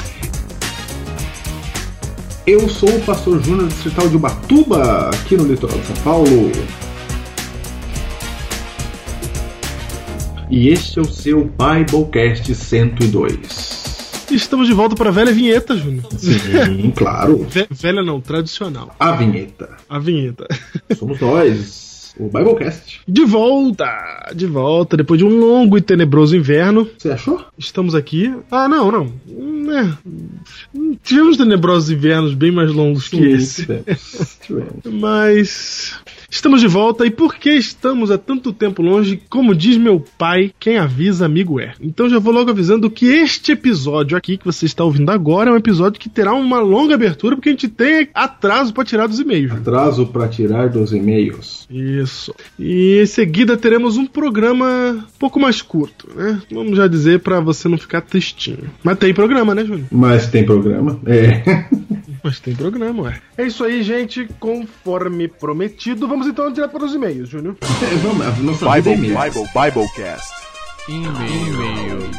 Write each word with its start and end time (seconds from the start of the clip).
Eu 2.46 2.68
sou 2.68 2.98
o 2.98 3.06
pastor 3.06 3.42
Júnior, 3.42 3.68
distrital 3.68 4.10
de 4.10 4.16
Ubatuba, 4.16 5.08
aqui 5.08 5.38
no 5.38 5.44
litoral 5.44 5.78
de 5.78 5.86
São 5.86 5.96
Paulo. 6.04 6.52
E 10.50 10.68
este 10.68 10.98
é 10.98 11.02
o 11.02 11.04
seu 11.04 11.44
Biblecast 11.44 12.54
102. 12.54 14.26
Estamos 14.30 14.66
de 14.68 14.74
volta 14.74 14.94
para 14.94 15.10
a 15.10 15.12
velha 15.12 15.32
vinheta, 15.32 15.76
Júnior. 15.76 16.04
Sim, 16.16 16.90
claro. 16.96 17.46
Ve- 17.48 17.66
velha 17.70 18.02
não, 18.02 18.20
tradicional. 18.20 18.94
A 18.98 19.12
vinheta. 19.12 19.76
A 19.88 19.98
vinheta. 19.98 20.46
Somos 20.96 21.20
nós, 21.20 22.12
o 22.18 22.24
Biblecast. 22.28 23.00
De 23.06 23.24
volta! 23.24 23.86
De 24.34 24.46
volta, 24.46 24.96
depois 24.96 25.18
de 25.18 25.24
um 25.24 25.36
longo 25.38 25.76
e 25.78 25.80
tenebroso 25.80 26.36
inverno. 26.36 26.88
Você 26.96 27.10
achou? 27.10 27.44
Estamos 27.58 27.94
aqui. 27.94 28.32
Ah, 28.50 28.68
não, 28.68 28.90
não. 28.90 29.12
Hum, 29.28 29.66
é. 29.72 29.96
Tivemos 31.02 31.36
tenebrosos 31.36 31.90
invernos 31.90 32.34
bem 32.34 32.50
mais 32.52 32.72
longos 32.72 33.08
que 33.08 33.16
esse. 33.24 33.62
Tivemos. 33.62 34.38
Tivemos. 34.42 34.72
Mas 34.90 35.94
estamos 36.36 36.60
de 36.60 36.68
volta 36.68 37.06
e 37.06 37.10
por 37.10 37.34
que 37.34 37.50
estamos 37.50 38.10
há 38.10 38.18
tanto 38.18 38.52
tempo 38.52 38.82
longe? 38.82 39.20
Como 39.28 39.54
diz 39.54 39.76
meu 39.76 40.04
pai, 40.18 40.52
quem 40.60 40.78
avisa 40.78 41.26
amigo 41.26 41.58
é. 41.58 41.74
Então 41.80 42.08
já 42.08 42.18
vou 42.18 42.32
logo 42.32 42.50
avisando 42.50 42.90
que 42.90 43.06
este 43.06 43.52
episódio 43.52 44.16
aqui 44.16 44.36
que 44.36 44.44
você 44.44 44.66
está 44.66 44.84
ouvindo 44.84 45.10
agora 45.10 45.50
é 45.50 45.52
um 45.52 45.56
episódio 45.56 45.98
que 45.98 46.08
terá 46.08 46.34
uma 46.34 46.60
longa 46.60 46.94
abertura 46.94 47.34
porque 47.34 47.48
a 47.48 47.52
gente 47.52 47.68
tem 47.68 48.08
atraso 48.14 48.72
para 48.72 48.84
tirar 48.84 49.06
dos 49.06 49.18
e-mails. 49.18 49.52
Atraso 49.52 50.06
para 50.06 50.28
tirar 50.28 50.68
dos 50.68 50.92
e-mails. 50.92 51.66
Isso. 51.70 52.34
E 52.58 53.00
em 53.02 53.06
seguida 53.06 53.56
teremos 53.56 53.96
um 53.96 54.06
programa 54.06 54.66
um 54.92 55.18
pouco 55.18 55.40
mais 55.40 55.62
curto, 55.62 56.08
né? 56.14 56.40
Vamos 56.52 56.76
já 56.76 56.86
dizer 56.86 57.20
para 57.20 57.40
você 57.40 57.68
não 57.68 57.78
ficar 57.78 58.02
tristinho. 58.02 58.70
Mas 58.84 58.98
tem 58.98 59.14
programa, 59.14 59.54
né, 59.54 59.64
Júnior? 59.64 59.86
Mas 59.90 60.26
tem 60.26 60.44
programa? 60.44 61.00
É. 61.06 61.66
Mas 62.26 62.40
tem 62.40 62.56
programa, 62.56 63.04
ué. 63.04 63.20
É 63.38 63.44
isso 63.44 63.62
aí, 63.62 63.84
gente. 63.84 64.26
Conforme 64.40 65.28
prometido, 65.28 66.08
vamos 66.08 66.26
então 66.26 66.52
direto 66.52 66.72
para 66.72 66.84
os 66.84 66.92
e-mails, 66.92 67.28
Júnior. 67.28 67.56
Vamos, 68.02 68.38
nossa 68.38 68.66
é 68.66 68.82
Bible, 68.82 68.94
e-mail. 68.94 69.30
Bible, 69.30 69.44
Biblecast. 69.54 70.34
E-mail. 70.88 72.10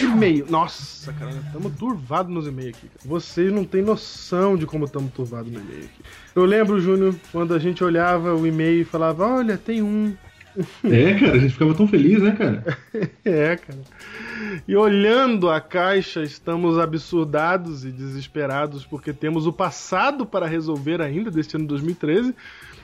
E-mail. 0.00 0.46
Nossa, 0.48 1.12
cara, 1.12 1.30
estamos 1.30 1.74
turvados 1.74 2.32
nos 2.32 2.46
e-mails 2.46 2.74
aqui. 2.74 2.88
cara. 2.88 3.00
Vocês 3.04 3.52
não 3.52 3.66
têm 3.66 3.82
noção 3.82 4.56
de 4.56 4.64
como 4.64 4.86
estamos 4.86 5.12
turvados 5.12 5.52
no 5.52 5.60
e-mail 5.60 5.84
aqui. 5.84 6.02
Eu 6.34 6.46
lembro, 6.46 6.80
Júnior, 6.80 7.14
quando 7.30 7.52
a 7.52 7.58
gente 7.58 7.84
olhava 7.84 8.34
o 8.34 8.46
e-mail 8.46 8.80
e 8.80 8.84
falava: 8.84 9.26
Olha, 9.26 9.58
tem 9.58 9.82
um. 9.82 10.16
É, 10.84 11.14
cara, 11.18 11.32
a 11.32 11.38
gente 11.38 11.52
ficava 11.52 11.74
tão 11.74 11.86
feliz, 11.88 12.20
né, 12.22 12.32
cara? 12.32 12.64
É, 13.24 13.56
cara. 13.56 13.78
E 14.68 14.76
olhando 14.76 15.48
a 15.48 15.60
caixa, 15.60 16.22
estamos 16.22 16.78
absurdados 16.78 17.84
e 17.84 17.90
desesperados 17.90 18.84
porque 18.84 19.12
temos 19.12 19.46
o 19.46 19.52
passado 19.52 20.26
para 20.26 20.46
resolver 20.46 21.00
ainda 21.00 21.30
deste 21.30 21.56
ano 21.56 21.64
de 21.64 21.68
2013 21.68 22.34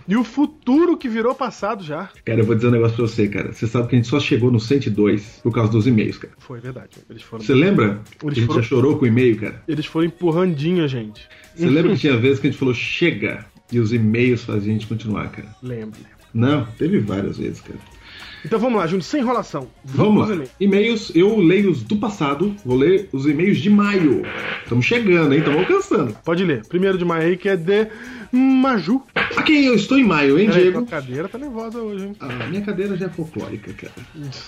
e 0.06 0.16
o 0.16 0.24
futuro 0.24 0.96
que 0.96 1.08
virou 1.08 1.34
passado 1.34 1.84
já. 1.84 2.08
Cara, 2.24 2.40
eu 2.40 2.44
vou 2.46 2.54
dizer 2.54 2.68
um 2.68 2.70
negócio 2.70 2.96
pra 2.96 3.06
você, 3.06 3.28
cara. 3.28 3.52
Você 3.52 3.66
sabe 3.66 3.88
que 3.88 3.96
a 3.96 3.98
gente 3.98 4.08
só 4.08 4.18
chegou 4.18 4.50
no 4.50 4.58
102 4.58 5.40
por 5.42 5.52
causa 5.52 5.70
dos 5.70 5.86
e-mails, 5.86 6.16
cara. 6.16 6.32
Foi 6.38 6.60
verdade. 6.60 6.96
Eles 7.10 7.22
foram, 7.22 7.44
Você 7.44 7.52
lembra? 7.54 8.00
que 8.18 8.24
a 8.24 8.28
Eles 8.28 8.38
gente 8.38 8.46
foram- 8.46 8.62
já 8.62 8.68
chorou 8.68 8.96
com 8.98 9.04
o 9.04 9.08
e-mail, 9.08 9.38
cara? 9.38 9.62
eles 9.68 9.84
foram 9.84 10.06
empurrandinho 10.06 10.82
a 10.84 10.86
gente. 10.88 11.28
Você 11.54 11.66
lembra 11.68 11.92
que 11.92 11.98
tinha 12.00 12.16
vezes 12.16 12.38
que 12.40 12.46
a 12.46 12.50
gente 12.50 12.58
falou 12.58 12.72
chega 12.72 13.44
e 13.70 13.78
os 13.78 13.92
e-mails 13.92 14.44
faziam 14.44 14.70
a 14.74 14.78
gente 14.78 14.86
continuar, 14.86 15.28
cara? 15.30 15.48
Lembro. 15.62 15.98
Não, 16.34 16.64
teve 16.78 16.98
várias 17.00 17.38
vezes, 17.38 17.60
cara. 17.60 17.78
Então 18.44 18.58
vamos 18.60 18.78
lá, 18.78 18.86
Júnior, 18.86 19.02
sem 19.02 19.20
enrolação. 19.20 19.66
Vamos 19.84 20.30
aos 20.30 20.38
lá. 20.38 20.44
e-mails. 20.60 21.10
Eu 21.12 21.36
leio 21.38 21.72
os 21.72 21.82
do 21.82 21.96
passado, 21.96 22.54
vou 22.64 22.76
ler 22.76 23.08
os 23.12 23.26
e-mails 23.26 23.58
de 23.58 23.68
maio. 23.68 24.22
Estamos 24.62 24.86
chegando, 24.86 25.32
hein? 25.32 25.40
Estamos 25.40 25.58
alcançando. 25.60 26.16
Pode 26.24 26.44
ler. 26.44 26.64
Primeiro 26.66 26.96
de 26.96 27.04
maio 27.04 27.26
aí, 27.30 27.36
que 27.36 27.48
é 27.48 27.56
de 27.56 27.88
Maju. 28.30 29.02
Aqui 29.36 29.64
eu 29.64 29.74
estou 29.74 29.98
em 29.98 30.04
maio, 30.04 30.38
hein, 30.38 30.46
Peraí, 30.46 30.62
Diego? 30.62 30.78
tua 30.82 30.86
cadeira 30.86 31.28
tá 31.28 31.36
nervosa 31.36 31.78
hoje, 31.80 32.04
hein? 32.06 32.16
A 32.20 32.46
minha 32.46 32.62
cadeira 32.62 32.96
já 32.96 33.06
é 33.06 33.08
folclórica, 33.08 33.72
cara. 33.72 33.92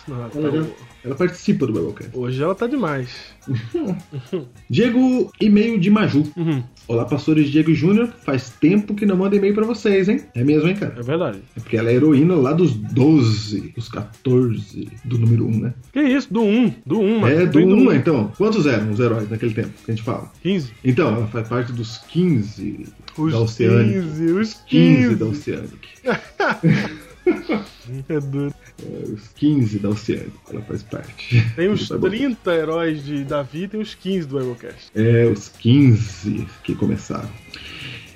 Não, 0.07 0.29
tá- 0.29 0.39
Ela, 0.39 0.63
já- 0.63 0.71
ela 1.05 1.15
participa 1.17 1.67
do 1.67 1.73
Biblecast. 1.73 2.17
Hoje 2.17 2.41
ela 2.43 2.55
tá 2.55 2.69
demais. 2.69 3.35
Diego, 4.71 5.33
e-mail 5.41 5.79
de 5.79 5.91
Maju. 5.91 6.25
Uhum. 6.37 6.63
Olá, 6.89 7.05
pastores 7.05 7.49
Diego 7.51 7.73
Júnior. 7.73 8.09
Faz 8.25 8.51
tempo 8.51 8.95
que 8.95 9.07
não 9.07 9.17
manda 9.17 9.37
e-mail 9.37 9.55
pra 9.55 9.65
vocês, 9.65 10.09
hein? 10.09 10.23
É 10.35 10.43
mesmo, 10.43 10.69
hein, 10.69 10.75
cara? 10.75 10.95
É 10.99 11.03
verdade. 11.03 11.39
É 11.57 11.61
porque 11.61 11.77
ela 11.77 11.89
é 11.89 11.95
heroína 11.95 12.35
lá 12.35 12.53
dos 12.53 12.75
12, 12.75 13.73
dos 13.77 13.89
14, 13.89 14.89
do 15.05 15.17
número 15.19 15.47
1, 15.47 15.61
né? 15.61 15.75
Que 15.93 16.01
isso? 16.01 16.33
Do 16.33 16.43
1. 16.43 16.75
Do 16.85 16.99
1, 17.01 17.27
é, 17.29 17.47
do 17.47 17.59
Vem 17.59 17.73
1, 17.73 17.93
então. 17.93 18.33
Quantos 18.37 18.67
eram 18.67 18.91
os 18.91 18.99
heróis 18.99 19.31
naquele 19.31 19.55
tempo 19.55 19.71
que 19.85 19.91
a 19.91 19.95
gente 19.95 20.05
fala? 20.05 20.31
15. 20.43 20.73
Então, 20.85 21.15
ela 21.15 21.27
faz 21.29 21.49
parte 21.49 21.73
dos 21.73 21.99
15 21.99 22.87
Os 23.17 23.33
da 23.33 23.39
Oceanic. 23.39 23.93
15, 23.93 24.25
os 24.33 24.55
15 24.55 24.97
15. 25.09 25.15
da 25.15 25.27
Oceanic. 25.27 25.89
É 28.09 28.21
doido. 28.21 28.55
É, 28.83 29.05
os 29.13 29.29
15 29.29 29.79
da 29.79 29.89
Oceanic. 29.91 30.33
Ela 30.51 30.63
faz 30.63 30.83
parte. 30.83 31.43
Tem 31.57 31.69
Biblecast. 31.89 32.19
30 32.19 32.55
heróis 32.55 33.05
de 33.05 33.25
Davi 33.25 33.65
e 33.65 33.69
tem 33.69 33.81
uns 33.81 33.95
15 33.95 34.29
do 34.29 34.39
Biblecast. 34.39 34.91
É, 34.95 35.27
os 35.27 35.49
15 35.49 36.47
que 36.63 36.75
começaram. 36.75 37.29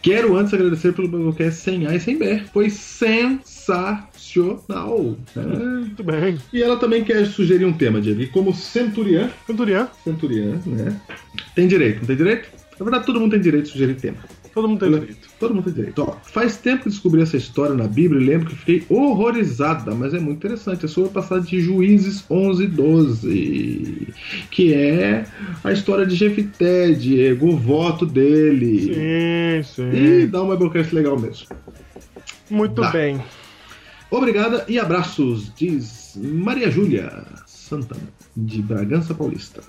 Quero 0.00 0.36
antes 0.36 0.52
agradecer 0.52 0.92
pelo 0.92 1.08
Biblecast 1.08 1.60
sem 1.60 1.86
A 1.86 1.94
e 1.94 2.00
sem 2.00 2.18
B. 2.18 2.42
Foi 2.52 2.68
sensacional. 2.70 5.16
É. 5.34 5.40
Muito 5.40 6.04
bem. 6.04 6.38
E 6.52 6.62
ela 6.62 6.76
também 6.76 7.02
quer 7.02 7.26
sugerir 7.26 7.64
um 7.64 7.72
tema, 7.72 8.00
Diego. 8.00 8.20
E 8.20 8.26
como 8.26 8.54
centuriã, 8.54 9.30
Canturian, 9.46 9.88
centuriã, 10.04 10.60
né? 10.66 11.00
Tem 11.54 11.66
direito, 11.66 12.00
não 12.00 12.06
tem 12.06 12.16
direito? 12.16 12.48
Na 12.78 12.84
verdade, 12.84 13.06
todo 13.06 13.20
mundo 13.20 13.30
tem 13.30 13.40
direito 13.40 13.64
de 13.64 13.70
sugerir 13.72 13.94
tema. 13.94 14.18
Todo 14.54 14.68
mundo 14.68 14.78
tem 14.80 14.88
Ela- 14.88 15.00
direito. 15.00 15.28
Todo 15.40 15.54
mundo 15.54 15.64
tem 15.64 15.72
direito. 15.74 16.02
Ó, 16.02 16.16
faz 16.22 16.56
tempo 16.56 16.84
que 16.84 16.88
descobri 16.90 17.20
essa 17.20 17.36
história 17.36 17.74
na 17.74 17.88
Bíblia 17.88 18.20
e 18.20 18.24
lembro 18.24 18.48
que 18.50 18.56
fiquei 18.56 18.84
horrorizada, 18.88 19.94
mas 19.94 20.14
é 20.14 20.18
muito 20.20 20.38
interessante. 20.38 20.84
É 20.84 20.88
sobre 20.88 21.10
a 21.10 21.12
passagem 21.12 21.48
de 21.50 21.60
Juízes 21.60 22.24
11, 22.30 22.66
12, 22.66 24.08
que 24.50 24.72
é 24.72 25.26
a 25.62 25.72
história 25.72 26.06
de 26.06 26.14
Jefité, 26.14 26.92
Diego, 26.92 27.48
o 27.48 27.56
voto 27.56 28.06
dele. 28.06 29.62
Sim, 29.64 29.90
E 29.90 30.20
sim. 30.22 30.26
dá 30.28 30.42
uma 30.42 30.56
Biblecast 30.56 30.94
legal 30.94 31.18
mesmo. 31.18 31.46
Muito 32.50 32.80
Dá. 32.80 32.90
bem. 32.90 33.20
Obrigada 34.10 34.64
e 34.68 34.78
abraços, 34.78 35.50
diz 35.56 36.16
Maria 36.22 36.70
Júlia 36.70 37.24
Santana, 37.46 38.02
de 38.36 38.62
Bragança 38.62 39.12
Paulista. 39.14 39.62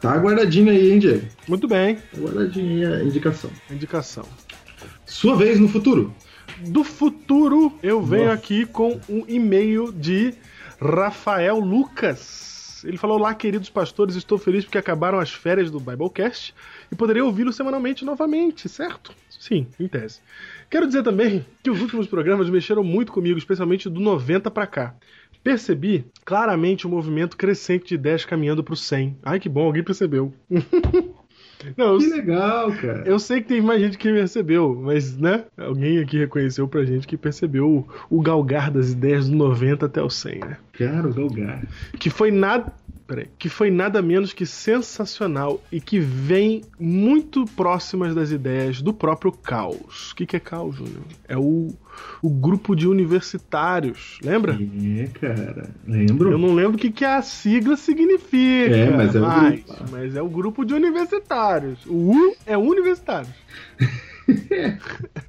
Tá 0.00 0.16
guardadinho 0.16 0.70
aí, 0.70 0.92
hein, 0.92 0.98
Diego? 0.98 1.26
Muito 1.48 1.66
bem. 1.66 1.96
Tá 1.96 2.18
guardadinho 2.18 2.88
aí 2.88 3.00
a 3.00 3.04
indicação. 3.04 3.50
Indicação. 3.70 4.24
Sua 5.04 5.36
vez 5.36 5.58
no 5.58 5.68
futuro. 5.68 6.14
Do 6.68 6.84
futuro, 6.84 7.72
eu 7.82 8.02
venho 8.02 8.26
Nossa. 8.26 8.34
aqui 8.34 8.66
com 8.66 9.00
um 9.08 9.24
e-mail 9.26 9.92
de 9.92 10.34
Rafael 10.80 11.58
Lucas. 11.58 12.82
Ele 12.84 12.96
falou: 12.96 13.18
Olá, 13.18 13.34
queridos 13.34 13.70
pastores, 13.70 14.16
estou 14.16 14.38
feliz 14.38 14.64
porque 14.64 14.78
acabaram 14.78 15.18
as 15.18 15.32
férias 15.32 15.70
do 15.70 15.80
Biblecast 15.80 16.54
e 16.90 16.94
poderei 16.94 17.22
ouvi-lo 17.22 17.52
semanalmente 17.52 18.04
novamente, 18.04 18.68
certo? 18.68 19.12
Sim, 19.28 19.66
em 19.78 19.88
tese. 19.88 20.20
Quero 20.70 20.86
dizer 20.86 21.02
também 21.02 21.44
que 21.62 21.70
os 21.70 21.80
últimos 21.80 22.06
programas 22.06 22.50
mexeram 22.50 22.84
muito 22.84 23.12
comigo, 23.12 23.38
especialmente 23.38 23.88
do 23.88 24.00
90 24.00 24.50
pra 24.50 24.66
cá. 24.66 24.94
Percebi 25.46 26.04
claramente 26.24 26.88
o 26.88 26.90
movimento 26.90 27.36
crescente 27.36 27.86
de 27.86 27.94
ideias 27.94 28.24
caminhando 28.24 28.64
pro 28.64 28.74
100. 28.74 29.16
Ai, 29.22 29.38
que 29.38 29.48
bom, 29.48 29.66
alguém 29.66 29.84
percebeu. 29.84 30.34
Não, 31.76 31.94
eu 31.94 31.98
Que 31.98 32.06
legal, 32.08 32.72
cara. 32.72 33.04
eu 33.06 33.16
sei 33.20 33.40
que 33.40 33.48
tem 33.48 33.60
mais 33.60 33.80
gente 33.80 33.96
que 33.96 34.12
percebeu, 34.12 34.74
mas, 34.82 35.16
né? 35.16 35.44
Alguém 35.56 36.00
aqui 36.00 36.18
reconheceu 36.18 36.66
pra 36.66 36.84
gente 36.84 37.06
que 37.06 37.16
percebeu 37.16 37.68
o, 37.68 37.88
o 38.10 38.20
galgar 38.20 38.72
das 38.72 38.90
ideias 38.90 39.28
do 39.28 39.36
90 39.36 39.86
até 39.86 40.02
o 40.02 40.10
100, 40.10 40.40
né? 40.40 40.56
Cara, 40.72 41.08
o 41.08 41.14
Galgar. 41.14 41.62
Que 41.98 42.10
foi 42.10 42.32
nada. 42.32 42.72
Peraí. 43.06 43.28
Que 43.38 43.48
foi 43.48 43.70
nada 43.70 44.02
menos 44.02 44.32
que 44.32 44.44
sensacional 44.44 45.62
e 45.70 45.80
que 45.80 46.00
vem 46.00 46.62
muito 46.78 47.44
próximas 47.44 48.14
das 48.14 48.32
ideias 48.32 48.82
do 48.82 48.92
próprio 48.92 49.30
Caos. 49.30 50.10
O 50.10 50.16
que, 50.16 50.26
que 50.26 50.36
é 50.36 50.40
Caos, 50.40 50.74
Júnior? 50.74 51.04
É 51.28 51.36
o, 51.36 51.68
o 52.20 52.28
grupo 52.28 52.74
de 52.74 52.88
universitários, 52.88 54.18
lembra? 54.22 54.58
É, 54.98 55.06
cara. 55.20 55.70
Lembro? 55.86 56.32
Eu 56.32 56.38
não 56.38 56.52
lembro 56.52 56.76
o 56.76 56.78
que, 56.78 56.90
que 56.90 57.04
a 57.04 57.22
sigla 57.22 57.76
significa. 57.76 58.76
É, 58.76 58.90
mas 58.90 59.14
é 59.14 59.20
o 59.20 59.22
mas, 59.22 59.62
grupo. 59.62 59.84
mas 59.92 60.16
é 60.16 60.22
o 60.22 60.28
grupo 60.28 60.64
de 60.64 60.74
universitários. 60.74 61.86
O 61.86 62.10
U 62.10 62.36
é 62.44 62.58
universitários. 62.58 63.34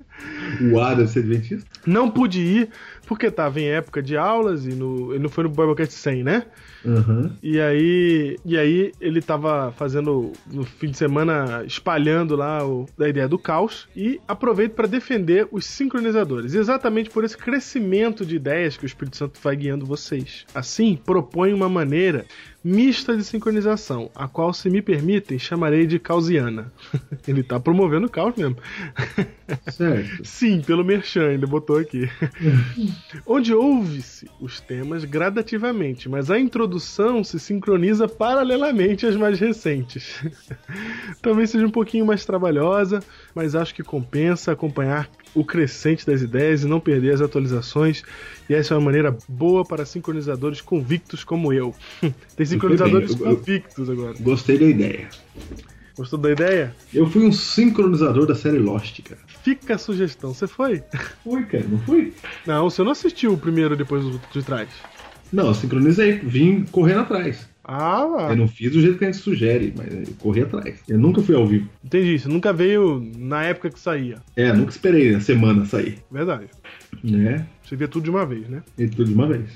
O 0.72 0.80
A 0.80 0.94
deve 0.94 1.10
ser 1.10 1.20
adventista? 1.20 1.70
Não 1.86 2.10
pude 2.10 2.42
ir 2.42 2.70
porque 3.08 3.32
tava 3.32 3.60
em 3.60 3.66
época 3.66 4.04
de 4.04 4.18
aulas 4.18 4.66
e 4.66 4.76
no, 4.76 5.14
ele 5.14 5.24
não 5.24 5.30
foi 5.30 5.46
no 5.46 5.50
Biblecast 5.50 5.94
100, 5.94 6.24
né? 6.24 6.46
Aham. 6.86 7.32
E 7.42 7.60
aí, 7.60 8.38
e 8.46 8.58
aí 8.58 8.92
ele 9.00 9.22
tava 9.22 9.72
fazendo 9.72 10.34
no 10.46 10.64
fim 10.64 10.92
de 10.92 10.98
semana 10.98 11.64
espalhando 11.66 12.36
lá 12.36 12.66
o, 12.68 12.86
da 12.98 13.08
ideia 13.08 13.28
do 13.28 13.40
caos 13.40 13.88
e 13.96 14.20
aproveito 14.28 14.74
para 14.74 14.88
defender 14.88 15.48
os 15.52 15.66
sincronizadores. 15.66 16.54
Exatamente 16.54 17.10
por 17.10 17.24
esse 17.24 17.38
crescimento 17.38 18.26
de 18.26 18.36
ideias 18.36 18.78
que 18.78 18.84
o 18.84 18.88
Espírito 18.88 19.18
Santo 19.18 19.40
vai 19.42 19.56
guiando 19.56 19.86
vocês. 19.86 20.46
Assim, 20.54 20.96
propõe 20.96 21.54
uma 21.54 21.70
maneira 21.70 22.26
mista 22.64 23.16
de 23.16 23.24
sincronização, 23.24 24.12
a 24.14 24.28
qual, 24.28 24.54
se 24.54 24.70
me 24.70 24.82
permitem, 24.82 25.40
chamarei 25.40 25.88
de 25.88 26.00
causiana. 26.00 26.72
ele 27.26 27.42
tá 27.42 27.60
promovendo 27.60 28.08
o 28.08 28.10
caos 28.10 28.36
mesmo. 28.36 28.58
Certo. 29.72 30.26
Sim, 30.26 30.62
pelo 30.62 30.84
Merchan, 30.84 31.32
ele 31.32 31.46
botou 31.46 31.78
aqui. 31.78 32.10
Onde 33.26 33.54
ouve-se 33.54 34.30
os 34.40 34.60
temas 34.60 35.04
gradativamente, 35.06 36.08
mas 36.10 36.30
a 36.32 36.40
introdução 36.40 37.24
se 37.24 37.40
sincroniza 37.40 38.08
paralelamente 38.08 39.06
às 39.06 39.16
mais 39.16 39.40
recentes. 39.40 40.22
Talvez 41.22 41.50
seja 41.50 41.66
um 41.66 41.72
pouquinho 41.72 42.06
mais 42.06 42.26
trabalhosa, 42.26 43.02
mas 43.34 43.56
acho 43.56 43.74
que 43.74 43.84
compensa 43.84 44.52
acompanhar 44.52 45.10
o 45.34 45.44
crescente 45.44 46.06
das 46.06 46.22
ideias 46.22 46.64
e 46.64 46.68
não 46.68 46.80
perder 46.80 47.14
as 47.14 47.22
atualizações. 47.22 48.04
E 48.50 48.54
essa 48.54 48.74
é 48.74 48.78
uma 48.78 48.86
maneira 48.86 49.16
boa 49.28 49.64
para 49.66 49.86
sincronizadores 49.86 50.62
convictos 50.62 51.24
como 51.24 51.52
eu. 51.54 51.74
Tem 52.36 52.46
sincronizadores 52.46 53.12
eu- 53.12 53.18
convictos 53.18 53.90
agora. 53.90 54.16
Gostei 54.20 54.58
da 54.58 54.66
ideia. 54.66 55.10
Gostou 55.98 56.20
da 56.20 56.32
ideia? 56.32 56.76
Eu 56.94 57.10
fui 57.10 57.26
um 57.26 57.32
sincronizador 57.32 58.26
da 58.28 58.36
série 58.36 58.60
Lost, 58.60 59.02
cara. 59.02 59.20
Fica 59.44 59.76
a 59.76 59.78
sugestão. 59.78 60.34
Você 60.34 60.48
foi? 60.48 60.84
Fui, 61.24 61.44
cara, 61.46 61.66
não 61.68 61.80
fui? 61.80 62.14
Não, 62.46 62.70
você 62.70 62.84
não 62.84 62.92
assistiu 62.92 63.34
o 63.34 63.38
primeiro 63.38 63.76
depois 63.76 64.04
do 64.04 64.22
de 64.32 64.44
trás. 64.44 64.70
Não, 65.34 65.48
eu 65.48 65.54
sincronizei, 65.54 66.20
vim 66.20 66.64
correndo 66.72 67.02
atrás. 67.02 67.50
Ah, 67.70 68.28
Eu 68.30 68.38
não 68.38 68.48
fiz 68.48 68.72
do 68.72 68.80
jeito 68.80 68.98
que 68.98 69.04
a 69.04 69.12
gente 69.12 69.22
sugere, 69.22 69.74
mas 69.76 69.94
eu 69.94 70.14
corri 70.20 70.42
atrás. 70.44 70.80
Eu 70.88 70.98
nunca 70.98 71.22
fui 71.22 71.36
ao 71.36 71.46
vivo. 71.46 71.68
entendi. 71.84 72.18
Você 72.18 72.30
nunca 72.30 72.54
veio 72.54 73.04
na 73.18 73.44
época 73.44 73.70
que 73.70 73.80
saía. 73.80 74.20
É, 74.38 74.54
nunca 74.54 74.72
esperei 74.72 75.14
a 75.16 75.20
semana 75.20 75.66
sair. 75.66 75.98
Verdade. 76.10 76.46
Né? 77.04 77.46
Você 77.62 77.76
vê 77.76 77.86
tudo 77.88 78.06
de 78.06 78.10
uma 78.10 78.26
vez, 78.26 78.48
né? 78.48 78.64
E 78.78 78.88
tudo 78.88 79.06
de 79.06 79.14
uma 79.14 79.28
vez. 79.28 79.50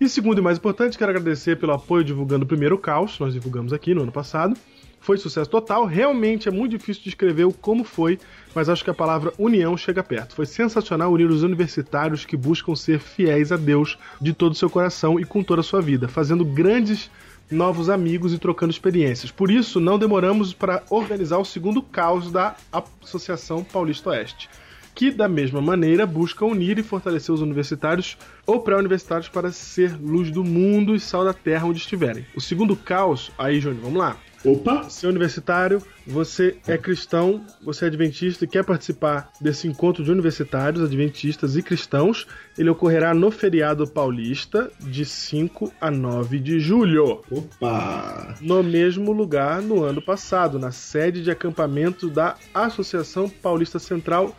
E 0.00 0.08
segundo 0.08 0.38
e 0.38 0.42
mais 0.42 0.56
importante, 0.56 0.96
quero 0.96 1.10
agradecer 1.10 1.56
pelo 1.58 1.72
apoio 1.72 2.02
divulgando 2.02 2.44
o 2.44 2.48
primeiro 2.48 2.78
caos, 2.78 3.18
nós 3.20 3.34
divulgamos 3.34 3.72
aqui 3.74 3.94
no 3.94 4.02
ano 4.02 4.12
passado. 4.12 4.56
Foi 5.02 5.18
sucesso 5.18 5.50
total, 5.50 5.84
realmente 5.84 6.48
é 6.48 6.52
muito 6.52 6.78
difícil 6.78 7.02
descrever 7.02 7.42
o 7.42 7.52
como 7.52 7.82
foi, 7.82 8.20
mas 8.54 8.68
acho 8.68 8.84
que 8.84 8.90
a 8.90 8.94
palavra 8.94 9.32
união 9.36 9.76
chega 9.76 10.00
perto. 10.00 10.36
Foi 10.36 10.46
sensacional 10.46 11.12
unir 11.12 11.28
os 11.28 11.42
universitários 11.42 12.24
que 12.24 12.36
buscam 12.36 12.76
ser 12.76 13.00
fiéis 13.00 13.50
a 13.50 13.56
Deus 13.56 13.98
de 14.20 14.32
todo 14.32 14.52
o 14.52 14.54
seu 14.54 14.70
coração 14.70 15.18
e 15.18 15.24
com 15.24 15.42
toda 15.42 15.60
a 15.60 15.64
sua 15.64 15.82
vida, 15.82 16.06
fazendo 16.06 16.44
grandes 16.44 17.10
novos 17.50 17.90
amigos 17.90 18.32
e 18.32 18.38
trocando 18.38 18.70
experiências. 18.70 19.32
Por 19.32 19.50
isso, 19.50 19.80
não 19.80 19.98
demoramos 19.98 20.54
para 20.54 20.84
organizar 20.88 21.38
o 21.38 21.44
segundo 21.44 21.82
caos 21.82 22.30
da 22.30 22.54
Associação 23.02 23.64
Paulista 23.64 24.10
Oeste 24.10 24.48
que 24.94 25.10
da 25.10 25.26
mesma 25.26 25.62
maneira 25.62 26.06
busca 26.06 26.44
unir 26.44 26.78
e 26.78 26.82
fortalecer 26.82 27.34
os 27.34 27.40
universitários 27.40 28.18
ou 28.46 28.60
pré-universitários 28.60 29.26
para 29.26 29.50
ser 29.50 29.98
luz 29.98 30.30
do 30.30 30.44
mundo 30.44 30.94
e 30.94 31.00
sal 31.00 31.24
da 31.24 31.32
terra 31.32 31.66
onde 31.66 31.78
estiverem. 31.78 32.26
O 32.36 32.42
segundo 32.42 32.76
caos, 32.76 33.32
aí 33.38 33.58
Júnior, 33.58 33.84
vamos 33.84 33.98
lá. 33.98 34.18
Opa! 34.44 34.82
Você 34.82 35.06
é 35.06 35.08
universitário, 35.08 35.82
você 36.06 36.56
é 36.66 36.76
cristão, 36.76 37.44
você 37.62 37.84
é 37.84 37.88
adventista 37.88 38.44
e 38.44 38.48
quer 38.48 38.64
participar 38.64 39.30
desse 39.40 39.68
encontro 39.68 40.02
de 40.02 40.10
universitários, 40.10 40.82
adventistas 40.82 41.56
e 41.56 41.62
cristãos, 41.62 42.26
ele 42.58 42.68
ocorrerá 42.68 43.14
no 43.14 43.30
feriado 43.30 43.86
paulista 43.86 44.70
de 44.80 45.04
5 45.04 45.72
a 45.80 45.90
9 45.90 46.38
de 46.40 46.58
julho 46.58 47.22
Opa! 47.30 48.34
no 48.40 48.62
mesmo 48.62 49.12
lugar 49.12 49.62
no 49.62 49.84
ano 49.84 50.02
passado, 50.02 50.58
na 50.58 50.72
sede 50.72 51.22
de 51.22 51.30
acampamento 51.30 52.10
da 52.10 52.34
Associação 52.52 53.28
Paulista 53.28 53.78
Central, 53.78 54.36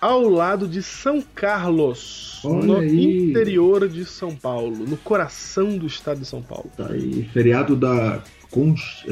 ao 0.00 0.28
lado 0.28 0.68
de 0.68 0.82
São 0.82 1.22
Carlos, 1.34 2.42
Olha 2.44 2.66
no 2.66 2.76
aí. 2.78 3.30
interior 3.30 3.88
de 3.88 4.04
São 4.04 4.36
Paulo, 4.36 4.84
no 4.86 4.98
coração 4.98 5.78
do 5.78 5.86
estado 5.86 6.20
de 6.20 6.26
São 6.26 6.42
Paulo. 6.42 6.70
Tá 6.76 6.88
aí, 6.90 7.26
feriado 7.32 7.74
da, 7.74 8.22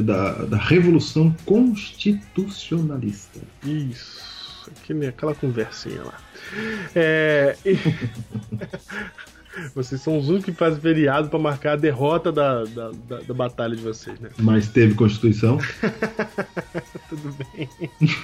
da, 0.02 0.32
da 0.44 0.56
Revolução 0.56 1.34
Constitucionalista. 1.44 3.40
Isso, 3.64 4.70
aquele, 4.80 5.06
aquela 5.08 5.34
conversinha 5.34 6.02
lá. 6.02 6.14
É, 6.94 7.56
e- 7.64 7.76
Vocês 9.74 10.00
são 10.00 10.16
os 10.16 10.30
únicos 10.30 10.46
que 10.46 10.52
fazem 10.52 10.80
feriado 10.80 11.28
para 11.28 11.38
marcar 11.38 11.72
a 11.72 11.76
derrota 11.76 12.32
da, 12.32 12.64
da, 12.64 12.90
da- 13.06 13.20
da 13.20 13.34
batalha 13.34 13.76
de 13.76 13.82
vocês, 13.82 14.18
né? 14.18 14.30
Mas 14.38 14.68
teve 14.68 14.94
Constituição. 14.94 15.58
Tudo 17.10 17.36
bem. 17.52 17.68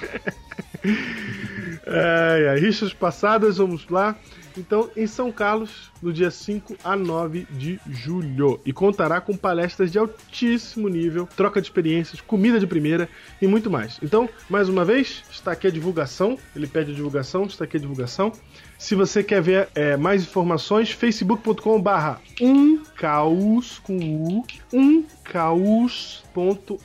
Ai, 1.87 2.49
ai, 2.49 2.59
rixas 2.61 2.93
passadas, 2.94 3.56
vamos 3.59 3.87
lá. 3.88 4.17
Então, 4.58 4.90
em 4.96 5.06
São 5.06 5.31
Carlos, 5.31 5.90
no 6.02 6.12
dia 6.12 6.31
5 6.31 6.76
a 6.82 6.96
9 6.96 7.46
de 7.50 7.81
julho. 7.88 8.60
E 8.66 8.72
contará 8.72 9.20
com 9.20 9.37
palestras 9.37 9.93
de 9.93 9.99
altíssimo 9.99 10.88
nível, 10.88 11.28
troca 11.37 11.60
de 11.60 11.69
experiências, 11.69 12.20
comida 12.20 12.58
de 12.58 12.66
primeira 12.66 13.08
e 13.40 13.46
muito 13.46 13.70
mais. 13.70 13.99
Então, 14.02 14.28
mais 14.50 14.69
uma 14.69 14.84
vez, 14.84 15.22
está 15.31 15.52
aqui 15.52 15.69
a 15.69 15.70
divulgação. 15.70 16.37
Ele 16.56 16.66
pede 16.66 16.90
a 16.90 16.94
divulgação, 16.94 17.44
está 17.44 17.64
aqui 17.64 17.76
a 17.76 17.81
divulgação. 17.81 18.32
Se 18.76 18.94
você 18.94 19.22
quer 19.22 19.40
ver 19.40 19.69
é, 19.75 19.96
mais 19.96 20.22
informações, 20.22 20.90
facebook.com 20.90 21.81
barra 21.81 22.20
um 22.40 22.82
caos 22.96 23.78
com 23.81 23.96
u, 23.96 24.44
um 24.72 25.04
caos.apo, 25.25 26.81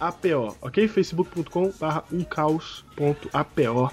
ok? 0.62 0.88
facebook.com 0.88 1.72
barra 1.80 2.04
um 2.12 2.24
caos.apo. 2.24 3.92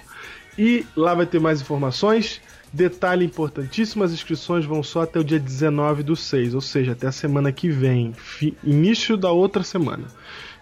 E 0.59 0.85
lá 0.97 1.15
vai 1.15 1.26
ter 1.26 1.41
mais 1.41 1.61
informações. 1.61 2.41
Detalhe 2.73 3.25
importantíssimo: 3.25 4.05
as 4.05 4.13
inscrições 4.13 4.65
vão 4.65 4.83
só 4.83 5.03
até 5.03 5.19
o 5.19 5.25
dia 5.25 5.41
19 5.41 6.03
do 6.03 6.15
6, 6.15 6.55
ou 6.55 6.61
seja, 6.61 6.93
até 6.93 7.09
a 7.09 7.13
semana 7.13 7.51
que 7.51 7.69
vem, 7.69 8.15
início 8.63 9.17
da 9.17 9.31
outra 9.31 9.63
semana. 9.63 10.07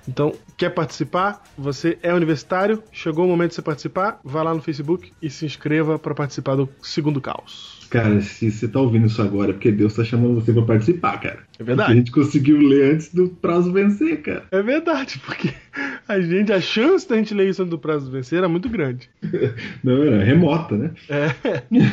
Então, 0.08 0.32
quer 0.56 0.70
participar? 0.70 1.42
Você 1.56 1.98
é 2.02 2.14
universitário? 2.14 2.82
Chegou 2.90 3.26
o 3.26 3.28
momento 3.28 3.50
de 3.50 3.56
você 3.56 3.62
participar? 3.62 4.18
Vá 4.24 4.42
lá 4.42 4.54
no 4.54 4.62
Facebook 4.62 5.12
e 5.20 5.28
se 5.28 5.44
inscreva 5.44 5.98
para 5.98 6.14
participar 6.14 6.56
do 6.56 6.66
segundo 6.80 7.20
caos. 7.20 7.77
Cara, 7.90 8.20
se 8.20 8.50
você 8.50 8.68
tá 8.68 8.80
ouvindo 8.80 9.06
isso 9.06 9.22
agora, 9.22 9.50
é 9.50 9.52
porque 9.52 9.72
Deus 9.72 9.94
tá 9.94 10.04
chamando 10.04 10.34
você 10.34 10.52
pra 10.52 10.62
participar, 10.62 11.18
cara. 11.18 11.38
É 11.58 11.64
verdade. 11.64 11.76
Porque 11.76 11.92
a 11.92 11.96
gente 11.96 12.10
conseguiu 12.10 12.58
ler 12.58 12.94
antes 12.94 13.14
do 13.14 13.28
prazo 13.28 13.72
vencer, 13.72 14.20
cara. 14.20 14.44
É 14.50 14.62
verdade, 14.62 15.18
porque 15.24 15.54
a 16.06 16.20
gente, 16.20 16.52
a 16.52 16.60
chance 16.60 17.08
da 17.08 17.16
gente 17.16 17.32
ler 17.32 17.48
isso 17.48 17.62
antes 17.62 17.70
do 17.70 17.78
prazo 17.78 18.10
vencer 18.10 18.38
era 18.38 18.48
muito 18.48 18.68
grande. 18.68 19.08
Não, 19.82 20.02
era 20.02 20.22
remota, 20.22 20.76
né? 20.76 20.90
É, 21.08 21.34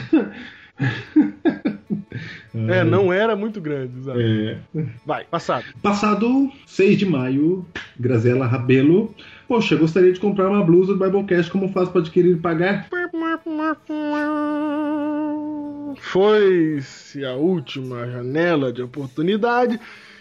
é 2.53 2.83
não 2.83 3.13
era 3.13 3.33
muito 3.35 3.61
grande, 3.61 4.03
sabe? 4.03 4.21
É. 4.21 4.57
Vai, 5.05 5.23
passado. 5.23 5.63
Passado 5.81 6.51
6 6.65 6.97
de 6.97 7.05
maio, 7.05 7.65
Grazela 7.97 8.45
Rabelo. 8.45 9.15
Poxa, 9.47 9.75
gostaria 9.75 10.11
de 10.11 10.19
comprar 10.19 10.49
uma 10.49 10.63
blusa 10.63 10.93
do 10.93 10.99
Biblecast. 10.99 11.51
Como 11.51 11.71
faço 11.71 11.91
para 11.91 12.01
adquirir 12.01 12.35
e 12.35 12.39
pagar? 12.39 12.89
Foi-se 16.01 17.23
a 17.25 17.33
última 17.33 18.07
janela 18.09 18.71
de 18.71 18.81
oportunidade. 18.81 19.79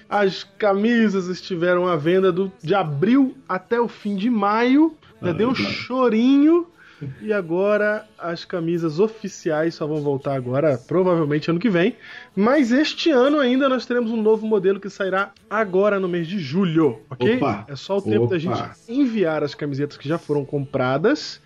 As 0.09 0.45
camisas 0.45 1.29
estiveram 1.29 1.87
à 1.87 1.97
venda 1.97 2.31
do, 2.31 2.53
de 2.63 2.75
abril 2.75 3.35
até 3.49 3.81
o 3.81 3.89
fim 3.89 4.17
de 4.17 4.31
maio. 4.31 4.97
Ah, 5.21 5.33
deu 5.33 5.51
um 5.51 5.55
chorinho. 5.55 6.67
E 7.21 7.33
agora 7.33 8.07
as 8.19 8.45
camisas 8.45 8.99
oficiais 8.99 9.75
só 9.75 9.87
vão 9.87 10.01
voltar 10.01 10.35
agora, 10.35 10.79
provavelmente 10.79 11.51
ano 11.51 11.59
que 11.59 11.69
vem. 11.69 11.97
Mas 12.35 12.71
este 12.71 13.11
ano 13.11 13.39
ainda 13.39 13.69
nós 13.69 13.85
teremos 13.85 14.11
um 14.11 14.23
novo 14.23 14.47
modelo 14.47 14.81
que 14.81 14.89
sairá 14.89 15.33
agora 15.51 15.99
no 15.99 16.09
mês 16.09 16.27
de 16.27 16.39
julho, 16.39 17.01
ok? 17.11 17.37
Opa! 17.37 17.67
É 17.69 17.77
só 17.77 17.99
o 17.99 18.03
tempo 18.03 18.27
da 18.27 18.37
Opa! 18.37 18.39
gente 18.39 18.63
enviar 18.89 19.43
as 19.43 19.55
camisetas 19.55 19.97
que 19.97 20.09
já 20.09 20.19
foram 20.19 20.45
compradas. 20.45 21.41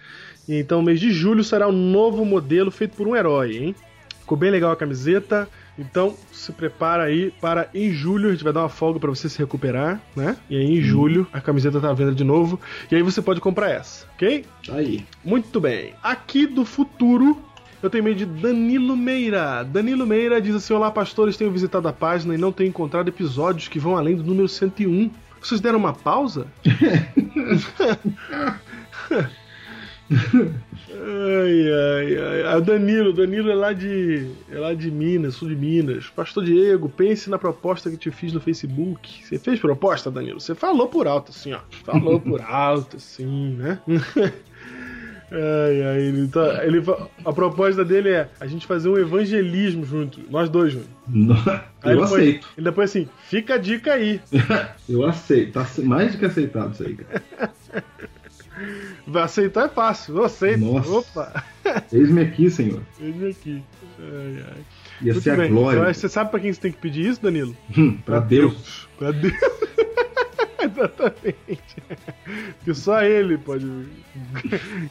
E 0.48 0.58
então, 0.58 0.80
mês 0.80 1.00
de 1.00 1.10
julho 1.10 1.44
será 1.44 1.68
um 1.68 1.72
novo 1.72 2.24
modelo 2.24 2.70
feito 2.70 2.96
por 2.96 3.06
um 3.06 3.14
herói, 3.14 3.56
hein? 3.56 3.74
Ficou 4.28 4.36
bem 4.36 4.50
legal 4.50 4.70
a 4.70 4.76
camiseta. 4.76 5.48
Então, 5.78 6.14
se 6.30 6.52
prepara 6.52 7.04
aí 7.04 7.32
para 7.40 7.70
em 7.72 7.90
julho 7.90 8.28
a 8.28 8.32
gente 8.32 8.44
vai 8.44 8.52
dar 8.52 8.60
uma 8.60 8.68
folga 8.68 9.00
para 9.00 9.08
você 9.08 9.26
se 9.26 9.38
recuperar, 9.38 10.02
né? 10.14 10.36
E 10.50 10.56
aí 10.58 10.78
em 10.78 10.82
julho 10.82 11.26
a 11.32 11.40
camiseta 11.40 11.80
tá 11.80 11.88
à 11.88 11.94
venda 11.94 12.12
de 12.12 12.24
novo. 12.24 12.60
E 12.92 12.94
aí 12.94 13.02
você 13.02 13.22
pode 13.22 13.40
comprar 13.40 13.70
essa, 13.70 14.06
ok? 14.14 14.44
Aí. 14.68 15.06
Muito 15.24 15.58
bem. 15.58 15.94
Aqui 16.02 16.46
do 16.46 16.66
futuro, 16.66 17.42
eu 17.82 17.88
tenho 17.88 18.04
meio 18.04 18.16
de 18.16 18.26
Danilo 18.26 18.94
Meira. 18.94 19.62
Danilo 19.62 20.06
Meira 20.06 20.42
diz 20.42 20.54
assim: 20.54 20.74
Olá, 20.74 20.90
pastores, 20.90 21.38
tenho 21.38 21.50
visitado 21.50 21.88
a 21.88 21.92
página 21.94 22.34
e 22.34 22.38
não 22.38 22.52
tenho 22.52 22.68
encontrado 22.68 23.08
episódios 23.08 23.66
que 23.66 23.78
vão 23.78 23.96
além 23.96 24.14
do 24.14 24.22
número 24.22 24.46
101. 24.46 25.10
Vocês 25.40 25.58
deram 25.58 25.78
uma 25.78 25.94
pausa? 25.94 26.46
Ai, 30.10 31.70
ai, 31.70 32.44
ai. 32.46 32.56
o 32.56 32.60
Danilo, 32.60 33.10
o 33.10 33.12
Danilo 33.12 33.50
é 33.50 33.54
lá 33.54 33.72
de. 33.72 34.30
é 34.50 34.58
lá 34.58 34.72
de 34.72 34.90
Minas, 34.90 35.34
sul 35.34 35.48
de 35.48 35.56
Minas. 35.56 36.06
Pastor 36.06 36.44
Diego, 36.44 36.88
pense 36.88 37.28
na 37.28 37.38
proposta 37.38 37.90
que 37.90 37.96
te 37.96 38.10
fiz 38.10 38.32
no 38.32 38.40
Facebook. 38.40 39.24
Você 39.24 39.38
fez 39.38 39.60
proposta, 39.60 40.10
Danilo? 40.10 40.40
Você 40.40 40.54
falou 40.54 40.88
por 40.88 41.06
alto, 41.06 41.30
assim, 41.30 41.52
ó. 41.52 41.60
Falou 41.84 42.20
por 42.20 42.40
alto, 42.48 42.96
assim, 42.96 43.56
né? 43.56 43.80
Ai, 45.30 45.82
ai, 45.82 46.00
ele 46.04 46.26
tá, 46.28 46.64
ele, 46.64 46.82
a 47.22 47.32
proposta 47.34 47.84
dele 47.84 48.08
é 48.08 48.30
a 48.40 48.46
gente 48.46 48.66
fazer 48.66 48.88
um 48.88 48.96
evangelismo 48.96 49.84
junto, 49.84 50.20
nós 50.30 50.48
dois 50.48 50.72
juntos. 50.72 50.88
Eu 51.84 52.02
aceito. 52.02 52.48
Ele 52.56 52.64
depois 52.64 52.88
assim, 52.90 53.06
fica 53.24 53.54
a 53.54 53.58
dica 53.58 53.92
aí. 53.92 54.22
Eu 54.88 55.04
aceito. 55.04 55.52
Tá 55.52 55.66
mais 55.82 56.12
do 56.12 56.18
que 56.18 56.24
aceitado 56.24 56.72
isso 56.72 56.82
aí, 56.82 56.94
cara. 56.94 57.52
Vai 59.06 59.22
aceitar 59.22 59.66
é 59.66 59.68
fácil, 59.68 60.16
eu 60.18 60.24
aceito. 60.24 60.60
Nossa. 60.60 60.90
Opa, 60.90 61.44
Eis-me 61.92 62.22
aqui, 62.22 62.50
senhor. 62.50 62.82
ele 63.00 63.30
aqui. 63.30 63.62
Ai, 63.98 64.44
ai. 64.48 64.64
Ia 65.02 65.12
Muito 65.12 65.20
ser 65.22 65.30
a 65.30 65.36
bem. 65.36 65.50
glória. 65.50 65.82
Mas 65.82 65.96
Você 65.98 66.08
sabe 66.08 66.30
pra 66.30 66.40
quem 66.40 66.52
você 66.52 66.60
tem 66.60 66.72
que 66.72 66.78
pedir 66.78 67.06
isso, 67.06 67.22
Danilo? 67.22 67.56
Hum, 67.76 67.96
pra 68.04 68.20
Deus. 68.20 68.88
Pra 68.98 69.10
Deus. 69.12 69.34
Exatamente. 70.60 71.76
Que 72.64 72.74
só 72.74 73.02
ele 73.02 73.38
pode 73.38 73.66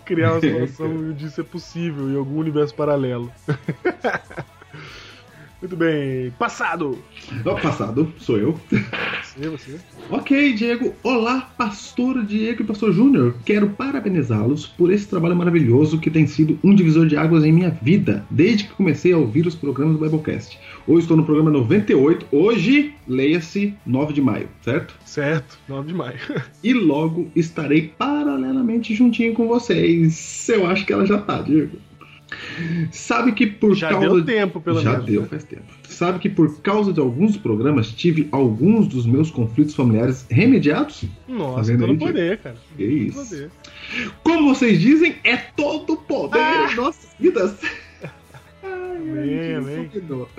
criar 0.06 0.34
uma 0.34 0.40
situação 0.42 0.88
onde 1.10 1.26
isso 1.26 1.42
é 1.42 1.44
possível 1.44 2.10
em 2.10 2.16
algum 2.16 2.38
universo 2.40 2.74
paralelo. 2.76 3.32
Muito 5.60 5.76
bem. 5.76 6.32
Passado! 6.38 7.00
Ó, 7.44 7.56
passado, 7.56 8.14
sou 8.20 8.38
eu. 8.38 8.60
Você, 9.24 9.50
você. 9.50 9.80
Ok, 10.10 10.54
Diego. 10.54 10.94
Olá, 11.02 11.52
pastor 11.58 12.24
Diego 12.24 12.62
e 12.62 12.66
pastor 12.66 12.94
Júnior. 12.94 13.36
Quero 13.44 13.70
parabenizá-los 13.70 14.68
por 14.68 14.92
esse 14.92 15.08
trabalho 15.08 15.36
maravilhoso 15.36 16.00
que 16.00 16.12
tem 16.12 16.28
sido 16.28 16.60
um 16.64 16.76
divisor 16.76 17.08
de 17.08 17.18
águas 17.18 17.44
em 17.44 17.52
minha 17.52 17.72
vida, 17.72 18.24
desde 18.30 18.66
que 18.66 18.74
comecei 18.74 19.14
a 19.14 19.18
ouvir 19.18 19.48
os 19.48 19.56
programas 19.56 19.98
do 19.98 20.04
Biblecast. 20.04 20.60
Hoje 20.86 21.02
estou 21.02 21.18
no 21.18 21.26
programa 21.26 21.50
98, 21.50 22.28
hoje, 22.32 22.94
leia-se 23.08 23.74
9 23.84 24.14
de 24.14 24.22
maio, 24.22 24.50
certo? 24.62 24.96
Certo, 25.06 25.58
9 25.68 25.88
de 25.88 25.94
maio. 25.94 26.18
E 26.64 26.74
logo 26.74 27.32
estarei 27.36 27.94
paralelamente 27.98 28.94
juntinho 28.94 29.34
com 29.34 29.48
vocês. 29.48 30.48
Eu 30.50 30.68
acho 30.68 30.86
que 30.86 30.94
ela 30.94 31.06
já 31.06 31.18
tá, 31.18 31.42
Diego. 31.42 31.78
Sabe 32.91 33.31
que 33.31 33.48
por 33.48 33.75
Já 33.75 33.89
causa 33.89 34.07
deu 34.07 34.19
de- 34.22 34.25
tempo, 34.25 34.60
pelo 34.60 34.81
já 34.81 34.91
menos. 34.91 35.05
deu, 35.05 35.22
né? 35.22 35.27
faz 35.29 35.43
tempo. 35.43 35.63
Sabe 35.88 36.19
que 36.19 36.29
por 36.29 36.62
causa 36.62 36.91
de 36.91 37.00
alguns 37.00 37.38
programas 37.38 37.89
tive 37.91 38.27
alguns 38.31 38.88
dos 38.88 39.05
meus 39.05 39.31
conflitos 39.31 39.74
familiares 39.74 40.25
remediados? 40.29 41.05
Nossa, 41.27 41.72
todo 41.77 41.91
aí, 41.91 41.98
poder, 41.98 42.38
cara. 42.39 42.55
Que 42.75 42.84
Todo 42.86 43.24
isso. 43.24 43.29
poder. 43.29 43.51
Como 44.24 44.53
vocês 44.53 44.79
dizem, 44.79 45.15
é 45.24 45.38
todo 45.38 45.93
o 45.93 45.98
poder 45.98 46.39
Ah! 46.39 46.69
em 46.72 46.75
nossas 46.75 47.10
vidas. 47.19 47.55
Ai, 48.63 48.98
Amém, 48.98 49.55
amém. 49.55 49.88
combinou. 49.89 50.29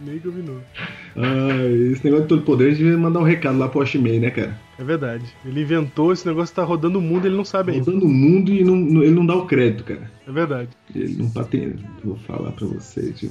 Nem 0.00 0.18
combinou. 0.18 0.60
Ai, 1.16 1.92
esse 1.92 2.04
negócio 2.04 2.24
de 2.24 2.28
todo 2.28 2.42
poder, 2.42 2.66
a 2.66 2.68
gente 2.70 2.78
devia 2.78 2.96
mandar 2.98 3.20
um 3.20 3.24
recado 3.24 3.58
lá 3.58 3.68
pro 3.68 3.80
Oshimei, 3.80 4.18
né, 4.18 4.30
cara? 4.30 4.58
É 4.78 4.84
verdade. 4.84 5.24
Ele 5.44 5.60
inventou 5.62 6.12
esse 6.12 6.26
negócio, 6.26 6.54
tá 6.54 6.64
rodando 6.64 6.98
o 6.98 7.02
mundo, 7.02 7.26
ele 7.26 7.36
não 7.36 7.44
sabe 7.44 7.72
ainda. 7.72 7.84
Rodando 7.84 8.06
o 8.06 8.08
mundo 8.08 8.50
e 8.52 8.64
não- 8.64 9.02
ele 9.02 9.14
não 9.14 9.24
dá 9.24 9.34
o 9.36 9.46
crédito, 9.46 9.84
cara. 9.84 10.10
É 10.26 10.32
verdade. 10.32 10.70
Ele 10.94 11.16
não 11.18 11.30
patenta. 11.30 11.78
Vou 12.04 12.16
falar 12.16 12.50
pra 12.52 12.66
vocês? 12.66 13.22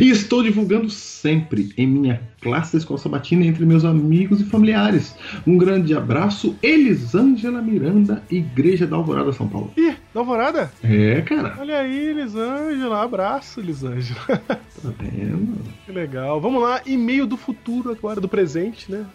E 0.00 0.10
estou 0.10 0.42
divulgando 0.42 0.88
sempre 0.90 1.70
em 1.76 1.86
minha 1.86 2.20
classe 2.40 2.72
da 2.72 2.78
escola 2.78 2.98
sabatina 3.00 3.44
entre 3.46 3.64
meus 3.64 3.84
amigos 3.84 4.40
e 4.40 4.44
familiares. 4.44 5.14
Um 5.46 5.56
grande 5.56 5.94
abraço, 5.94 6.54
Elisângela 6.62 7.62
Miranda, 7.62 8.22
Igreja 8.30 8.86
da 8.86 8.96
Alvorada, 8.96 9.32
São 9.32 9.48
Paulo. 9.48 9.72
Ih, 9.76 9.94
da 10.12 10.20
Alvorada? 10.20 10.72
É, 10.82 11.20
cara. 11.22 11.56
Olha 11.58 11.78
aí, 11.78 12.08
Elisângela. 12.10 13.02
Abraço, 13.02 13.60
Elisângela. 13.60 14.20
Tá 14.46 14.90
vendo? 14.98 15.58
Que 15.84 15.92
legal. 15.92 16.40
Vamos 16.40 16.62
lá, 16.62 16.82
e-mail 16.84 17.26
do 17.26 17.36
futuro 17.36 17.90
agora, 17.90 18.20
do 18.20 18.28
presente, 18.28 18.90
né? 18.90 19.06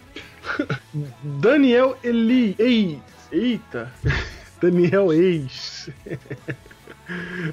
Daniel 1.40 1.96
Eli. 2.02 2.56
Ei, 2.58 3.00
eita. 3.30 3.92
Daniel 4.60 5.12
Ex. 5.12 5.90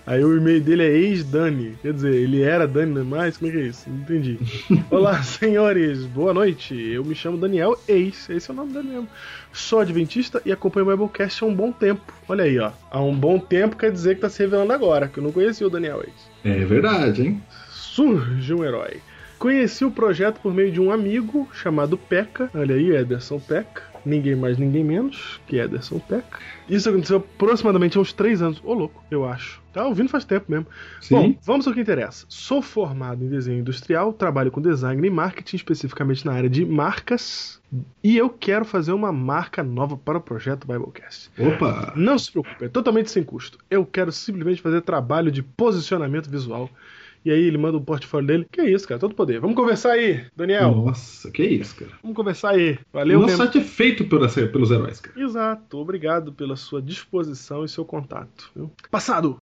Aí 0.05 0.23
o 0.23 0.35
e-mail 0.37 0.61
dele 0.61 0.83
é 0.83 0.89
ex-Dani. 0.91 1.77
Quer 1.81 1.93
dizer, 1.93 2.13
ele 2.13 2.41
era 2.41 2.67
Dani, 2.67 2.93
não 2.93 3.01
é 3.01 3.03
mais? 3.03 3.37
Como 3.37 3.49
é 3.49 3.53
que 3.53 3.59
é 3.61 3.67
isso? 3.67 3.89
Não 3.89 3.97
entendi. 3.99 4.37
Olá, 4.91 5.21
senhores. 5.23 6.05
Boa 6.05 6.33
noite. 6.33 6.75
Eu 6.75 7.03
me 7.05 7.15
chamo 7.15 7.37
Daniel 7.37 7.79
Ex. 7.87 8.29
Esse 8.29 8.51
é 8.51 8.53
o 8.53 8.57
nome 8.57 8.73
dele 8.73 8.89
mesmo. 8.89 9.07
Sou 9.53 9.79
adventista 9.79 10.41
e 10.45 10.51
acompanho 10.51 10.85
o 10.87 10.89
Biblecast 10.91 11.43
há 11.43 11.47
um 11.47 11.53
bom 11.55 11.71
tempo. 11.71 12.13
Olha 12.27 12.43
aí, 12.43 12.59
ó. 12.59 12.71
Há 12.91 13.01
um 13.01 13.15
bom 13.15 13.39
tempo 13.39 13.77
quer 13.77 13.91
dizer 13.91 14.15
que 14.15 14.21
tá 14.21 14.29
se 14.29 14.39
revelando 14.43 14.73
agora, 14.73 15.07
que 15.07 15.19
eu 15.19 15.23
não 15.23 15.31
conhecia 15.31 15.65
o 15.65 15.69
Daniel 15.69 16.01
Ex 16.03 16.13
É 16.43 16.65
verdade, 16.65 17.21
hein? 17.23 17.41
surge 17.71 18.53
um 18.53 18.63
herói. 18.63 18.97
Conheci 19.39 19.85
o 19.85 19.91
projeto 19.91 20.39
por 20.41 20.53
meio 20.53 20.71
de 20.71 20.81
um 20.81 20.91
amigo 20.91 21.47
chamado 21.53 21.97
Peca. 21.97 22.49
Olha 22.53 22.75
aí, 22.75 22.93
Ederson 22.93 23.39
Peca. 23.39 23.83
Ninguém 24.05 24.35
mais, 24.35 24.57
ninguém 24.57 24.83
menos 24.83 25.39
que 25.47 25.57
Ederson 25.57 25.99
Peca. 25.99 26.39
Isso 26.69 26.89
aconteceu 26.89 27.17
aproximadamente 27.17 27.97
há 27.97 28.01
uns 28.01 28.13
três 28.13 28.41
anos. 28.41 28.61
Ô, 28.63 28.73
louco, 28.73 29.03
eu 29.09 29.25
acho. 29.25 29.61
Tá 29.73 29.85
ouvindo 29.85 30.07
faz 30.07 30.23
tempo 30.23 30.45
mesmo. 30.47 30.67
Sim. 31.01 31.15
Bom, 31.15 31.35
vamos 31.43 31.67
ao 31.67 31.73
que 31.73 31.81
interessa. 31.81 32.25
Sou 32.29 32.61
formado 32.61 33.23
em 33.23 33.27
desenho 33.27 33.59
industrial, 33.59 34.13
trabalho 34.13 34.51
com 34.51 34.61
design 34.61 35.05
e 35.05 35.09
marketing, 35.09 35.55
especificamente 35.55 36.25
na 36.25 36.33
área 36.33 36.49
de 36.49 36.63
marcas. 36.63 37.59
E 38.03 38.15
eu 38.15 38.29
quero 38.29 38.63
fazer 38.63 38.93
uma 38.93 39.11
marca 39.11 39.63
nova 39.63 39.97
para 39.97 40.17
o 40.17 40.21
projeto 40.21 40.67
Biblecast. 40.67 41.29
Opa! 41.37 41.91
Não 41.95 42.17
se 42.17 42.31
preocupe, 42.31 42.65
é 42.65 42.69
totalmente 42.69 43.11
sem 43.11 43.23
custo. 43.23 43.57
Eu 43.69 43.85
quero 43.85 44.11
simplesmente 44.11 44.61
fazer 44.61 44.81
trabalho 44.81 45.31
de 45.31 45.43
posicionamento 45.43 46.29
visual. 46.29 46.69
E 47.25 47.31
aí 47.31 47.41
ele 47.41 47.57
manda 47.57 47.75
o 47.75 47.81
portfólio 47.81 48.27
dele. 48.27 48.47
Que 48.51 48.61
isso, 48.61 48.87
cara, 48.87 48.99
todo 48.99 49.15
poder. 49.15 49.39
Vamos 49.39 49.55
conversar 49.55 49.93
aí, 49.93 50.25
Daniel. 50.35 50.75
Nossa, 50.75 51.31
que 51.31 51.43
isso, 51.43 51.75
cara. 51.75 51.91
Vamos 52.03 52.15
conversar 52.15 52.51
aí. 52.51 52.77
Valeu 52.93 53.19
nosso 53.19 53.31
mesmo. 53.31 53.43
site 53.45 53.57
é 53.57 53.61
feito 53.61 54.05
pelos 54.05 54.69
heróis, 54.69 54.99
cara. 54.99 55.19
Exato, 55.19 55.79
obrigado 55.79 56.31
pela 56.31 56.55
sua 56.55 56.79
disposição 56.79 57.65
e 57.65 57.67
seu 57.69 57.83
contato. 57.83 58.51
viu? 58.55 58.71
Passado! 58.91 59.37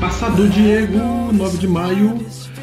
Passado 0.00 0.48
Diego, 0.48 1.32
9 1.32 1.58
de 1.58 1.68
maio. 1.68 2.18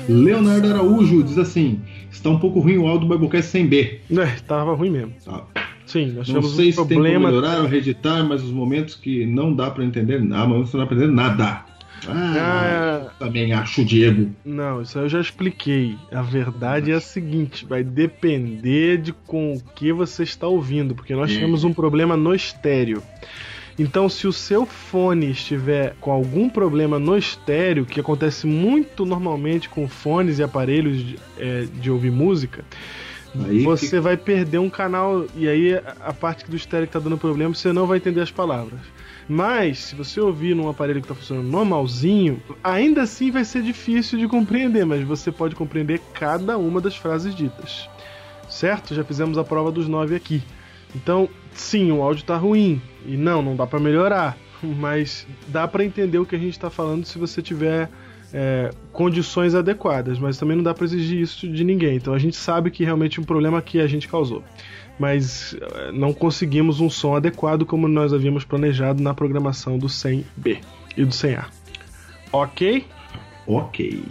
Leonardo 0.08 0.68
Araújo 0.70 1.24
diz 1.24 1.38
assim: 1.38 1.82
está 2.12 2.30
um 2.30 2.40
pouco 2.40 2.60
ruim 2.60 2.78
o 2.78 2.88
áudio 2.88 3.08
do 3.08 3.14
Biblecast 3.14 3.52
sem 3.52 3.66
B. 3.68 4.00
É, 4.12 4.26
tava 4.48 4.74
ruim 4.76 4.90
mesmo. 4.90 5.14
Tá. 5.24 5.44
Sim, 5.86 6.14
nós 6.14 6.28
Não 6.30 6.42
sei 6.42 6.70
um 6.70 6.72
se 6.72 6.76
tem 6.78 6.86
como 6.88 6.88
problema. 7.02 7.28
melhorar 7.30 7.62
ou 7.62 7.68
reeditar, 7.68 8.24
mas 8.28 8.44
os 8.44 8.52
momentos 8.52 8.96
que 8.96 9.26
não 9.26 9.54
dá 9.54 9.70
pra 9.70 9.84
entender 9.84 10.20
nada, 10.22 10.48
que 10.48 10.74
não 10.74 10.80
dá 10.80 10.86
pra 10.88 10.96
entender 10.96 11.12
nada. 11.14 11.66
Ah, 12.08 13.08
Ah, 13.08 13.12
também 13.18 13.52
acho, 13.54 13.84
Diego. 13.86 14.30
não, 14.44 14.82
isso 14.82 14.98
aí 15.00 15.06
eu 15.06 15.10
já 15.10 15.20
expliquei. 15.22 15.96
A 16.12 16.22
verdade 16.22 16.92
é 16.92 16.96
a 16.96 17.00
seguinte: 17.02 17.66
vai 17.66 17.84
depender 17.84 18.98
de 18.98 19.12
com 19.14 19.54
o 19.54 19.62
que 19.76 19.92
você 19.94 20.24
está 20.24 20.48
ouvindo, 20.48 20.94
porque 20.94 21.16
nós 21.16 21.32
Hum. 21.32 21.36
tivemos 21.36 21.64
um 21.64 21.74
problema 21.74 22.16
no 22.18 22.34
estéreo. 22.36 23.02
Então, 23.78 24.08
se 24.08 24.26
o 24.26 24.32
seu 24.32 24.66
fone 24.66 25.32
estiver 25.32 25.96
com 26.00 26.10
algum 26.12 26.48
problema 26.50 26.98
no 26.98 27.18
estéreo, 27.18 27.86
que 27.86 28.00
acontece 28.00 28.48
muito 28.48 29.06
normalmente 29.06 29.68
com 29.68 29.88
fones 29.88 30.40
e 30.40 30.44
aparelhos 30.44 30.98
de, 30.98 31.20
é, 31.38 31.66
de 31.66 31.92
ouvir 31.92 32.12
música, 32.12 32.64
Aí 33.38 33.64
você 33.64 33.88
fica- 33.88 34.02
vai 34.02 34.16
perder 34.16 34.60
um 34.60 34.70
canal 34.70 35.26
e 35.36 35.46
aí 35.50 35.74
a- 35.76 35.96
a 36.06 36.14
parte 36.14 36.50
do 36.50 36.56
estéreo 36.56 36.88
que 36.88 36.94
tá 36.94 37.00
dando 37.00 37.18
problema, 37.18 37.54
você 37.54 37.74
não 37.74 37.86
vai 37.86 37.98
entender 37.98 38.22
as 38.22 38.32
palavras. 38.32 38.80
Mas, 39.28 39.80
se 39.80 39.96
você 39.96 40.22
ouvir 40.22 40.56
num 40.56 40.70
aparelho 40.70 41.02
que 41.02 41.08
tá 41.10 41.16
funcionando 41.16 41.46
normalzinho, 41.50 42.42
ainda 42.64 43.02
assim 43.02 43.32
vai 43.32 43.44
ser 43.44 43.62
difícil 43.62 44.18
de 44.18 44.26
compreender, 44.30 44.86
mas 44.86 45.04
você 45.04 45.34
pode 45.34 45.54
compreender 45.54 46.00
cada 46.14 46.58
uma 46.58 46.80
das 46.80 46.96
frases 46.96 47.36
ditas. 47.36 47.90
Certo? 48.48 48.96
Já 48.96 49.04
fizemos 49.04 49.38
a 49.38 49.44
prova 49.44 49.70
dos 49.70 49.86
nove 49.90 50.16
aqui. 50.16 50.42
Então, 50.96 51.28
sim, 51.60 51.92
o 51.92 52.02
áudio 52.02 52.26
tá 52.26 52.38
ruim. 52.38 52.82
E 53.06 53.16
não, 53.18 53.42
não 53.42 53.56
dá 53.56 53.66
pra 53.66 53.80
melhorar. 53.80 54.38
Mas 54.64 55.28
dá 55.48 55.68
pra 55.68 55.84
entender 55.84 56.18
o 56.18 56.26
que 56.26 56.36
a 56.36 56.40
gente 56.40 56.58
tá 56.60 56.70
falando 56.70 57.06
se 57.06 57.18
você 57.18 57.42
tiver 57.42 57.90
é, 58.34 58.72
condições 58.92 59.54
adequadas, 59.56 60.18
mas 60.18 60.38
também 60.38 60.58
não 60.58 60.64
dá 60.64 60.74
pra 60.74 60.86
exigir 60.86 61.22
isso 61.22 61.48
de 61.48 61.64
ninguém. 61.64 61.96
Então 61.96 62.14
a 62.14 62.20
gente 62.20 62.36
sabe 62.36 62.72
que 62.72 62.84
realmente 62.84 63.20
é 63.20 63.22
um 63.22 63.26
problema 63.26 63.62
que 63.62 63.80
a 63.80 63.88
gente 63.88 64.08
causou. 64.08 64.44
Mas 64.98 65.56
é, 65.76 65.92
não 65.92 66.14
conseguimos 66.14 66.80
um 66.80 66.90
som 66.90 67.16
adequado 67.16 67.66
como 67.66 67.88
nós 67.88 68.14
havíamos 68.14 68.44
planejado 68.44 69.02
na 69.04 69.14
programação 69.14 69.78
do 69.78 69.88
100B 69.88 70.60
e 70.98 71.06
do 71.06 71.12
100A. 71.12 71.46
Ok? 72.32 72.86
Ok. 73.48 74.04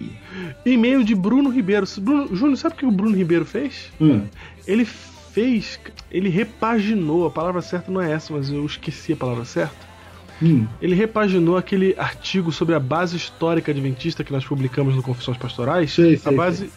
E-mail 0.65 1.03
de 1.03 1.15
Bruno 1.15 1.51
Ribeiro. 1.51 1.87
Bruno, 2.01 2.35
Júnior, 2.35 2.57
sabe 2.57 2.75
o 2.75 2.79
que 2.79 2.87
o 2.87 2.91
Bruno 2.91 3.17
Ribeiro 3.17 3.45
fez? 3.45 3.93
Hum, 4.01 4.27
Ele 4.67 4.87
fez. 5.35 5.81
Ele 6.11 6.29
repaginou. 6.29 7.27
A 7.27 7.31
palavra 7.31 7.61
certa 7.61 7.91
não 7.91 8.01
é 8.01 8.13
essa, 8.13 8.33
mas 8.33 8.51
eu 8.51 8.65
esqueci 8.65 9.13
a 9.13 9.17
palavra 9.17 9.45
certa. 9.45 9.95
Hum, 10.43 10.67
Ele 10.81 10.95
repaginou 10.95 11.57
aquele 11.57 11.95
artigo 11.99 12.51
sobre 12.51 12.75
a 12.75 12.81
base 12.81 13.17
histórica 13.17 13.71
adventista 13.71 14.25
que 14.25 14.33
nós 14.33 14.45
publicamos 14.45 14.95
no 14.95 15.03
Confissões 15.03 15.37
Pastorais. 15.37 15.93
Sei, 15.93 16.15
a, 16.15 16.19
sei, 16.19 16.37
base, 16.37 16.71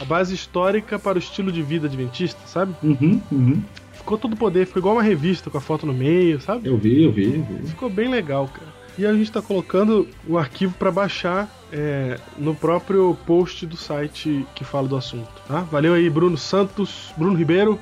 a 0.00 0.04
base 0.04 0.34
histórica 0.34 0.98
para 0.98 1.16
o 1.16 1.18
estilo 1.18 1.52
de 1.52 1.62
vida 1.62 1.86
adventista, 1.86 2.40
sabe? 2.46 2.74
uhum, 2.82 3.20
uhum. 3.30 3.62
Ficou 3.92 4.18
todo 4.18 4.34
poder, 4.34 4.66
ficou 4.66 4.80
igual 4.80 4.96
uma 4.96 5.02
revista 5.02 5.48
com 5.48 5.58
a 5.58 5.60
foto 5.60 5.86
no 5.86 5.92
meio, 5.92 6.40
sabe? 6.40 6.68
Eu 6.68 6.76
vi, 6.76 7.04
eu 7.04 7.12
vi, 7.12 7.36
eu 7.36 7.44
vi. 7.44 7.68
Ficou 7.68 7.88
bem 7.88 8.08
legal, 8.08 8.48
cara. 8.48 8.72
E 8.98 9.06
a 9.06 9.12
gente 9.12 9.30
tá 9.30 9.40
colocando 9.40 10.08
o 10.26 10.36
arquivo 10.36 10.74
para 10.74 10.90
baixar 10.90 11.48
é, 11.72 12.18
no 12.36 12.54
próprio 12.54 13.16
post 13.26 13.64
do 13.64 13.76
site 13.76 14.44
que 14.54 14.64
fala 14.64 14.88
do 14.88 14.96
assunto, 14.96 15.30
tá? 15.46 15.60
Valeu 15.60 15.94
aí, 15.94 16.10
Bruno 16.10 16.36
Santos, 16.36 17.12
Bruno 17.16 17.36
Ribeiro, 17.36 17.78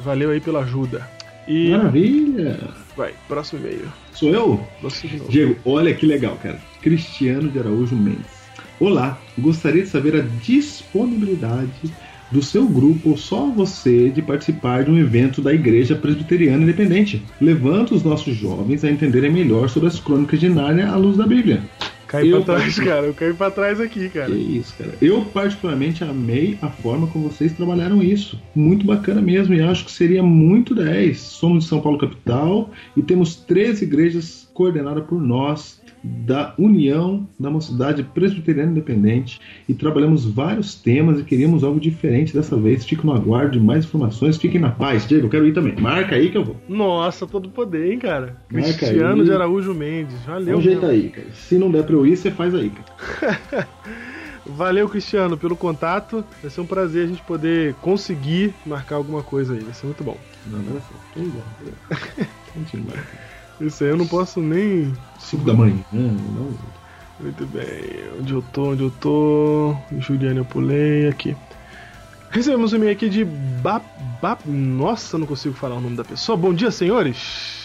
valeu 0.00 0.30
aí 0.30 0.40
pela 0.40 0.60
ajuda. 0.60 1.08
E 1.46 1.70
Maravilha! 1.70 2.58
vai, 2.96 3.14
próximo 3.26 3.60
e-mail. 3.60 3.88
Sou 4.12 4.30
eu? 4.30 4.66
Você 4.82 5.08
de 5.08 5.16
novo. 5.16 5.30
Diego, 5.30 5.56
olha 5.64 5.94
que 5.94 6.06
legal, 6.06 6.36
cara. 6.42 6.60
Cristiano 6.82 7.48
de 7.48 7.58
Araújo 7.58 7.96
Mendes. 7.96 8.40
Olá, 8.78 9.18
gostaria 9.38 9.82
de 9.82 9.88
saber 9.88 10.16
a 10.16 10.22
disponibilidade 10.42 11.92
do 12.30 12.42
seu 12.42 12.66
grupo 12.66 13.10
ou 13.10 13.16
só 13.16 13.46
você 13.46 14.08
de 14.08 14.22
participar 14.22 14.84
de 14.84 14.90
um 14.90 14.98
evento 14.98 15.42
da 15.42 15.52
Igreja 15.52 15.96
Presbiteriana 15.96 16.62
Independente, 16.62 17.22
levando 17.40 17.92
os 17.92 18.02
nossos 18.02 18.36
jovens 18.36 18.84
a 18.84 18.90
entenderem 18.90 19.32
melhor 19.32 19.68
sobre 19.68 19.88
as 19.88 19.98
crônicas 19.98 20.38
de 20.38 20.48
Nárnia 20.48 20.88
à 20.88 20.96
luz 20.96 21.16
da 21.16 21.26
Bíblia. 21.26 21.62
Cai 22.10 22.26
Eu- 22.32 22.42
pra 22.42 22.56
trás, 22.56 22.76
cara. 22.78 23.06
Eu 23.06 23.14
caí 23.14 23.32
pra 23.32 23.50
trás 23.52 23.80
aqui, 23.80 24.08
cara. 24.08 24.26
Que 24.26 24.32
isso, 24.36 24.74
cara. 24.76 24.90
Eu 25.00 25.24
particularmente 25.26 26.02
amei 26.02 26.58
a 26.60 26.68
forma 26.68 27.06
como 27.06 27.30
vocês 27.30 27.52
trabalharam 27.52 28.02
isso. 28.02 28.36
Muito 28.52 28.84
bacana 28.84 29.22
mesmo 29.22 29.54
e 29.54 29.62
acho 29.62 29.84
que 29.84 29.92
seria 29.92 30.20
muito 30.22 30.74
10. 30.74 31.18
Somos 31.20 31.62
de 31.64 31.70
São 31.70 31.80
Paulo 31.80 31.98
capital 31.98 32.70
e 32.96 33.02
temos 33.02 33.36
três 33.36 33.80
igrejas 33.80 34.48
coordenadas 34.52 35.04
por 35.04 35.20
nós 35.22 35.79
da 36.02 36.54
União 36.58 37.28
da 37.38 37.50
Mocidade 37.50 38.02
Presbiteriana 38.02 38.70
Independente 38.70 39.40
e 39.68 39.74
trabalhamos 39.74 40.24
vários 40.24 40.74
temas 40.74 41.20
e 41.20 41.24
queríamos 41.24 41.62
algo 41.62 41.78
diferente 41.78 42.32
dessa 42.32 42.56
vez. 42.56 42.84
Fico 42.84 43.06
no 43.06 43.12
aguardo 43.12 43.52
de 43.52 43.60
mais 43.60 43.84
informações. 43.84 44.36
Fiquem 44.36 44.60
na 44.60 44.70
paz. 44.70 45.06
Diego, 45.06 45.26
eu 45.26 45.30
quero 45.30 45.46
ir 45.46 45.52
também. 45.52 45.76
Marca 45.76 46.14
aí 46.14 46.30
que 46.30 46.38
eu 46.38 46.44
vou. 46.44 46.56
Nossa, 46.68 47.26
todo 47.26 47.48
poder, 47.50 47.92
hein, 47.92 47.98
cara. 47.98 48.36
Marca 48.50 48.72
Cristiano 48.72 49.22
aí. 49.22 49.28
de 49.28 49.32
Araújo 49.32 49.74
Mendes. 49.74 50.20
Valeu, 50.24 50.58
um 50.58 50.60
jeito 50.60 50.86
aí, 50.86 51.10
cara. 51.10 51.28
Se 51.32 51.58
não 51.58 51.70
der 51.70 51.84
pra 51.84 51.94
eu 51.94 52.06
ir, 52.06 52.16
você 52.16 52.30
faz 52.30 52.54
aí, 52.54 52.70
cara. 52.70 53.68
Valeu, 54.46 54.88
Cristiano, 54.88 55.36
pelo 55.36 55.54
contato. 55.54 56.24
Vai 56.40 56.50
ser 56.50 56.60
um 56.60 56.66
prazer 56.66 57.04
a 57.04 57.08
gente 57.08 57.22
poder 57.22 57.74
conseguir 57.74 58.54
marcar 58.64 58.96
alguma 58.96 59.22
coisa 59.22 59.54
aí. 59.54 59.60
Vai 59.60 59.74
ser 59.74 59.86
muito 59.86 60.02
bom. 60.02 60.16
Não, 60.46 60.58
não 60.58 60.76
é 60.76 60.80
só. 60.80 60.94
Tô 61.14 61.20
igual. 61.20 61.44
A 61.90 62.58
gente 62.58 62.76
marca. 62.78 63.30
Isso 63.60 63.84
aí 63.84 63.90
eu 63.90 63.96
não 63.96 64.06
posso 64.06 64.40
nem. 64.40 64.92
5 65.18 65.44
da 65.44 65.52
manhã. 65.52 65.76
Não. 65.92 66.50
Muito 67.20 67.44
bem. 67.46 68.08
Onde 68.18 68.32
eu 68.32 68.42
tô? 68.52 68.70
Onde 68.70 68.82
eu 68.82 68.90
tô? 68.90 69.76
Juliane, 69.98 70.38
eu 70.38 70.44
pulei 70.44 71.08
aqui. 71.08 71.36
Recebemos 72.30 72.72
um 72.72 72.76
e-mail 72.76 72.92
aqui 72.92 73.08
de 73.10 73.24
Bap. 73.24 73.84
Bap... 74.22 74.40
Nossa, 74.46 75.18
não 75.18 75.26
consigo 75.26 75.54
falar 75.54 75.76
o 75.76 75.80
nome 75.80 75.96
da 75.96 76.04
pessoa. 76.04 76.36
Bom 76.36 76.54
dia, 76.54 76.70
senhores! 76.70 77.59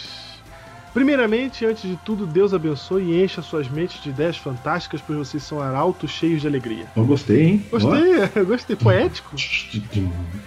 Primeiramente, 0.96 1.66
antes 1.66 1.82
de 1.82 1.94
tudo, 1.94 2.26
Deus 2.26 2.54
abençoe 2.54 3.02
e 3.02 3.22
encha 3.22 3.42
suas 3.42 3.68
mentes 3.68 4.02
de 4.02 4.08
ideias 4.08 4.38
fantásticas, 4.38 4.98
pois 5.06 5.18
vocês 5.18 5.42
são 5.42 5.60
arautos 5.60 6.10
cheios 6.10 6.40
de 6.40 6.46
alegria. 6.46 6.86
Eu 6.96 7.04
gostei, 7.04 7.42
hein? 7.42 7.66
Gostei, 7.70 8.26
gostei. 8.46 8.76
Poético. 8.76 9.36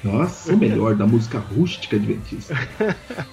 Nossa, 0.04 0.52
o 0.52 0.58
melhor 0.58 0.96
da 0.96 1.06
música 1.06 1.38
rústica 1.38 1.98
adventista. 1.98 2.56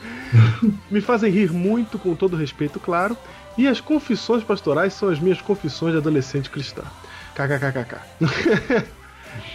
Me 0.90 1.00
fazem 1.00 1.32
rir 1.32 1.50
muito, 1.54 1.99
com 1.99 2.14
todo 2.14 2.37
respeito, 2.37 2.78
claro. 2.78 3.16
E 3.56 3.66
as 3.66 3.80
confissões 3.80 4.44
pastorais 4.44 4.92
são 4.92 5.08
as 5.08 5.18
minhas 5.18 5.40
confissões 5.40 5.92
de 5.92 5.99
adolescente 5.99 6.50
cristã. 6.50 6.82
KKKKK. 7.35 7.96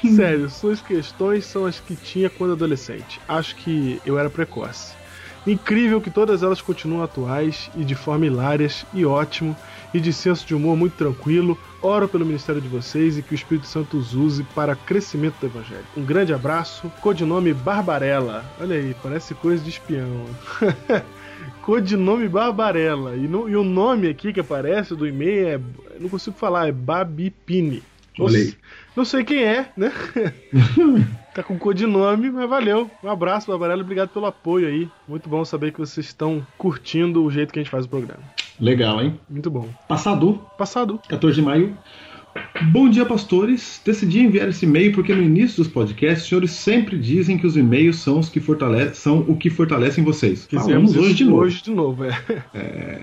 Sério, 0.15 0.49
suas 0.49 0.81
questões 0.81 1.45
são 1.45 1.67
as 1.67 1.79
que 1.79 1.95
tinha 1.95 2.27
quando 2.27 2.53
adolescente. 2.53 3.21
Acho 3.27 3.55
que 3.55 4.01
eu 4.03 4.17
era 4.17 4.31
precoce. 4.31 4.99
Incrível 5.45 5.99
que 5.99 6.11
todas 6.11 6.43
elas 6.43 6.61
continuam 6.61 7.03
atuais 7.03 7.69
e 7.75 7.83
de 7.83 7.95
forma 7.95 8.25
hilárias 8.27 8.85
e 8.93 9.03
ótimo 9.05 9.55
e 9.93 9.99
de 9.99 10.13
senso 10.13 10.45
de 10.45 10.53
humor 10.53 10.77
muito 10.77 10.93
tranquilo. 10.95 11.57
Oro 11.81 12.07
pelo 12.07 12.25
ministério 12.25 12.61
de 12.61 12.67
vocês 12.67 13.17
e 13.17 13.23
que 13.23 13.33
o 13.33 13.35
Espírito 13.35 13.65
Santo 13.65 13.97
os 13.97 14.13
use 14.13 14.43
para 14.55 14.75
crescimento 14.75 15.35
do 15.41 15.47
Evangelho. 15.47 15.83
Um 15.97 16.03
grande 16.05 16.31
abraço. 16.31 16.91
Codinome 17.01 17.53
Barbarella. 17.53 18.45
Olha 18.59 18.75
aí, 18.75 18.95
parece 19.01 19.33
coisa 19.33 19.63
de 19.63 19.71
espião. 19.71 20.25
Codinome 21.63 22.27
Barbarella. 22.27 23.15
E, 23.15 23.27
no- 23.27 23.49
e 23.49 23.55
o 23.55 23.63
nome 23.63 24.07
aqui 24.09 24.31
que 24.33 24.39
aparece 24.39 24.95
do 24.95 25.07
e-mail 25.07 25.47
é. 25.47 25.59
Não 25.99 26.09
consigo 26.09 26.35
falar, 26.37 26.67
é 26.67 26.71
Babipini. 26.71 27.83
Sei- 28.29 28.53
Não 28.95 29.05
sei 29.05 29.23
quem 29.23 29.43
é, 29.43 29.69
né? 29.77 29.91
tá 31.33 31.41
com 31.43 31.57
codinome, 31.57 32.29
mas 32.29 32.49
valeu. 32.49 32.89
Um 33.03 33.09
abraço, 33.09 33.47
Barbarella. 33.47 33.81
Obrigado 33.81 34.09
pelo 34.09 34.25
apoio 34.25 34.67
aí. 34.67 34.89
Muito 35.07 35.29
bom 35.29 35.43
saber 35.45 35.71
que 35.71 35.79
vocês 35.79 36.07
estão 36.07 36.45
curtindo 36.57 37.23
o 37.23 37.31
jeito 37.31 37.53
que 37.53 37.59
a 37.59 37.63
gente 37.63 37.71
faz 37.71 37.85
o 37.85 37.89
programa. 37.89 38.21
Legal, 38.59 39.01
hein? 39.01 39.19
Muito 39.29 39.49
bom. 39.49 39.69
Passado, 39.87 40.41
Passado. 40.57 40.99
14 41.07 41.35
de 41.35 41.41
maio. 41.41 41.77
Bom 42.71 42.87
dia, 42.89 43.05
pastores. 43.05 43.81
Decidi 43.83 44.19
enviar 44.19 44.47
esse 44.47 44.65
e-mail 44.65 44.93
porque 44.93 45.13
no 45.13 45.21
início 45.23 45.57
dos 45.63 45.67
podcasts, 45.71 46.23
os 46.23 46.29
senhores 46.29 46.51
sempre 46.51 46.97
dizem 46.97 47.37
que 47.37 47.45
os 47.47 47.57
e-mails 47.57 47.97
são 47.97 48.19
os 48.19 48.29
que 48.29 48.39
fortalecem, 48.39 48.93
são 48.93 49.19
o 49.27 49.35
que 49.35 49.49
fortalecem 49.49 50.01
vocês. 50.03 50.45
Fizemos 50.45 50.91
Falamos 50.93 50.95
hoje 50.97 51.13
de 51.15 51.25
novo. 51.25 51.41
Hoje 51.41 51.61
de 51.63 51.71
novo, 51.71 52.05
é. 52.05 53.01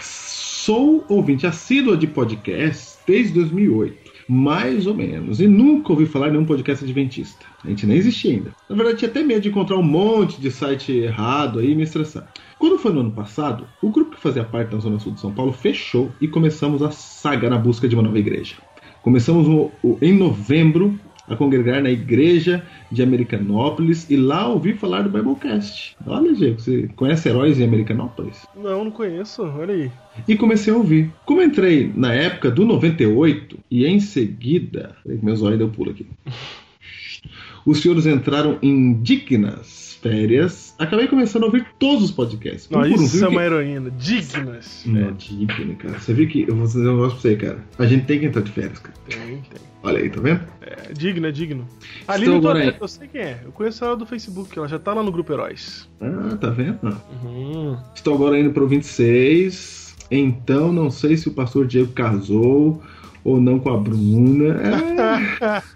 Sou 0.00 1.04
ouvinte 1.08 1.46
assídua 1.46 1.96
de 1.96 2.06
podcast 2.06 2.98
desde 3.06 3.32
2008, 3.34 3.99
mais 4.30 4.86
ou 4.86 4.94
menos, 4.94 5.40
e 5.40 5.48
nunca 5.48 5.92
ouvi 5.92 6.06
falar 6.06 6.28
em 6.28 6.32
nenhum 6.32 6.44
podcast 6.44 6.84
adventista. 6.84 7.44
A 7.64 7.68
gente 7.68 7.84
nem 7.84 7.96
existia 7.96 8.30
ainda. 8.32 8.52
Na 8.68 8.76
verdade, 8.76 8.98
tinha 8.98 9.10
até 9.10 9.22
medo 9.24 9.40
de 9.40 9.48
encontrar 9.48 9.76
um 9.76 9.82
monte 9.82 10.40
de 10.40 10.50
site 10.52 10.92
errado 10.92 11.58
aí 11.58 11.72
e 11.72 11.74
me 11.74 11.82
estressar. 11.82 12.28
Quando 12.56 12.78
foi 12.78 12.92
no 12.92 13.00
ano 13.00 13.10
passado, 13.10 13.66
o 13.82 13.90
grupo 13.90 14.12
que 14.14 14.20
fazia 14.22 14.44
parte 14.44 14.70
da 14.70 14.78
Zona 14.78 15.00
Sul 15.00 15.12
de 15.14 15.20
São 15.20 15.32
Paulo 15.32 15.52
fechou 15.52 16.12
e 16.20 16.28
começamos 16.28 16.80
a 16.80 16.92
saga 16.92 17.50
na 17.50 17.58
busca 17.58 17.88
de 17.88 17.96
uma 17.96 18.04
nova 18.04 18.18
igreja. 18.18 18.54
Começamos 19.02 19.48
o- 19.48 19.70
o- 19.82 19.98
em 20.00 20.12
novembro 20.16 20.96
a 21.30 21.36
congregar 21.36 21.80
na 21.82 21.90
igreja 21.90 22.62
de 22.90 23.02
Americanópolis 23.02 24.10
e 24.10 24.16
lá 24.16 24.48
ouvi 24.48 24.74
falar 24.74 25.02
do 25.02 25.10
Biblecast. 25.10 25.96
Olha, 26.04 26.34
Diego, 26.34 26.60
você 26.60 26.90
conhece 26.96 27.28
heróis 27.28 27.58
em 27.58 27.64
Americanópolis? 27.64 28.44
Não, 28.56 28.84
não 28.84 28.90
conheço. 28.90 29.42
Olha 29.42 29.72
aí. 29.72 29.90
e 30.26 30.36
comecei 30.36 30.72
a 30.72 30.76
ouvir. 30.76 31.10
Como 31.24 31.40
entrei 31.40 31.90
na 31.94 32.12
época 32.12 32.50
do 32.50 32.66
98 32.66 33.58
e 33.70 33.86
em 33.86 34.00
seguida. 34.00 34.96
Meus 35.06 35.40
olhos 35.40 35.58
deu 35.58 35.68
pulo 35.68 35.92
aqui. 35.92 36.06
Os 37.64 37.80
senhores 37.80 38.06
entraram 38.06 38.58
em 38.60 38.94
dignas 39.00 39.98
férias. 40.02 40.69
Acabei 40.80 41.06
começando 41.08 41.42
a 41.42 41.46
ouvir 41.46 41.66
todos 41.78 42.04
os 42.04 42.10
podcasts. 42.10 42.66
Um 42.70 42.78
Não, 42.78 42.80
um, 42.82 42.86
isso 42.94 43.16
viu 43.18 43.24
é 43.24 43.28
que- 43.28 43.34
uma 43.36 43.44
heroína. 43.44 43.90
Dignas. 43.90 44.84
É 44.86 45.10
digno, 45.12 45.76
cara. 45.76 45.98
Você 45.98 46.14
viu 46.14 46.26
que. 46.26 46.46
Eu 46.48 46.56
vou 46.56 46.66
dizer 46.66 46.80
um 46.88 46.92
negócio 46.96 47.12
pra 47.12 47.20
você, 47.20 47.36
cara. 47.36 47.58
A 47.78 47.86
gente 47.86 48.06
tem 48.06 48.18
que 48.18 48.26
entrar 48.26 48.40
de 48.42 48.50
férias, 48.50 48.78
cara. 48.78 48.96
Tem, 49.08 49.18
tem. 49.20 49.42
Olha 49.82 49.98
aí, 49.98 50.08
tá 50.10 50.20
vendo? 50.20 50.40
É 50.62 50.92
digno, 50.92 51.26
é 51.26 51.30
digno. 51.32 51.66
Ali 52.08 52.24
Estou 52.24 52.40
no 52.40 52.48
agora 52.48 52.64
aí. 52.64 52.76
eu 52.80 52.88
sei 52.88 53.08
quem 53.08 53.20
é. 53.20 53.40
Eu 53.44 53.52
conheço 53.52 53.84
ela 53.84 53.96
do 53.96 54.04
Facebook, 54.06 54.58
ela 54.58 54.66
já 54.68 54.78
tá 54.78 54.92
lá 54.94 55.02
no 55.02 55.12
grupo 55.12 55.32
Heróis. 55.32 55.88
Ah, 56.00 56.36
tá 56.40 56.50
vendo? 56.50 56.78
Uhum. 57.24 57.76
Estou 57.94 58.14
agora 58.14 58.38
indo 58.38 58.50
pro 58.50 58.66
26. 58.66 59.94
Então, 60.10 60.72
não 60.72 60.90
sei 60.90 61.16
se 61.16 61.28
o 61.28 61.32
pastor 61.32 61.66
Diego 61.66 61.92
casou 61.92 62.82
ou 63.22 63.40
não 63.40 63.58
com 63.58 63.70
a 63.70 63.76
Bruna. 63.76 64.56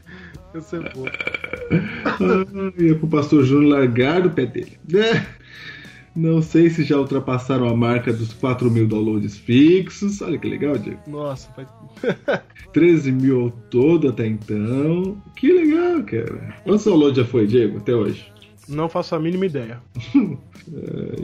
É. 0.54 0.56
É 0.76 0.94
bom. 0.94 1.04
Ia 2.79 2.94
pro 2.96 3.09
pastor 3.09 3.44
Júnior 3.44 3.79
largar 3.79 4.22
do 4.22 4.31
pé 4.31 4.46
dele. 4.46 4.72
É. 4.94 5.24
Não 6.14 6.40
sei 6.40 6.70
se 6.70 6.85
já 6.85 6.96
ultrapassaram 6.96 7.68
a 7.68 7.74
marca 7.77 8.12
dos 8.12 8.33
4 8.35 8.70
mil 8.70 8.87
downloads 8.87 9.37
fixos. 9.37 10.22
Olha 10.22 10.38
que 10.38 10.48
legal, 10.48 10.79
Diego. 10.79 11.00
Nossa, 11.09 11.50
vai... 11.57 11.66
13 12.72 13.11
mil 13.12 13.40
ao 13.40 13.50
todo 13.50 14.09
até 14.09 14.27
então. 14.27 15.20
Que 15.35 15.53
legal, 15.53 16.03
cara. 16.05 16.55
Quantos 16.62 16.85
downloads 16.85 17.16
já 17.16 17.24
foi, 17.24 17.46
Diego, 17.46 17.79
até 17.79 17.94
hoje? 17.94 18.33
não 18.68 18.88
faço 18.88 19.14
a 19.14 19.20
mínima 19.20 19.44
ideia. 19.46 19.79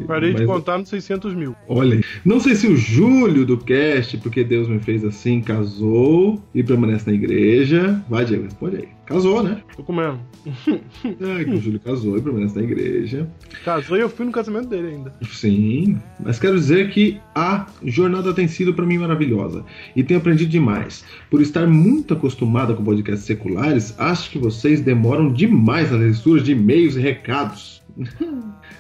Parei 0.07 0.35
de 0.35 0.41
Mas- 0.43 0.47
contar 0.47 0.77
nos 0.79 0.89
600 0.89 1.35
mil. 1.35 1.55
Olha, 1.69 1.99
não 2.25 2.39
sei 2.39 2.55
se 2.55 2.67
o 2.67 2.77
Júlio 2.77 3.47
do 3.47 3.57
cast, 3.57 4.19
porque 4.19 4.45
Deus 4.45 4.69
me 4.69 4.79
fez 4.79 5.03
assim, 5.05 5.41
casou 5.41 6.43
e 6.55 6.63
permanece 6.63 7.09
na 7.09 7.17
igreja. 7.17 8.03
Vai, 8.11 8.25
Diego, 8.25 8.45
responde 8.45 8.77
aí. 8.77 8.89
Casou, 9.11 9.43
né? 9.43 9.61
Tô 9.77 9.83
comendo. 9.83 10.21
É, 11.05 11.45
que 11.45 11.51
o 11.51 11.61
Júlio 11.61 11.81
casou 11.81 12.17
e 12.17 12.23
permanece 12.23 12.57
na 12.57 12.63
igreja. 12.63 13.29
Casou 13.65 13.97
e 13.97 14.01
eu 14.01 14.09
fui 14.09 14.25
no 14.25 14.31
casamento 14.31 14.69
dele 14.69 14.89
ainda. 14.89 15.13
Sim, 15.29 16.01
mas 16.21 16.39
quero 16.39 16.55
dizer 16.55 16.91
que 16.91 17.21
a 17.35 17.67
jornada 17.85 18.33
tem 18.33 18.47
sido 18.47 18.73
para 18.73 18.87
mim 18.87 18.99
maravilhosa 18.99 19.65
e 19.97 20.05
tenho 20.05 20.21
aprendido 20.21 20.49
demais. 20.51 21.05
Por 21.29 21.43
estar 21.43 21.67
muito 21.67 22.15
acostumada 22.15 22.73
com 22.73 22.85
podcasts 22.85 23.27
seculares, 23.27 23.95
acho 23.99 24.31
que 24.31 24.39
vocês 24.39 24.81
demoram 24.81 25.33
demais 25.33 25.91
nas 25.91 26.01
leituras 26.01 26.45
de 26.45 26.53
e-mails 26.53 26.95
e 26.95 27.01
recados. 27.01 27.83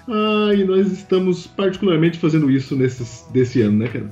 ah, 0.08 0.54
e 0.54 0.62
nós 0.64 0.92
estamos 0.92 1.48
particularmente 1.48 2.18
fazendo 2.18 2.50
isso 2.50 2.76
nesses, 2.76 3.26
desse 3.32 3.62
ano, 3.62 3.78
né, 3.78 3.88
cara? 3.88 4.10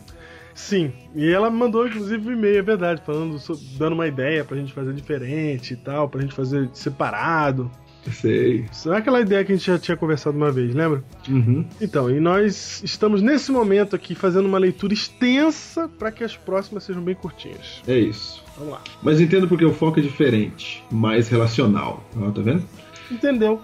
Sim, 0.59 0.93
e 1.15 1.31
ela 1.31 1.49
mandou 1.49 1.87
inclusive 1.87 2.29
um 2.29 2.33
e-mail, 2.33 2.59
é 2.59 2.63
verdade, 2.63 3.01
falando, 3.07 3.41
dando 3.79 3.93
uma 3.93 4.09
ideia 4.09 4.45
pra 4.45 4.57
gente 4.57 4.73
fazer 4.73 4.93
diferente 4.93 5.73
e 5.73 5.77
tal, 5.77 6.09
pra 6.09 6.21
gente 6.21 6.35
fazer 6.35 6.69
separado. 6.75 7.71
Sei. 8.11 8.67
Isso 8.71 8.93
é 8.93 8.97
aquela 8.97 9.21
ideia 9.21 9.45
que 9.45 9.53
a 9.53 9.55
gente 9.55 9.67
já 9.67 9.79
tinha 9.79 9.97
conversado 9.97 10.37
uma 10.37 10.51
vez, 10.51 10.75
lembra? 10.75 11.03
Uhum. 11.29 11.65
Então, 11.81 12.11
e 12.11 12.19
nós 12.19 12.83
estamos 12.85 13.23
nesse 13.23 13.53
momento 13.53 13.95
aqui 13.95 14.17
fazendo 14.17 14.47
uma 14.47 14.59
leitura 14.59 14.93
extensa 14.93 15.89
pra 15.89 16.11
que 16.11 16.25
as 16.25 16.37
próximas 16.37 16.83
sejam 16.83 17.03
bem 17.03 17.15
curtinhas. 17.15 17.81
É 17.87 17.97
isso. 17.97 18.43
Vamos 18.57 18.73
lá. 18.73 18.81
Mas 19.01 19.21
entendo 19.21 19.47
porque 19.47 19.65
o 19.65 19.73
foco 19.73 20.01
é 20.01 20.03
diferente, 20.03 20.83
mais 20.91 21.29
relacional. 21.29 22.03
Ó, 22.17 22.31
tá 22.33 22.43
vendo? 22.43 22.65
Entendeu? 23.11 23.63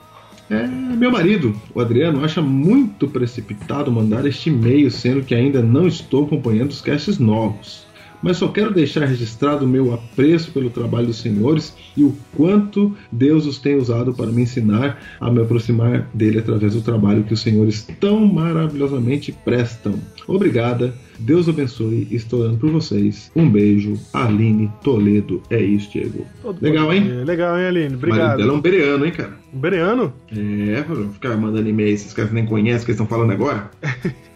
É, 0.50 0.66
meu 0.66 1.10
marido, 1.10 1.58
o 1.74 1.80
Adriano, 1.80 2.24
acha 2.24 2.42
muito 2.42 3.08
precipitado 3.08 3.90
mandar 3.90 4.26
este 4.26 4.50
e-mail, 4.50 4.90
sendo 4.90 5.24
que 5.24 5.34
ainda 5.34 5.62
não 5.62 5.86
estou 5.86 6.26
acompanhando 6.26 6.70
os 6.70 6.82
casts 6.82 7.18
novos. 7.18 7.83
Mas 8.24 8.38
só 8.38 8.48
quero 8.48 8.72
deixar 8.72 9.04
registrado 9.04 9.66
o 9.66 9.68
meu 9.68 9.92
apreço 9.92 10.50
pelo 10.50 10.70
trabalho 10.70 11.08
dos 11.08 11.18
senhores 11.18 11.76
e 11.94 12.02
o 12.02 12.16
quanto 12.34 12.96
Deus 13.12 13.44
os 13.44 13.58
tem 13.58 13.76
usado 13.76 14.14
para 14.14 14.28
me 14.28 14.40
ensinar 14.40 14.98
a 15.20 15.30
me 15.30 15.42
aproximar 15.42 16.08
dele 16.14 16.38
através 16.38 16.72
do 16.72 16.80
trabalho 16.80 17.24
que 17.24 17.34
os 17.34 17.42
senhores 17.42 17.86
tão 18.00 18.24
maravilhosamente 18.24 19.30
prestam. 19.44 20.00
Obrigada, 20.26 20.94
Deus 21.18 21.50
abençoe, 21.50 22.08
estou 22.10 22.40
orando 22.40 22.56
por 22.56 22.70
vocês. 22.70 23.30
Um 23.36 23.50
beijo, 23.50 23.92
Aline 24.14 24.72
Toledo. 24.82 25.42
É 25.50 25.62
isso, 25.62 25.92
Diego. 25.92 26.26
Todo 26.40 26.62
Legal, 26.62 26.94
hein? 26.94 27.06
É, 27.06 27.24
Legal, 27.24 27.58
hein, 27.58 27.66
Aline? 27.66 27.94
Obrigado. 27.94 28.38
dela 28.38 28.52
é 28.54 28.56
um 28.56 28.60
bereano, 28.62 29.04
hein, 29.04 29.12
cara? 29.12 29.34
Bereano? 29.52 30.14
É, 30.34 30.82
ficar 31.12 31.36
mandando 31.36 31.68
e-mail, 31.68 31.92
esses 31.92 32.14
caras 32.14 32.30
que 32.30 32.34
nem 32.34 32.46
conhecem 32.46 32.80
o 32.80 32.84
que 32.86 32.92
eles 32.92 33.00
estão 33.00 33.06
falando 33.06 33.32
agora. 33.32 33.70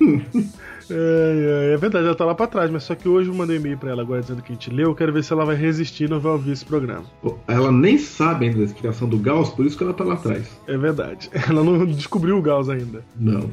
É, 0.90 1.70
é, 1.70 1.74
é 1.74 1.76
verdade, 1.78 2.04
ela 2.04 2.14
tá 2.14 2.26
lá 2.26 2.34
pra 2.34 2.46
trás, 2.46 2.70
mas 2.70 2.82
só 2.82 2.94
que 2.94 3.08
hoje 3.08 3.30
eu 3.30 3.34
mandei 3.34 3.56
um 3.56 3.60
e-mail 3.60 3.78
pra 3.78 3.90
ela 3.90 4.02
agora 4.02 4.20
dizendo 4.20 4.42
que 4.42 4.52
a 4.52 4.54
gente 4.54 4.70
leu. 4.70 4.88
Eu 4.90 4.94
quero 4.94 5.14
ver 5.14 5.24
se 5.24 5.32
ela 5.32 5.44
vai 5.44 5.56
resistir 5.56 6.04
e 6.04 6.08
não 6.08 6.20
vai 6.20 6.32
ouvir 6.32 6.52
esse 6.52 6.64
programa. 6.64 7.04
Ela 7.48 7.72
nem 7.72 7.96
sabe 7.96 8.46
ainda 8.46 8.58
da 8.58 8.64
explicação 8.64 9.08
do 9.08 9.16
Gauss, 9.18 9.48
por 9.50 9.64
isso 9.64 9.78
que 9.78 9.82
ela 9.82 9.94
tá 9.94 10.04
lá 10.04 10.14
atrás. 10.14 10.46
É 10.66 10.76
verdade. 10.76 11.30
Ela 11.48 11.64
não 11.64 11.86
descobriu 11.86 12.36
o 12.36 12.42
Gauss 12.42 12.68
ainda. 12.68 13.02
Não. 13.16 13.50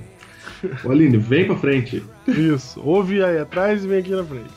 Ô, 0.84 0.92
Aline, 0.92 1.18
vem 1.18 1.46
pra 1.46 1.56
frente. 1.56 2.04
Isso. 2.28 2.82
Ouve 2.84 3.24
aí 3.24 3.40
atrás 3.40 3.84
e 3.84 3.88
vem 3.88 4.00
aqui 4.00 4.12
na 4.12 4.24
frente. 4.24 4.52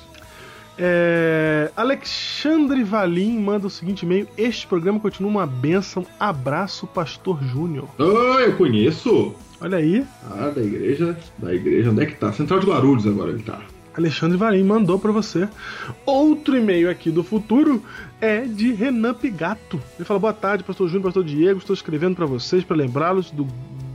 É, 0.77 1.71
Alexandre 1.77 2.83
Valim 2.83 3.39
manda 3.39 3.67
o 3.67 3.71
seguinte 3.71 4.03
e-mail: 4.05 4.27
Este 4.37 4.67
programa 4.67 4.99
continua 4.99 5.31
uma 5.31 5.47
benção. 5.47 6.05
Abraço, 6.19 6.87
Pastor 6.87 7.43
Júnior. 7.45 7.89
Oh, 7.99 8.39
eu 8.41 8.57
conheço. 8.57 9.35
Olha 9.61 9.79
aí, 9.79 10.05
Ah, 10.31 10.51
da 10.55 10.61
igreja. 10.61 11.17
Da 11.39 11.55
igreja, 11.55 11.91
onde 11.91 12.03
é 12.03 12.07
que 12.07 12.17
tá? 12.17 12.33
Central 12.33 12.59
de 12.61 12.67
Guarulhos 12.67 13.07
agora 13.07 13.31
ele 13.31 13.43
tá. 13.43 13.61
Alexandre 13.97 14.37
Valim 14.37 14.65
mandou 14.65 14.99
pra 14.99 15.13
você. 15.13 15.49
Outro 16.05 16.57
e-mail 16.57 16.91
aqui 16.91 17.11
do 17.13 17.23
futuro 17.23 17.81
é 18.21 18.41
de 18.41 18.73
Renan 18.73 19.15
Pigato. 19.15 19.81
Ele 19.97 20.05
fala: 20.05 20.19
Boa 20.19 20.33
tarde, 20.33 20.65
Pastor 20.65 20.89
Júnior, 20.89 21.05
Pastor 21.05 21.23
Diego. 21.25 21.61
Estou 21.61 21.75
escrevendo 21.75 22.17
pra 22.17 22.27
vocês 22.27 22.65
para 22.65 22.77
lembrá-los 22.77 23.31
do- 23.31 23.47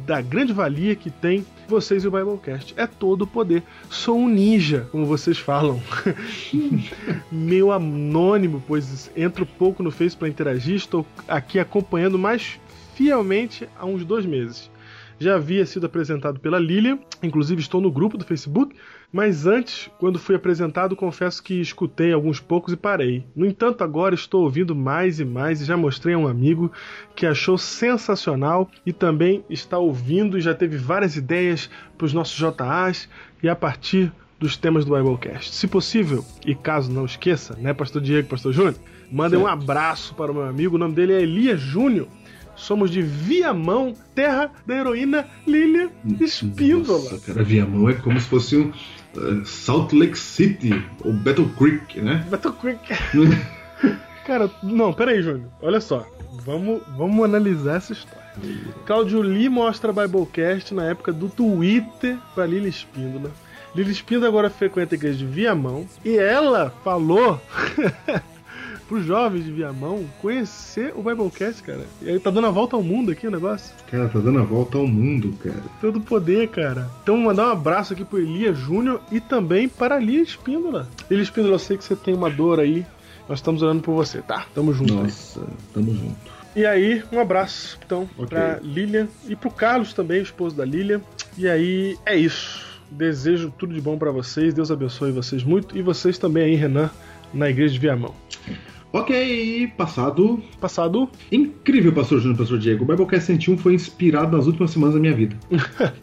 da 0.10 0.19
grande 0.22 0.52
valia 0.52 0.95
que 0.95 1.12
tem 1.12 1.45
vocês 1.67 2.04
e 2.04 2.08
o 2.08 2.12
Biblecast. 2.12 2.74
É 2.76 2.88
todo 2.88 3.22
o 3.22 3.28
poder. 3.28 3.62
Sou 3.91 4.17
um 4.17 4.28
ninja, 4.28 4.88
como 4.91 5.06
vocês 5.06 5.38
falam. 5.38 5.80
Meio 7.32 7.72
anônimo, 7.72 8.63
pois 8.67 9.12
entro 9.15 9.45
pouco 9.45 9.84
no 9.84 9.91
Face 9.91 10.17
para 10.17 10.28
interagir. 10.28 10.78
Estou 10.78 11.06
aqui 11.28 11.60
acompanhando 11.60 12.17
mais 12.17 12.60
fielmente 12.95 13.69
há 13.78 13.86
uns 13.86 14.04
dois 14.04 14.26
meses. 14.26 14.72
Já 15.19 15.36
havia 15.36 15.63
sido 15.63 15.86
apresentado 15.86 16.39
pela 16.39 16.58
Lilian, 16.58 16.98
inclusive 17.22 17.62
estou 17.62 17.80
no 17.80 17.91
grupo 17.91 18.17
do 18.17 18.26
Facebook, 18.26 18.76
mas 19.12 19.48
antes, 19.48 19.89
quando 20.00 20.19
fui 20.19 20.36
apresentado, 20.36 20.95
confesso 20.95 21.41
que 21.41 21.60
escutei 21.60 22.13
alguns 22.13 22.39
poucos 22.39 22.74
e 22.74 22.78
parei. 22.78 23.26
No 23.36 23.45
entanto, 23.45 23.84
agora 23.84 24.13
estou 24.13 24.43
ouvindo 24.43 24.76
mais 24.76 25.19
e 25.19 25.26
mais 25.26 25.62
e 25.62 25.65
já 25.65 25.76
mostrei 25.76 26.13
a 26.13 26.17
um 26.17 26.28
amigo 26.28 26.72
que 27.15 27.26
achou 27.26 27.58
sensacional 27.58 28.69
e 28.86 28.93
também 28.93 29.43
está 29.50 29.80
ouvindo 29.80 30.38
e 30.38 30.41
já 30.41 30.54
teve 30.54 30.78
várias 30.78 31.15
ideias 31.15 31.69
para 31.98 32.06
os 32.06 32.13
nossos 32.13 32.38
JAs 32.38 33.10
e 33.41 33.50
a 33.50 33.56
partir 33.56 34.12
dos 34.39 34.56
temas 34.56 34.86
do 34.86 34.95
Biblecast. 34.95 35.56
Se 35.56 35.67
possível, 35.67 36.24
e 36.45 36.54
caso 36.54 36.91
não 36.91 37.06
esqueça, 37.06 37.56
né, 37.58 37.74
Pastor 37.74 38.02
Diego, 38.02 38.30
Pastor 38.30 38.54
Júnior, 38.54 38.76
mandem 39.12 39.39
um 39.39 39.48
abraço 39.48 40.13
para 40.13 40.32
o 40.32 40.36
meu 40.36 40.45
amigo, 40.45 40.76
o 40.76 40.80
nome 40.80 40.93
dele 40.93 41.13
é 41.13 41.22
Elias 41.22 41.60
Júnior. 41.60 42.08
Somos 42.56 42.91
de 42.91 43.02
Viamão, 43.02 43.93
terra 44.13 44.52
da 44.65 44.76
heroína 44.76 45.26
Lilia 45.48 45.89
Espíndola. 46.19 47.12
Nossa, 47.12 47.19
cara, 47.19 47.41
Viamão 47.41 47.89
é 47.89 47.93
como 47.93 48.19
se 48.19 48.28
fosse 48.28 48.58
um 48.58 48.72
Salt 49.45 49.93
Lake 49.93 50.17
City 50.17 50.84
ou 51.04 51.13
Battle 51.13 51.50
Creek, 51.58 52.02
né? 52.02 52.26
Battle 52.30 52.54
Creek. 52.54 52.80
Cara, 54.26 54.50
não, 54.62 54.93
peraí, 54.93 55.22
Júnior. 55.22 55.50
Olha 55.62 55.82
só. 55.82 56.06
Vamos, 56.45 56.82
vamos 56.95 57.26
analisar 57.26 57.78
essa 57.78 57.93
história. 57.93 58.30
Claudio 58.86 59.22
Lee 59.22 59.50
mostra 59.50 59.91
Biblecast 59.91 60.74
na 60.74 60.86
época 60.86 61.12
do 61.12 61.28
Twitter 61.28 62.17
pra 62.34 62.45
Lili 62.45 62.69
Espíndola. 62.69 63.32
Lili 63.76 63.91
Espíndola 63.91 64.28
agora 64.28 64.50
frequenta 64.50 64.95
a 64.95 64.98
igreja 64.98 65.17
de 65.17 65.26
Viamão. 65.26 65.88
E 66.06 66.17
ela 66.17 66.74
falou 66.84 67.41
pros 68.89 69.06
jovens 69.06 69.45
de 69.45 69.52
Viamão 69.52 70.04
conhecer 70.19 70.91
o 70.95 71.04
Biblecast, 71.04 71.62
cara. 71.62 71.86
E 72.02 72.10
aí 72.10 72.19
tá 72.19 72.32
dando 72.32 72.47
a 72.47 72.49
volta 72.52 72.75
ao 72.75 72.82
mundo 72.84 73.12
aqui 73.12 73.28
o 73.28 73.32
negócio. 73.32 73.73
Cara, 73.89 74.10
tá 74.10 74.19
dando 74.19 74.39
a 74.39 74.43
volta 74.43 74.78
ao 74.80 74.88
mundo, 74.88 75.32
cara. 75.41 75.62
Todo 75.80 76.02
poder, 76.02 76.47
cara. 76.49 76.89
Então, 77.04 77.15
mandar 77.17 77.47
um 77.47 77.52
abraço 77.52 77.93
aqui 77.93 78.04
pro 78.04 78.19
Elias 78.19 78.58
Júnior 78.58 78.99
e 79.12 79.21
também 79.21 79.69
para 79.69 79.95
a 79.95 79.99
Lia 79.99 80.21
Espíndola. 80.21 80.89
Lia 81.10 81.21
Espíndola, 81.21 81.54
eu 81.56 81.60
sei 81.60 81.78
que 81.78 81.84
você 81.84 81.95
tem 81.95 82.13
uma 82.15 82.30
dor 82.32 82.60
aí. 82.60 82.86
Nós 83.30 83.38
estamos 83.38 83.62
orando 83.62 83.82
por 83.84 83.93
você, 83.93 84.21
tá? 84.23 84.47
Tamo 84.56 84.73
junto 84.73 84.91
aí. 84.93 85.04
Nossa, 85.04 85.41
tamo 85.71 85.93
junto. 85.93 86.39
E 86.56 86.65
aí, 86.65 87.04
um 87.12 87.19
abraço, 87.19 87.78
então, 87.86 88.10
Ok. 88.17 88.28
pra 88.28 88.60
Lilian 88.63 89.08
e 89.28 89.36
pro 89.36 89.52
Carlos 89.52 89.93
também, 89.93 90.19
o 90.19 90.23
esposo 90.23 90.56
da 90.56 90.65
Lilian. 90.65 90.99
E 91.38 91.47
aí, 91.47 91.95
é 92.08 92.15
isso. 92.17 92.67
Desejo 92.89 93.54
tudo 93.56 93.71
de 93.71 93.80
bom 93.80 93.99
pra 93.99 94.10
vocês. 94.10 94.52
Deus 94.52 94.71
abençoe 94.71 95.12
vocês 95.12 95.43
muito. 95.43 95.78
E 95.78 95.82
vocês 95.84 96.17
também 96.17 96.43
aí, 96.45 96.56
Renan, 96.56 96.89
na 97.32 97.47
igreja 97.52 97.71
de 97.75 97.80
Viamão. 97.80 98.15
Ok, 98.91 99.71
passado. 99.78 100.41
Passado. 100.60 101.10
Incrível, 101.32 101.93
Pastor 101.93 102.19
Júnior 102.19 102.38
Pastor 102.39 102.58
Diego. 102.58 102.84
O 102.84 102.88
Biblecast 102.88 103.28
101 103.28 103.58
foi 103.60 103.75
inspirado 103.75 104.36
nas 104.36 104.47
últimas 104.47 104.71
semanas 104.71 104.95
da 104.95 105.02
minha 105.02 105.13
vida. 105.13 105.38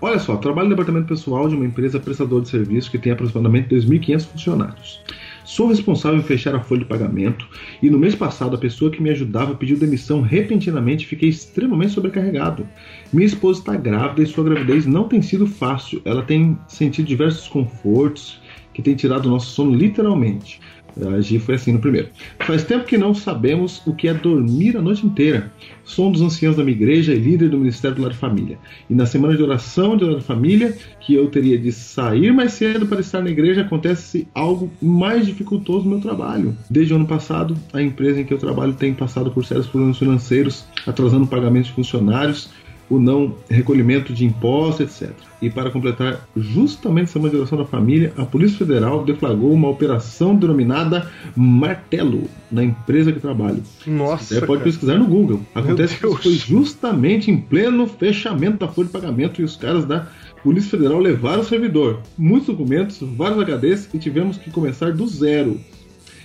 Olha 0.00 0.18
só, 0.18 0.36
trabalho 0.36 0.68
no 0.68 0.74
departamento 0.74 1.06
pessoal 1.06 1.48
de 1.48 1.54
uma 1.54 1.64
empresa 1.64 1.98
prestadora 1.98 2.42
de 2.42 2.50
serviço 2.50 2.90
que 2.90 2.98
tem 2.98 3.12
aproximadamente 3.12 3.74
2.500 3.74 4.26
funcionários. 4.26 5.00
Sou 5.46 5.68
responsável 5.68 6.18
em 6.18 6.22
fechar 6.22 6.54
a 6.54 6.60
folha 6.60 6.80
de 6.80 6.86
pagamento 6.86 7.48
e 7.82 7.88
no 7.88 7.98
mês 7.98 8.14
passado 8.14 8.56
a 8.56 8.58
pessoa 8.58 8.90
que 8.90 9.02
me 9.02 9.08
ajudava 9.08 9.54
pediu 9.54 9.78
demissão 9.78 10.20
repentinamente 10.20 11.04
e 11.04 11.08
fiquei 11.08 11.30
extremamente 11.30 11.92
sobrecarregado. 11.92 12.68
Minha 13.10 13.26
esposa 13.26 13.60
está 13.60 13.76
grávida 13.76 14.22
e 14.22 14.26
sua 14.26 14.44
gravidez 14.44 14.84
não 14.84 15.08
tem 15.08 15.22
sido 15.22 15.46
fácil. 15.46 16.02
Ela 16.04 16.22
tem 16.22 16.58
sentido 16.68 17.06
diversos 17.06 17.42
desconfortos 17.42 18.38
que 18.74 18.82
tem 18.82 18.94
tirado 18.94 19.26
o 19.26 19.30
nosso 19.30 19.52
sono 19.52 19.74
literalmente. 19.74 20.60
A 21.00 21.20
Gi 21.20 21.38
foi 21.38 21.56
assim 21.56 21.72
no 21.72 21.78
primeiro. 21.78 22.08
Faz 22.40 22.64
tempo 22.64 22.84
que 22.84 22.96
não 22.96 23.14
sabemos 23.14 23.82
o 23.86 23.94
que 23.94 24.06
é 24.06 24.14
dormir 24.14 24.76
a 24.76 24.82
noite 24.82 25.04
inteira. 25.04 25.52
Sou 25.84 26.08
um 26.08 26.12
dos 26.12 26.22
anciãos 26.22 26.56
da 26.56 26.62
minha 26.62 26.76
igreja 26.76 27.12
e 27.12 27.18
líder 27.18 27.50
do 27.50 27.58
Ministério 27.58 27.96
do 27.96 28.02
Lar 28.02 28.12
de 28.12 28.16
Família. 28.16 28.58
E 28.88 28.94
na 28.94 29.04
semana 29.04 29.36
de 29.36 29.42
oração 29.42 29.96
de 29.96 30.04
Lar 30.04 30.18
de 30.18 30.24
Família, 30.24 30.76
que 31.00 31.14
eu 31.14 31.28
teria 31.28 31.58
de 31.58 31.72
sair 31.72 32.32
mais 32.32 32.52
cedo 32.52 32.86
para 32.86 33.00
estar 33.00 33.20
na 33.20 33.30
igreja, 33.30 33.62
acontece 33.62 34.28
algo 34.34 34.70
mais 34.80 35.26
dificultoso 35.26 35.84
no 35.84 35.90
meu 35.90 36.00
trabalho. 36.00 36.56
Desde 36.70 36.92
o 36.92 36.96
ano 36.96 37.06
passado, 37.06 37.56
a 37.72 37.82
empresa 37.82 38.20
em 38.20 38.24
que 38.24 38.32
eu 38.32 38.38
trabalho 38.38 38.72
tem 38.74 38.94
passado 38.94 39.30
por 39.30 39.44
sérios 39.44 39.66
problemas 39.66 39.98
financeiros, 39.98 40.64
atrasando 40.86 41.26
pagamentos 41.26 41.68
de 41.68 41.74
funcionários, 41.74 42.50
o 42.88 42.98
não 42.98 43.34
recolhimento 43.48 44.12
de 44.12 44.24
impostos, 44.24 45.02
etc. 45.02 45.14
E 45.40 45.50
para 45.50 45.70
completar 45.70 46.26
justamente 46.36 47.04
essa 47.04 47.18
oração 47.18 47.58
da 47.58 47.64
família, 47.64 48.12
a 48.16 48.24
Polícia 48.24 48.58
Federal 48.58 49.04
deflagrou 49.04 49.52
uma 49.52 49.68
operação 49.68 50.34
denominada 50.34 51.10
Martelo 51.36 52.28
na 52.50 52.62
empresa 52.64 53.12
que 53.12 53.20
trabalho. 53.20 53.62
Nossa, 53.86 54.34
Você 54.34 54.40
pode 54.40 54.60
cara. 54.60 54.70
pesquisar 54.70 54.98
no 54.98 55.06
Google. 55.06 55.40
Acontece 55.54 55.98
que 55.98 56.06
isso 56.06 56.16
foi 56.16 56.32
justamente 56.32 57.30
em 57.30 57.36
pleno 57.36 57.86
fechamento 57.86 58.58
da 58.58 58.68
folha 58.68 58.86
de 58.86 58.92
pagamento 58.92 59.40
e 59.40 59.44
os 59.44 59.56
caras 59.56 59.84
da 59.84 60.06
Polícia 60.42 60.70
Federal 60.70 60.98
levaram 60.98 61.40
o 61.40 61.44
servidor. 61.44 62.00
Muitos 62.18 62.48
documentos, 62.48 62.98
vários 63.00 63.38
HDs 63.38 63.88
e 63.94 63.98
tivemos 63.98 64.36
que 64.36 64.50
começar 64.50 64.92
do 64.92 65.06
zero. 65.06 65.58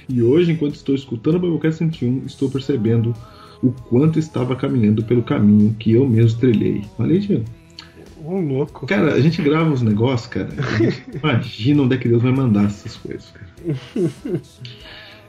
E 0.07 0.23
hoje, 0.23 0.51
enquanto 0.51 0.75
estou 0.75 0.95
escutando 0.95 1.35
o 1.35 1.39
Biblecast 1.39 1.77
101, 1.77 2.23
estou 2.25 2.49
percebendo 2.49 3.13
o 3.61 3.71
quanto 3.71 4.19
estava 4.19 4.55
caminhando 4.55 5.03
pelo 5.03 5.23
caminho 5.23 5.75
que 5.77 5.91
eu 5.93 6.07
mesmo 6.07 6.39
trilhei. 6.39 6.83
Aí, 6.97 7.19
Diego. 7.19 7.45
Ô, 8.23 8.39
louco. 8.39 8.85
Cara, 8.85 9.13
a 9.13 9.19
gente 9.19 9.41
grava 9.41 9.71
os 9.71 9.81
negócios, 9.81 10.27
cara. 10.27 10.49
Imagina 11.21 11.83
onde 11.83 11.95
é 11.95 11.97
que 11.97 12.07
Deus 12.07 12.21
vai 12.21 12.31
mandar 12.31 12.65
essas 12.65 12.95
coisas, 12.97 13.31
cara. 13.31 13.49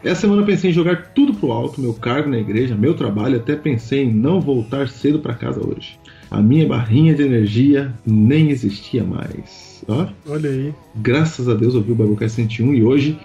Essa 0.03 0.23
semana 0.23 0.43
eu 0.43 0.47
pensei 0.47 0.71
em 0.71 0.73
jogar 0.73 1.12
tudo 1.14 1.35
pro 1.35 1.53
alto, 1.53 1.81
meu 1.81 1.93
cargo 1.93 2.31
na 2.31 2.38
igreja, 2.38 2.75
meu 2.75 2.95
trabalho, 2.95 3.37
até 3.37 3.55
pensei 3.55 4.05
em 4.05 4.12
não 4.12 4.40
voltar 4.40 4.88
cedo 4.88 5.19
para 5.19 5.35
casa 5.35 5.61
hoje. 5.61 5.99
A 6.31 6.40
minha 6.40 6.66
barrinha 6.66 7.14
de 7.14 7.23
energia 7.23 7.93
nem 8.07 8.51
existia 8.51 9.05
mais. 9.05 9.85
Ó, 9.88 10.07
Olha 10.27 10.49
aí. 10.49 10.75
graças 10.97 11.49
a 11.49 11.55
Deus 11.55 11.75
ouvi 11.75 11.93
o 11.93 11.95
Biblecast 11.95 12.37
101 12.37 12.75
e 12.75 12.83
hoje, 12.83 13.19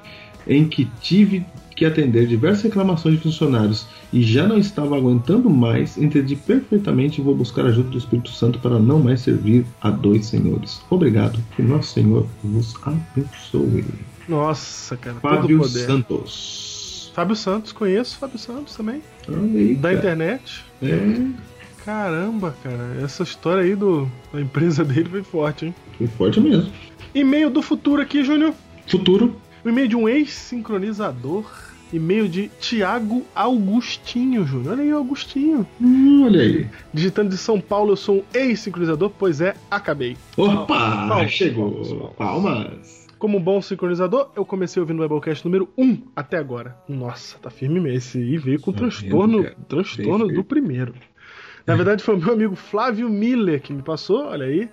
em 0.48 0.68
que 0.68 0.86
tive 1.02 1.46
que 1.76 1.86
atender 1.86 2.26
diversas 2.26 2.64
reclamações 2.64 3.16
de 3.16 3.22
funcionários 3.22 3.86
e 4.12 4.24
já 4.24 4.48
não 4.48 4.58
estava 4.58 4.96
aguentando 4.96 5.50
mais, 5.50 5.98
entendi 5.98 6.36
perfeitamente 6.36 7.20
e 7.20 7.24
vou 7.24 7.36
buscar 7.36 7.66
a 7.66 7.68
ajuda 7.68 7.90
do 7.90 7.98
Espírito 7.98 8.32
Santo 8.32 8.60
para 8.60 8.80
não 8.80 9.00
mais 9.00 9.22
servir 9.22 9.66
a 9.82 9.90
dois 9.90 10.28
senhores. 10.28 10.82
Obrigado, 10.90 11.38
que 11.56 11.62
nosso 11.62 11.94
Senhor 11.94 12.26
vos 12.44 12.76
abençoe. 12.84 13.86
Nossa, 14.28 14.96
cara. 14.98 15.18
Fábio 15.20 15.60
poder. 15.60 15.86
Santos. 15.86 17.12
Fábio 17.14 17.36
Santos, 17.36 17.72
conheço 17.72 18.18
Fábio 18.18 18.40
Santos 18.40 18.76
também. 18.76 19.02
Aí, 19.28 19.76
Da 19.76 19.94
internet. 19.94 20.66
É, 20.82 21.28
Caramba, 21.86 22.56
cara. 22.64 22.98
Essa 23.04 23.22
história 23.22 23.64
aí 23.64 23.76
do, 23.76 24.10
da 24.34 24.42
empresa 24.42 24.84
dele 24.86 25.08
foi 25.08 25.24
forte, 25.24 25.68
hein? 25.68 25.76
foi 25.98 26.08
forte 26.08 26.40
mesmo. 26.40 26.72
E-mail 27.14 27.50
do 27.50 27.62
futuro 27.62 28.02
aqui, 28.02 28.24
Júnior. 28.24 28.54
Futuro. 28.88 29.36
O 29.65 29.69
e-mail 29.69 29.88
de 29.88 29.95
um 29.95 30.08
ex-sincronizador. 30.08 31.43
E-mail 31.93 32.28
de 32.28 32.49
Tiago 32.60 33.23
Augustinho, 33.34 34.45
Júnior. 34.45 34.73
Olha 34.73 34.84
aí, 34.84 34.93
o 34.93 34.97
Augustinho. 34.97 35.65
Hum, 35.80 36.23
olha 36.25 36.41
aí. 36.41 36.67
Digitando 36.93 37.30
de 37.30 37.38
São 37.38 37.60
Paulo, 37.62 37.91
eu 37.93 37.95
sou 37.95 38.17
um 38.17 38.23
ex-sincronizador, 38.34 39.12
pois 39.17 39.39
é, 39.39 39.56
acabei. 39.69 40.17
Opa! 40.36 40.65
Palmas, 41.08 41.32
chegou. 41.32 41.71
palmas, 41.71 42.15
Palmas. 42.15 43.08
Como 43.19 43.38
um 43.38 43.41
bom 43.41 43.62
sincronizador, 43.62 44.30
eu 44.36 44.43
comecei 44.45 44.80
ouvindo 44.82 44.99
o 44.99 45.08
Biblecast 45.08 45.45
número 45.45 45.69
1 45.78 46.01
até 46.15 46.38
agora. 46.38 46.75
Nossa, 46.89 47.38
tá 47.38 47.49
firme 47.49 47.80
mesmo. 47.80 47.97
Esse 47.97 48.17
aí 48.17 48.38
veio 48.38 48.60
com 48.60 48.71
Tá 48.71 48.80
transtorno, 48.80 49.43
cara? 49.43 49.56
transtorno 49.69 50.28
do 50.28 50.43
primeiro. 50.43 50.93
Na 51.65 51.75
verdade, 51.75 52.04
foi 52.04 52.15
o 52.15 52.19
meu 52.19 52.34
amigo 52.34 52.56
Flávio 52.56 53.10
Miller 53.10 53.62
que 53.62 53.73
me 53.73 53.82
passou, 53.82 54.25
olha 54.25 54.45
aí, 54.45 54.69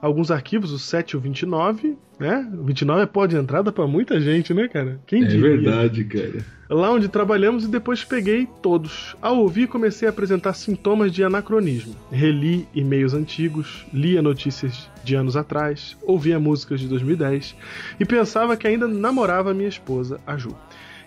alguns 0.00 0.30
arquivos, 0.30 0.70
o 0.72 0.78
7 0.78 1.12
e 1.12 1.16
o 1.16 1.20
29, 1.20 1.96
né? 2.18 2.48
O 2.58 2.64
29 2.64 3.02
é 3.02 3.06
pó 3.06 3.26
de 3.26 3.36
entrada 3.36 3.70
pra 3.72 3.86
muita 3.86 4.20
gente, 4.20 4.52
né, 4.54 4.68
cara? 4.68 5.00
Quem 5.06 5.22
É 5.24 5.26
diria? 5.26 5.50
verdade, 5.56 6.04
cara. 6.04 6.44
Lá 6.68 6.90
onde 6.90 7.06
trabalhamos 7.08 7.64
e 7.64 7.68
depois 7.68 8.02
peguei 8.02 8.48
todos. 8.60 9.14
Ao 9.22 9.38
ouvir, 9.38 9.68
comecei 9.68 10.08
a 10.08 10.10
apresentar 10.10 10.52
sintomas 10.54 11.12
de 11.12 11.22
anacronismo. 11.22 11.94
Reli 12.10 12.66
e-mails 12.74 13.14
antigos, 13.14 13.86
lia 13.92 14.20
notícias 14.20 14.90
de 15.04 15.14
anos 15.14 15.36
atrás, 15.36 15.96
ouvia 16.02 16.40
músicas 16.40 16.80
de 16.80 16.88
2010 16.88 17.54
e 18.00 18.04
pensava 18.04 18.56
que 18.56 18.66
ainda 18.66 18.88
namorava 18.88 19.54
minha 19.54 19.68
esposa, 19.68 20.18
a 20.26 20.36
Ju. 20.36 20.56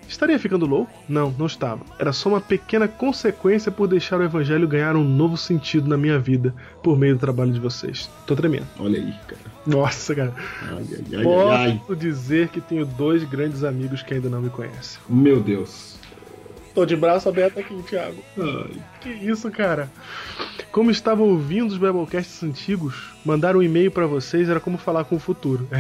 Estaria 0.10 0.40
ficando 0.40 0.66
louco? 0.66 0.92
Não, 1.08 1.34
não 1.38 1.46
estava. 1.46 1.86
Era 2.00 2.12
só 2.12 2.30
uma 2.30 2.42
pequena 2.42 2.88
consequência 2.88 3.72
por 3.72 3.88
deixar 3.88 4.20
o 4.20 4.24
evangelho 4.24 4.68
ganhar 4.68 4.96
um 4.96 5.04
novo 5.04 5.38
sentido 5.38 5.88
na 5.88 5.96
minha 5.96 6.18
vida 6.18 6.54
por 6.82 6.98
meio 6.98 7.14
do 7.14 7.20
trabalho 7.20 7.52
de 7.54 7.60
vocês. 7.60 8.10
Tô 8.26 8.36
tremendo. 8.36 8.66
Olha 8.80 9.00
aí, 9.00 9.14
cara. 9.28 9.42
Nossa, 9.68 10.16
cara. 10.16 10.34
Ai, 10.64 10.86
ai, 11.14 11.26
ai. 11.52 11.82
Posso 11.86 11.96
dizer 11.96 12.48
que 12.48 12.60
tenho 12.60 12.88
dois 12.88 13.24
grandes 13.24 13.64
amigos 13.64 14.02
que 14.02 14.16
ainda 14.16 14.30
não 14.30 14.42
me 14.42 14.50
conhecem. 14.50 15.00
Meu 15.08 15.40
Deus. 15.40 15.99
Tô 16.80 16.86
de 16.86 16.96
braço 16.96 17.28
aberto 17.28 17.60
aqui, 17.60 17.76
Thiago. 17.84 18.24
Ai. 18.38 18.72
Que 19.02 19.10
isso, 19.10 19.52
cara? 19.52 19.92
Como 20.72 20.90
estava 20.90 21.22
ouvindo 21.22 21.68
os 21.68 21.78
Biblecasts 21.78 22.42
antigos, 22.42 23.12
mandar 23.26 23.54
um 23.58 23.62
e-mail 23.62 23.92
pra 23.92 24.08
vocês 24.08 24.48
era 24.48 24.62
como 24.62 24.78
falar 24.78 25.04
com 25.04 25.18
o 25.18 25.20
futuro. 25.20 25.68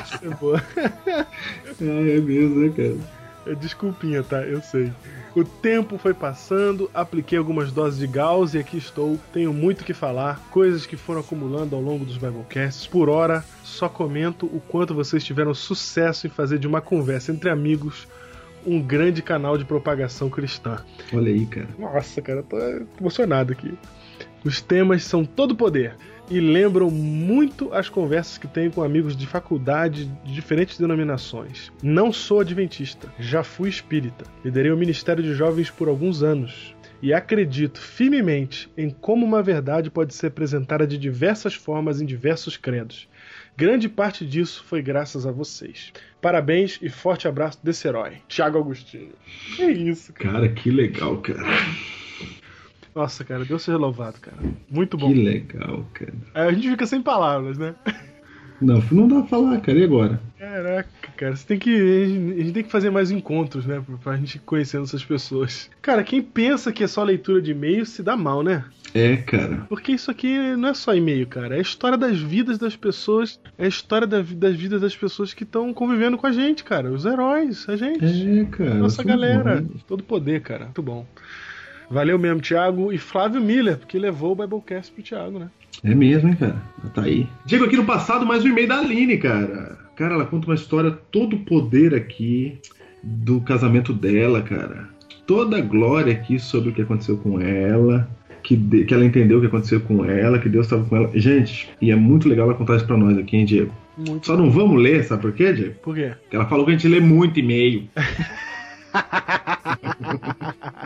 Essa 0.00 0.24
é 0.24 0.30
boa. 0.40 0.64
Ah, 1.06 1.26
é 1.82 2.18
mesmo, 2.18 2.60
né, 2.60 2.72
cara? 2.74 2.96
É 3.46 3.54
Desculpinha, 3.54 4.22
tá? 4.22 4.40
Eu 4.40 4.62
sei. 4.62 4.90
O 5.34 5.44
tempo 5.44 5.96
foi 5.96 6.12
passando, 6.12 6.90
apliquei 6.92 7.38
algumas 7.38 7.72
doses 7.72 7.98
de 7.98 8.06
Gauss 8.06 8.52
e 8.52 8.58
aqui 8.58 8.76
estou. 8.76 9.18
Tenho 9.32 9.52
muito 9.52 9.80
o 9.80 9.84
que 9.84 9.94
falar, 9.94 10.38
coisas 10.50 10.84
que 10.84 10.94
foram 10.96 11.20
acumulando 11.20 11.74
ao 11.74 11.80
longo 11.80 12.04
dos 12.04 12.18
Biblecasts. 12.18 12.86
Por 12.86 13.08
hora, 13.08 13.42
só 13.64 13.88
comento 13.88 14.44
o 14.46 14.60
quanto 14.60 14.94
vocês 14.94 15.24
tiveram 15.24 15.54
sucesso 15.54 16.26
em 16.26 16.30
fazer 16.30 16.58
de 16.58 16.66
uma 16.66 16.82
conversa 16.82 17.32
entre 17.32 17.48
amigos 17.48 18.06
um 18.66 18.80
grande 18.80 19.22
canal 19.22 19.56
de 19.56 19.64
propagação 19.64 20.28
cristã. 20.28 20.84
Olha 21.12 21.32
aí, 21.32 21.46
cara. 21.46 21.68
Nossa, 21.78 22.20
cara, 22.20 22.42
tô 22.42 22.56
emocionado 23.00 23.52
aqui. 23.52 23.72
Os 24.44 24.60
temas 24.60 25.02
são 25.02 25.24
todo 25.24 25.56
poder 25.56 25.96
e 26.30 26.40
lembram 26.40 26.90
muito 26.90 27.72
as 27.72 27.88
conversas 27.88 28.38
que 28.38 28.46
tenho 28.46 28.70
com 28.70 28.82
amigos 28.82 29.16
de 29.16 29.26
faculdade 29.26 30.06
de 30.24 30.32
diferentes 30.32 30.78
denominações. 30.78 31.72
Não 31.82 32.12
sou 32.12 32.40
adventista, 32.40 33.12
já 33.18 33.42
fui 33.42 33.68
espírita. 33.68 34.24
Liderei 34.44 34.72
o 34.72 34.76
Ministério 34.76 35.22
de 35.22 35.34
Jovens 35.34 35.70
por 35.70 35.88
alguns 35.88 36.22
anos 36.22 36.74
e 37.02 37.12
acredito 37.12 37.80
firmemente 37.80 38.70
em 38.76 38.88
como 38.88 39.26
uma 39.26 39.42
verdade 39.42 39.90
pode 39.90 40.14
ser 40.14 40.28
apresentada 40.28 40.86
de 40.86 40.96
diversas 40.96 41.52
formas 41.52 42.00
em 42.00 42.06
diversos 42.06 42.56
credos. 42.56 43.08
Grande 43.56 43.88
parte 43.88 44.24
disso 44.24 44.64
foi 44.64 44.80
graças 44.80 45.26
a 45.26 45.32
vocês. 45.32 45.92
Parabéns 46.20 46.78
e 46.80 46.88
forte 46.88 47.26
abraço 47.26 47.58
desse 47.62 47.88
herói, 47.88 48.18
Thiago 48.28 48.58
Agostinho. 48.58 49.12
Que 49.56 49.64
isso, 49.64 50.12
cara. 50.12 50.32
Cara, 50.32 50.48
que 50.48 50.70
legal, 50.70 51.18
cara. 51.18 51.42
Nossa, 52.94 53.24
cara, 53.24 53.44
Deus 53.44 53.62
seja 53.62 53.78
louvado, 53.78 54.20
cara. 54.20 54.36
Muito 54.70 54.96
bom. 54.96 55.12
Que 55.12 55.22
legal, 55.22 55.84
cara. 55.94 56.12
Aí 56.34 56.48
a 56.48 56.52
gente 56.52 56.70
fica 56.70 56.86
sem 56.86 57.02
palavras, 57.02 57.56
né? 57.56 57.74
Não, 58.62 58.80
não 58.92 59.08
dá 59.08 59.16
pra 59.16 59.26
falar, 59.26 59.60
cara. 59.60 59.78
E 59.78 59.84
agora? 59.84 60.20
Caraca, 60.38 60.88
cara, 61.16 61.34
você 61.34 61.46
tem 61.46 61.58
que. 61.58 61.70
A 61.70 62.40
gente, 62.40 62.52
tem 62.52 62.62
que 62.62 62.70
fazer 62.70 62.90
mais 62.90 63.10
encontros, 63.10 63.66
né? 63.66 63.82
Pra, 64.02 64.16
gente 64.16 64.36
ir 64.36 64.40
conhecendo 64.40 64.84
essas 64.84 65.04
pessoas. 65.04 65.68
Cara, 65.80 66.04
quem 66.04 66.22
pensa 66.22 66.72
que 66.72 66.84
é 66.84 66.86
só 66.86 67.02
leitura 67.02 67.42
de 67.42 67.50
e-mail 67.50 67.84
se 67.84 68.02
dá 68.02 68.16
mal, 68.16 68.42
né? 68.42 68.64
É, 68.94 69.16
cara. 69.16 69.66
Porque 69.68 69.92
isso 69.92 70.10
aqui 70.10 70.38
não 70.56 70.68
é 70.68 70.74
só 70.74 70.94
e-mail, 70.94 71.26
cara. 71.26 71.56
É 71.56 71.58
a 71.58 71.62
história 71.62 71.98
das 71.98 72.18
vidas 72.18 72.58
das 72.58 72.76
pessoas. 72.76 73.40
É 73.58 73.64
a 73.64 73.68
história 73.68 74.06
da 74.06 74.20
das 74.20 74.54
vidas 74.54 74.80
das 74.80 74.94
pessoas 74.94 75.34
que 75.34 75.44
estão 75.44 75.72
convivendo 75.74 76.16
com 76.16 76.26
a 76.26 76.32
gente, 76.32 76.62
cara. 76.62 76.90
Os 76.90 77.04
heróis, 77.04 77.68
a 77.68 77.76
gente. 77.76 78.04
É, 78.04 78.44
cara. 78.44 78.74
Nossa 78.74 79.02
galera. 79.02 79.60
bom. 79.60 79.78
Todo 79.88 80.04
poder, 80.04 80.40
cara. 80.40 80.66
Muito 80.66 80.82
bom. 80.82 81.06
Valeu 81.92 82.18
mesmo, 82.18 82.40
Thiago. 82.40 82.92
E 82.92 82.98
Flávio 82.98 83.40
Miller, 83.40 83.76
porque 83.76 83.98
levou 83.98 84.32
o 84.32 84.34
Biblecast 84.34 84.90
pro 84.92 85.02
Thiago, 85.02 85.38
né? 85.38 85.48
É 85.84 85.94
mesmo, 85.94 86.28
hein, 86.30 86.36
cara? 86.36 86.56
Tá 86.94 87.02
aí. 87.02 87.26
Diego 87.44 87.64
aqui 87.66 87.76
no 87.76 87.84
passado, 87.84 88.24
mais 88.24 88.44
um 88.44 88.48
e-mail 88.48 88.68
da 88.68 88.78
Aline, 88.78 89.18
cara. 89.18 89.76
Cara, 89.96 90.14
ela 90.14 90.24
conta 90.24 90.46
uma 90.46 90.54
história 90.54 90.90
todo 91.10 91.36
poder 91.38 91.94
aqui 91.94 92.58
do 93.02 93.40
casamento 93.40 93.92
dela, 93.92 94.40
cara. 94.42 94.88
Toda 95.26 95.58
a 95.58 95.60
glória 95.60 96.12
aqui 96.12 96.38
sobre 96.38 96.70
o 96.70 96.72
que 96.72 96.82
aconteceu 96.82 97.16
com 97.18 97.40
ela. 97.40 98.08
Que, 98.42 98.56
de- 98.56 98.84
que 98.84 98.92
ela 98.94 99.04
entendeu 99.04 99.38
o 99.38 99.40
que 99.40 99.46
aconteceu 99.46 99.80
com 99.80 100.04
ela, 100.04 100.38
que 100.38 100.48
Deus 100.48 100.66
estava 100.66 100.84
com 100.84 100.96
ela. 100.96 101.10
Gente, 101.14 101.68
e 101.80 101.90
é 101.92 101.96
muito 101.96 102.28
legal 102.28 102.48
ela 102.48 102.56
contar 102.58 102.76
isso 102.76 102.86
pra 102.86 102.96
nós 102.96 103.16
aqui, 103.16 103.36
hein, 103.36 103.44
Diego? 103.44 103.72
Muito. 103.96 104.26
Só 104.26 104.36
não 104.36 104.50
vamos 104.50 104.80
ler, 104.82 105.04
sabe 105.04 105.22
por 105.22 105.32
quê, 105.32 105.52
Diego? 105.52 105.74
Por 105.82 105.94
quê? 105.94 106.12
Porque 106.22 106.34
ela 106.36 106.46
falou 106.48 106.64
que 106.64 106.72
a 106.72 106.74
gente 106.74 106.88
lê 106.88 106.98
muito 107.00 107.38
e-mail. 107.38 107.88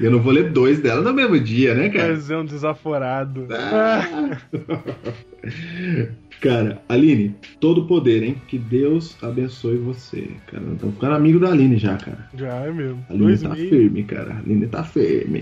Eu 0.00 0.10
não 0.10 0.20
vou 0.20 0.32
ler 0.32 0.50
dois 0.50 0.80
dela 0.80 1.00
no 1.00 1.12
mesmo 1.12 1.38
dia, 1.38 1.74
né, 1.74 1.88
cara? 1.88 2.08
Mas 2.08 2.30
é 2.30 2.36
um 2.36 2.44
desaforado. 2.44 3.48
Ah. 3.50 4.38
Cara, 6.42 6.82
Aline, 6.88 7.36
todo 7.60 7.84
poder, 7.86 8.24
hein? 8.24 8.34
Que 8.48 8.58
Deus 8.58 9.16
abençoe 9.22 9.76
você, 9.76 10.28
cara. 10.48 10.64
Estamos 10.72 10.96
ficando 10.96 11.14
amigo 11.14 11.38
da 11.38 11.50
Aline 11.52 11.76
já, 11.76 11.96
cara. 11.96 12.28
Já 12.36 12.48
é 12.56 12.72
mesmo. 12.72 12.98
A 13.08 13.12
Aline 13.12 13.26
Dois 13.26 13.42
tá 13.42 13.50
meio. 13.50 13.68
firme, 13.70 14.02
cara. 14.02 14.34
A 14.34 14.38
Aline 14.38 14.66
tá 14.66 14.82
firme. 14.82 15.38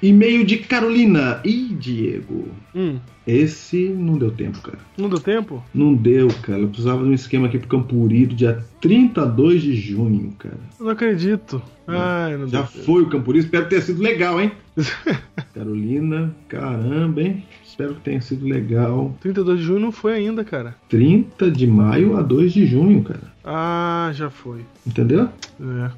E-mail 0.00 0.44
de 0.46 0.58
Carolina 0.58 1.40
e 1.44 1.74
Diego. 1.74 2.46
Hum, 2.76 2.98
Esse 3.26 3.88
não 3.88 4.16
deu 4.16 4.30
tempo, 4.30 4.60
cara. 4.62 4.78
não 4.96 5.08
deu 5.08 5.18
tempo? 5.18 5.60
Não 5.74 5.94
deu, 5.94 6.28
cara. 6.42 6.60
Eu 6.60 6.68
precisava 6.68 7.02
de 7.02 7.10
um 7.10 7.14
esquema 7.14 7.48
aqui 7.48 7.58
pro 7.58 7.66
Campuri 7.68 8.24
do 8.26 8.36
dia 8.36 8.64
32 8.80 9.62
de 9.62 9.74
junho, 9.74 10.32
cara. 10.38 10.58
Eu 10.78 10.84
não 10.84 10.92
acredito. 10.92 11.60
Ai, 11.88 12.36
não 12.36 12.46
Já 12.46 12.60
deu 12.62 12.68
tempo. 12.70 12.84
foi 12.84 13.02
o 13.02 13.08
Campuri, 13.08 13.40
espero 13.40 13.68
tenha 13.68 13.82
sido 13.82 14.00
legal, 14.00 14.40
hein? 14.40 14.52
Carolina, 15.52 16.34
caramba, 16.48 17.20
hein? 17.22 17.44
Espero 17.74 17.96
que 17.96 18.02
tenha 18.02 18.20
sido 18.20 18.46
legal. 18.46 19.12
32 19.20 19.58
de 19.58 19.64
junho 19.64 19.80
não 19.80 19.90
foi 19.90 20.14
ainda, 20.14 20.44
cara. 20.44 20.76
30 20.88 21.50
de 21.50 21.66
maio 21.66 22.16
a 22.16 22.22
2 22.22 22.52
de 22.52 22.66
junho, 22.66 23.02
cara. 23.02 23.32
Ah, 23.44 24.12
já 24.14 24.30
foi. 24.30 24.60
Entendeu? 24.86 25.28
É. 25.60 25.90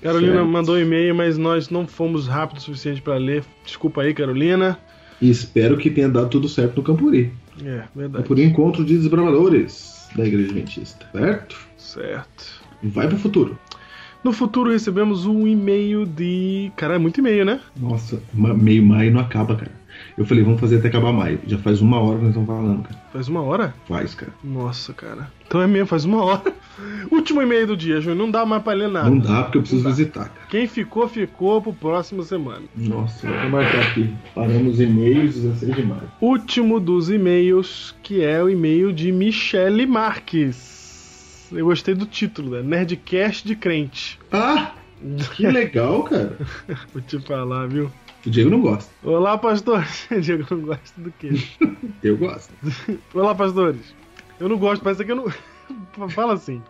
Carolina 0.00 0.34
Certo. 0.34 0.48
mandou 0.48 0.78
e-mail, 0.78 1.16
mas 1.16 1.36
nós 1.36 1.68
não 1.68 1.84
fomos 1.84 2.28
rápidos 2.28 2.62
o 2.62 2.66
suficiente 2.66 3.02
pra 3.02 3.16
ler. 3.16 3.42
Desculpa 3.64 4.02
aí, 4.02 4.14
Carolina. 4.14 4.78
E 5.20 5.28
espero 5.28 5.76
que 5.76 5.90
tenha 5.90 6.08
dado 6.08 6.28
tudo 6.28 6.48
certo 6.48 6.76
no 6.76 6.82
Campuri. 6.84 7.32
É, 7.60 7.82
verdade. 7.96 8.22
Campuri 8.22 8.44
Encontro 8.44 8.84
de 8.84 8.96
Desbravadores 8.96 10.08
da 10.14 10.24
Igreja 10.24 10.50
Adventista, 10.50 11.06
certo? 11.10 11.56
Certo. 11.76 12.62
Vai 12.84 13.08
pro 13.08 13.18
futuro. 13.18 13.58
No 14.22 14.32
futuro 14.32 14.70
recebemos 14.70 15.26
um 15.26 15.44
e-mail 15.44 16.06
de. 16.06 16.70
Cara, 16.76 16.94
é 16.94 16.98
muito 16.98 17.18
e-mail, 17.18 17.44
né? 17.44 17.60
Nossa, 17.76 18.22
meio 18.32 18.84
maio 18.84 19.12
não 19.12 19.20
acaba, 19.20 19.56
cara. 19.56 19.72
Eu 20.16 20.24
falei, 20.24 20.42
vamos 20.42 20.58
fazer 20.58 20.78
até 20.78 20.88
acabar 20.88 21.12
maio. 21.12 21.38
Já 21.46 21.58
faz 21.58 21.82
uma 21.82 22.00
hora 22.00 22.16
que 22.16 22.22
nós 22.24 22.30
estamos 22.30 22.46
falando, 22.48 22.82
cara. 22.84 23.00
Faz 23.12 23.28
uma 23.28 23.42
hora? 23.42 23.74
Faz, 23.86 24.14
cara. 24.14 24.32
Nossa, 24.42 24.94
cara. 24.94 25.30
Então 25.46 25.60
é 25.60 25.66
mesmo, 25.66 25.86
faz 25.86 26.06
uma 26.06 26.24
hora. 26.24 26.54
Último 27.12 27.42
e-mail 27.42 27.66
do 27.66 27.76
dia, 27.76 28.00
Júnior. 28.00 28.16
Não 28.16 28.30
dá 28.30 28.46
mais 28.46 28.62
pra 28.62 28.72
ler 28.72 28.88
nada. 28.88 29.10
Não 29.10 29.18
dá 29.18 29.42
porque 29.42 29.58
eu 29.58 29.62
preciso 29.62 29.86
visitar, 29.86 30.30
cara. 30.30 30.46
Quem 30.48 30.66
ficou, 30.66 31.06
ficou 31.06 31.60
pro 31.60 31.74
próximo 31.74 32.22
semana. 32.22 32.62
Nossa, 32.74 33.26
vou 33.26 33.50
marcar 33.50 33.82
aqui. 33.82 34.14
Paramos 34.34 34.80
e-mails 34.80 35.34
16 35.34 35.76
de 35.76 35.82
maio. 35.82 36.10
Último 36.20 36.80
dos 36.80 37.10
e-mails, 37.10 37.94
que 38.02 38.22
é 38.22 38.42
o 38.42 38.48
e-mail 38.48 38.94
de 38.94 39.12
Michele 39.12 39.84
Marques. 39.84 41.48
Eu 41.52 41.66
gostei 41.66 41.94
do 41.94 42.06
título, 42.06 42.50
né? 42.50 42.62
Nerdcast 42.62 43.46
de 43.46 43.54
crente. 43.54 44.18
Ah! 44.32 44.72
Que 45.34 45.46
legal, 45.46 46.02
cara. 46.04 46.36
Vou 46.92 47.02
te 47.02 47.18
falar, 47.20 47.68
viu? 47.68 47.90
O 48.26 48.30
Diego 48.30 48.50
não 48.50 48.60
gosta. 48.60 48.92
Olá, 49.04 49.38
pastor. 49.38 49.84
Diego 50.20 50.44
não 50.50 50.60
gosta 50.62 51.00
do 51.00 51.12
quê? 51.12 51.30
Eu 52.02 52.16
gosto. 52.16 52.52
Olá, 53.14 53.34
pastores. 53.34 53.94
Eu 54.40 54.48
não 54.48 54.58
gosto, 54.58 54.82
parece 54.82 55.04
que 55.04 55.12
eu 55.12 55.16
não. 55.16 56.08
Fala 56.10 56.34
assim. 56.34 56.60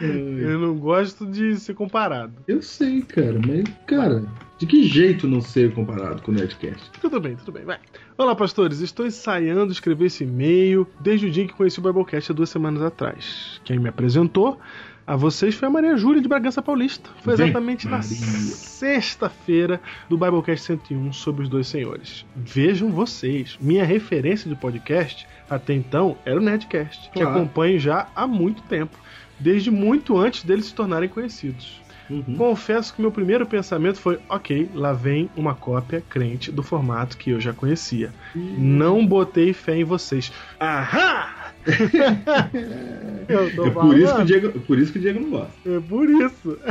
Eu 0.00 0.58
não 0.58 0.76
gosto 0.76 1.26
de 1.26 1.56
ser 1.58 1.74
comparado. 1.74 2.32
Eu 2.48 2.62
sei, 2.62 3.02
cara, 3.02 3.38
mas, 3.46 3.64
cara, 3.86 4.24
de 4.58 4.66
que 4.66 4.84
jeito 4.84 5.26
não 5.26 5.40
ser 5.40 5.74
comparado 5.74 6.22
com 6.22 6.32
o 6.32 6.34
Nerdcast? 6.34 6.90
Tudo 7.00 7.20
bem, 7.20 7.36
tudo 7.36 7.52
bem, 7.52 7.64
vai. 7.64 7.78
Olá, 8.16 8.34
pastores. 8.34 8.80
Estou 8.80 9.06
ensaiando 9.06 9.72
escrever 9.72 10.06
esse 10.06 10.24
e-mail 10.24 10.86
desde 11.00 11.26
o 11.26 11.30
dia 11.30 11.44
em 11.44 11.46
que 11.46 11.54
conheci 11.54 11.78
o 11.78 11.82
Biblecast 11.82 12.32
há 12.32 12.34
duas 12.34 12.48
semanas 12.48 12.82
atrás. 12.82 13.60
Quem 13.64 13.78
me 13.78 13.88
apresentou 13.88 14.58
a 15.06 15.14
vocês 15.16 15.54
foi 15.54 15.68
a 15.68 15.70
Maria 15.70 15.96
Júlia 15.96 16.20
de 16.20 16.28
Bragança 16.28 16.60
Paulista. 16.60 17.08
Foi 17.22 17.36
Vem, 17.36 17.46
exatamente 17.46 17.86
na 17.86 18.02
sexta-feira 18.02 19.80
do 20.08 20.18
Biblecast 20.18 20.66
101 20.66 21.12
sobre 21.12 21.44
os 21.44 21.48
dois 21.48 21.66
senhores. 21.68 22.26
Vejam 22.34 22.90
vocês, 22.90 23.56
minha 23.60 23.84
referência 23.84 24.48
de 24.48 24.56
podcast 24.56 25.26
até 25.48 25.74
então 25.74 26.16
era 26.24 26.38
o 26.38 26.42
Nerdcast, 26.42 27.10
que 27.10 27.20
Claro. 27.20 27.30
acompanho 27.36 27.78
já 27.78 28.08
há 28.16 28.26
muito 28.26 28.62
tempo, 28.62 28.98
desde 29.38 29.70
muito 29.70 30.18
antes 30.18 30.42
deles 30.42 30.66
se 30.66 30.74
tornarem 30.74 31.08
conhecidos. 31.08 31.80
Uhum. 32.08 32.36
Confesso 32.36 32.94
que 32.94 33.00
meu 33.02 33.10
primeiro 33.10 33.44
pensamento 33.46 33.98
foi: 33.98 34.20
ok, 34.28 34.70
lá 34.74 34.92
vem 34.92 35.28
uma 35.36 35.54
cópia 35.56 36.02
crente 36.08 36.52
do 36.52 36.62
formato 36.62 37.16
que 37.16 37.30
eu 37.30 37.40
já 37.40 37.52
conhecia. 37.52 38.12
Não 38.34 39.04
botei 39.04 39.52
fé 39.52 39.76
em 39.76 39.82
vocês. 39.84 40.32
Ahá! 40.60 41.35
eu 43.28 43.54
tô 43.56 43.66
É 43.66 43.70
por 43.70 43.98
isso, 43.98 44.14
que 44.14 44.20
o. 44.20 44.24
Diego, 44.24 44.60
por 44.60 44.78
isso 44.78 44.92
que 44.92 44.98
o 44.98 45.02
Diego 45.02 45.20
não 45.20 45.30
gosta. 45.30 45.52
É 45.66 45.80
por 45.80 46.08
isso. 46.08 46.58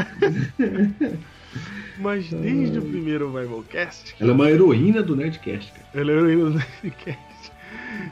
Mas 2.00 2.30
desde 2.30 2.80
o 2.80 2.82
primeiro 2.82 3.30
Biblecast, 3.30 4.16
Ela 4.20 4.32
é 4.32 4.34
uma 4.34 4.50
heroína 4.50 5.02
do 5.02 5.16
Nerdcast, 5.16 5.72
cara. 5.72 5.86
eu 5.94 6.04
lembro 6.04 6.52
do 6.52 6.58
Nerdcast. 6.84 7.52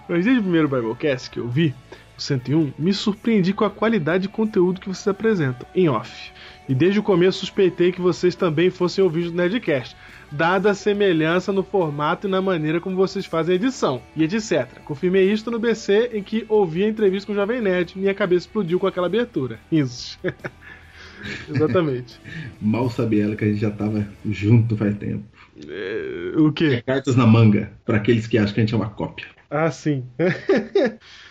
Mas 0.08 0.24
desde 0.24 0.40
o 0.40 0.44
primeiro 0.44 0.70
Biblecast 0.70 1.30
que 1.30 1.40
eu 1.40 1.50
vi, 1.50 1.74
o 2.18 2.22
101, 2.22 2.72
me 2.80 2.94
surpreendi 2.94 3.52
com 3.54 3.66
a 3.66 3.70
qualidade 3.70 4.24
de 4.24 4.30
conteúdo 4.30 4.80
que 4.80 4.88
vocês 4.88 5.08
apresentam, 5.08 5.68
em 5.76 5.90
off. 5.90 6.32
E 6.70 6.74
desde 6.74 7.00
o 7.00 7.04
começo 7.04 7.40
suspeitei 7.40 7.92
que 7.92 8.00
vocês 8.00 8.36
também 8.36 8.70
fossem 8.70 9.04
ouvidos 9.04 9.32
do 9.32 9.36
Nerdcast, 9.38 9.98
dada 10.34 10.72
a 10.72 10.74
semelhança 10.74 11.54
no 11.54 11.64
formato 11.64 12.28
e 12.28 12.30
na 12.30 12.42
maneira 12.42 12.82
como 12.82 12.96
vocês 12.96 13.26
fazem 13.26 13.54
a 13.54 13.56
edição, 13.56 14.02
e 14.16 14.24
etc. 14.24 14.68
Confirmei 14.84 15.32
isto 15.32 15.52
no 15.52 15.60
BC 15.60 16.10
em 16.14 16.24
que 16.24 16.46
ouvi 16.50 16.84
a 16.84 16.90
entrevista 16.90 17.28
com 17.28 17.34
o 17.34 17.36
Jovem 17.36 17.62
Nerd, 17.62 17.98
minha 17.98 18.14
cabeça 18.14 18.48
explodiu 18.48 18.80
com 18.80 18.88
aquela 18.88 19.08
abertura. 19.08 19.60
Isso. 19.72 20.20
Exatamente. 21.50 22.20
Mal 22.60 22.90
sabe 22.90 23.22
ela 23.22 23.36
que 23.36 23.46
a 23.46 23.48
gente 23.48 23.62
já 23.62 23.72
tava 23.72 24.06
junto 24.26 24.76
faz 24.76 24.98
tempo. 24.98 25.24
É, 25.68 26.34
o 26.36 26.52
quê? 26.52 26.84
Cartas 26.86 27.16
na 27.16 27.26
manga, 27.26 27.72
pra 27.86 27.98
aqueles 27.98 28.28
que 28.28 28.38
acham 28.38 28.54
que 28.54 28.60
a 28.60 28.64
gente 28.64 28.74
é 28.74 28.78
uma 28.78 28.90
cópia. 28.90 29.28
Ah, 29.50 29.70
sim. 29.70 30.04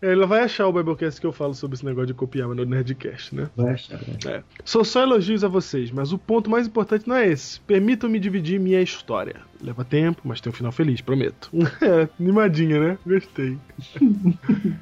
Ela 0.00 0.26
vai 0.26 0.42
achar 0.42 0.68
o 0.68 0.72
Biblecast 0.72 1.20
que 1.20 1.26
eu 1.26 1.32
falo 1.32 1.52
sobre 1.54 1.74
esse 1.74 1.84
negócio 1.84 2.06
de 2.06 2.14
copiar 2.14 2.46
no 2.46 2.64
Nerdcast, 2.64 3.34
né? 3.34 3.50
Vai 3.56 3.74
achar? 3.74 3.98
É. 4.26 4.44
Sou 4.64 4.84
só 4.84 5.02
elogios 5.02 5.42
a 5.42 5.48
vocês, 5.48 5.90
mas 5.90 6.12
o 6.12 6.18
ponto 6.18 6.48
mais 6.48 6.68
importante 6.68 7.08
não 7.08 7.16
é 7.16 7.26
esse. 7.26 7.58
Permitam-me 7.60 8.20
dividir 8.20 8.60
minha 8.60 8.80
história. 8.80 9.40
Leva 9.60 9.84
tempo, 9.84 10.22
mas 10.24 10.40
tem 10.40 10.50
um 10.50 10.54
final 10.54 10.70
feliz, 10.70 11.00
prometo. 11.00 11.50
É, 11.80 12.08
animadinha, 12.20 12.80
né? 12.80 12.98
Gostei. 13.06 13.56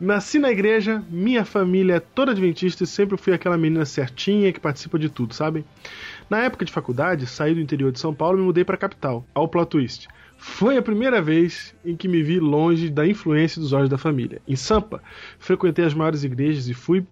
Nasci 0.00 0.38
na 0.38 0.50
igreja, 0.50 1.02
minha 1.10 1.44
família 1.44 1.94
é 1.94 2.00
toda 2.00 2.32
adventista 2.32 2.84
e 2.84 2.86
sempre 2.86 3.16
fui 3.16 3.32
aquela 3.32 3.56
menina 3.56 3.84
certinha 3.84 4.52
que 4.52 4.60
participa 4.60 4.98
de 4.98 5.08
tudo, 5.08 5.34
sabe? 5.34 5.64
Na 6.28 6.42
época 6.42 6.64
de 6.64 6.72
faculdade, 6.72 7.26
saí 7.26 7.54
do 7.54 7.60
interior 7.60 7.92
de 7.92 8.00
São 8.00 8.14
Paulo 8.14 8.38
e 8.38 8.40
me 8.40 8.46
mudei 8.46 8.64
pra 8.64 8.76
capital. 8.76 9.26
Ao 9.34 9.48
plot 9.48 9.70
twist. 9.70 10.08
Foi 10.48 10.78
a 10.78 10.82
primeira 10.82 11.20
vez 11.20 11.74
em 11.84 11.94
que 11.94 12.08
me 12.08 12.22
vi 12.22 12.40
longe 12.40 12.88
da 12.88 13.06
influência 13.06 13.60
dos 13.60 13.74
olhos 13.74 13.90
da 13.90 13.98
família. 13.98 14.40
Em 14.48 14.56
Sampa, 14.56 15.02
frequentei 15.38 15.84
as 15.84 15.92
maiores 15.92 16.24
igrejas 16.24 16.66
e 16.66 16.72
fui 16.72 17.04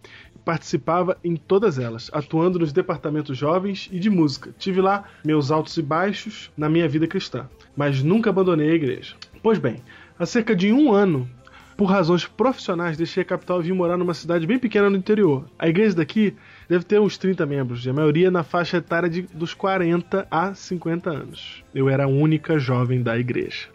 participava 0.43 1.19
em 1.23 1.37
todas 1.37 1.79
elas, 1.79 2.11
atuando 2.15 2.59
nos 2.59 2.73
departamentos 2.73 3.37
jovens 3.37 3.91
e 3.93 3.99
de 3.99 4.09
música. 4.09 4.55
Tive 4.59 4.81
lá 4.81 5.05
meus 5.23 5.51
altos 5.51 5.77
e 5.77 5.83
baixos 5.83 6.51
na 6.57 6.71
minha 6.71 6.89
vida 6.89 7.07
cristã, 7.07 7.47
mas 7.77 8.03
nunca 8.03 8.31
abandonei 8.31 8.71
a 8.71 8.75
igreja. 8.75 9.15
Pois 9.43 9.59
bem, 9.59 9.83
há 10.19 10.25
cerca 10.25 10.57
de 10.57 10.73
um 10.73 10.93
ano, 10.93 11.29
por 11.77 11.87
razões 11.87 12.25
profissionais, 12.25 12.97
deixei 12.97 13.25
a 13.25 13.27
capital 13.27 13.61
e 13.61 13.65
vim 13.65 13.73
morar 13.73 13.99
numa 13.99 14.15
cidade 14.15 14.47
bem 14.47 14.59
pequena 14.59 14.89
no 14.89 14.97
interior. 14.97 15.45
A 15.59 15.69
igreja 15.69 15.97
daqui 15.97 16.35
deve 16.69 16.85
ter 16.85 17.01
uns 17.01 17.19
30 17.19 17.45
membros, 17.47 17.85
e 17.85 17.91
a 17.91 17.93
maioria 17.93 18.31
na 18.31 18.43
faixa 18.43 18.79
etária 18.79 19.09
de, 19.09 19.23
dos 19.23 19.55
40 19.55 20.27
a 20.31 20.55
50 20.55 21.11
anos. 21.11 21.65
Eu 21.75 21.89
era 21.89 22.05
a 22.05 22.09
única 22.09 22.59
jovem 22.59 23.03
da 23.03 23.19
igreja 23.19 23.69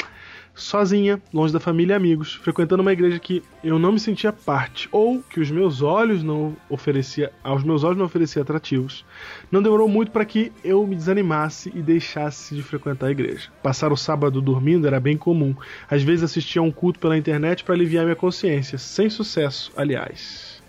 sozinha, 0.59 1.21
longe 1.33 1.53
da 1.53 1.59
família 1.59 1.93
e 1.93 1.95
amigos, 1.95 2.35
frequentando 2.35 2.81
uma 2.81 2.91
igreja 2.91 3.17
que 3.17 3.41
eu 3.63 3.79
não 3.79 3.93
me 3.93 3.99
sentia 3.99 4.31
parte, 4.31 4.87
ou 4.91 5.21
que 5.21 5.39
os 5.39 5.49
meus 5.49 5.81
olhos 5.81 6.21
não 6.21 6.55
oferecia, 6.69 7.31
aos 7.43 7.63
meus 7.63 7.83
olhos 7.83 7.97
não 7.97 8.05
oferecia 8.05 8.41
atrativos. 8.41 9.05
Não 9.51 9.63
demorou 9.63 9.87
muito 9.87 10.11
para 10.11 10.25
que 10.25 10.51
eu 10.63 10.85
me 10.85 10.95
desanimasse 10.95 11.71
e 11.73 11.81
deixasse 11.81 12.53
de 12.53 12.61
frequentar 12.61 13.07
a 13.07 13.11
igreja. 13.11 13.49
Passar 13.63 13.91
o 13.91 13.97
sábado 13.97 14.41
dormindo 14.41 14.85
era 14.85 14.99
bem 14.99 15.17
comum. 15.17 15.55
Às 15.89 16.03
vezes 16.03 16.23
assistia 16.23 16.61
a 16.61 16.65
um 16.65 16.71
culto 16.71 16.99
pela 16.99 17.17
internet 17.17 17.63
para 17.63 17.73
aliviar 17.73 18.03
minha 18.03 18.15
consciência, 18.15 18.77
sem 18.77 19.09
sucesso, 19.09 19.71
aliás. 19.75 20.61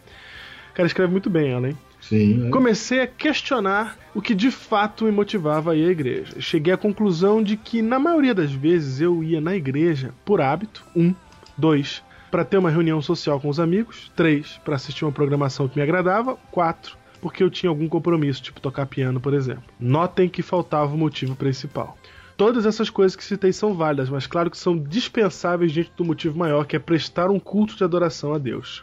Cara 0.74 0.86
escreve 0.86 1.10
muito 1.10 1.28
bem 1.28 1.50
ela, 1.50 1.68
hein? 1.68 1.76
Sim. 2.00 2.46
é. 2.46 2.50
Comecei 2.50 3.00
a 3.00 3.06
questionar 3.06 3.96
o 4.14 4.22
que 4.22 4.34
de 4.34 4.50
fato 4.50 5.04
me 5.04 5.12
motivava 5.12 5.72
a 5.72 5.76
ir 5.76 5.86
à 5.86 5.90
igreja. 5.90 6.40
Cheguei 6.40 6.72
à 6.72 6.76
conclusão 6.76 7.42
de 7.42 7.56
que, 7.56 7.82
na 7.82 7.98
maioria 7.98 8.34
das 8.34 8.52
vezes, 8.52 9.00
eu 9.00 9.22
ia 9.22 9.40
na 9.40 9.54
igreja 9.54 10.12
por 10.24 10.40
hábito. 10.40 10.84
Um. 10.96 11.14
Dois. 11.56 12.02
Para 12.30 12.44
ter 12.44 12.58
uma 12.58 12.70
reunião 12.70 13.02
social 13.02 13.40
com 13.40 13.48
os 13.48 13.60
amigos. 13.60 14.10
Três. 14.16 14.60
Para 14.64 14.76
assistir 14.76 15.04
uma 15.04 15.12
programação 15.12 15.68
que 15.68 15.76
me 15.76 15.82
agradava. 15.82 16.36
Quatro. 16.50 16.96
Porque 17.20 17.42
eu 17.42 17.50
tinha 17.50 17.68
algum 17.68 17.86
compromisso, 17.86 18.42
tipo 18.42 18.60
tocar 18.60 18.86
piano, 18.86 19.20
por 19.20 19.34
exemplo. 19.34 19.64
Notem 19.78 20.28
que 20.28 20.42
faltava 20.42 20.94
o 20.94 20.98
motivo 20.98 21.36
principal. 21.36 21.98
Todas 22.40 22.64
essas 22.64 22.88
coisas 22.88 23.14
que 23.14 23.22
citei 23.22 23.52
são 23.52 23.74
válidas, 23.74 24.08
mas 24.08 24.26
claro 24.26 24.50
que 24.50 24.56
são 24.56 24.78
dispensáveis 24.78 25.72
diante 25.72 25.92
do 25.94 26.06
motivo 26.06 26.38
maior, 26.38 26.64
que 26.64 26.74
é 26.74 26.78
prestar 26.78 27.30
um 27.30 27.38
culto 27.38 27.76
de 27.76 27.84
adoração 27.84 28.32
a 28.32 28.38
Deus. 28.38 28.82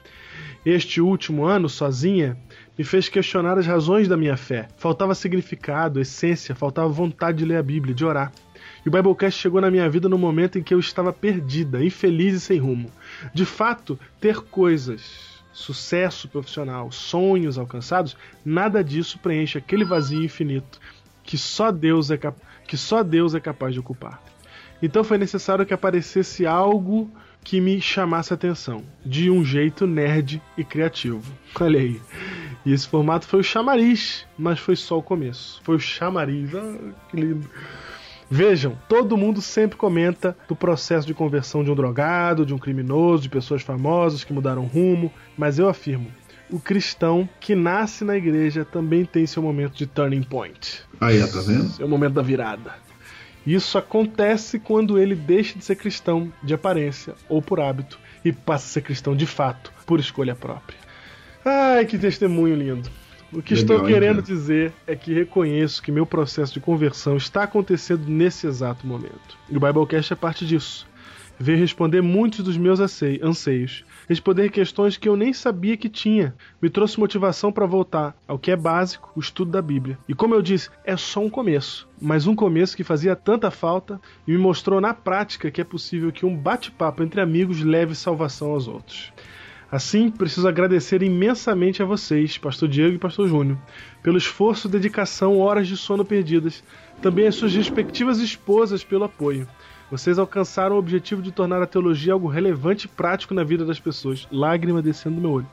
Este 0.63 1.01
último 1.01 1.43
ano, 1.43 1.67
sozinha, 1.67 2.37
me 2.77 2.83
fez 2.83 3.09
questionar 3.09 3.57
as 3.57 3.65
razões 3.65 4.07
da 4.07 4.15
minha 4.15 4.37
fé. 4.37 4.67
Faltava 4.77 5.15
significado, 5.15 5.99
essência, 5.99 6.53
faltava 6.53 6.87
vontade 6.87 7.39
de 7.39 7.45
ler 7.45 7.57
a 7.57 7.63
Bíblia, 7.63 7.95
de 7.95 8.05
orar. 8.05 8.31
E 8.85 8.89
o 8.89 8.91
Biblecast 8.91 9.39
chegou 9.39 9.59
na 9.59 9.71
minha 9.71 9.89
vida 9.89 10.07
no 10.07 10.17
momento 10.17 10.59
em 10.59 10.63
que 10.63 10.73
eu 10.73 10.79
estava 10.79 11.11
perdida, 11.11 11.83
infeliz 11.83 12.35
e 12.35 12.39
sem 12.39 12.59
rumo. 12.59 12.91
De 13.33 13.45
fato, 13.45 13.99
ter 14.21 14.41
coisas, 14.41 15.43
sucesso 15.51 16.27
profissional, 16.27 16.91
sonhos 16.91 17.57
alcançados, 17.57 18.15
nada 18.45 18.83
disso 18.83 19.17
preenche 19.19 19.57
aquele 19.57 19.83
vazio 19.83 20.23
infinito 20.23 20.79
que 21.23 21.37
só 21.37 21.71
Deus 21.71 22.09
é, 22.09 22.17
que 22.65 22.77
só 22.77 23.03
Deus 23.03 23.35
é 23.35 23.39
capaz 23.39 23.73
de 23.73 23.79
ocupar. 23.79 24.23
Então 24.81 25.03
foi 25.03 25.17
necessário 25.17 25.65
que 25.65 25.73
aparecesse 25.73 26.45
algo 26.45 27.11
que 27.43 27.61
me 27.61 27.79
chamasse 27.79 28.33
a 28.33 28.35
atenção, 28.35 28.83
de 29.05 29.29
um 29.29 29.43
jeito 29.43 29.87
nerd 29.87 30.41
e 30.57 30.63
criativo. 30.63 31.21
Olha 31.59 31.79
aí. 31.79 32.01
E 32.65 32.73
esse 32.73 32.87
formato 32.87 33.25
foi 33.25 33.39
o 33.39 33.43
chamariz, 33.43 34.25
mas 34.37 34.59
foi 34.59 34.75
só 34.75 34.97
o 34.97 35.03
começo. 35.03 35.61
Foi 35.63 35.75
o 35.75 35.79
chamariz. 35.79 36.53
Ah, 36.53 36.77
que 37.09 37.15
lindo. 37.15 37.49
Vejam, 38.29 38.77
todo 38.89 39.15
mundo 39.15 39.41
sempre 39.41 39.77
comenta 39.77 40.35
do 40.49 40.55
processo 40.55 41.07
de 41.07 41.13
conversão 41.13 41.63
de 41.63 41.71
um 41.71 41.75
drogado, 41.75 42.45
de 42.45 42.53
um 42.53 42.57
criminoso, 42.57 43.23
de 43.23 43.29
pessoas 43.29 43.61
famosas 43.61 44.25
que 44.25 44.33
mudaram 44.33 44.65
rumo, 44.65 45.13
mas 45.37 45.57
eu 45.57 45.69
afirmo, 45.69 46.11
o 46.49 46.59
cristão 46.59 47.27
que 47.39 47.55
nasce 47.55 48.03
na 48.03 48.17
igreja 48.17 48.65
também 48.65 49.05
tem 49.05 49.25
seu 49.25 49.41
momento 49.41 49.75
de 49.75 49.85
turning 49.85 50.23
point. 50.23 50.83
Aí, 50.99 51.19
tá 51.19 51.39
vendo? 51.39 51.69
Seu 51.69 51.87
momento 51.87 52.13
da 52.13 52.21
virada. 52.21 52.75
Isso 53.47 53.77
acontece 53.77 54.59
quando 54.59 54.99
ele 54.99 55.15
deixa 55.15 55.57
de 55.57 55.63
ser 55.63 55.77
cristão 55.77 56.33
de 56.43 56.53
aparência 56.53 57.15
ou 57.29 57.41
por 57.41 57.61
hábito 57.61 57.97
e 58.25 58.33
passa 58.33 58.65
a 58.65 58.69
ser 58.69 58.81
cristão 58.81 59.15
de 59.15 59.25
fato, 59.25 59.71
por 59.85 60.01
escolha 60.01 60.35
própria. 60.35 60.77
Ai, 61.45 61.85
que 61.85 61.97
testemunho 61.97 62.57
lindo. 62.57 62.89
O 63.31 63.41
que 63.41 63.55
Legal, 63.55 63.77
estou 63.77 63.87
querendo 63.87 64.21
dizer 64.21 64.73
é 64.85 64.97
que 64.97 65.13
reconheço 65.13 65.81
que 65.81 65.93
meu 65.93 66.05
processo 66.05 66.53
de 66.53 66.59
conversão 66.59 67.15
está 67.15 67.43
acontecendo 67.43 68.05
nesse 68.05 68.45
exato 68.45 68.85
momento. 68.85 69.37
E 69.49 69.55
o 69.55 69.61
Biblecast 69.61 70.11
é 70.11 70.15
parte 70.17 70.45
disso. 70.45 70.85
Veio 71.39 71.59
responder 71.59 72.01
muitos 72.01 72.43
dos 72.43 72.57
meus 72.57 72.79
ansei- 72.79 73.19
anseios, 73.21 73.85
responder 74.09 74.49
questões 74.49 74.97
que 74.97 75.07
eu 75.07 75.15
nem 75.15 75.31
sabia 75.31 75.77
que 75.77 75.87
tinha. 75.87 76.33
Me 76.59 76.67
trouxe 76.67 76.99
motivação 76.99 77.51
para 77.51 77.67
voltar 77.67 78.15
ao 78.27 78.39
que 78.39 78.49
é 78.49 78.55
básico, 78.55 79.11
o 79.15 79.19
estudo 79.19 79.51
da 79.51 79.61
Bíblia. 79.61 79.99
E 80.09 80.15
como 80.15 80.33
eu 80.33 80.41
disse, 80.41 80.69
é 80.83 80.97
só 80.97 81.19
um 81.19 81.29
começo, 81.29 81.87
mas 82.01 82.25
um 82.25 82.35
começo 82.35 82.75
que 82.75 82.83
fazia 82.83 83.15
tanta 83.15 83.51
falta 83.51 84.01
e 84.27 84.31
me 84.31 84.37
mostrou 84.37 84.81
na 84.81 84.95
prática 84.95 85.51
que 85.51 85.61
é 85.61 85.63
possível 85.63 86.11
que 86.11 86.25
um 86.25 86.35
bate-papo 86.35 87.03
entre 87.03 87.21
amigos 87.21 87.61
leve 87.61 87.93
salvação 87.93 88.51
aos 88.51 88.67
outros. 88.67 89.13
Assim, 89.69 90.09
preciso 90.09 90.47
agradecer 90.47 91.03
imensamente 91.03 91.83
a 91.83 91.85
vocês, 91.85 92.37
Pastor 92.37 92.69
Diego 92.69 92.95
e 92.95 92.99
Pastor 92.99 93.27
Júnior, 93.27 93.57
pelo 94.01 94.17
esforço, 94.17 94.69
dedicação, 94.69 95.39
horas 95.39 95.67
de 95.67 95.75
sono 95.75 96.05
perdidas. 96.05 96.63
Também 97.01 97.27
as 97.27 97.35
suas 97.35 97.53
respectivas 97.53 98.19
esposas 98.19 98.83
pelo 98.83 99.03
apoio. 99.03 99.45
Vocês 99.89 100.19
alcançaram 100.19 100.75
o 100.75 100.79
objetivo 100.79 101.21
de 101.21 101.31
tornar 101.31 101.61
a 101.61 101.67
teologia 101.67 102.13
algo 102.13 102.27
relevante 102.27 102.85
e 102.85 102.89
prático 102.89 103.33
na 103.33 103.43
vida 103.43 103.63
das 103.63 103.79
pessoas. 103.79 104.27
Lágrima 104.31 104.81
descendo 104.81 105.15
do 105.15 105.21
meu 105.21 105.31
olho. 105.31 105.47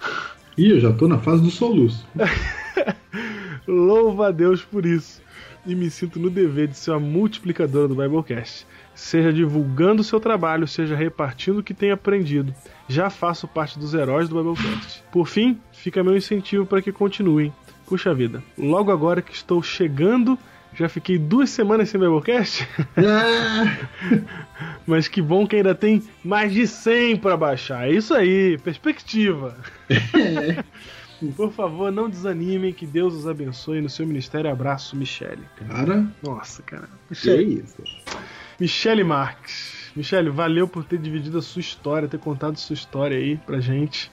Ih, 0.56 0.70
eu 0.70 0.80
já 0.80 0.92
tô 0.92 1.06
na 1.06 1.18
fase 1.18 1.42
do 1.42 1.50
soluço. 1.50 2.06
Louva 3.68 4.28
a 4.28 4.30
Deus 4.30 4.62
por 4.62 4.86
isso. 4.86 5.20
E 5.66 5.74
me 5.74 5.90
sinto 5.90 6.18
no 6.18 6.30
dever 6.30 6.68
de 6.68 6.78
ser 6.78 6.92
a 6.92 6.98
multiplicadora 6.98 7.88
do 7.88 7.94
Biblecast. 7.94 8.66
Seja 8.94 9.30
divulgando 9.30 10.00
o 10.00 10.04
seu 10.04 10.18
trabalho, 10.18 10.66
seja 10.66 10.96
repartindo 10.96 11.58
o 11.58 11.62
que 11.62 11.74
tem 11.74 11.90
aprendido. 11.90 12.54
Já 12.88 13.10
faço 13.10 13.46
parte 13.46 13.78
dos 13.78 13.92
heróis 13.92 14.28
do 14.28 14.36
Biblecast. 14.36 15.02
Por 15.12 15.26
fim, 15.26 15.58
fica 15.72 16.02
meu 16.02 16.16
incentivo 16.16 16.64
para 16.64 16.80
que 16.80 16.92
continuem. 16.92 17.52
Puxa 17.86 18.14
vida, 18.14 18.42
logo 18.56 18.90
agora 18.90 19.22
que 19.22 19.34
estou 19.34 19.62
chegando, 19.62 20.38
já 20.76 20.88
fiquei 20.88 21.18
duas 21.18 21.50
semanas 21.50 21.88
sem 21.88 21.98
Biblecast, 22.00 22.68
Ah, 22.96 23.78
mas 24.86 25.08
que 25.08 25.20
bom 25.22 25.46
que 25.46 25.56
ainda 25.56 25.74
tem 25.74 26.02
mais 26.22 26.52
de 26.52 26.66
100 26.66 27.16
para 27.16 27.36
baixar. 27.36 27.88
É 27.88 27.92
isso 27.92 28.14
aí, 28.14 28.58
perspectiva. 28.58 29.56
Por 31.34 31.50
favor, 31.50 31.90
não 31.90 32.10
desanimem, 32.10 32.72
que 32.74 32.86
Deus 32.86 33.14
os 33.14 33.26
abençoe 33.26 33.80
no 33.80 33.88
seu 33.88 34.06
ministério. 34.06 34.50
Abraço, 34.50 34.94
Michele. 34.96 35.42
cara, 35.68 36.06
Nossa, 36.22 36.62
cara. 36.62 36.82
que 37.08 37.10
Michele, 37.10 37.62
isso? 37.64 37.82
Michele 38.60 39.02
Marques. 39.02 39.90
Michele, 39.96 40.28
valeu 40.28 40.68
por 40.68 40.84
ter 40.84 40.98
dividido 40.98 41.38
a 41.38 41.42
sua 41.42 41.60
história, 41.60 42.06
ter 42.06 42.18
contado 42.18 42.58
sua 42.58 42.74
história 42.74 43.16
aí 43.16 43.38
pra 43.38 43.60
gente. 43.60 44.12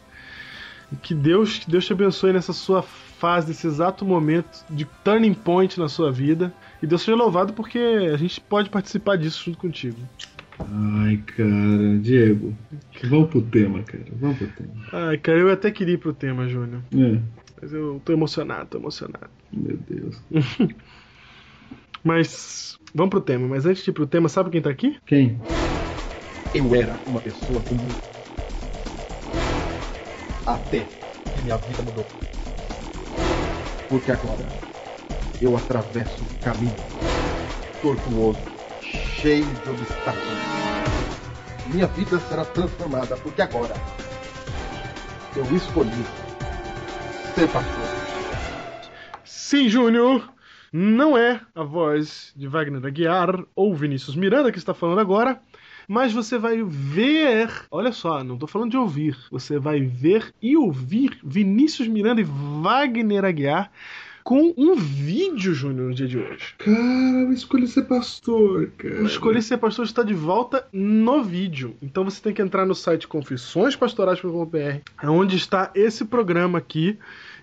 E 0.93 0.95
que 0.95 1.13
Deus, 1.13 1.59
que 1.59 1.69
Deus 1.69 1.85
te 1.85 1.91
abençoe 1.91 2.31
nessa 2.31 2.53
sua 2.53 2.81
fase, 3.23 3.47
nesse 3.47 3.65
exato 3.65 4.03
momento 4.03 4.65
de 4.69 4.83
turning 5.01 5.33
point 5.33 5.79
na 5.79 5.87
sua 5.87 6.11
vida. 6.11 6.53
E 6.81 6.85
Deus 6.85 7.03
seja 7.03 7.15
louvado 7.15 7.53
porque 7.53 7.79
a 8.13 8.17
gente 8.17 8.41
pode 8.41 8.69
participar 8.69 9.15
disso 9.17 9.45
junto 9.45 9.59
contigo. 9.59 9.97
Ai, 10.59 11.15
cara, 11.25 11.97
Diego, 12.01 12.53
vamos 13.05 13.29
pro 13.29 13.41
tema, 13.41 13.81
cara, 13.81 14.03
vamos 14.19 14.37
pro 14.37 14.47
tema. 14.47 14.73
Ai, 14.91 15.17
cara, 15.17 15.39
eu 15.39 15.49
até 15.49 15.71
queria 15.71 15.93
ir 15.93 15.99
pro 15.99 16.11
tema, 16.11 16.49
Júnior. 16.49 16.81
É, 16.93 17.17
Mas 17.61 17.71
eu 17.71 18.01
tô 18.03 18.11
emocionado, 18.11 18.71
tô 18.71 18.77
emocionado. 18.77 19.29
meu 19.53 19.77
Deus. 19.89 20.21
Mas 22.03 22.77
vamos 22.93 23.09
pro 23.09 23.21
tema. 23.21 23.47
Mas 23.47 23.65
antes 23.65 23.85
de 23.85 23.89
ir 23.89 23.93
pro 23.93 24.05
tema, 24.05 24.27
sabe 24.27 24.49
quem 24.49 24.61
tá 24.61 24.69
aqui? 24.69 24.97
Quem? 25.05 25.39
Eu 26.53 26.75
era 26.75 26.99
uma 27.07 27.21
pessoa 27.21 27.61
comum. 27.61 27.87
Até 30.45 30.79
que 30.79 31.41
minha 31.41 31.55
vida 31.55 31.81
mudou. 31.83 32.05
Porque 33.89 34.11
agora 34.11 34.45
eu 35.41 35.55
atravesso 35.55 36.21
um 36.21 36.43
caminho 36.43 36.75
tortuoso, 37.81 38.39
cheio 38.81 39.45
de 39.45 39.69
obstáculos. 39.69 40.63
Minha 41.73 41.87
vida 41.87 42.19
será 42.19 42.45
transformada 42.45 43.17
porque 43.17 43.41
agora 43.41 43.73
eu 45.35 45.43
escolhi 45.55 45.89
ser 47.35 47.47
pastor. 47.49 48.03
Sim, 49.23 49.67
Júnior! 49.69 50.33
Não 50.75 51.15
é 51.15 51.39
a 51.53 51.63
voz 51.63 52.33
de 52.35 52.47
Wagner 52.47 52.83
Aguiar 52.83 53.43
ou 53.55 53.75
Vinícius 53.75 54.15
Miranda 54.15 54.51
que 54.51 54.57
está 54.57 54.73
falando 54.73 54.99
agora, 54.99 55.39
mas 55.87 56.13
você 56.13 56.37
vai 56.37 56.63
ver. 56.63 57.49
Olha 57.71 57.91
só, 57.91 58.23
não 58.23 58.35
estou 58.35 58.47
falando 58.47 58.71
de 58.71 58.77
ouvir. 58.77 59.17
Você 59.31 59.59
vai 59.59 59.81
ver 59.81 60.33
e 60.41 60.55
ouvir 60.57 61.17
Vinícius 61.23 61.87
Miranda 61.87 62.21
e 62.21 62.25
Wagner 62.25 63.25
Aguiar 63.25 63.71
com 64.23 64.53
um 64.57 64.75
vídeo, 64.75 65.53
Júnior, 65.53 65.89
no 65.89 65.93
dia 65.93 66.07
de 66.07 66.17
hoje. 66.17 66.55
Cara, 66.57 67.21
eu 67.21 67.33
escolhi 67.33 67.67
ser 67.67 67.83
pastor, 67.83 68.71
cara. 68.77 69.03
O 69.03 69.05
Escolher 69.05 69.41
Ser 69.41 69.57
Pastor 69.57 69.85
está 69.85 70.01
de 70.01 70.13
volta 70.13 70.65
no 70.71 71.23
vídeo. 71.23 71.75
Então 71.81 72.05
você 72.05 72.21
tem 72.21 72.33
que 72.33 72.41
entrar 72.41 72.65
no 72.65 72.73
site 72.73 73.07
confissõespastorais.com.br, 73.07 74.79
onde 75.03 75.35
está 75.35 75.71
esse 75.75 76.05
programa 76.05 76.57
aqui. 76.57 76.97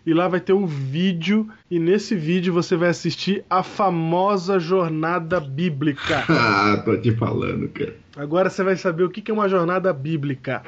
E 0.06 0.14
lá 0.14 0.28
vai 0.28 0.40
ter 0.40 0.52
um 0.52 0.66
vídeo, 0.66 1.48
e 1.70 1.78
nesse 1.78 2.14
vídeo 2.14 2.52
você 2.52 2.76
vai 2.76 2.88
assistir 2.88 3.44
a 3.50 3.62
famosa 3.62 4.58
jornada 4.58 5.40
bíblica. 5.40 6.24
Ah, 6.30 6.80
tô 6.84 6.96
te 6.96 7.12
falando, 7.12 7.68
cara. 7.68 7.96
Agora 8.16 8.48
você 8.50 8.62
vai 8.62 8.76
saber 8.76 9.04
o 9.04 9.10
que 9.10 9.30
é 9.30 9.34
uma 9.34 9.48
jornada 9.48 9.92
bíblica. 9.92 10.62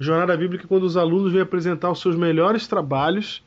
Jornada 0.00 0.36
bíblica 0.36 0.64
é 0.64 0.66
quando 0.66 0.84
os 0.84 0.96
alunos 0.96 1.32
vêm 1.32 1.40
apresentar 1.42 1.90
os 1.90 2.00
seus 2.00 2.16
melhores 2.16 2.66
trabalhos, 2.66 3.42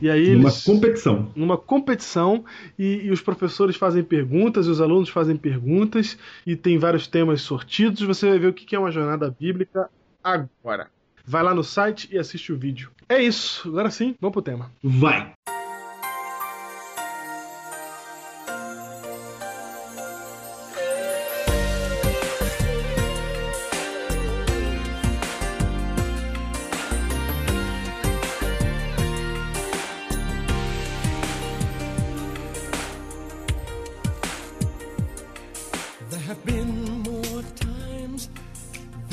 e 0.00 0.08
aí 0.08 0.30
Numa 0.34 0.48
eles 0.48 0.64
competição. 0.64 1.30
numa 1.36 1.58
competição 1.58 2.44
e, 2.78 3.02
e 3.04 3.10
os 3.10 3.20
professores 3.20 3.76
fazem 3.76 4.02
perguntas 4.02 4.66
e 4.66 4.70
os 4.70 4.80
alunos 4.80 5.08
fazem 5.08 5.36
perguntas 5.36 6.16
e 6.46 6.56
tem 6.56 6.78
vários 6.78 7.06
temas 7.06 7.42
sortidos. 7.42 8.00
Você 8.02 8.28
vai 8.28 8.38
ver 8.38 8.46
o 8.48 8.52
que 8.52 8.74
é 8.74 8.78
uma 8.78 8.90
jornada 8.90 9.34
bíblica 9.38 9.90
agora. 10.22 10.88
Vai 11.30 11.44
lá 11.44 11.54
no 11.54 11.62
site 11.62 12.08
e 12.10 12.18
assiste 12.18 12.52
o 12.52 12.58
vídeo. 12.58 12.90
É 13.08 13.22
isso. 13.22 13.68
Agora 13.68 13.88
sim, 13.88 14.16
vamos 14.20 14.32
pro 14.32 14.42
tema. 14.42 14.68
Vai! 14.82 15.32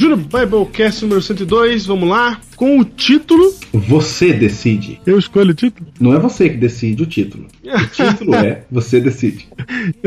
Júnior 0.07 0.19
Biblecast 0.19 1.01
número 1.01 1.21
102, 1.21 1.85
vamos 1.85 2.07
lá. 2.07 2.39
Com 2.57 2.79
o 2.79 2.83
título. 2.83 3.53
Você 3.71 4.33
decide. 4.33 4.99
Eu 5.05 5.19
escolho 5.19 5.51
o 5.51 5.53
título? 5.53 5.87
Não 5.99 6.15
é 6.15 6.17
você 6.17 6.49
que 6.49 6.57
decide 6.57 7.03
o 7.03 7.05
título. 7.05 7.45
O 7.63 7.85
título 7.87 8.33
é 8.33 8.63
Você 8.71 8.99
decide. 8.99 9.47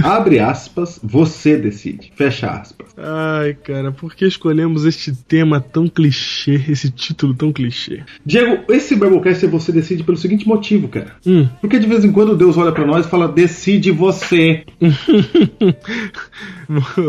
Abre 0.03 0.41
aspas, 0.41 0.99
você 1.01 1.57
decide. 1.57 2.11
Fecha 2.17 2.51
aspas. 2.51 2.89
Ai, 2.99 3.55
cara, 3.55 3.93
por 3.93 4.17
que 4.17 4.27
escolhemos 4.27 4.85
este 4.85 5.13
tema 5.13 5.61
tão 5.61 5.87
clichê, 5.87 6.61
esse 6.69 6.91
título 6.91 7.35
tão 7.35 7.53
clichê? 7.53 8.03
Diego, 8.27 8.65
esse 8.69 8.97
Biblecast 8.97 9.45
é 9.45 9.49
você 9.49 9.71
decide 9.71 10.03
pelo 10.03 10.19
seguinte 10.19 10.49
motivo, 10.49 10.89
cara. 10.89 11.13
Hum. 11.25 11.49
Porque 11.61 11.79
de 11.79 11.87
vez 11.87 12.05
em 12.05 12.11
quando 12.11 12.37
Deus 12.37 12.57
olha 12.57 12.73
pra 12.73 12.85
nós 12.85 13.07
e 13.07 13.09
fala: 13.09 13.29
decide 13.29 13.93
você. 13.93 14.65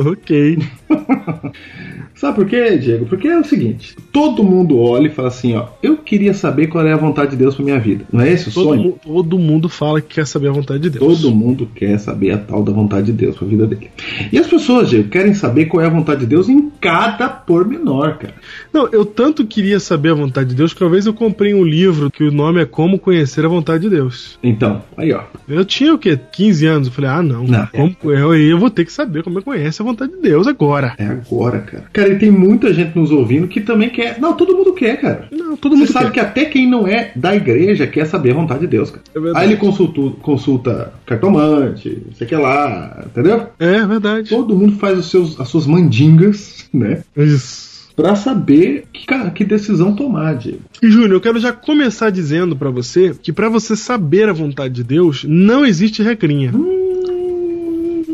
ok. 0.08 0.60
Sabe 2.22 2.36
por 2.36 2.46
quê, 2.46 2.78
Diego? 2.78 3.08
Porque 3.08 3.28
é 3.28 3.40
o 3.40 3.44
seguinte: 3.44 3.96
todo 4.12 4.44
mundo 4.44 4.78
olha 4.78 5.08
e 5.08 5.10
fala 5.10 5.31
assim, 5.32 5.56
ó, 5.56 5.66
eu 5.82 5.98
queria 5.98 6.34
saber 6.34 6.68
qual 6.68 6.86
é 6.86 6.94
a 6.94 6.98
vontade 6.98 7.32
de 7.32 7.38
Deus 7.38 7.56
pra 7.56 7.64
minha 7.66 7.80
vida. 7.80 8.06
Não 8.12 8.22
é 8.22 8.32
esse 8.32 8.50
o 8.50 8.52
Todo, 8.54 8.64
sonho? 8.68 8.82
mu- 8.84 9.00
todo 9.04 9.40
mundo 9.40 9.68
fala 9.70 10.00
que 10.02 10.16
quer 10.16 10.28
saber 10.28 10.50
a 10.50 10.52
vontade 10.52 10.80
de 10.82 10.90
Deus. 10.90 11.22
Todo 11.22 11.34
mundo 11.36 11.68
quer 11.74 11.98
saber 12.00 12.32
a 12.32 12.38
tal 12.38 12.64
da 12.64 12.72
vontade 12.72 13.08
de 13.08 13.14
Deus 13.14 13.36
pra 13.38 13.48
vida 13.48 13.66
dele. 13.68 13.90
E 14.32 14.38
as 14.38 14.48
pessoas, 14.48 14.90
Diego, 14.90 15.10
querem 15.10 15.34
saber 15.34 15.66
qual 15.66 15.84
é 15.84 15.88
a 15.88 15.90
vontade 15.90 16.22
de 16.22 16.26
Deus 16.28 16.48
em 16.50 16.70
cada 16.80 17.28
pormenor, 17.30 18.18
cara. 18.18 18.34
Não, 18.74 18.88
eu 18.92 19.06
tanto 19.06 19.46
queria 19.46 19.80
saber 19.80 20.10
a 20.12 20.14
vontade 20.16 20.50
de 20.50 20.56
Deus 20.56 20.74
que 20.74 20.84
uma 20.84 20.90
vez 20.90 21.06
eu 21.06 21.14
comprei 21.14 21.54
um 21.54 21.64
livro 21.64 22.10
que 22.10 22.24
o 22.24 22.32
nome 22.32 22.62
é 22.62 22.66
Como 22.66 23.00
Conhecer 23.00 23.46
a 23.46 23.50
Vontade 23.50 23.84
de 23.84 23.90
Deus. 23.90 24.38
Então, 24.44 24.82
aí 24.98 25.12
ó. 25.14 25.24
Eu 25.48 25.66
tinha 25.66 25.94
o 25.94 25.98
quê? 25.98 26.18
15 26.32 26.66
anos. 26.66 26.88
Eu 26.88 26.94
falei, 26.94 27.10
ah, 27.10 27.22
não. 27.24 27.44
Não, 27.44 27.68
como, 27.68 27.96
eu, 28.14 28.36
eu 28.36 28.58
vou 28.60 28.70
ter 28.70 28.86
que 28.86 28.92
saber 28.94 29.24
como 29.24 29.38
é 29.38 29.42
que 29.42 29.46
conhece 29.46 29.82
a 29.82 29.86
vontade 29.86 30.12
de 30.12 30.22
Deus 30.22 30.48
agora. 30.48 30.94
É 30.98 31.06
agora, 31.06 31.60
cara. 31.60 31.84
Cara, 31.92 32.10
e 32.10 32.18
tem 32.20 32.32
muita 32.32 32.74
gente 32.74 32.98
nos 32.98 33.12
ouvindo 33.12 33.48
que 33.48 33.62
também 33.62 33.90
quer. 33.90 34.20
Não, 34.20 34.34
todo 34.36 34.56
mundo 34.56 34.74
quer, 34.74 35.00
cara. 35.00 35.21
Não, 35.32 35.56
todo 35.58 35.74
Você 35.74 35.80
mundo 35.80 35.92
sabe 35.92 36.06
quer. 36.06 36.12
que 36.14 36.20
até 36.20 36.46
quem 36.46 36.68
não 36.70 36.88
é 36.88 37.12
da 37.16 37.36
igreja 37.36 37.86
quer 37.88 38.06
saber 38.06 38.32
a 38.32 38.36
vontade 38.36 38.62
de 38.62 38.68
Deus, 38.68 38.90
cara. 38.92 39.04
É. 39.16 39.40
Aí 39.40 39.48
ele 39.50 39.58
consulta, 39.58 40.02
consulta 40.22 40.94
cartomante, 41.06 42.02
sei 42.16 42.26
o 42.26 42.30
que 42.30 42.36
lá, 42.36 43.04
entendeu? 43.06 43.48
É 43.60 43.86
verdade. 43.86 44.30
Todo 44.30 44.56
mundo 44.56 44.74
faz 44.78 44.98
os 45.00 45.10
seus, 45.10 45.40
as 45.40 45.48
suas 45.48 45.66
mandingas, 45.68 46.66
né? 46.74 47.04
Isso. 47.18 47.70
pra 47.96 48.16
saber 48.16 48.86
que, 48.94 49.06
cara, 49.06 49.30
que 49.30 49.44
decisão 49.44 49.94
tomar, 49.96 50.36
Diego. 50.36 50.60
E 50.82 50.90
Júnior, 50.90 51.12
eu 51.14 51.22
quero 51.22 51.40
já 51.40 51.52
começar 51.52 52.10
dizendo 52.10 52.56
pra 52.56 52.70
você 52.70 53.14
que 53.22 53.32
pra 53.34 53.50
você 53.50 53.76
saber 53.76 54.30
a 54.30 54.34
vontade 54.34 54.74
de 54.74 54.84
Deus, 54.84 55.26
não 55.28 55.66
existe 55.66 56.02
regrinha. 56.02 56.52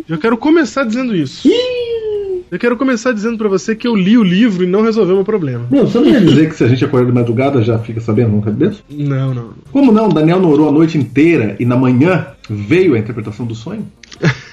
Eu 0.10 0.18
quero 0.18 0.38
começar 0.38 0.84
dizendo 0.86 1.16
isso. 1.16 1.47
Eu 2.50 2.58
quero 2.58 2.78
começar 2.78 3.12
dizendo 3.12 3.38
pra 3.38 3.50
você 3.50 3.76
que 3.76 3.88
eu 3.88 3.95
li 3.95 4.18
o 4.18 4.24
livro 4.24 4.64
e 4.64 4.68
não 4.68 4.82
resolveu 4.82 5.16
meu 5.16 5.26
problema. 5.26 5.66
Não, 5.70 5.86
você 5.86 6.00
não 6.00 6.10
quer 6.10 6.24
dizer 6.24 6.50
que 6.50 6.56
se 6.56 6.64
a 6.64 6.68
gente 6.68 6.84
acordar 6.86 7.08
de 7.08 7.12
madrugada 7.12 7.62
já 7.62 7.78
fica 7.78 8.00
sabendo 8.00 8.32
nunca 8.32 8.50
Deus? 8.52 8.82
Não, 8.89 9.34
não. 9.34 9.50
Como 9.72 9.91
não? 9.91 10.08
Daniel 10.08 10.39
não 10.39 10.50
orou 10.50 10.70
a 10.70 10.72
noite 10.72 10.98
inteira 10.98 11.58
e 11.60 11.66
na 11.66 11.76
manhã 11.76 12.28
veio 12.50 12.95
a 12.95 13.00
interpretação 13.00 13.45
do 13.45 13.54
sonho? 13.54 13.86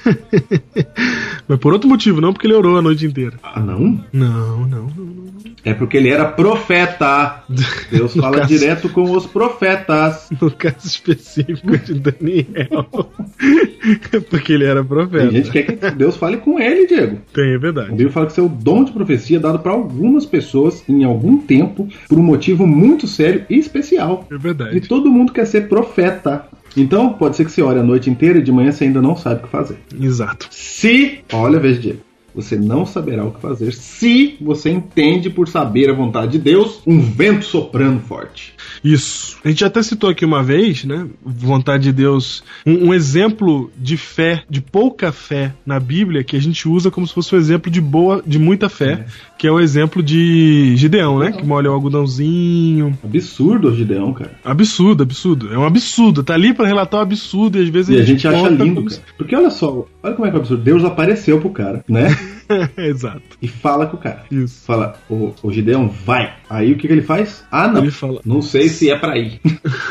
Mas 1.48 1.59
por 1.59 1.72
outro 1.72 1.88
motivo, 1.88 2.20
não 2.20 2.32
porque 2.32 2.46
ele 2.46 2.55
orou 2.55 2.76
a 2.76 2.82
noite 2.82 3.05
inteira. 3.07 3.34
Ah, 3.42 3.61
não? 3.61 4.00
Não, 4.12 4.66
não, 4.66 4.86
não. 4.86 5.24
É 5.64 5.72
porque 5.72 5.96
ele 5.96 6.11
era 6.11 6.26
profeta. 6.26 7.42
Deus 7.90 8.14
fala 8.16 8.38
caso- 8.40 8.48
direto 8.48 8.88
com 8.88 9.02
os 9.11 9.26
profetas. 9.26 10.28
No 10.40 10.50
caso 10.50 10.86
específico 10.86 11.76
de 11.78 11.94
Daniel. 11.94 13.11
é 14.12 14.20
porque 14.20 14.52
ele 14.52 14.64
era 14.64 14.84
profeta. 14.84 15.24
Tem 15.28 15.42
gente 15.42 15.50
que 15.50 15.62
quer 15.62 15.76
que 15.90 15.96
Deus 15.96 16.16
fale 16.16 16.36
com 16.38 16.59
ele, 16.61 16.86
Diego. 16.86 17.18
Tem, 17.32 17.52
é 17.52 17.57
A 17.57 17.59
verdade. 17.59 17.90
Bíblia 17.90 18.11
fala 18.11 18.26
que 18.26 18.32
isso 18.32 18.40
é 18.40 18.44
o 18.44 18.48
dom 18.48 18.84
de 18.84 18.92
profecia 18.92 19.40
dado 19.40 19.59
para 19.59 19.72
algumas 19.72 20.26
pessoas 20.26 20.82
em 20.88 21.02
algum 21.05 21.38
tempo 21.38 21.88
por 22.09 22.18
um 22.18 22.22
motivo 22.22 22.66
muito 22.66 23.07
sério 23.07 23.44
e 23.48 23.59
especial. 23.59 24.26
É 24.30 24.34
E 24.34 24.38
verdade. 24.38 24.80
todo 24.82 25.11
mundo 25.11 25.32
quer 25.32 25.46
ser 25.46 25.68
profeta. 25.68 26.46
Então, 26.76 27.12
pode 27.12 27.36
ser 27.36 27.44
que 27.44 27.52
você 27.52 27.62
ore 27.62 27.78
a 27.78 27.82
noite 27.82 28.10
inteira 28.10 28.38
e 28.38 28.42
de 28.42 28.52
manhã 28.52 28.72
você 28.72 28.84
ainda 28.84 29.00
não 29.00 29.16
sabe 29.16 29.40
o 29.40 29.44
que 29.44 29.48
fazer. 29.48 29.78
Exato. 30.00 30.48
Se, 30.50 31.20
olha, 31.32 31.58
veja, 31.58 31.80
Diego, 31.80 32.00
você 32.34 32.56
não 32.56 32.84
saberá 32.84 33.24
o 33.24 33.30
que 33.30 33.40
fazer 33.40 33.72
se 33.72 34.36
você 34.40 34.70
entende 34.70 35.30
por 35.30 35.46
saber 35.46 35.88
a 35.88 35.94
vontade 35.94 36.32
de 36.32 36.38
Deus 36.38 36.82
um 36.86 37.00
vento 37.00 37.44
soprando 37.44 38.00
forte. 38.00 38.53
Isso. 38.85 39.39
A 39.43 39.49
gente 39.49 39.64
até 39.64 39.82
citou 39.82 40.11
aqui 40.11 40.26
uma 40.26 40.43
vez, 40.43 40.85
né? 40.85 41.07
Vontade 41.24 41.85
de 41.85 41.93
Deus. 41.93 42.45
Um, 42.66 42.89
um 42.89 42.95
exemplo 42.95 43.70
de 43.78 43.97
fé, 43.97 44.43
de 44.49 44.61
pouca 44.61 45.11
fé 45.11 45.55
na 45.64 45.80
Bíblia, 45.80 46.22
que 46.22 46.37
a 46.37 46.41
gente 46.41 46.68
usa 46.68 46.91
como 46.91 47.07
se 47.07 47.14
fosse 47.14 47.35
um 47.35 47.39
exemplo 47.39 47.70
de 47.70 47.80
boa, 47.80 48.22
de 48.26 48.39
muita 48.39 48.68
fé, 48.68 49.07
que 49.39 49.47
é 49.47 49.51
o 49.51 49.59
exemplo 49.59 50.03
de 50.03 50.76
Gideão, 50.76 51.18
né? 51.18 51.32
Que 51.32 51.47
molha 51.47 51.70
o 51.70 51.74
algodãozinho. 51.74 52.99
Absurdo 53.03 53.68
o 53.68 53.74
Gideão, 53.74 54.12
cara. 54.12 54.32
Absurdo, 54.45 55.03
absurdo. 55.03 55.53
É 55.53 55.59
um 55.59 55.64
absurdo. 55.64 56.22
Tá 56.22 56.35
ali 56.35 56.53
pra 56.53 56.66
relatar 56.66 57.01
um 57.01 57.03
absurdo 57.03 57.59
e 57.59 57.62
às 57.62 57.68
vezes 57.70 57.97
E 57.97 58.01
a 58.01 58.05
gente 58.05 58.28
acha 58.28 58.37
conta 58.37 58.64
lindo, 58.64 58.76
como 58.76 58.91
cara. 58.91 59.03
Porque 59.16 59.35
olha 59.35 59.51
só, 59.51 59.87
olha 60.03 60.14
como 60.14 60.28
é 60.28 60.30
que 60.30 60.37
é 60.37 60.41
absurdo. 60.41 60.62
Deus 60.62 60.85
apareceu 60.85 61.41
pro 61.41 61.51
cara, 61.51 61.82
né? 61.89 62.09
Exato. 62.76 63.22
E 63.40 63.49
fala 63.49 63.86
com 63.86 63.97
o 63.97 64.01
cara. 64.01 64.24
Isso. 64.30 64.64
Fala, 64.64 64.97
ô, 65.09 65.32
ô 65.42 65.53
Gideão, 65.53 65.88
vai. 65.88 66.34
Aí 66.49 66.72
o 66.72 66.76
que, 66.76 66.86
que 66.86 66.92
ele 66.92 67.03
faz? 67.03 67.45
Ah, 67.51 67.68
não. 67.68 67.82
Ele 67.82 67.90
fala. 67.90 68.20
Não 68.24 68.42
sei 68.42 68.68
se 68.68 68.90
é 68.90 68.99
pra 68.99 69.16
ir. 69.18 69.40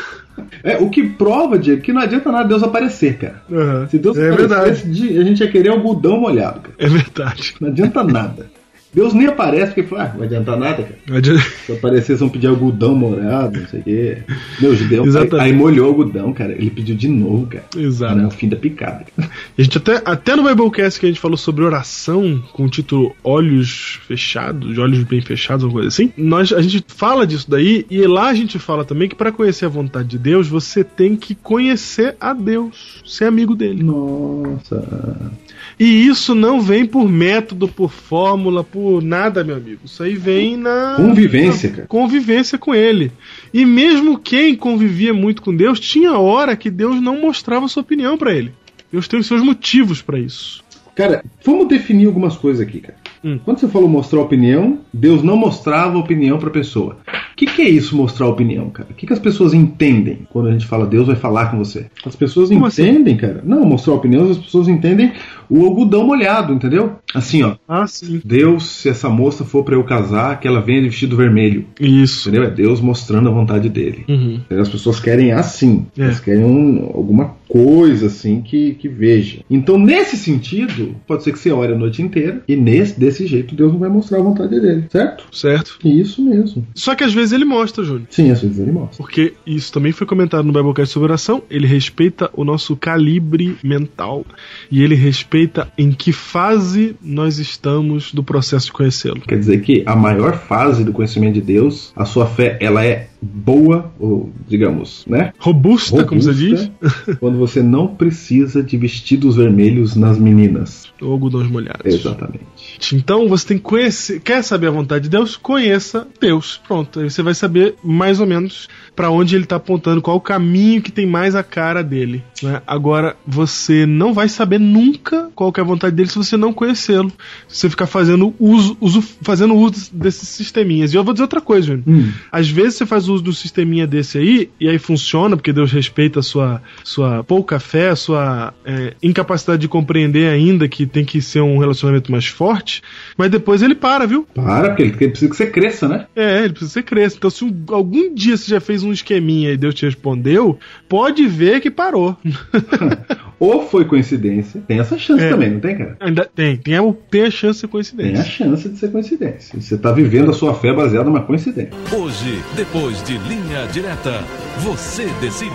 é, 0.62 0.76
o 0.78 0.90
que 0.90 1.02
prova, 1.08 1.58
Diego, 1.58 1.82
que 1.82 1.92
não 1.92 2.00
adianta 2.02 2.30
nada 2.32 2.48
Deus 2.48 2.62
aparecer, 2.62 3.18
cara. 3.18 3.42
Aham. 3.50 3.88
Se 3.88 3.98
Deus 3.98 4.16
é 4.16 4.30
aparecesse, 4.30 4.84
verdade. 4.86 4.92
de- 4.92 5.18
a 5.18 5.24
gente 5.24 5.40
ia 5.40 5.50
querer 5.50 5.68
algodão 5.70 6.18
molhado, 6.20 6.60
cara. 6.60 6.74
É 6.78 6.88
verdade. 6.88 7.54
Não 7.60 7.68
adianta 7.68 8.02
nada. 8.04 8.46
Deus 8.94 9.12
nem 9.12 9.26
aparece 9.26 9.72
porque 9.74 9.82
fala, 9.82 10.04
ah, 10.04 10.08
não 10.10 10.18
vai 10.18 10.26
adiantar 10.26 10.56
nada, 10.58 10.82
cara. 10.82 10.98
Não 11.08 11.16
adianta- 11.16 11.42
Se 11.66 11.72
aparecer, 11.72 12.16
vão 12.16 12.28
pedir 12.28 12.46
algodão 12.46 12.94
molhado, 12.94 13.60
não 13.60 13.66
sei 13.68 13.80
o 13.80 13.82
quê. 13.82 14.18
Meu, 14.60 14.74
Gideão, 14.76 15.02
aí, 15.02 15.08
Exatamente. 15.08 15.44
aí 15.46 15.52
molhou 15.52 15.86
o 15.86 15.88
algodão, 15.90 16.32
cara. 16.32 16.52
Ele 16.52 16.70
pediu 16.70 16.94
de 16.94 17.08
novo, 17.08 17.46
cara. 17.46 17.64
Exato. 17.76 18.26
O 18.26 18.30
fim 18.30 18.48
da 18.48 18.56
picada. 18.56 19.04
A 19.18 19.62
gente 19.62 19.78
até, 19.78 20.00
até 20.04 20.36
no 20.36 20.44
Biblecast 20.44 21.00
que 21.00 21.06
a 21.06 21.08
gente 21.08 21.20
falou 21.20 21.36
sobre 21.36 21.64
oração, 21.64 22.42
com 22.52 22.64
o 22.64 22.68
título 22.68 23.14
Olhos 23.24 23.98
Fechados, 24.06 24.78
Olhos 24.78 25.02
Bem 25.04 25.20
Fechados, 25.20 25.64
alguma 25.64 25.82
coisa 25.82 25.88
assim, 25.94 26.12
nós, 26.16 26.52
a 26.52 26.62
gente 26.62 26.84
fala 26.88 27.26
disso 27.26 27.50
daí, 27.50 27.84
e 27.90 28.06
lá 28.06 28.28
a 28.28 28.34
gente 28.34 28.58
fala 28.58 28.84
também 28.84 29.08
que 29.08 29.14
para 29.14 29.32
conhecer 29.32 29.64
a 29.66 29.68
vontade 29.68 30.08
de 30.08 30.18
Deus, 30.18 30.46
você 30.48 30.84
tem 30.84 31.16
que 31.16 31.34
conhecer 31.34 32.16
a 32.20 32.32
Deus, 32.32 33.02
ser 33.06 33.24
amigo 33.24 33.54
dele. 33.54 33.82
Nossa. 33.82 35.32
E 35.78 36.06
isso 36.06 36.34
não 36.34 36.60
vem 36.60 36.86
por 36.86 37.08
método, 37.08 37.66
por 37.66 37.90
fórmula, 37.90 38.62
por 38.62 38.83
nada, 39.00 39.42
meu 39.44 39.56
amigo. 39.56 39.80
Isso 39.84 40.02
aí 40.02 40.14
vem 40.14 40.56
na 40.56 40.94
Convivência, 40.96 41.70
cara. 41.70 41.86
convivência 41.88 42.58
com 42.58 42.74
ele. 42.74 43.10
E 43.52 43.64
mesmo 43.64 44.18
quem 44.18 44.54
convivia 44.54 45.12
muito 45.14 45.42
com 45.42 45.54
Deus, 45.54 45.78
tinha 45.80 46.18
hora 46.18 46.56
que 46.56 46.70
Deus 46.70 47.00
não 47.00 47.20
mostrava 47.20 47.68
sua 47.68 47.82
opinião 47.82 48.16
pra 48.18 48.32
ele. 48.32 48.52
Deus 48.92 49.08
tem 49.08 49.18
os 49.20 49.26
seus 49.26 49.42
motivos 49.42 50.00
pra 50.02 50.18
isso. 50.18 50.62
Cara, 50.94 51.24
vamos 51.44 51.66
definir 51.66 52.06
algumas 52.06 52.36
coisas 52.36 52.64
aqui, 52.64 52.78
cara. 52.80 52.96
Hum. 53.24 53.40
Quando 53.44 53.58
você 53.58 53.66
falou 53.66 53.88
mostrar 53.88 54.20
opinião, 54.20 54.78
Deus 54.92 55.24
não 55.24 55.36
mostrava 55.36 55.98
opinião 55.98 56.38
pra 56.38 56.50
pessoa. 56.50 56.98
O 57.32 57.36
que, 57.36 57.46
que 57.46 57.62
é 57.62 57.68
isso, 57.68 57.96
mostrar 57.96 58.28
opinião, 58.28 58.70
cara? 58.70 58.90
O 58.92 58.94
que, 58.94 59.04
que 59.04 59.12
as 59.12 59.18
pessoas 59.18 59.52
entendem 59.52 60.20
quando 60.30 60.48
a 60.50 60.52
gente 60.52 60.66
fala 60.66 60.86
Deus 60.86 61.08
vai 61.08 61.16
falar 61.16 61.50
com 61.50 61.58
você? 61.58 61.86
As 62.06 62.14
pessoas 62.14 62.48
Como 62.50 62.64
assim? 62.66 62.82
entendem, 62.88 63.16
cara. 63.16 63.42
Não, 63.44 63.64
mostrar 63.64 63.94
opinião, 63.94 64.30
as 64.30 64.38
pessoas 64.38 64.68
entendem 64.68 65.12
o 65.48 65.64
algodão 65.64 66.04
molhado, 66.06 66.52
entendeu? 66.52 66.96
Assim, 67.14 67.42
ó. 67.42 67.56
Ah, 67.68 67.86
sim. 67.86 68.20
Deus, 68.24 68.66
se 68.68 68.88
essa 68.88 69.08
moça 69.08 69.44
for 69.44 69.64
pra 69.64 69.74
eu 69.74 69.84
casar, 69.84 70.40
que 70.40 70.48
ela 70.48 70.60
venha 70.60 70.82
de 70.82 70.88
vestido 70.88 71.16
vermelho. 71.16 71.66
Isso. 71.78 72.28
Entendeu? 72.28 72.48
É 72.48 72.50
Deus 72.50 72.80
mostrando 72.80 73.28
a 73.28 73.32
vontade 73.32 73.68
dele. 73.68 74.04
Uhum. 74.08 74.40
As 74.60 74.68
pessoas 74.68 74.98
querem 75.00 75.32
assim. 75.32 75.86
É. 75.96 76.02
Elas 76.04 76.20
querem 76.20 76.44
um- 76.44 76.90
alguma 76.94 77.34
coisa 77.48 78.06
assim 78.06 78.40
que, 78.42 78.74
que 78.74 78.88
veja. 78.88 79.40
Então, 79.48 79.78
nesse 79.78 80.16
sentido, 80.16 80.96
pode 81.06 81.22
ser 81.22 81.32
que 81.32 81.38
você 81.38 81.52
ore 81.52 81.72
a 81.72 81.78
noite 81.78 82.02
inteira 82.02 82.42
e 82.48 82.56
nesse, 82.56 82.98
desse 82.98 83.26
jeito 83.26 83.54
Deus 83.54 83.70
não 83.72 83.78
vai 83.78 83.88
mostrar 83.88 84.18
a 84.18 84.22
vontade 84.22 84.58
dele, 84.60 84.86
certo? 84.90 85.24
Certo. 85.30 85.78
Isso 85.84 86.20
mesmo. 86.22 86.66
Só 86.74 86.94
que 86.96 87.04
às 87.04 87.14
vezes 87.14 87.32
ele 87.32 87.44
mostra, 87.44 87.84
Júnior. 87.84 88.06
Sim, 88.10 88.30
às 88.32 88.42
vezes 88.42 88.58
ele 88.58 88.72
mostra. 88.72 88.96
Porque 88.98 89.34
isso 89.46 89.72
também 89.72 89.92
foi 89.92 90.06
comentado 90.06 90.44
no 90.44 90.52
Biblecast 90.52 90.92
sobre 90.92 91.06
oração. 91.06 91.42
Ele 91.48 91.66
respeita 91.66 92.28
o 92.32 92.44
nosso 92.44 92.74
calibre 92.76 93.56
mental. 93.62 94.24
E 94.70 94.82
ele 94.82 94.94
respeita 94.96 95.33
em 95.76 95.90
que 95.90 96.12
fase 96.12 96.96
nós 97.02 97.38
estamos 97.38 98.12
do 98.12 98.22
processo 98.22 98.66
de 98.66 98.72
conhecê-lo. 98.72 99.20
Quer 99.20 99.38
dizer 99.38 99.60
que 99.62 99.82
a 99.86 99.96
maior 99.96 100.36
fase 100.36 100.84
do 100.84 100.92
conhecimento 100.92 101.34
de 101.34 101.40
Deus, 101.40 101.92
a 101.96 102.04
sua 102.04 102.26
fé, 102.26 102.56
ela 102.60 102.84
é 102.84 103.08
boa, 103.24 103.92
ou 103.98 104.30
digamos, 104.48 105.04
né? 105.06 105.32
Robusta, 105.38 106.04
como 106.04 106.20
você 106.20 106.34
diz. 106.34 106.60
Robusta, 106.60 107.16
quando 107.20 107.38
você 107.38 107.62
não 107.62 107.88
precisa 107.88 108.62
de 108.62 108.76
vestidos 108.76 109.36
vermelhos 109.36 109.96
nas 109.96 110.18
meninas. 110.18 110.84
Ou 111.00 111.12
algodões 111.12 111.50
molhados. 111.50 111.84
Exatamente. 111.84 112.44
Então 112.92 113.28
você 113.28 113.46
tem 113.48 113.56
que 113.56 113.64
conhecer. 113.64 114.20
Quer 114.20 114.42
saber 114.42 114.68
a 114.68 114.70
vontade 114.70 115.04
de 115.04 115.10
Deus? 115.10 115.36
Conheça 115.36 116.06
Deus. 116.20 116.60
Pronto. 116.66 117.00
Aí 117.00 117.10
você 117.10 117.22
vai 117.22 117.34
saber 117.34 117.74
mais 117.82 118.20
ou 118.20 118.26
menos 118.26 118.68
para 118.94 119.10
onde 119.10 119.34
ele 119.34 119.44
tá 119.44 119.56
apontando, 119.56 120.00
qual 120.00 120.16
o 120.16 120.20
caminho 120.20 120.80
que 120.80 120.92
tem 120.92 121.06
mais 121.06 121.34
a 121.34 121.42
cara 121.42 121.82
dele. 121.82 122.22
né? 122.42 122.62
Agora, 122.66 123.16
você 123.26 123.84
não 123.86 124.14
vai 124.14 124.28
saber 124.28 124.58
nunca 124.60 125.30
qual 125.34 125.52
que 125.52 125.60
é 125.60 125.62
a 125.62 125.66
vontade 125.66 125.96
dele 125.96 126.08
se 126.08 126.16
você 126.16 126.36
não 126.36 126.52
conhecê-lo. 126.52 127.12
Se 127.48 127.58
você 127.60 127.70
ficar 127.70 127.86
fazendo 127.86 128.34
uso, 128.38 128.76
uso, 128.80 129.02
fazendo 129.02 129.54
uso 129.54 129.90
desses 129.92 130.28
sisteminhas. 130.28 130.92
E 130.92 130.96
eu 130.96 131.04
vou 131.04 131.12
dizer 131.12 131.24
outra 131.24 131.40
coisa, 131.40 131.66
Júnior. 131.66 131.84
Hum. 131.86 132.12
Às 132.30 132.48
vezes 132.48 132.74
você 132.76 132.86
faz 132.86 133.08
uso 133.14 133.24
do 133.24 133.32
sisteminha 133.32 133.86
desse 133.86 134.18
aí, 134.18 134.50
e 134.60 134.68
aí 134.68 134.78
funciona, 134.78 135.36
porque 135.36 135.52
Deus 135.52 135.72
respeita 135.72 136.20
a 136.20 136.22
sua, 136.22 136.62
sua 136.82 137.24
pouca 137.24 137.58
fé, 137.58 137.88
a 137.90 137.96
sua 137.96 138.52
é, 138.64 138.94
incapacidade 139.02 139.62
de 139.62 139.68
compreender 139.68 140.28
ainda 140.28 140.68
que 140.68 140.86
tem 140.86 141.04
que 141.04 141.20
ser 141.22 141.40
um 141.40 141.58
relacionamento 141.58 142.10
mais 142.10 142.26
forte, 142.26 142.82
mas 143.16 143.30
depois 143.30 143.62
ele 143.62 143.74
para, 143.74 144.06
viu? 144.06 144.26
Para, 144.34 144.68
porque 144.68 144.82
ele 144.82 144.92
precisa 144.92 145.30
que 145.30 145.36
você 145.36 145.46
cresça, 145.46 145.88
né? 145.88 146.06
É, 146.14 146.44
ele 146.44 146.52
precisa 146.52 146.68
que 146.70 146.74
você 146.74 146.82
cresça. 146.82 147.16
Então, 147.16 147.30
se 147.30 147.44
um- 147.44 147.64
algum 147.68 148.14
dia 148.14 148.36
você 148.36 148.50
já 148.50 148.60
fez 148.60 148.82
um 148.82 148.92
esqueminha 148.92 149.50
e 149.52 149.56
Deus 149.56 149.74
te 149.74 149.84
respondeu, 149.86 150.58
pode 150.88 151.26
ver 151.26 151.60
que 151.60 151.70
parou. 151.70 152.16
Ou 153.38 153.66
foi 153.68 153.84
coincidência. 153.84 154.62
Tem 154.66 154.78
essa 154.78 154.96
chance 154.98 155.22
É. 155.24 155.28
também, 155.30 155.50
não 155.50 155.60
tem, 155.60 155.76
cara? 155.76 155.96
Ainda 156.00 156.24
tem, 156.24 156.56
tem 156.56 156.76
a, 156.76 156.94
tem 157.10 157.22
a 157.24 157.30
chance 157.30 157.58
de 157.58 157.62
Tem 157.62 157.68
a 157.68 157.72
coincidência. 157.72 158.24
chance 158.24 158.68
de 158.68 158.78
ser 158.78 158.90
coincidência. 158.92 159.60
Você 159.60 159.76
tá 159.76 159.92
vivendo 159.92 160.30
a 160.30 160.34
sua 160.34 160.54
fé 160.54 160.72
baseada 160.72 161.04
numa 161.08 161.22
coincidência. 161.22 161.72
Hoje, 161.92 162.40
depois 162.56 163.02
de 163.04 163.18
Linha 163.18 163.66
Direta, 163.72 164.22
você 164.60 165.06
decide. 165.20 165.50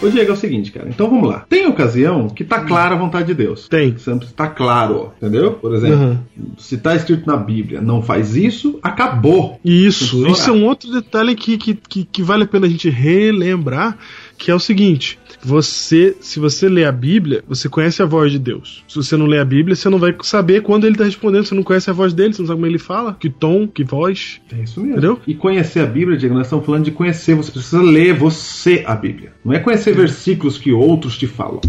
Ô 0.00 0.08
Diego, 0.08 0.30
é 0.30 0.32
o 0.32 0.36
seguinte, 0.36 0.70
cara. 0.70 0.88
Então 0.88 1.10
vamos 1.10 1.28
lá. 1.28 1.44
Tem 1.48 1.66
ocasião 1.66 2.28
que 2.28 2.44
tá 2.44 2.60
clara 2.60 2.94
a 2.94 2.98
vontade 2.98 3.26
de 3.26 3.34
Deus. 3.34 3.66
Tem. 3.68 3.98
Sempre 3.98 4.28
tá 4.28 4.46
claro, 4.46 5.12
entendeu? 5.20 5.54
Por 5.54 5.74
exemplo, 5.74 5.98
Uhum. 5.98 6.18
se 6.56 6.76
tá 6.78 6.94
escrito 6.94 7.26
na 7.26 7.36
Bíblia, 7.36 7.80
não 7.80 8.00
faz 8.00 8.36
isso, 8.36 8.78
acabou. 8.80 9.58
Isso, 9.64 10.24
isso 10.28 10.50
é 10.50 10.52
um 10.52 10.64
outro 10.64 10.90
detalhe 10.92 11.34
que, 11.34 11.58
que, 11.58 11.74
que, 11.74 12.04
que 12.04 12.22
vale 12.22 12.44
a 12.44 12.46
pena 12.46 12.66
a 12.66 12.70
gente 12.70 12.88
relembrar, 12.88 13.98
que 14.38 14.50
é 14.50 14.54
o 14.54 14.60
seguinte: 14.60 15.18
você, 15.42 16.16
se 16.20 16.38
você 16.40 16.68
lê 16.68 16.84
a 16.84 16.92
Bíblia, 16.92 17.42
você 17.46 17.68
conhece 17.68 18.02
a 18.02 18.06
voz 18.06 18.32
de 18.32 18.38
Deus. 18.38 18.84
Se 18.88 18.96
você 18.96 19.16
não 19.16 19.26
lê 19.26 19.38
a 19.38 19.44
Bíblia, 19.44 19.76
você 19.76 19.88
não 19.88 19.98
vai 19.98 20.14
saber 20.22 20.62
quando 20.62 20.84
ele 20.84 20.94
está 20.94 21.04
respondendo, 21.04 21.44
você 21.44 21.54
não 21.54 21.62
conhece 21.62 21.90
a 21.90 21.92
voz 21.92 22.14
dele, 22.14 22.32
você 22.32 22.42
não 22.42 22.46
sabe 22.46 22.58
como 22.58 22.66
ele 22.66 22.78
fala, 22.78 23.16
que 23.18 23.28
tom, 23.28 23.66
que 23.66 23.84
voz. 23.84 24.40
É 24.52 24.62
isso 24.62 24.80
mesmo. 24.80 24.92
Entendeu? 24.92 25.20
E 25.26 25.34
conhecer 25.34 25.80
a 25.80 25.86
Bíblia, 25.86 26.16
Diego, 26.16 26.34
nós 26.34 26.46
estamos 26.46 26.64
falando 26.64 26.84
de 26.84 26.92
conhecer. 26.92 27.34
Você 27.34 27.50
precisa 27.50 27.82
ler 27.82 28.14
você 28.14 28.84
a 28.86 28.94
Bíblia. 28.94 29.32
Não 29.44 29.52
é 29.52 29.58
conhecer 29.58 29.94
versículos 29.94 30.56
que 30.56 30.72
outros 30.72 31.18
te 31.18 31.26
falam. 31.26 31.60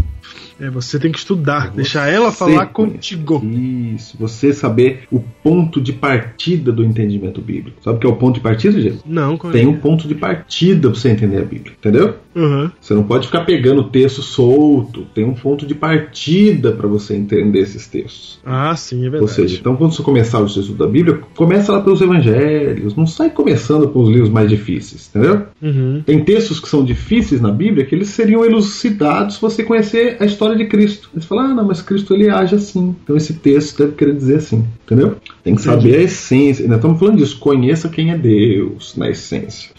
É, 0.60 0.68
você 0.68 0.98
tem 0.98 1.10
que 1.10 1.18
estudar, 1.18 1.70
Você 1.70 1.76
deixar 1.76 2.06
ela 2.08 2.30
falar 2.30 2.66
contigo. 2.66 3.42
Isso, 3.42 4.18
você 4.18 4.52
saber 4.52 5.04
o 5.10 5.18
ponto 5.18 5.80
de 5.80 5.90
partida 5.90 6.70
do 6.70 6.84
entendimento 6.84 7.40
bíblico. 7.40 7.82
Sabe 7.82 7.96
o 7.96 8.00
que 8.00 8.06
é 8.06 8.10
o 8.10 8.16
ponto 8.16 8.34
de 8.34 8.40
partida, 8.40 8.78
gente? 8.78 9.00
Não, 9.06 9.38
como 9.38 9.54
Tem 9.54 9.66
um 9.66 9.78
ponto 9.78 10.06
de 10.06 10.14
partida 10.14 10.90
pra 10.90 11.00
você 11.00 11.08
entender 11.08 11.38
a 11.38 11.44
Bíblia, 11.44 11.72
entendeu? 11.78 12.16
Uhum. 12.34 12.70
Você 12.80 12.94
não 12.94 13.02
pode 13.02 13.26
ficar 13.26 13.44
pegando 13.44 13.80
o 13.80 13.88
texto 13.88 14.22
solto. 14.22 15.06
Tem 15.14 15.24
um 15.24 15.34
ponto 15.34 15.66
de 15.66 15.74
partida 15.74 16.72
para 16.72 16.86
você 16.86 17.14
entender 17.16 17.60
esses 17.60 17.86
textos. 17.86 18.38
Ah, 18.44 18.74
sim, 18.76 18.98
é 18.98 19.10
verdade. 19.10 19.22
Ou 19.22 19.28
seja, 19.28 19.58
então 19.58 19.76
quando 19.76 19.94
você 19.94 20.02
começar 20.02 20.40
o 20.40 20.46
estudo 20.46 20.74
da 20.74 20.86
Bíblia, 20.86 21.20
começa 21.34 21.72
lá 21.72 21.80
pelos 21.80 22.00
evangelhos, 22.00 22.94
não 22.94 23.06
sai 23.06 23.30
começando 23.30 23.88
pelos 23.88 24.08
livros 24.08 24.30
mais 24.30 24.48
difíceis, 24.48 25.08
entendeu? 25.08 25.42
Uhum. 25.60 26.02
Tem 26.04 26.24
textos 26.24 26.60
que 26.60 26.68
são 26.68 26.84
difíceis 26.84 27.40
na 27.40 27.50
Bíblia 27.50 27.84
que 27.84 27.94
eles 27.94 28.08
seriam 28.08 28.44
elucidados 28.44 29.36
se 29.36 29.40
você 29.40 29.62
conhecer 29.62 30.16
a 30.20 30.24
história 30.24 30.56
de 30.56 30.66
Cristo. 30.66 31.10
Você 31.14 31.26
fala, 31.26 31.44
ah, 31.44 31.54
não, 31.54 31.64
mas 31.64 31.82
Cristo 31.82 32.14
ele 32.14 32.30
age 32.30 32.54
assim. 32.54 32.94
Então 33.02 33.16
esse 33.16 33.34
texto 33.34 33.78
deve 33.78 33.92
querer 33.94 34.14
dizer 34.14 34.36
assim, 34.36 34.64
entendeu? 34.84 35.16
Tem 35.42 35.54
que 35.54 35.62
saber 35.62 35.96
a 35.96 36.02
essência. 36.02 36.62
Ainda 36.62 36.76
estamos 36.76 36.98
falando 36.98 37.18
disso. 37.18 37.38
Conheça 37.38 37.88
quem 37.88 38.10
é 38.10 38.18
Deus 38.18 38.94
na 38.96 39.10
essência. 39.10 39.70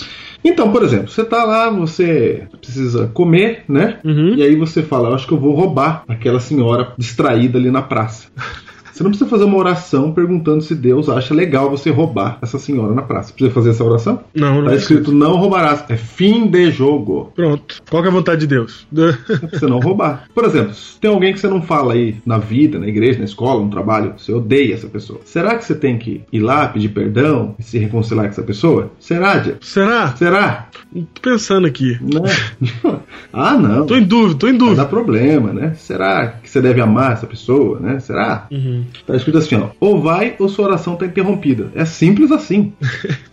Então, 0.43 0.71
por 0.71 0.83
exemplo, 0.83 1.09
você 1.09 1.23
tá 1.23 1.43
lá, 1.43 1.69
você 1.69 2.47
precisa 2.59 3.07
comer, 3.07 3.63
né? 3.67 3.99
Uhum. 4.03 4.35
E 4.35 4.43
aí 4.43 4.55
você 4.55 4.81
fala, 4.81 5.09
eu 5.09 5.15
acho 5.15 5.27
que 5.27 5.33
eu 5.33 5.39
vou 5.39 5.53
roubar 5.53 6.03
aquela 6.07 6.39
senhora 6.39 6.93
distraída 6.97 7.57
ali 7.57 7.69
na 7.69 7.81
praça. 7.81 8.27
Você 9.01 9.03
não 9.03 9.09
precisa 9.11 9.29
fazer 9.31 9.45
uma 9.45 9.57
oração 9.57 10.11
perguntando 10.11 10.61
se 10.61 10.75
Deus 10.75 11.09
acha 11.09 11.33
legal 11.33 11.71
você 11.71 11.89
roubar 11.89 12.37
essa 12.39 12.59
senhora 12.59 12.93
na 12.93 13.01
praça. 13.01 13.33
Precisa 13.33 13.51
fazer 13.51 13.71
essa 13.71 13.83
oração? 13.83 14.23
Não, 14.35 14.61
não 14.61 14.65
Tá 14.65 14.75
escrito 14.75 15.11
não 15.11 15.37
roubarás. 15.37 15.83
É 15.89 15.97
fim 15.97 16.45
de 16.45 16.69
jogo. 16.69 17.31
Pronto. 17.35 17.81
Qual 17.89 18.05
é 18.05 18.07
a 18.07 18.11
vontade 18.11 18.41
de 18.41 18.47
Deus? 18.47 18.85
É 18.95 19.37
pra 19.37 19.59
você 19.59 19.65
não 19.65 19.79
roubar. 19.79 20.25
Por 20.35 20.45
exemplo, 20.45 20.75
se 20.75 20.99
tem 20.99 21.09
alguém 21.09 21.33
que 21.33 21.39
você 21.39 21.47
não 21.47 21.63
fala 21.63 21.93
aí 21.93 22.17
na 22.23 22.37
vida, 22.37 22.77
na 22.77 22.87
igreja, 22.87 23.17
na 23.17 23.25
escola, 23.25 23.63
no 23.63 23.71
trabalho, 23.71 24.13
você 24.17 24.31
odeia 24.31 24.75
essa 24.75 24.87
pessoa. 24.87 25.19
Será 25.25 25.55
que 25.55 25.65
você 25.65 25.73
tem 25.73 25.97
que 25.97 26.21
ir 26.31 26.39
lá 26.39 26.67
pedir 26.67 26.89
perdão 26.89 27.55
e 27.57 27.63
se 27.63 27.79
reconciliar 27.79 28.25
com 28.25 28.31
essa 28.31 28.43
pessoa? 28.43 28.91
Será, 28.99 29.39
Diego? 29.39 29.57
Será? 29.61 30.15
Será? 30.15 30.67
Tô 31.13 31.21
pensando 31.21 31.65
aqui. 31.65 31.97
Não. 32.01 32.99
ah, 33.33 33.57
não. 33.57 33.87
Tô 33.87 33.95
em 33.95 34.03
dúvida, 34.03 34.39
tô 34.39 34.47
em 34.47 34.57
dúvida. 34.57 34.83
dar 34.83 34.89
problema, 34.89 35.51
né? 35.51 35.73
Será 35.73 36.27
que 36.27 36.47
você 36.49 36.61
deve 36.61 36.81
amar 36.81 37.13
essa 37.13 37.25
pessoa, 37.25 37.79
né? 37.79 37.99
Será? 37.99 38.47
Uhum. 38.51 38.85
Tá 39.05 39.15
escrito 39.15 39.37
assim, 39.37 39.55
ó. 39.55 39.69
Ou 39.79 40.01
vai 40.01 40.35
ou 40.39 40.47
sua 40.49 40.65
oração 40.65 40.95
tá 40.95 41.05
interrompida. 41.05 41.71
É 41.75 41.85
simples 41.85 42.31
assim. 42.31 42.73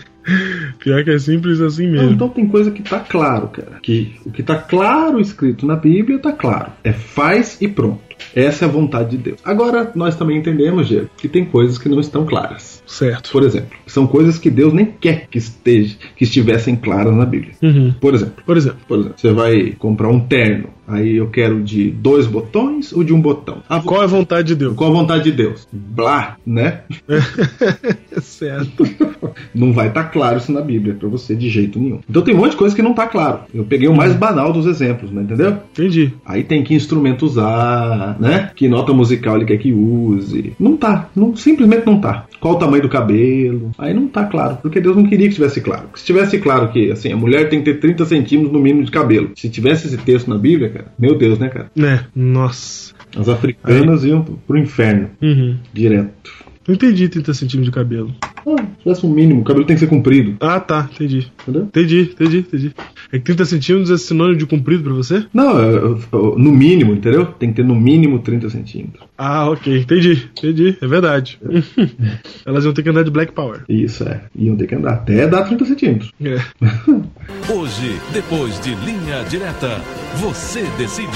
Pior 0.78 1.02
que 1.04 1.10
é 1.10 1.18
simples 1.18 1.60
assim 1.60 1.86
Não, 1.86 1.92
mesmo. 1.92 2.10
então 2.12 2.28
tem 2.28 2.46
coisa 2.46 2.70
que 2.70 2.82
tá 2.82 3.00
claro, 3.00 3.48
cara. 3.48 3.78
Que 3.82 4.16
o 4.26 4.30
que 4.30 4.42
tá 4.42 4.56
claro 4.56 5.18
escrito 5.20 5.66
na 5.66 5.74
Bíblia 5.74 6.18
tá 6.18 6.32
claro. 6.32 6.72
É 6.84 6.92
faz 6.92 7.56
e 7.60 7.68
pronto. 7.68 8.00
Essa 8.34 8.64
é 8.64 8.68
a 8.68 8.70
vontade 8.70 9.10
de 9.10 9.16
Deus. 9.16 9.38
Agora, 9.44 9.90
nós 9.94 10.16
também 10.16 10.36
entendemos, 10.38 10.88
Diego, 10.88 11.08
que 11.16 11.28
tem 11.28 11.44
coisas 11.44 11.78
que 11.78 11.88
não 11.88 12.00
estão 12.00 12.26
claras. 12.26 12.82
Certo. 12.86 13.30
Por 13.30 13.42
exemplo, 13.42 13.78
são 13.86 14.06
coisas 14.06 14.38
que 14.38 14.50
Deus 14.50 14.72
nem 14.72 14.86
quer 14.86 15.28
que, 15.30 15.38
esteja, 15.38 15.96
que 16.16 16.24
estivessem 16.24 16.74
claras 16.76 17.14
na 17.14 17.24
Bíblia. 17.24 17.54
Uhum. 17.62 17.94
Por 18.00 18.14
exemplo, 18.14 18.42
Por 18.44 18.56
exemplo. 18.56 18.78
por 18.86 18.98
exemplo, 18.98 19.14
você 19.18 19.32
vai 19.32 19.74
comprar 19.78 20.08
um 20.08 20.20
terno. 20.20 20.68
Aí 20.88 21.16
eu 21.16 21.28
quero 21.28 21.62
de 21.62 21.90
dois 21.90 22.26
botões 22.26 22.92
ou 22.92 23.04
de 23.04 23.12
um 23.12 23.20
botão? 23.20 23.58
Ah, 23.68 23.80
Qual 23.80 24.00
é 24.00 24.04
a 24.04 24.08
vontade 24.08 24.48
de 24.48 24.54
Deus? 24.56 24.74
qual 24.74 24.90
a 24.90 24.94
vontade 24.94 25.24
de 25.24 25.32
Deus? 25.32 25.68
Blá, 25.72 26.36
né? 26.46 26.80
certo. 28.20 28.84
Não 29.54 29.72
vai 29.72 29.88
estar 29.88 30.04
claro 30.04 30.38
isso 30.38 30.52
na 30.52 30.60
Bíblia 30.60 30.94
pra 30.94 31.08
você 31.08 31.34
de 31.34 31.48
jeito 31.48 31.78
nenhum. 31.78 32.00
Então 32.08 32.22
tem 32.22 32.34
um 32.34 32.38
monte 32.38 32.52
de 32.52 32.56
coisa 32.56 32.74
que 32.74 32.82
não 32.82 32.94
tá 32.94 33.06
claro. 33.06 33.40
Eu 33.52 33.64
peguei 33.64 33.88
o 33.88 33.94
mais 33.94 34.12
banal 34.14 34.52
dos 34.52 34.66
exemplos, 34.66 35.10
né? 35.10 35.22
Entendeu? 35.22 35.58
Entendi. 35.72 36.12
Aí 36.24 36.42
tem 36.42 36.62
que 36.62 36.74
instrumento 36.74 37.24
usar, 37.24 38.16
né? 38.20 38.50
Que 38.54 38.68
nota 38.68 38.92
musical 38.92 39.36
ele 39.36 39.44
quer 39.44 39.58
que 39.58 39.72
use. 39.72 40.52
Não 40.58 40.76
tá. 40.76 41.08
Não, 41.14 41.34
simplesmente 41.36 41.86
não 41.86 42.00
tá. 42.00 42.26
Qual 42.40 42.54
o 42.54 42.58
tamanho 42.58 42.82
do 42.82 42.88
cabelo? 42.88 43.70
Aí 43.78 43.92
não 43.92 44.06
tá 44.08 44.24
claro. 44.24 44.58
Porque 44.62 44.80
Deus 44.80 44.96
não 44.96 45.04
queria 45.04 45.26
que 45.26 45.32
estivesse 45.32 45.60
claro. 45.60 45.88
Se 45.94 46.04
tivesse 46.04 46.38
claro 46.38 46.68
que, 46.68 46.90
assim, 46.90 47.12
a 47.12 47.16
mulher 47.16 47.48
tem 47.48 47.60
que 47.60 47.72
ter 47.72 47.80
30 47.80 48.04
centímetros 48.06 48.52
no 48.52 48.60
mínimo 48.60 48.84
de 48.84 48.90
cabelo. 48.90 49.30
Se 49.34 49.48
tivesse 49.48 49.88
esse 49.88 49.98
texto 49.98 50.28
na 50.28 50.38
Bíblia, 50.38 50.68
cara, 50.78 50.92
meu 50.98 51.16
Deus, 51.16 51.38
né, 51.38 51.48
cara? 51.48 51.70
Né? 51.76 52.04
Nossa. 52.14 52.94
As 53.16 53.28
africanas 53.28 54.04
iam 54.04 54.22
pro 54.22 54.58
inferno, 54.58 55.10
Uhum. 55.22 55.56
direto. 55.72 56.32
Não 56.66 56.74
entendi 56.74 57.08
30 57.08 57.32
centímetros 57.32 57.64
de 57.66 57.70
cabelo. 57.74 58.14
Ah, 58.56 58.62
se 58.76 58.82
tivesse 58.82 59.06
um 59.06 59.10
mínimo, 59.10 59.40
o 59.40 59.44
cabelo 59.44 59.64
tem 59.66 59.74
que 59.76 59.80
ser 59.80 59.86
comprido, 59.88 60.36
Ah, 60.40 60.60
tá. 60.60 60.88
Entendi. 60.92 61.30
entendeu? 61.42 61.62
Entendi, 61.64 62.00
entendi, 62.12 62.38
entendi. 62.38 62.72
É 63.12 63.18
que 63.18 63.24
30 63.24 63.44
centímetros 63.44 63.90
é 63.90 63.96
sinônimo 63.96 64.36
de 64.38 64.46
comprido 64.46 64.82
pra 64.84 64.92
você? 64.92 65.24
Não, 65.32 65.58
é, 65.60 65.74
é, 65.76 65.78
no 66.12 66.52
mínimo, 66.52 66.92
entendeu? 66.92 67.26
Tem 67.26 67.48
que 67.50 67.56
ter 67.56 67.64
no 67.64 67.74
mínimo 67.74 68.18
30 68.18 68.50
centímetros. 68.50 69.06
Ah, 69.16 69.48
ok. 69.50 69.78
Entendi, 69.80 70.28
entendi. 70.36 70.76
É 70.80 70.86
verdade. 70.86 71.38
Elas 72.46 72.64
iam 72.64 72.72
ter 72.72 72.82
que 72.82 72.88
andar 72.90 73.02
de 73.04 73.10
Black 73.10 73.32
Power. 73.32 73.62
Isso 73.68 74.04
é. 74.04 74.22
Iam 74.36 74.56
ter 74.56 74.66
que 74.66 74.74
andar 74.74 74.92
até 74.94 75.26
dar 75.26 75.44
30 75.44 75.64
centímetros. 75.64 76.12
É. 76.22 76.36
Hoje, 77.52 77.98
depois 78.12 78.60
de 78.60 78.74
Linha 78.76 79.24
Direta, 79.28 79.80
você 80.20 80.62
decide. 80.78 81.08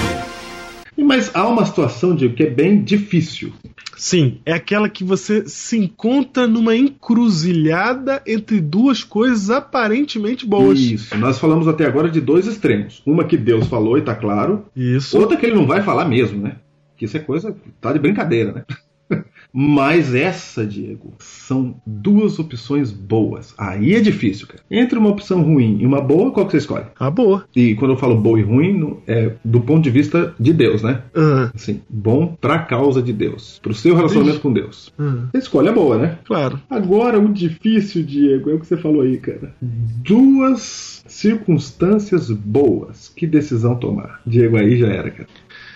Mas 0.97 1.31
há 1.33 1.47
uma 1.47 1.65
situação, 1.65 2.15
Diego, 2.15 2.35
que 2.35 2.43
é 2.43 2.49
bem 2.49 2.83
difícil. 2.83 3.53
Sim, 3.95 4.39
é 4.45 4.53
aquela 4.53 4.89
que 4.89 5.03
você 5.03 5.47
se 5.47 5.77
encontra 5.77 6.47
numa 6.47 6.75
encruzilhada 6.75 8.21
entre 8.27 8.59
duas 8.59 9.03
coisas 9.03 9.49
aparentemente 9.49 10.45
boas. 10.45 10.79
Isso. 10.79 11.17
Nós 11.17 11.39
falamos 11.39 11.67
até 11.67 11.85
agora 11.85 12.09
de 12.09 12.19
dois 12.19 12.47
extremos. 12.47 13.01
Uma 13.05 13.23
que 13.23 13.37
Deus 13.37 13.67
falou 13.67 13.97
e 13.97 14.01
tá 14.01 14.15
claro. 14.15 14.65
Isso. 14.75 15.17
Outra 15.17 15.37
que 15.37 15.45
ele 15.45 15.55
não 15.55 15.65
vai 15.67 15.81
falar 15.81 16.05
mesmo, 16.05 16.41
né? 16.41 16.57
Que 16.97 17.05
isso 17.05 17.17
é 17.17 17.19
coisa. 17.19 17.55
tá 17.79 17.93
de 17.93 17.99
brincadeira, 17.99 18.51
né? 18.51 18.63
Mas 19.53 20.15
essa, 20.15 20.65
Diego, 20.65 21.13
são 21.19 21.75
duas 21.85 22.39
opções 22.39 22.91
boas. 22.91 23.53
Aí 23.57 23.93
é 23.93 24.01
difícil, 24.01 24.47
cara. 24.47 24.63
Entre 24.71 24.97
uma 24.97 25.09
opção 25.09 25.43
ruim 25.43 25.77
e 25.79 25.85
uma 25.85 26.01
boa, 26.01 26.31
qual 26.31 26.45
que 26.45 26.53
você 26.53 26.57
escolhe? 26.57 26.85
Ah, 26.99 27.11
boa. 27.11 27.45
E 27.55 27.75
quando 27.75 27.91
eu 27.91 27.97
falo 27.97 28.15
boa 28.15 28.39
e 28.39 28.43
ruim, 28.43 28.97
é 29.07 29.33
do 29.45 29.61
ponto 29.61 29.83
de 29.83 29.91
vista 29.91 30.33
de 30.39 30.51
Deus, 30.51 30.81
né? 30.81 31.03
Ah, 31.15 31.51
Assim, 31.53 31.81
bom 31.87 32.35
pra 32.41 32.59
causa 32.59 33.01
de 33.01 33.13
Deus. 33.13 33.59
Pro 33.61 33.73
seu 33.73 33.95
relacionamento 33.95 34.39
com 34.39 34.51
Deus. 34.51 34.91
Você 35.31 35.37
escolhe 35.37 35.69
a 35.69 35.73
boa, 35.73 35.97
né? 35.97 36.17
claro. 36.25 36.59
Agora, 36.69 37.19
o 37.19 37.31
difícil, 37.31 38.03
Diego, 38.03 38.49
é 38.49 38.53
o 38.55 38.59
que 38.59 38.65
você 38.65 38.77
falou 38.77 39.01
aí, 39.01 39.17
cara. 39.17 39.53
Duas 39.61 41.03
circunstâncias 41.07 42.29
boas. 42.31 43.11
Que 43.15 43.27
decisão 43.27 43.75
tomar? 43.75 44.21
Diego, 44.25 44.57
aí 44.57 44.77
já 44.77 44.87
era, 44.87 45.11
cara. 45.11 45.27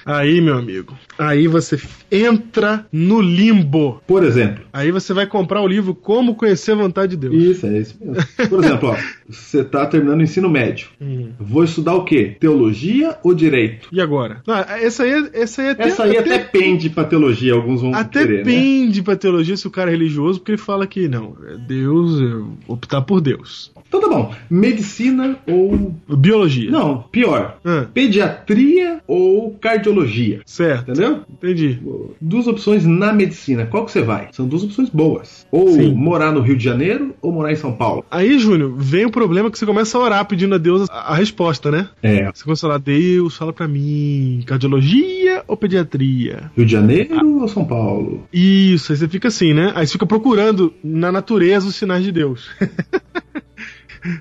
Aí, 0.08 0.40
meu 0.40 0.58
amigo, 0.58 0.98
aí 1.20 1.48
você 1.48 1.78
entra 2.10 2.86
no 2.92 3.20
limbo. 3.22 4.02
Por 4.08 4.24
exemplo, 4.24 4.64
Aí 4.72 4.90
você 4.90 5.14
vai 5.14 5.28
comprar 5.28 5.62
o 5.62 5.68
livro 5.68 5.94
Como 5.94 6.36
Conhecer 6.36 6.72
a 6.72 6.76
Vontade 6.76 7.18
de 7.18 7.28
Deus. 7.28 7.36
isso, 7.36 7.66
é 7.66 7.80
isso 7.80 7.98
mesmo. 8.00 8.24
Por 8.50 8.64
exemplo, 8.64 8.90
ó, 8.90 8.96
você 9.28 9.64
tá 9.64 9.86
terminando 9.86 10.20
o 10.20 10.24
ensino 10.24 10.50
médio. 10.50 10.88
Hum. 11.02 11.32
Vou 11.38 11.64
estudar 11.64 11.96
o 11.96 12.06
quê? 12.06 12.38
Teologia 12.40 13.18
ou 13.22 13.34
direito? 13.34 13.90
E 13.92 14.00
agora? 14.00 14.42
Ah, 14.48 14.80
essa 14.80 15.04
aí, 15.04 15.30
essa 15.34 15.62
aí 15.62 15.70
até, 15.70 15.84
Essa 15.84 16.04
aí 16.04 16.18
até 16.18 16.40
pende 16.40 16.90
pra 16.90 17.04
teologia, 17.04 17.54
alguns 17.54 17.82
vão 17.82 17.94
até 17.94 18.22
querer, 18.22 18.38
né? 18.38 18.44
pende 18.46 19.04
pra 19.04 19.16
teologia 19.18 19.58
se 19.58 19.68
o 19.68 19.72
cara 19.72 19.90
é 19.90 19.94
religioso, 19.94 20.40
porque 20.40 20.52
ele 20.54 20.58
fala 20.58 20.88
que 20.88 21.10
não, 21.10 21.36
é 21.46 21.58
Deus, 21.58 22.22
optar 22.66 23.02
por 23.02 23.20
Deus. 23.20 23.72
Então 23.88 24.02
tá 24.02 24.08
bom. 24.10 24.34
Medicina 24.50 25.38
ou. 25.48 25.94
Biologia. 26.18 26.70
Não, 26.70 27.04
pior. 27.12 27.58
Ah, 27.64 27.86
Pediatria 27.94 29.00
ou 29.08 29.52
cardiologia? 29.62 30.42
certo. 30.46 30.92
Entendeu? 30.92 31.22
Entendi. 31.32 31.80
Duas 32.20 32.48
opções 32.48 32.86
na 32.86 33.14
medicina. 33.14 33.66
Qual 33.66 33.86
que 33.86 33.92
você 33.92 34.02
vai? 34.02 34.30
São 34.32 34.48
duas 34.48 34.64
opções 34.64 34.90
boas. 34.90 35.46
Ou 35.52 35.70
Sim. 35.70 35.94
morar 35.94 36.32
no 36.32 36.42
Rio 36.42 36.58
de 36.58 36.64
Janeiro 36.64 37.16
ou 37.22 37.32
morar 37.32 37.52
em 37.52 37.56
São 37.56 37.72
Paulo. 37.74 38.04
Aí, 38.12 38.38
Júnior, 38.40 38.74
vem 38.78 39.06
o 39.06 39.12
problema 39.12 39.50
que 39.52 39.58
você 39.58 39.66
começa 39.66 39.98
a 39.98 40.02
orar 40.02 40.26
pedindo 40.26 40.56
a 40.56 40.58
Deus 40.58 40.90
a, 40.90 41.14
a 41.14 41.16
resposta, 41.16 41.72
né? 41.72 41.90
É. 42.02 42.30
Você 42.34 42.44
começa 42.44 42.66
a 42.66 42.70
falar, 42.70 42.80
Deus, 42.80 43.36
fala 43.38 43.54
pra 43.54 43.68
mim, 43.68 44.44
cardiologia 44.46 45.44
ou 45.48 45.56
pediatria? 45.56 46.52
Rio 46.56 46.66
de 46.66 46.72
Janeiro 46.72 47.42
ou 47.42 47.48
São 47.48 47.66
Paulo? 47.66 48.24
Isso, 48.34 48.92
aí 48.92 48.98
você 48.98 49.08
fica 49.08 49.28
assim, 49.28 49.54
né? 49.54 49.72
Aí 49.76 49.86
você 49.86 49.94
fica 49.94 50.06
procurando 50.06 50.74
na 50.84 51.12
natureza 51.12 51.68
os 51.68 51.76
sinais 51.76 52.04
de 52.04 52.12
Deus. 52.12 52.50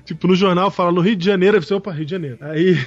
tipo, 0.05 0.27
no 0.27 0.35
jornal 0.35 0.71
fala 0.71 0.91
no 0.91 1.01
Rio 1.01 1.15
de 1.15 1.25
Janeiro, 1.25 1.57
aí 1.57 1.63
você, 1.63 1.73
opa, 1.73 1.91
Rio 1.91 2.05
de 2.05 2.11
Janeiro. 2.11 2.37
Aí 2.41 2.77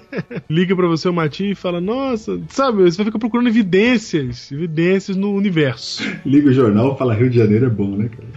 liga 0.48 0.74
pra 0.74 0.86
você 0.86 1.08
o 1.08 1.12
Matinho 1.12 1.52
e 1.52 1.54
fala, 1.54 1.80
nossa, 1.80 2.40
sabe, 2.48 2.82
você 2.82 2.96
vai 2.96 3.06
ficar 3.06 3.18
procurando 3.18 3.48
evidências, 3.48 4.50
evidências 4.52 5.16
no 5.16 5.32
universo. 5.32 6.02
Liga 6.24 6.50
o 6.50 6.52
jornal 6.52 6.96
fala 6.96 7.14
Rio 7.14 7.30
de 7.30 7.38
Janeiro 7.38 7.66
é 7.66 7.70
bom, 7.70 7.96
né, 7.96 8.08
cara? 8.08 8.34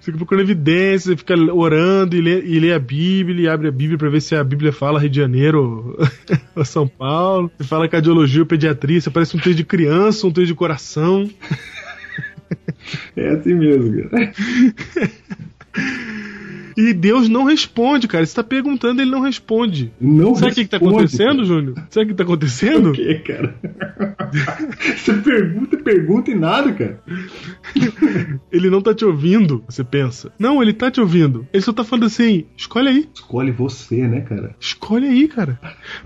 fica 0.00 0.18
procurando 0.18 0.44
evidências, 0.44 1.16
fica 1.16 1.34
orando 1.52 2.16
e 2.16 2.20
lê, 2.20 2.42
e 2.44 2.58
lê 2.60 2.72
a 2.72 2.78
Bíblia, 2.78 3.44
e 3.44 3.48
abre 3.48 3.68
a 3.68 3.72
Bíblia 3.72 3.98
pra 3.98 4.08
ver 4.08 4.20
se 4.20 4.34
a 4.34 4.44
Bíblia 4.44 4.72
fala 4.72 5.00
Rio 5.00 5.10
de 5.10 5.16
Janeiro 5.16 5.96
ou, 5.98 6.06
ou 6.56 6.64
São 6.64 6.86
Paulo. 6.86 7.50
Você 7.56 7.64
fala 7.64 7.88
cardiologia 7.88 8.42
ou 8.42 8.46
pediatria, 8.46 9.00
você 9.00 9.10
parece 9.10 9.36
um 9.36 9.40
texto 9.40 9.56
de 9.56 9.64
criança, 9.64 10.26
um 10.26 10.32
texto 10.32 10.48
de 10.48 10.54
coração. 10.54 11.28
É 13.16 13.28
assim 13.30 13.54
mesmo, 13.54 14.08
cara. 14.08 14.32
E 16.76 16.92
Deus 16.92 17.28
não 17.28 17.44
responde, 17.44 18.08
cara. 18.08 18.24
Você 18.24 18.34
tá 18.34 18.44
perguntando, 18.44 19.00
ele 19.00 19.10
não 19.10 19.20
responde. 19.20 19.92
Não 20.00 20.34
Sabe 20.34 20.52
o 20.52 20.54
que, 20.54 20.64
que 20.64 20.70
tá 20.70 20.76
acontecendo. 20.76 21.44
Júnior? 21.44 21.74
Sabe 21.90 22.06
o 22.06 22.08
que 22.08 22.14
tá 22.14 22.22
acontecendo? 22.22 22.94
O 22.94 22.96
que, 22.96 23.14
cara? 23.20 23.54
Você 24.96 25.12
pergunta, 25.14 25.76
pergunta 25.76 26.30
e 26.30 26.34
nada, 26.34 26.72
cara. 26.72 27.00
Ele 28.52 28.70
não 28.70 28.80
tá 28.80 28.94
te 28.94 29.04
ouvindo, 29.04 29.64
você 29.68 29.82
pensa. 29.82 30.32
Não, 30.38 30.62
ele 30.62 30.72
tá 30.72 30.90
te 30.90 31.00
ouvindo. 31.00 31.46
Ele 31.52 31.62
só 31.62 31.72
tá 31.72 31.84
falando 31.84 32.06
assim: 32.06 32.46
escolhe 32.56 32.88
aí. 32.88 33.08
Escolhe 33.14 33.50
você, 33.50 34.06
né, 34.06 34.20
cara? 34.20 34.54
Escolhe 34.60 35.06
aí, 35.06 35.28
cara. 35.28 35.58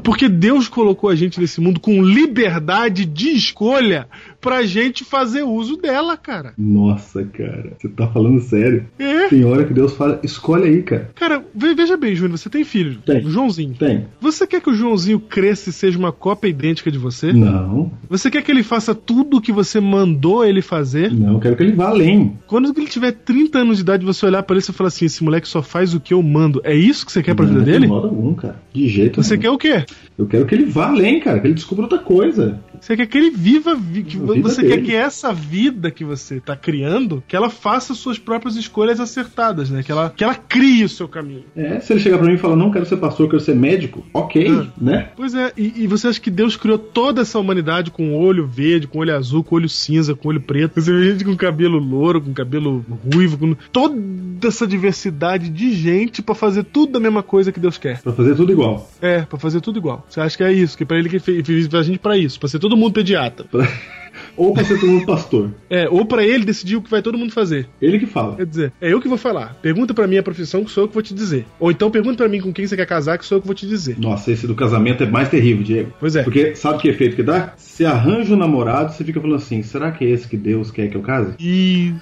Porque 0.03 0.29
Deus 0.29 0.69
colocou 0.69 1.11
a 1.11 1.15
gente 1.15 1.41
nesse 1.41 1.61
mundo 1.61 1.81
com 1.81 2.03
liberdade 2.03 3.05
de 3.05 3.31
escolha 3.31 4.09
pra 4.41 4.63
gente 4.65 5.05
fazer 5.05 5.43
uso 5.43 5.77
dela, 5.77 6.17
cara. 6.17 6.53
Nossa, 6.57 7.25
cara. 7.25 7.73
Você 7.79 7.89
tá 7.89 8.07
falando 8.09 8.41
sério? 8.41 8.87
É. 8.99 9.29
Tem 9.29 9.45
hora 9.45 9.65
que 9.65 9.75
Deus 9.75 9.95
fala, 9.95 10.21
escolhe 10.23 10.65
aí, 10.69 10.83
cara. 10.83 11.11
Cara, 11.15 11.45
ve- 11.55 11.75
veja 11.75 11.97
bem, 11.97 12.15
Júnior, 12.15 12.39
você 12.39 12.49
tem 12.49 12.65
filho. 12.65 12.99
Tem. 13.05 13.25
O 13.27 13.31
Joãozinho. 13.31 13.75
Tem. 13.75 14.07
Você 14.21 14.47
quer 14.47 14.61
que 14.61 14.71
o 14.71 14.75
Joãozinho 14.75 15.19
cresça 15.21 15.71
e 15.71 15.73
seja 15.73 15.99
uma 15.99 16.13
cópia 16.13 16.49
idêntica 16.49 16.91
de 16.91 16.99
você? 16.99 17.33
Não, 17.33 17.91
Você 18.09 18.31
quer 18.31 18.43
que 18.43 18.51
ele 18.51 18.63
faça 18.63 18.95
tudo 18.95 19.39
o 19.39 19.41
que 19.41 19.53
você 19.53 19.81
mandou 19.81 20.45
ele 20.45 20.63
fazer? 20.63 21.13
não, 21.13 21.35
eu 21.35 21.41
quero 21.41 21.57
que 21.57 21.63
ele 21.63 21.73
vá 21.73 21.89
além. 21.89 22.39
Quando 22.47 22.73
ele 22.77 22.87
tiver 22.87 23.13
30 23.13 23.59
anos 23.59 23.77
de 23.79 23.83
idade, 23.83 24.05
você 24.05 24.25
olhar 24.27 24.43
pra 24.43 24.57
ele 24.57 24.65
e 24.67 24.73
falar 24.73 24.89
assim: 24.89 25.05
esse 25.05 25.23
moleque 25.25 25.49
só 25.49 25.63
faz 25.63 25.95
o 25.95 26.01
que 26.01 26.15
eu 26.15 26.23
mando. 26.23 26.61
É 26.65 26.75
isso 26.75 27.05
que 27.05 27.13
você 27.13 27.23
quer 27.23 27.35
pra 27.35 27.45
vida 27.45 27.61
dele? 27.61 27.81
De 27.81 27.87
modo 27.89 28.09
algum, 28.09 28.35
cara. 28.35 28.57
De 28.73 28.89
jeito 28.89 29.23
Você 29.23 29.37
nenhum. 29.37 29.43
quer 29.43 29.51
o 29.51 29.59
quê? 29.59 29.85
Eu 30.17 30.27
quero 30.27 30.47
que 30.47 30.55
ele 30.55 30.65
vá 30.65 30.89
além, 30.89 31.21
cara. 31.21 31.41
Que 31.41 31.47
ele 31.49 31.55
descubra 31.55 31.85
outra 31.85 31.99
coisa. 31.99 32.61
Você 32.81 32.97
quer 32.97 33.07
que 33.07 33.19
ele 33.19 33.31
viva, 33.31 33.75
vi- 33.75 34.03
que 34.03 34.17
A 34.17 34.21
vida 34.21 34.43
você 34.49 34.63
dele. 34.63 34.75
quer 34.77 34.83
que 34.85 34.95
essa 34.95 35.33
vida 35.33 35.91
que 35.91 36.05
você 36.05 36.41
tá 36.41 36.57
criando, 36.57 37.23
que 37.27 37.37
ela 37.37 37.51
faça 37.51 37.95
suas 37.95 38.19
próprias 38.19 38.57
escolhas 38.57 39.01
acertadas, 39.01 39.71
né? 39.71 39.83
Que 39.83 39.93
ela, 39.93 40.11
que 40.15 40.25
ela 40.25 40.35
crie 40.35 40.85
o 40.85 40.89
seu 40.89 41.09
caminho. 41.09 41.45
É, 41.57 41.81
se 41.81 41.93
ele 41.93 42.01
chegar 42.01 42.19
pra 42.19 42.27
mim 42.27 42.35
e 42.35 42.39
falar, 42.39 42.57
não 42.57 42.71
quero 42.71 42.87
ser 42.87 42.97
pastor, 42.97 43.27
quero 43.29 43.41
ser 43.41 43.55
médico, 43.55 44.05
ok, 44.13 44.49
Ah. 44.51 44.67
né? 44.81 45.11
Pois 45.17 45.35
é, 45.35 45.53
e, 45.57 45.73
e 45.85 45.87
você 45.87 46.09
acha 46.09 46.21
que 46.21 46.31
Deus 46.31 46.57
criou 46.57 46.79
toda 46.79 47.23
essa 47.23 47.39
humanidade 47.39 47.91
com 47.91 48.15
olho 48.17 48.47
verde, 48.47 48.87
com 48.87 48.99
olho 48.99 49.15
azul, 49.17 49.43
com 49.45 49.57
olho 49.57 49.69
cinza, 49.69 50.15
com 50.15 50.29
olho 50.29 50.41
preto? 50.41 50.81
Você 50.81 50.93
vê 50.93 51.11
gente 51.13 51.25
com 51.25 51.37
cabelo 51.37 51.79
louro, 51.79 52.21
com 52.21 52.33
cabelo 52.33 52.85
ruivo, 53.13 53.39
com 53.39 53.55
toda 53.73 53.99
essa 54.45 54.67
diversidade 54.67 55.49
de 55.49 55.73
gente 55.75 56.23
pra 56.23 56.35
fazer 56.35 56.65
tudo 56.65 56.93
da 56.93 57.01
mesma 57.01 57.23
coisa 57.23 57.53
que 57.53 57.61
Deus 57.61 57.77
quer. 57.79 58.01
Pra 58.03 58.13
fazer 58.13 58.35
tudo 58.35 58.53
igual. 58.53 58.89
É, 59.01 59.23
pra 59.23 59.39
fazer 59.39 59.61
tudo 59.61 59.79
igual. 59.79 60.05
Você 60.09 60.21
acha 60.21 60.37
que 60.37 60.45
é 60.45 60.53
isso? 60.53 60.77
Que 60.77 60.85
pra 60.85 60.99
ele 60.99 61.09
que 61.09 61.19
fez, 61.19 61.47
fez 61.47 61.69
pra 61.69 61.83
gente 61.83 61.99
pra 61.99 62.17
isso, 62.17 62.39
pra 62.39 62.49
ser 62.49 62.59
todo 62.69 62.77
mundo 62.77 62.93
pediatra. 62.93 63.47
Ou 64.37 64.53
pra 64.53 64.65
ser 64.65 64.79
todo 64.79 64.91
mundo 64.91 65.07
pastor. 65.07 65.53
É, 65.69 65.89
ou 65.89 66.05
pra 66.05 66.25
ele 66.25 66.45
decidir 66.45 66.77
o 66.77 66.83
que 66.83 66.91
vai 66.91 67.03
todo 67.03 67.19
mundo 67.19 67.33
fazer. 67.33 67.69
Ele 67.83 67.99
que 67.99 68.07
fala. 68.07 68.37
Quer 68.37 68.47
dizer, 68.47 68.73
é 68.81 68.93
eu 68.93 69.01
que 69.01 69.09
vou 69.09 69.19
falar. 69.19 69.57
Pergunta 69.61 69.93
pra 69.93 70.07
mim 70.07 70.17
a 70.17 70.23
profissão 70.23 70.65
que 70.65 70.71
sou 70.71 70.85
eu 70.85 70.89
que 70.89 70.95
vou 70.95 71.03
te 71.03 71.13
dizer. 71.13 71.45
Ou 71.59 71.71
então 71.71 71.91
pergunta 71.91 72.17
pra 72.17 72.29
mim 72.29 72.41
com 72.41 72.53
quem 72.53 72.67
você 72.67 72.77
quer 72.77 72.87
casar 72.87 73.19
que 73.19 73.25
sou 73.25 73.39
eu 73.39 73.41
que 73.43 73.47
vou 73.47 73.55
te 73.55 73.67
dizer. 73.67 73.97
Nossa, 73.99 74.31
esse 74.31 74.47
do 74.47 74.55
casamento 74.55 75.03
é 75.03 75.07
mais 75.07 75.29
terrível, 75.29 75.65
Diego. 75.65 75.93
Pois 75.99 76.15
é. 76.15 76.23
Porque 76.23 76.55
sabe 76.55 76.79
que 76.81 76.89
efeito 76.89 77.17
que 77.17 77.23
dá? 77.23 77.55
Você 77.57 77.85
arranja 77.85 78.35
um 78.35 78.39
namorado, 78.39 78.93
você 78.93 79.05
fica 79.05 79.21
falando 79.21 79.37
assim, 79.37 79.63
será 79.63 79.91
que 79.91 80.05
é 80.05 80.11
esse 80.11 80.29
que 80.29 80.37
Deus 80.37 80.71
quer 80.71 80.89
que 80.89 80.97
eu 80.97 81.03
case? 81.03 81.35
Isso, 81.39 82.01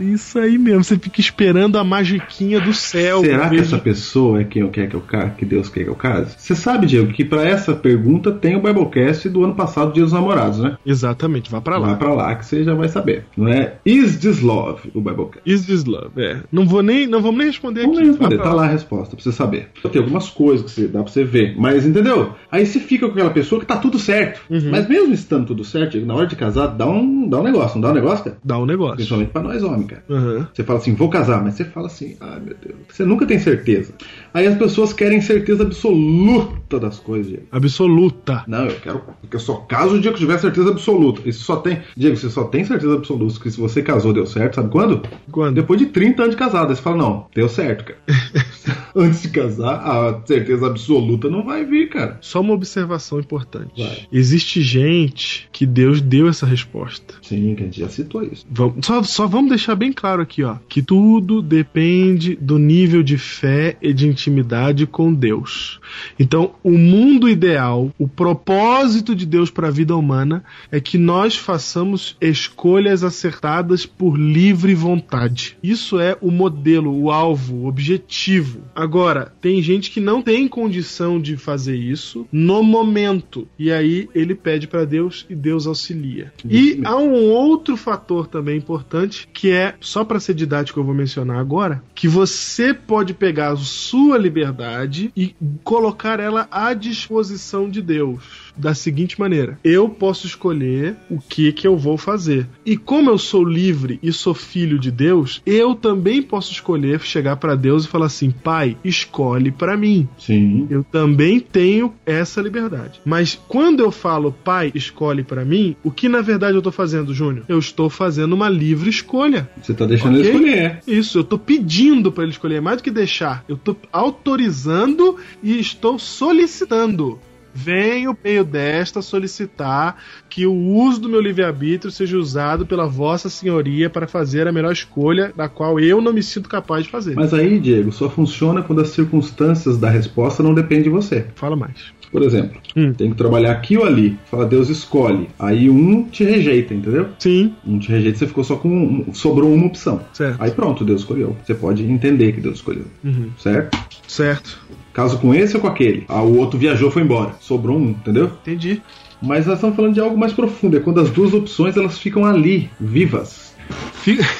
isso 0.00 0.38
aí 0.38 0.58
mesmo. 0.58 0.84
Você 0.84 0.98
fica 0.98 1.20
esperando 1.20 1.76
a 1.78 1.84
magiquinha 1.84 2.60
do 2.60 2.72
céu. 2.72 3.20
Será 3.20 3.48
que 3.48 3.56
essa 3.56 3.78
pessoa 3.78 4.40
é 4.40 4.44
quem 4.44 4.62
eu 4.62 4.70
quero 4.70 4.88
que 4.88 4.96
eu 4.96 5.00
case, 5.00 5.30
que 5.36 5.44
Deus 5.44 5.68
quer 5.68 5.84
que 5.84 5.90
eu 5.90 5.94
case? 5.94 6.34
Você 6.38 6.54
sabe, 6.54 6.86
Diego, 6.86 7.12
que 7.12 7.24
pra 7.24 7.46
essa 7.46 7.74
pergunta 7.74 8.32
tem 8.32 8.56
o 8.56 8.62
Biblecast 8.62 9.28
do 9.28 9.44
ano 9.44 9.54
passado, 9.54 9.92
Dia 9.92 10.02
dos 10.02 10.12
Namorados, 10.12 10.58
né? 10.58 10.76
Exatamente, 10.84 11.50
vá 11.50 11.60
pra 11.60 11.78
lá. 11.78 11.88
Vai 11.88 11.96
pra 11.98 12.14
lá 12.14 12.34
que 12.34 12.46
você 12.46 12.64
já 12.64 12.74
vai 12.74 12.88
saber. 12.88 13.24
Não 13.36 13.48
é 13.48 13.74
Is 13.84 14.16
This 14.18 14.40
Love, 14.40 14.90
o 14.94 15.00
Biblecast. 15.00 15.40
Is 15.44 15.66
this 15.66 15.84
love? 15.84 16.10
É. 16.16 16.40
Não 16.50 16.66
vou 16.66 16.82
nem, 16.82 17.06
não 17.06 17.20
vamos 17.20 17.38
nem 17.38 17.46
responder 17.48 17.82
Vamos 17.82 17.98
aqui. 17.98 18.08
responder, 18.08 18.36
Vá 18.36 18.44
tá 18.44 18.52
lá 18.52 18.64
a 18.64 18.68
resposta 18.68 19.14
pra 19.16 19.22
você 19.22 19.32
saber. 19.32 19.68
Tem 19.90 20.00
algumas 20.00 20.28
coisas 20.30 20.64
que 20.64 20.70
você, 20.70 20.86
dá 20.88 21.02
pra 21.02 21.12
você 21.12 21.24
ver, 21.24 21.54
mas 21.56 21.86
entendeu? 21.86 22.32
Aí 22.50 22.66
você 22.66 22.80
fica 22.80 23.06
com 23.06 23.12
aquela 23.12 23.30
pessoa 23.30 23.60
que 23.60 23.66
tá 23.66 23.76
tudo 23.76 23.98
certo. 23.98 24.40
Uhum. 24.50 24.70
Mas 24.70 24.88
mesmo 24.88 25.12
estando 25.12 25.46
tudo 25.46 25.64
certo, 25.64 25.98
na 26.00 26.14
hora 26.14 26.26
de 26.26 26.36
casar, 26.36 26.68
dá 26.68 26.86
um, 26.86 27.28
dá 27.28 27.40
um 27.40 27.42
negócio, 27.42 27.76
não 27.76 27.82
dá 27.82 27.90
um 27.90 27.94
negócio, 27.94 28.24
cara? 28.24 28.36
Dá 28.44 28.58
um 28.58 28.66
negócio. 28.66 28.96
Principalmente 28.96 29.30
pra 29.30 29.42
nós 29.44 29.62
homens, 29.62 29.86
cara. 29.86 30.04
Aham. 30.10 30.48
Você 30.52 30.64
fala 30.64 30.78
assim, 30.78 30.94
vou 30.94 31.08
casar, 31.08 31.42
mas 31.42 31.54
você 31.54 31.64
fala 31.64 31.86
assim, 31.86 32.16
ai 32.20 32.40
meu 32.40 32.56
Deus. 32.60 32.76
Você 32.88 33.04
nunca 33.04 33.26
tem 33.26 33.38
certeza. 33.38 33.94
Aí 34.34 34.46
as 34.48 34.58
pessoas 34.58 34.92
querem 34.92 35.20
certeza 35.20 35.62
absoluta 35.62 36.80
das 36.80 36.98
coisas, 36.98 37.28
Diego. 37.28 37.44
Absoluta. 37.52 38.42
Não, 38.48 38.64
eu 38.66 38.80
quero. 38.80 39.00
Porque 39.20 39.36
eu 39.36 39.40
só 39.40 39.54
caso 39.56 39.94
o 39.94 40.00
dia 40.00 40.10
que 40.10 40.16
eu 40.16 40.20
tiver 40.20 40.38
certeza 40.38 40.70
absoluta. 40.70 41.22
Isso 41.24 41.44
só 41.44 41.56
tem. 41.56 41.78
Diego, 41.96 42.16
você 42.16 42.28
só 42.28 42.44
tem 42.44 42.64
certeza 42.64 42.94
absoluta 42.94 43.38
que 43.40 43.50
se 43.50 43.60
você 43.60 43.80
casou, 43.82 44.12
deu 44.12 44.26
certo, 44.26 44.56
sabe 44.56 44.70
quando? 44.70 45.02
Quando? 45.30 45.54
Depois 45.54 45.78
de 45.78 45.86
30 45.86 46.22
anos 46.24 46.34
de 46.34 46.38
casado. 46.38 46.70
Aí 46.70 46.76
você 46.76 46.82
fala, 46.82 46.96
não, 46.96 47.26
deu 47.34 47.48
certo, 47.48 47.84
cara. 47.84 47.98
Antes 48.96 49.22
de 49.22 49.28
casar, 49.28 49.74
a 49.74 50.22
certeza 50.26 50.66
absoluta 50.66 51.28
não 51.28 51.44
vai 51.44 51.64
vir, 51.64 51.88
cara. 51.88 52.18
Só 52.20 52.40
uma 52.40 52.54
observação 52.54 53.18
importante. 53.20 53.70
Vai. 53.76 54.06
Existe 54.12 54.60
gente 54.62 55.48
que 55.52 55.66
Deus 55.66 56.00
deu 56.00 56.28
essa 56.28 56.46
resposta. 56.46 57.14
Sim, 57.22 57.54
que 57.54 57.62
a 57.62 57.66
gente 57.66 57.80
já 57.80 57.88
citou 57.88 58.22
isso. 58.22 58.46
Vamos- 58.50 58.86
só, 58.86 59.02
só 59.02 59.26
vamos 59.26 59.50
deixar 59.50 59.74
bem 59.74 59.92
claro 59.92 60.22
aqui, 60.22 60.42
ó, 60.44 60.56
que 60.68 60.80
tudo 60.82 61.42
depende 61.42 62.36
do 62.40 62.58
nível 62.58 63.02
de 63.02 63.18
fé 63.18 63.76
e 63.82 63.92
de 63.92 64.06
intimidade 64.24 64.86
com 64.86 65.12
Deus. 65.12 65.80
Então, 66.18 66.54
o 66.62 66.72
mundo 66.72 67.28
ideal, 67.28 67.92
o 67.98 68.08
propósito 68.08 69.14
de 69.14 69.26
Deus 69.26 69.50
para 69.50 69.68
a 69.68 69.70
vida 69.70 69.94
humana 69.94 70.42
é 70.70 70.80
que 70.80 70.96
nós 70.96 71.36
façamos 71.36 72.16
escolhas 72.20 73.04
acertadas 73.04 73.84
por 73.84 74.16
livre 74.16 74.74
vontade. 74.74 75.56
Isso 75.62 75.98
é 75.98 76.16
o 76.20 76.30
modelo, 76.30 76.94
o 76.94 77.10
alvo, 77.10 77.56
o 77.56 77.66
objetivo. 77.66 78.62
Agora, 78.74 79.32
tem 79.40 79.60
gente 79.60 79.90
que 79.90 80.00
não 80.00 80.22
tem 80.22 80.48
condição 80.48 81.20
de 81.20 81.36
fazer 81.36 81.76
isso 81.76 82.26
no 82.32 82.62
momento, 82.62 83.46
e 83.58 83.70
aí 83.70 84.08
ele 84.14 84.34
pede 84.34 84.66
para 84.66 84.84
Deus 84.84 85.26
e 85.28 85.34
Deus 85.34 85.66
auxilia. 85.66 86.32
E 86.48 86.80
há 86.84 86.96
um 86.96 87.30
outro 87.30 87.76
fator 87.76 88.26
também 88.26 88.56
importante 88.56 89.28
que 89.32 89.50
é 89.50 89.74
só 89.80 90.04
para 90.04 90.20
ser 90.20 90.34
didático 90.34 90.78
eu 90.80 90.84
vou 90.84 90.94
mencionar 90.94 91.38
agora, 91.38 91.82
que 91.94 92.08
você 92.08 92.72
pode 92.72 93.12
pegar 93.14 93.52
a 93.52 93.56
sua 93.56 94.13
liberdade 94.18 95.10
e 95.16 95.34
colocar 95.62 96.20
ela 96.20 96.46
à 96.50 96.74
disposição 96.74 97.68
de 97.68 97.80
Deus. 97.82 98.52
Da 98.56 98.74
seguinte 98.74 99.18
maneira: 99.18 99.58
eu 99.64 99.88
posso 99.88 100.26
escolher 100.26 100.96
o 101.10 101.18
que 101.18 101.52
que 101.52 101.66
eu 101.66 101.76
vou 101.76 101.96
fazer. 101.98 102.46
E 102.64 102.76
como 102.76 103.10
eu 103.10 103.18
sou 103.18 103.44
livre 103.44 103.98
e 104.02 104.12
sou 104.12 104.34
filho 104.34 104.78
de 104.78 104.90
Deus, 104.90 105.42
eu 105.44 105.74
também 105.74 106.22
posso 106.22 106.52
escolher 106.52 107.00
chegar 107.00 107.36
para 107.36 107.56
Deus 107.56 107.84
e 107.84 107.88
falar 107.88 108.06
assim: 108.06 108.30
"Pai, 108.30 108.76
escolhe 108.84 109.50
para 109.50 109.76
mim". 109.76 110.08
Sim. 110.18 110.66
Eu 110.70 110.84
também 110.84 111.40
tenho 111.40 111.92
essa 112.06 112.40
liberdade. 112.40 113.00
Mas 113.04 113.38
quando 113.48 113.80
eu 113.80 113.90
falo 113.90 114.32
pai, 114.32 114.70
escolhe 114.74 115.22
pra 115.24 115.44
mim, 115.44 115.74
o 115.82 115.90
que 115.90 116.08
na 116.08 116.20
verdade 116.20 116.56
eu 116.56 116.62
tô 116.62 116.70
fazendo, 116.70 117.12
Júnior? 117.12 117.44
Eu 117.48 117.58
estou 117.58 117.90
fazendo 117.90 118.32
uma 118.34 118.48
livre 118.48 118.88
escolha. 118.88 119.48
Você 119.60 119.74
tá 119.74 119.86
deixando 119.86 120.18
Ok? 120.18 120.28
ele 120.28 120.36
escolher. 120.36 120.80
Isso, 120.86 121.18
eu 121.18 121.24
tô 121.24 121.38
pedindo 121.38 122.12
pra 122.12 122.22
ele 122.24 122.32
escolher, 122.32 122.56
é 122.56 122.60
mais 122.60 122.76
do 122.78 122.82
que 122.84 122.90
deixar. 122.90 123.44
Eu 123.48 123.56
tô 123.56 123.76
autorizando 123.94 125.16
e 125.40 125.60
estou 125.60 126.00
solicitando. 126.00 127.20
Venho, 127.54 128.16
meio 128.24 128.44
desta, 128.44 129.00
solicitar 129.00 129.96
que 130.28 130.44
o 130.46 130.52
uso 130.52 131.00
do 131.00 131.08
meu 131.08 131.20
livre-arbítrio 131.20 131.90
seja 131.92 132.18
usado 132.18 132.66
pela 132.66 132.86
Vossa 132.86 133.28
Senhoria 133.28 133.88
para 133.88 134.08
fazer 134.08 134.48
a 134.48 134.52
melhor 134.52 134.72
escolha, 134.72 135.32
da 135.36 135.48
qual 135.48 135.78
eu 135.78 136.00
não 136.00 136.12
me 136.12 136.22
sinto 136.22 136.48
capaz 136.48 136.84
de 136.84 136.90
fazer. 136.90 137.14
Mas 137.14 137.32
aí, 137.32 137.58
Diego, 137.60 137.92
só 137.92 138.10
funciona 138.10 138.62
quando 138.62 138.80
as 138.80 138.88
circunstâncias 138.88 139.78
da 139.78 139.88
resposta 139.88 140.42
não 140.42 140.52
dependem 140.54 140.84
de 140.84 140.90
você. 140.90 141.26
Fala 141.36 141.54
mais. 141.56 141.92
Por 142.10 142.22
exemplo, 142.22 142.60
Hum. 142.76 142.92
tem 142.92 143.10
que 143.10 143.16
trabalhar 143.16 143.50
aqui 143.52 143.76
ou 143.76 143.84
ali. 143.84 144.16
Fala, 144.30 144.46
Deus 144.46 144.68
escolhe. 144.68 145.28
Aí 145.38 145.68
um 145.68 146.04
te 146.04 146.22
rejeita, 146.22 146.72
entendeu? 146.72 147.08
Sim, 147.18 147.54
Um 147.66 147.78
te 147.78 147.88
rejeita, 147.90 148.18
você 148.18 148.26
ficou 148.28 148.44
só 148.44 148.56
com. 148.56 148.68
um- 148.68 149.14
sobrou 149.14 149.52
uma 149.52 149.66
opção. 149.66 150.00
certo. 150.12 150.40
Aí 150.40 150.50
pronto, 150.52 150.84
Deus 150.84 151.00
escolheu. 151.00 151.36
Você 151.44 151.54
pode 151.54 151.82
entender 151.84 152.32
que 152.32 152.40
Deus 152.40 152.56
escolheu. 152.56 152.84
Uhum. 153.02 153.30
Certo? 153.36 153.76
Certo. 154.06 154.60
Caso 154.94 155.18
com 155.18 155.34
esse 155.34 155.56
ou 155.56 155.60
com 155.60 155.66
aquele. 155.66 156.04
Ah, 156.08 156.22
o 156.22 156.38
outro 156.38 156.56
viajou, 156.58 156.90
foi 156.90 157.02
embora. 157.02 157.34
Sobrou 157.40 157.76
um, 157.76 157.90
entendeu? 157.90 158.26
Entendi. 158.26 158.80
Mas 159.20 159.44
nós 159.44 159.56
estamos 159.56 159.74
falando 159.74 159.92
de 159.92 160.00
algo 160.00 160.16
mais 160.16 160.32
profundo. 160.32 160.76
É 160.76 160.80
quando 160.80 161.00
as 161.00 161.10
duas 161.10 161.34
opções 161.34 161.76
elas 161.76 161.98
ficam 161.98 162.24
ali, 162.24 162.70
vivas. 162.80 163.54
Fica... 163.94 164.24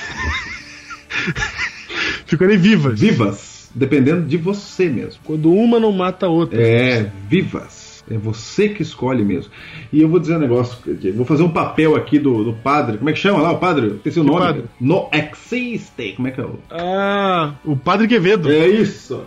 Ficam 2.26 2.46
ali 2.46 2.56
vivas. 2.56 2.98
Vivas. 3.00 3.70
Dependendo 3.74 4.26
de 4.26 4.36
você 4.36 4.88
mesmo. 4.88 5.20
Quando 5.24 5.52
uma 5.52 5.78
não 5.80 5.92
mata 5.92 6.26
a 6.26 6.28
outra. 6.28 6.60
É, 6.60 7.10
vivas. 7.28 8.04
É 8.10 8.16
você 8.18 8.68
que 8.68 8.82
escolhe 8.82 9.24
mesmo. 9.24 9.50
E 9.92 10.02
eu 10.02 10.08
vou 10.08 10.20
dizer 10.20 10.36
um 10.36 10.40
negócio. 10.40 10.78
Vou 11.14 11.24
fazer 11.24 11.42
um 11.42 11.48
papel 11.48 11.96
aqui 11.96 12.18
do, 12.18 12.44
do 12.44 12.52
padre. 12.52 12.98
Como 12.98 13.08
é 13.08 13.12
que 13.12 13.18
chama 13.18 13.40
lá 13.40 13.52
o 13.52 13.58
padre? 13.58 13.96
Esqueci 13.96 14.20
o 14.20 14.24
Que 14.24 14.30
nome. 14.30 14.40
padre? 14.40 14.64
No 14.80 15.08
existe. 15.12 16.12
Como 16.16 16.28
é 16.28 16.30
que 16.30 16.40
é 16.40 16.44
o. 16.44 16.58
Ah, 16.70 17.54
o 17.64 17.76
Padre 17.76 18.06
Quevedo. 18.06 18.50
É 18.50 18.68
isso. 18.68 19.22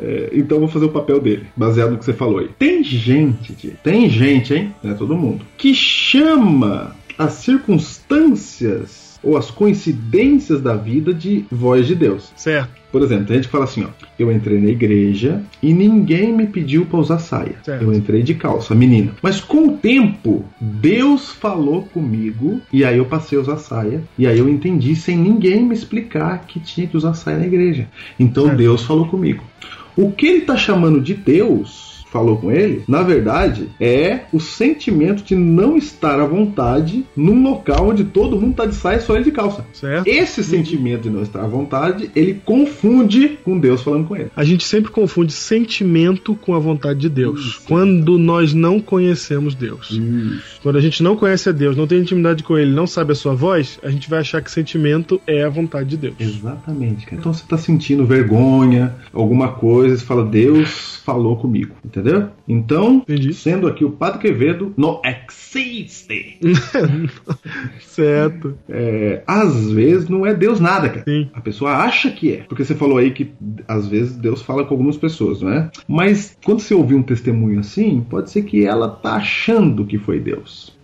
É, 0.00 0.30
então 0.32 0.58
vou 0.58 0.68
fazer 0.68 0.86
o 0.86 0.90
papel 0.90 1.20
dele, 1.20 1.46
baseado 1.56 1.90
no 1.90 1.98
que 1.98 2.04
você 2.04 2.12
falou 2.12 2.38
aí. 2.38 2.48
Tem 2.58 2.82
gente, 2.82 3.76
tem 3.82 4.08
gente, 4.08 4.54
hein? 4.54 4.74
Não 4.82 4.92
é 4.92 4.94
todo 4.94 5.16
mundo, 5.16 5.44
que 5.56 5.74
chama 5.74 6.94
as 7.16 7.32
circunstâncias 7.34 9.08
ou 9.22 9.36
as 9.36 9.50
coincidências 9.50 10.60
da 10.60 10.74
vida 10.74 11.12
de 11.12 11.44
voz 11.50 11.86
de 11.86 11.94
Deus. 11.94 12.32
Certo. 12.36 12.78
Por 12.90 13.02
exemplo, 13.02 13.26
tem 13.26 13.36
gente 13.36 13.46
que 13.46 13.52
fala 13.52 13.64
assim, 13.64 13.84
ó, 13.84 13.88
eu 14.18 14.32
entrei 14.32 14.58
na 14.58 14.70
igreja 14.70 15.42
e 15.62 15.74
ninguém 15.74 16.32
me 16.32 16.46
pediu 16.46 16.86
pra 16.86 16.98
usar 16.98 17.18
saia. 17.18 17.56
Certo. 17.62 17.82
Eu 17.82 17.92
entrei 17.92 18.22
de 18.22 18.34
calça, 18.34 18.74
menina. 18.74 19.12
Mas 19.20 19.40
com 19.40 19.68
o 19.68 19.76
tempo, 19.76 20.44
Deus 20.58 21.30
falou 21.30 21.82
comigo 21.82 22.62
e 22.72 22.84
aí 22.84 22.96
eu 22.96 23.04
passei 23.04 23.36
a 23.36 23.42
usar 23.42 23.58
saia 23.58 24.02
e 24.16 24.26
aí 24.26 24.38
eu 24.38 24.48
entendi 24.48 24.96
sem 24.96 25.18
ninguém 25.18 25.62
me 25.62 25.74
explicar 25.74 26.46
que 26.46 26.58
tinha 26.60 26.86
que 26.86 26.96
usar 26.96 27.12
saia 27.12 27.38
na 27.38 27.46
igreja. 27.46 27.86
Então 28.18 28.44
Certo. 28.44 28.56
Deus 28.56 28.82
falou 28.84 29.06
comigo. 29.06 29.44
O 30.00 30.12
que 30.12 30.28
ele 30.28 30.42
tá 30.42 30.56
chamando 30.56 31.00
de 31.00 31.12
Deus 31.12 31.87
falou 32.10 32.36
com 32.36 32.50
ele, 32.50 32.82
na 32.88 33.02
verdade, 33.02 33.68
é 33.80 34.20
o 34.32 34.40
sentimento 34.40 35.22
de 35.22 35.34
não 35.34 35.76
estar 35.76 36.20
à 36.20 36.24
vontade 36.24 37.04
num 37.16 37.42
local 37.42 37.88
onde 37.88 38.04
todo 38.04 38.40
mundo 38.40 38.56
tá 38.56 38.66
de 38.66 38.74
saia 38.74 38.96
e 38.96 39.00
só 39.00 39.14
ele 39.14 39.24
de 39.24 39.32
calça. 39.32 39.64
Certo. 39.72 40.06
Esse 40.06 40.42
sentimento 40.42 41.02
de 41.02 41.10
não 41.10 41.22
estar 41.22 41.44
à 41.44 41.46
vontade, 41.46 42.10
ele 42.14 42.40
confunde 42.44 43.38
com 43.44 43.58
Deus 43.58 43.82
falando 43.82 44.06
com 44.06 44.16
ele. 44.16 44.30
A 44.34 44.44
gente 44.44 44.64
sempre 44.64 44.90
confunde 44.90 45.32
sentimento 45.32 46.34
com 46.34 46.54
a 46.54 46.58
vontade 46.58 46.98
de 46.98 47.08
Deus. 47.08 47.40
Isso. 47.40 47.62
Quando 47.66 48.18
nós 48.18 48.54
não 48.54 48.80
conhecemos 48.80 49.54
Deus. 49.54 50.00
Quando 50.62 50.76
a 50.76 50.80
gente 50.80 51.02
não 51.02 51.16
conhece 51.16 51.48
a 51.48 51.52
Deus, 51.52 51.76
não 51.76 51.86
tem 51.86 52.00
intimidade 52.00 52.42
com 52.42 52.56
Ele, 52.56 52.70
não 52.70 52.86
sabe 52.86 53.12
a 53.12 53.14
sua 53.14 53.34
voz, 53.34 53.78
a 53.82 53.90
gente 53.90 54.08
vai 54.08 54.20
achar 54.20 54.42
que 54.42 54.50
sentimento 54.50 55.20
é 55.26 55.44
a 55.44 55.48
vontade 55.48 55.90
de 55.90 55.96
Deus. 55.96 56.14
Exatamente, 56.18 57.06
cara. 57.06 57.20
Então 57.20 57.32
você 57.32 57.44
tá 57.46 57.58
sentindo 57.58 58.04
vergonha, 58.04 58.94
alguma 59.12 59.48
coisa, 59.48 59.96
você 59.96 60.04
fala, 60.04 60.24
Deus 60.24 61.00
falou 61.04 61.36
comigo, 61.36 61.74
entendeu? 61.98 62.28
Então, 62.46 62.96
Entendi. 62.96 63.34
sendo 63.34 63.66
aqui 63.66 63.84
o 63.84 63.90
Padre 63.90 64.20
Quevedo 64.20 64.72
no 64.76 65.00
Existe. 65.04 66.38
Certo. 67.80 68.56
É, 68.68 69.22
às 69.26 69.70
vezes 69.70 70.08
não 70.08 70.24
é 70.24 70.34
Deus 70.34 70.60
nada, 70.60 70.88
cara. 70.88 71.04
Sim. 71.04 71.28
A 71.32 71.40
pessoa 71.40 71.72
acha 71.76 72.10
que 72.10 72.32
é. 72.32 72.36
Porque 72.48 72.64
você 72.64 72.74
falou 72.74 72.98
aí 72.98 73.10
que 73.10 73.32
às 73.66 73.86
vezes 73.86 74.16
Deus 74.16 74.42
fala 74.42 74.64
com 74.64 74.74
algumas 74.74 74.96
pessoas, 74.96 75.42
não 75.42 75.50
é? 75.50 75.70
Mas 75.86 76.36
quando 76.44 76.60
você 76.60 76.74
ouvir 76.74 76.94
um 76.94 77.02
testemunho 77.02 77.60
assim, 77.60 78.04
pode 78.08 78.30
ser 78.30 78.42
que 78.42 78.64
ela 78.64 78.88
tá 78.88 79.14
achando 79.14 79.84
que 79.84 79.98
foi 79.98 80.20
Deus. 80.20 80.76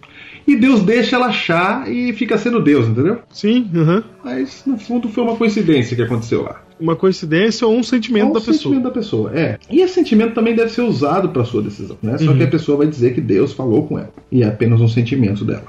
E 0.46 0.54
Deus 0.56 0.82
deixa 0.82 1.16
ela 1.16 1.26
achar 1.26 1.90
e 1.90 2.12
fica 2.12 2.36
sendo 2.36 2.60
Deus, 2.60 2.86
entendeu? 2.86 3.20
Sim, 3.30 3.70
aham. 3.74 4.04
Mas 4.22 4.62
no 4.66 4.76
fundo 4.76 5.08
foi 5.08 5.24
uma 5.24 5.36
coincidência 5.36 5.96
que 5.96 6.02
aconteceu 6.02 6.42
lá. 6.42 6.63
Uma 6.80 6.96
coincidência 6.96 7.66
ou 7.66 7.76
um 7.76 7.82
sentimento 7.82 8.26
É 8.26 8.30
o 8.30 8.32
da 8.34 8.40
pessoa. 8.40 8.54
sentimento 8.54 8.82
da 8.82 8.90
pessoa, 8.90 9.30
é. 9.32 9.58
E 9.70 9.80
esse 9.80 9.94
sentimento 9.94 10.34
também 10.34 10.54
deve 10.56 10.70
ser 10.72 10.82
usado 10.82 11.28
para 11.28 11.44
sua 11.44 11.62
decisão, 11.62 11.96
né? 12.02 12.18
Só 12.18 12.30
Uhum. 12.32 12.36
que 12.36 12.42
a 12.42 12.48
pessoa 12.48 12.78
vai 12.78 12.86
dizer 12.88 13.14
que 13.14 13.20
Deus 13.20 13.52
falou 13.52 13.86
com 13.86 13.98
ela. 13.98 14.10
E 14.30 14.42
é 14.42 14.46
apenas 14.46 14.80
um 14.80 14.88
sentimento 14.88 15.44
dela. 15.44 15.66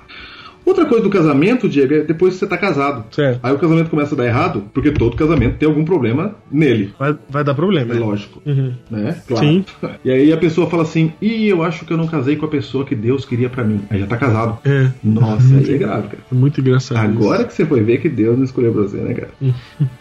Outra 0.66 0.86
coisa 0.86 1.04
do 1.04 1.10
casamento, 1.10 1.70
Diego, 1.70 1.94
é 1.94 2.02
depois 2.02 2.34
que 2.34 2.40
você 2.40 2.48
tá 2.48 2.58
casado. 2.58 3.06
Certo. 3.12 3.40
Aí 3.44 3.54
o 3.54 3.60
casamento 3.60 3.90
começa 3.90 4.16
a 4.16 4.18
dar 4.18 4.26
errado, 4.26 4.64
porque 4.74 4.92
todo 4.92 5.16
casamento 5.16 5.58
tem 5.58 5.68
algum 5.68 5.86
problema 5.86 6.36
nele. 6.52 6.94
Vai, 6.98 7.16
vai 7.30 7.44
dar 7.44 7.54
problema. 7.54 7.92
É 7.92 8.00
né? 8.00 8.00
lógico. 8.00 8.42
Uhum. 8.46 8.74
Né? 8.90 9.22
Claro. 9.28 9.46
Sim. 9.46 9.66
E 10.04 10.12
aí 10.12 10.32
a 10.32 10.38
pessoa 10.38 10.70
fala 10.70 10.84
assim: 10.84 11.14
Ih, 11.22 11.48
eu 11.48 11.64
acho 11.64 11.86
que 11.86 11.92
eu 11.92 11.98
não 11.98 12.08
casei 12.08 12.36
com 12.36 12.46
a 12.46 12.50
pessoa 12.50 12.86
que 12.86 12.96
Deus 12.96 13.26
queria 13.26 13.50
pra 13.50 13.64
mim. 13.64 13.82
Aí 13.90 14.00
já 14.00 14.08
tá 14.08 14.18
casado. 14.18 14.60
É. 14.64 14.92
Nossa, 15.04 15.56
aí 15.56 15.74
é 15.74 15.78
grave, 15.78 16.10
cara. 16.10 16.24
É 16.32 16.36
muito 16.36 16.60
engraçado. 16.60 16.98
Agora 16.98 17.44
que 17.44 17.54
você 17.54 17.66
foi 17.66 17.82
ver 17.82 18.00
que 18.00 18.10
Deus 18.10 18.38
não 18.38 18.44
escolheu 18.44 18.72
pra 18.72 18.84
você, 18.84 18.98
né, 18.98 19.14
cara? 19.14 19.30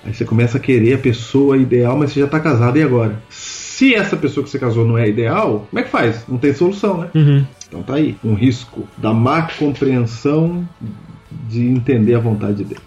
Aí 0.05 0.13
você 0.13 0.25
começa 0.25 0.59
a 0.59 0.61
querer 0.61 0.95
a 0.95 0.99
pessoa 0.99 1.57
ideal, 1.57 1.97
mas 1.97 2.13
você 2.13 2.21
já 2.21 2.27
tá 2.27 2.41
casado, 2.41 2.79
e 2.79 2.83
agora? 2.83 3.23
Se 3.29 3.95
essa 3.95 4.17
pessoa 4.17 4.45
que 4.45 4.51
você 4.51 4.59
casou 4.59 4.87
não 4.87 4.97
é 4.99 5.09
ideal, 5.09 5.67
como 5.71 5.81
é 5.81 5.83
que 5.83 5.91
faz? 5.91 6.25
Não 6.29 6.39
tem 6.39 6.53
solução, 6.53 6.99
né? 6.99 7.09
isso. 7.15 7.19
Uhum. 7.19 7.45
Então 7.75 7.83
tá 7.83 7.95
aí, 7.95 8.17
um 8.23 8.35
risco 8.35 8.87
da 8.97 9.13
má 9.13 9.43
compreensão 9.43 10.67
de 11.49 11.67
entender 11.67 12.15
a 12.15 12.21
vontade 12.21 12.59
de 12.59 12.65
Deus. 12.65 12.83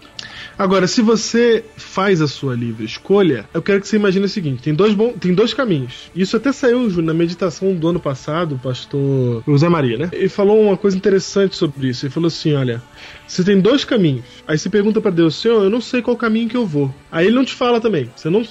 Agora, 0.58 0.86
se 0.86 1.02
você 1.02 1.62
faz 1.76 2.22
a 2.22 2.26
sua 2.26 2.54
livre 2.54 2.86
escolha, 2.86 3.44
eu 3.52 3.60
quero 3.60 3.82
que 3.82 3.86
você 3.86 3.96
imagine 3.96 4.24
o 4.24 4.28
seguinte: 4.28 4.62
tem 4.62 4.74
dois, 4.74 4.94
bom, 4.94 5.12
tem 5.12 5.34
dois 5.34 5.52
caminhos. 5.52 6.10
Isso 6.16 6.38
até 6.38 6.50
saiu 6.50 6.88
Ju, 6.88 7.02
na 7.02 7.12
meditação 7.12 7.74
do 7.74 7.86
ano 7.86 8.00
passado, 8.00 8.54
o 8.54 8.58
pastor 8.58 9.44
José 9.46 9.68
Maria, 9.68 9.98
né? 9.98 10.08
Ele 10.10 10.28
falou 10.28 10.60
uma 10.60 10.76
coisa 10.76 10.96
interessante 10.96 11.54
sobre 11.54 11.88
isso. 11.88 12.06
Ele 12.06 12.12
falou 12.12 12.28
assim: 12.28 12.54
olha, 12.54 12.82
você 13.26 13.44
tem 13.44 13.60
dois 13.60 13.84
caminhos. 13.84 14.24
Aí 14.48 14.58
você 14.58 14.70
pergunta 14.70 15.02
pra 15.02 15.10
Deus, 15.10 15.36
Senhor, 15.36 15.62
eu 15.62 15.70
não 15.70 15.82
sei 15.82 16.00
qual 16.00 16.16
caminho 16.16 16.48
que 16.48 16.56
eu 16.56 16.66
vou. 16.66 16.92
Aí 17.12 17.26
ele 17.26 17.36
não 17.36 17.44
te 17.44 17.54
fala 17.54 17.78
também. 17.78 18.10
Você 18.16 18.30
não. 18.30 18.42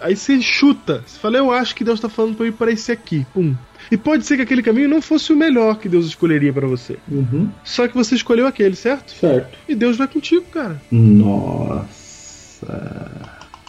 Aí 0.00 0.16
você 0.16 0.40
chuta. 0.40 1.02
Você 1.06 1.18
fala, 1.18 1.38
eu 1.38 1.50
acho 1.50 1.74
que 1.74 1.84
Deus 1.84 2.00
tá 2.00 2.08
falando 2.08 2.36
pra 2.36 2.44
eu 2.46 2.48
ir 2.50 2.52
para 2.52 2.70
esse 2.72 2.92
aqui. 2.92 3.26
Pum. 3.32 3.54
E 3.90 3.96
pode 3.96 4.24
ser 4.24 4.36
que 4.36 4.42
aquele 4.42 4.62
caminho 4.62 4.88
não 4.88 5.02
fosse 5.02 5.32
o 5.32 5.36
melhor 5.36 5.78
que 5.78 5.88
Deus 5.88 6.06
escolheria 6.06 6.52
pra 6.52 6.66
você. 6.66 6.98
Uhum. 7.10 7.50
Só 7.62 7.86
que 7.86 7.94
você 7.94 8.14
escolheu 8.14 8.46
aquele, 8.46 8.76
certo? 8.76 9.12
Certo. 9.12 9.58
E 9.68 9.74
Deus 9.74 9.96
vai 9.96 10.08
contigo, 10.08 10.44
cara. 10.50 10.80
Nossa. 10.90 12.64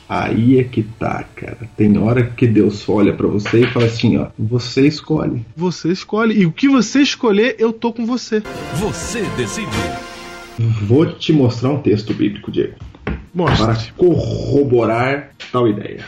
Aí 0.07 0.59
é 0.59 0.63
que 0.63 0.83
tá, 0.83 1.25
cara. 1.35 1.67
Tem 1.75 1.97
hora 1.97 2.23
que 2.23 2.45
Deus 2.45 2.87
olha 2.87 3.11
pra 3.13 3.27
você 3.27 3.61
e 3.63 3.67
fala 3.67 3.87
assim, 3.87 4.17
ó, 4.17 4.27
você 4.37 4.87
escolhe. 4.87 5.43
Você 5.55 5.91
escolhe. 5.91 6.39
E 6.39 6.45
o 6.45 6.51
que 6.51 6.69
você 6.69 7.01
escolher, 7.01 7.55
eu 7.57 7.73
tô 7.73 7.91
com 7.91 8.05
você. 8.05 8.43
Você 8.75 9.23
decide. 9.35 9.67
Vou 10.83 11.05
te 11.07 11.33
mostrar 11.33 11.71
um 11.71 11.81
texto 11.81 12.13
bíblico, 12.13 12.51
Diego, 12.51 12.75
para 13.35 13.67
Mostre. 13.67 13.93
corroborar 13.97 15.31
tal 15.51 15.67
ideia. 15.67 15.99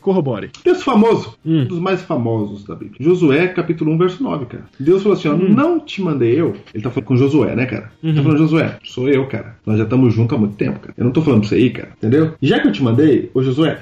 Corrobore. 0.00 0.48
Texto 0.64 0.82
famoso, 0.84 1.34
Hum. 1.44 1.60
um 1.60 1.64
dos 1.66 1.78
mais 1.78 2.00
famosos 2.00 2.64
da 2.64 2.74
Bíblia. 2.74 2.96
Josué, 3.00 3.48
capítulo 3.48 3.92
1, 3.92 3.98
verso 3.98 4.22
9, 4.22 4.46
cara. 4.46 4.64
Deus 4.78 5.02
falou 5.02 5.18
assim: 5.18 5.28
ó, 5.28 5.34
Hum. 5.34 5.50
não 5.50 5.78
te 5.78 6.00
mandei 6.00 6.40
eu. 6.40 6.54
Ele 6.72 6.82
tá 6.82 6.88
falando 6.90 7.06
com 7.06 7.16
Josué, 7.18 7.54
né, 7.54 7.66
cara? 7.66 7.92
Ele 8.02 8.12
Uhum. 8.12 8.16
tá 8.16 8.22
falando, 8.22 8.38
Josué, 8.38 8.78
sou 8.82 9.10
eu, 9.10 9.26
cara. 9.26 9.56
Nós 9.66 9.76
já 9.76 9.84
estamos 9.84 10.14
juntos 10.14 10.34
há 10.34 10.40
muito 10.40 10.54
tempo, 10.56 10.80
cara. 10.80 10.94
Eu 10.96 11.04
não 11.04 11.12
tô 11.12 11.20
falando 11.20 11.40
pra 11.40 11.50
você 11.50 11.58
ir, 11.58 11.70
cara. 11.74 11.90
Entendeu? 11.98 12.32
Já 12.40 12.60
que 12.60 12.68
eu 12.68 12.72
te 12.72 12.82
mandei, 12.82 13.30
ô 13.34 13.42
Josué, 13.42 13.78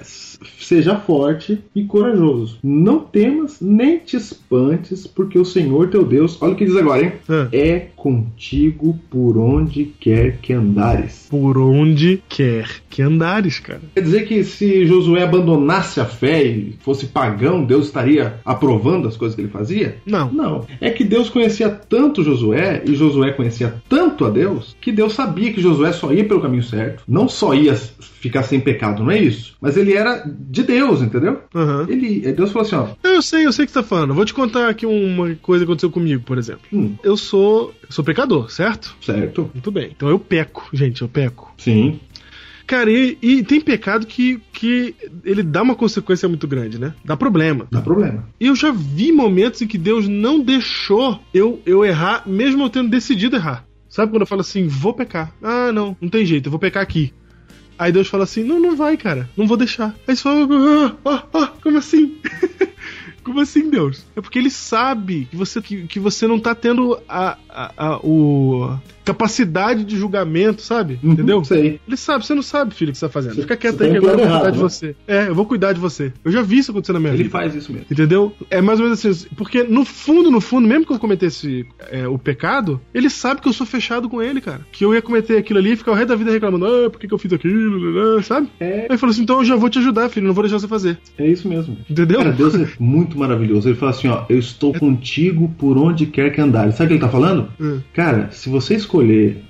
seja 0.59 0.97
forte 0.97 1.61
e 1.72 1.85
corajoso. 1.85 2.59
Não 2.64 2.99
temas 2.99 3.61
nem 3.61 3.99
te 3.99 4.16
espantes, 4.16 5.07
porque 5.07 5.39
o 5.39 5.45
Senhor 5.45 5.89
teu 5.89 6.05
Deus, 6.05 6.37
olha 6.43 6.53
o 6.55 6.57
que 6.57 6.64
diz 6.64 6.74
agora, 6.76 7.01
hein? 7.01 7.12
Ah. 7.29 7.47
É 7.53 7.87
contigo 7.99 8.99
por 9.11 9.36
onde 9.36 9.92
quer 9.99 10.38
que 10.38 10.53
andares. 10.53 11.26
Por 11.28 11.59
onde 11.59 12.22
quer 12.28 12.68
que 12.88 13.03
andares, 13.03 13.59
cara. 13.59 13.80
Quer 13.94 14.01
dizer 14.03 14.26
que 14.26 14.44
se 14.44 14.86
Josué 14.86 15.22
abandonasse 15.24 16.01
a 16.01 16.05
fé 16.05 16.44
e 16.44 16.76
fosse 16.80 17.07
pagão, 17.07 17.64
Deus 17.64 17.86
estaria 17.86 18.36
aprovando 18.44 19.09
as 19.09 19.16
coisas 19.16 19.34
que 19.34 19.42
ele 19.42 19.49
fazia? 19.51 19.96
Não. 20.07 20.32
Não. 20.32 20.66
É 20.80 20.90
que 20.90 21.05
Deus 21.05 21.28
conhecia 21.28 21.68
tanto 21.68 22.22
Josué 22.22 22.82
e 22.86 22.94
Josué 22.94 23.32
conhecia 23.32 23.74
tanto 23.88 24.24
a 24.24 24.30
Deus 24.30 24.76
que 24.80 24.92
Deus 24.92 25.12
sabia 25.12 25.53
que 25.53 25.61
Josué 25.61 25.92
só 25.92 26.12
ia 26.12 26.24
pelo 26.24 26.40
caminho 26.40 26.62
certo. 26.62 27.03
Não 27.07 27.28
só 27.28 27.53
ia 27.55 27.74
ficar 27.74 28.42
sem 28.44 28.61
pecado, 28.61 29.03
não 29.03 29.11
é 29.11 29.18
isso. 29.20 29.57
Mas 29.61 29.76
ele 29.76 29.92
era 29.94 30.22
de 30.26 30.62
Deus, 30.62 31.03
entendeu? 31.03 31.40
Aham. 31.55 31.86
Ele, 31.88 32.32
Deus 32.32 32.53
falou 32.53 32.66
assim: 32.66 32.76
ó. 32.76 32.88
Eu 33.03 33.20
sei, 33.22 33.44
eu 33.46 33.53
sei 33.53 33.64
o 33.64 33.66
que 33.66 33.72
você 33.72 33.80
tá 33.80 33.86
falando. 33.86 34.14
Vou 34.14 34.24
te 34.24 34.34
contar 34.34 34.68
aqui 34.68 34.86
uma 34.86 35.34
coisa 35.36 35.64
que 35.64 35.70
aconteceu 35.70 35.90
comigo, 35.90 36.22
por 36.24 36.38
exemplo. 36.38 36.62
Hum, 36.72 36.94
Eu 37.03 37.16
sou. 37.16 37.72
Eu 37.89 37.93
sou 37.93 38.05
pecador, 38.05 38.51
certo? 38.51 38.97
certo. 39.01 39.51
Muito 39.55 39.70
bem. 39.70 39.91
Então 39.97 40.09
eu 40.09 40.18
peco, 40.18 40.68
gente, 40.72 41.03
eu 41.03 41.09
peco. 41.09 41.53
Sim. 41.57 41.99
Cara, 42.66 42.91
e, 42.91 43.16
e 43.22 43.43
tem 43.43 43.62
pecado 43.62 44.07
que, 44.07 44.43
que 44.53 44.95
ele 45.24 45.43
dá 45.43 45.62
uma 45.62 45.74
consequência 45.74 46.28
muito 46.28 46.47
grande, 46.47 46.78
né? 46.78 46.93
Dá 47.03 47.16
problema. 47.16 47.66
Dá 47.70 47.80
problema. 47.80 48.28
E 48.39 48.47
eu 48.47 48.55
já 48.55 48.70
vi 48.70 49.11
momentos 49.11 49.62
em 49.62 49.66
que 49.66 49.78
Deus 49.78 50.07
não 50.07 50.39
deixou 50.39 51.18
eu, 51.32 51.62
eu 51.64 51.82
errar, 51.82 52.24
mesmo 52.26 52.62
eu 52.62 52.68
tendo 52.68 52.91
decidido 52.91 53.36
errar. 53.36 53.64
Sabe 53.89 54.12
quando 54.12 54.20
eu 54.20 54.26
falo 54.26 54.43
assim, 54.43 54.68
vou 54.68 54.93
pecar? 54.93 55.32
Ah, 55.43 55.72
não, 55.72 55.97
não 55.99 56.11
tem 56.11 56.26
jeito, 56.26 56.49
eu 56.49 56.51
vou 56.51 56.61
pecar 56.61 56.82
aqui. 56.82 57.14
Aí 57.78 57.91
Deus 57.91 58.09
fala 58.09 58.24
assim, 58.24 58.45
não, 58.45 58.61
não 58.61 58.76
vai, 58.76 58.99
cara, 58.99 59.30
não 59.34 59.47
vou 59.47 59.57
deixar. 59.57 59.95
Aí 60.07 60.14
você 60.14 60.22
fala, 60.22 60.47
ah, 60.47 60.95
ah, 61.07 61.24
ah, 61.32 61.53
como 61.62 61.78
assim? 61.78 62.18
Como 63.29 63.41
assim, 63.41 63.68
Deus? 63.68 64.07
É 64.16 64.22
porque 64.22 64.39
ele 64.39 64.49
sabe 64.49 65.29
que 65.31 65.37
você, 65.37 65.61
que, 65.61 65.87
que 65.87 66.01
você 66.01 66.26
não 66.26 66.41
tá 66.41 66.55
tendo 66.55 66.99
a, 67.07 67.37
a, 67.47 67.72
a, 67.76 67.97
o, 67.99 68.74
capacidade 69.12 69.84
de 69.84 69.96
julgamento, 69.96 70.62
sabe? 70.62 70.98
Uhum, 71.02 71.12
Entendeu? 71.12 71.44
Sei. 71.44 71.80
Ele 71.86 71.96
sabe, 71.96 72.24
você 72.26 72.34
não 72.34 72.42
sabe, 72.42 72.74
filho, 72.74 72.90
o 72.90 72.92
que 72.92 72.98
você 72.98 73.06
tá 73.06 73.12
fazendo. 73.12 73.34
Você- 73.34 73.42
Fica 73.42 73.56
quieto 73.56 73.82
aí 73.82 73.90
que 73.90 73.96
agora 73.96 74.12
eu 74.12 74.18
vou 74.18 74.26
errado, 74.26 74.40
cuidar 74.40 74.50
de 74.50 74.56
né? 74.59 74.62
você. 74.62 74.96
É, 75.06 75.28
eu 75.28 75.34
vou 75.34 75.46
cuidar 75.46 75.72
de 75.72 75.80
você. 75.80 76.12
Eu 76.24 76.30
já 76.32 76.42
vi 76.42 76.59
isso 76.59 76.70
acontecer 76.70 76.92
na 76.92 77.00
minha 77.00 77.12
Ele 77.12 77.24
vida. 77.24 77.30
faz 77.30 77.54
isso 77.54 77.72
mesmo. 77.72 77.86
Entendeu? 77.90 78.34
É 78.50 78.61
mais 78.61 78.78
ou 78.78 78.84
menos 78.86 79.04
assim. 79.04 79.26
Porque 79.36 79.62
no 79.64 79.84
fundo, 79.84 80.30
no 80.30 80.40
fundo, 80.40 80.66
mesmo 80.68 80.86
que 80.86 80.92
eu 80.92 80.98
cometesse 80.98 81.66
é, 81.90 82.06
o 82.06 82.18
pecado, 82.18 82.80
ele 82.94 83.09
sabe 83.11 83.40
que 83.40 83.48
eu 83.48 83.52
sou 83.52 83.66
fechado 83.66 84.09
com 84.09 84.22
ele, 84.22 84.40
cara. 84.40 84.61
Que 84.72 84.84
eu 84.84 84.94
ia 84.94 85.02
cometer 85.02 85.36
aquilo 85.36 85.59
ali 85.59 85.72
e 85.72 85.76
ficar 85.76 85.92
o 85.92 85.94
resto 85.94 86.09
da 86.09 86.16
vida 86.16 86.30
reclamando, 86.30 86.66
ah, 86.66 86.90
por 86.90 86.98
que, 87.00 87.09
que 87.09 87.14
eu 87.14 87.18
fiz 87.18 87.32
aquilo, 87.32 88.22
sabe? 88.22 88.48
É. 88.61 88.80
Aí 88.80 88.86
ele 88.90 88.98
falou 88.98 89.12
assim: 89.12 89.22
então 89.22 89.38
eu 89.38 89.44
já 89.44 89.56
vou 89.56 89.68
te 89.70 89.78
ajudar, 89.78 90.09
filho, 90.09 90.26
não 90.26 90.34
vou 90.34 90.42
deixar 90.44 90.59
você 90.59 90.68
fazer. 90.68 90.98
É 91.16 91.26
isso 91.26 91.48
mesmo. 91.48 91.76
Entendeu? 91.88 92.18
Cara, 92.18 92.32
Deus 92.32 92.54
é 92.54 92.68
muito 92.78 93.18
maravilhoso. 93.18 93.68
Ele 93.68 93.76
fala 93.76 93.90
assim, 93.92 94.09
ó, 94.09 94.24
eu 94.28 94.38
estou 94.38 94.72
contigo 94.74 95.48
por 95.59 95.76
onde 95.78 96.06
quer 96.06 96.30
que 96.30 96.40
andares. 96.40 96.74
Sabe 96.74 96.86
o 96.86 96.88
que 96.88 96.94
ele 96.94 97.00
tá 97.00 97.09
falando? 97.09 97.48
Hum. 97.61 97.80
Cara, 97.92 98.28
se 98.32 98.48
você 98.48 98.74
escolher 98.74 98.97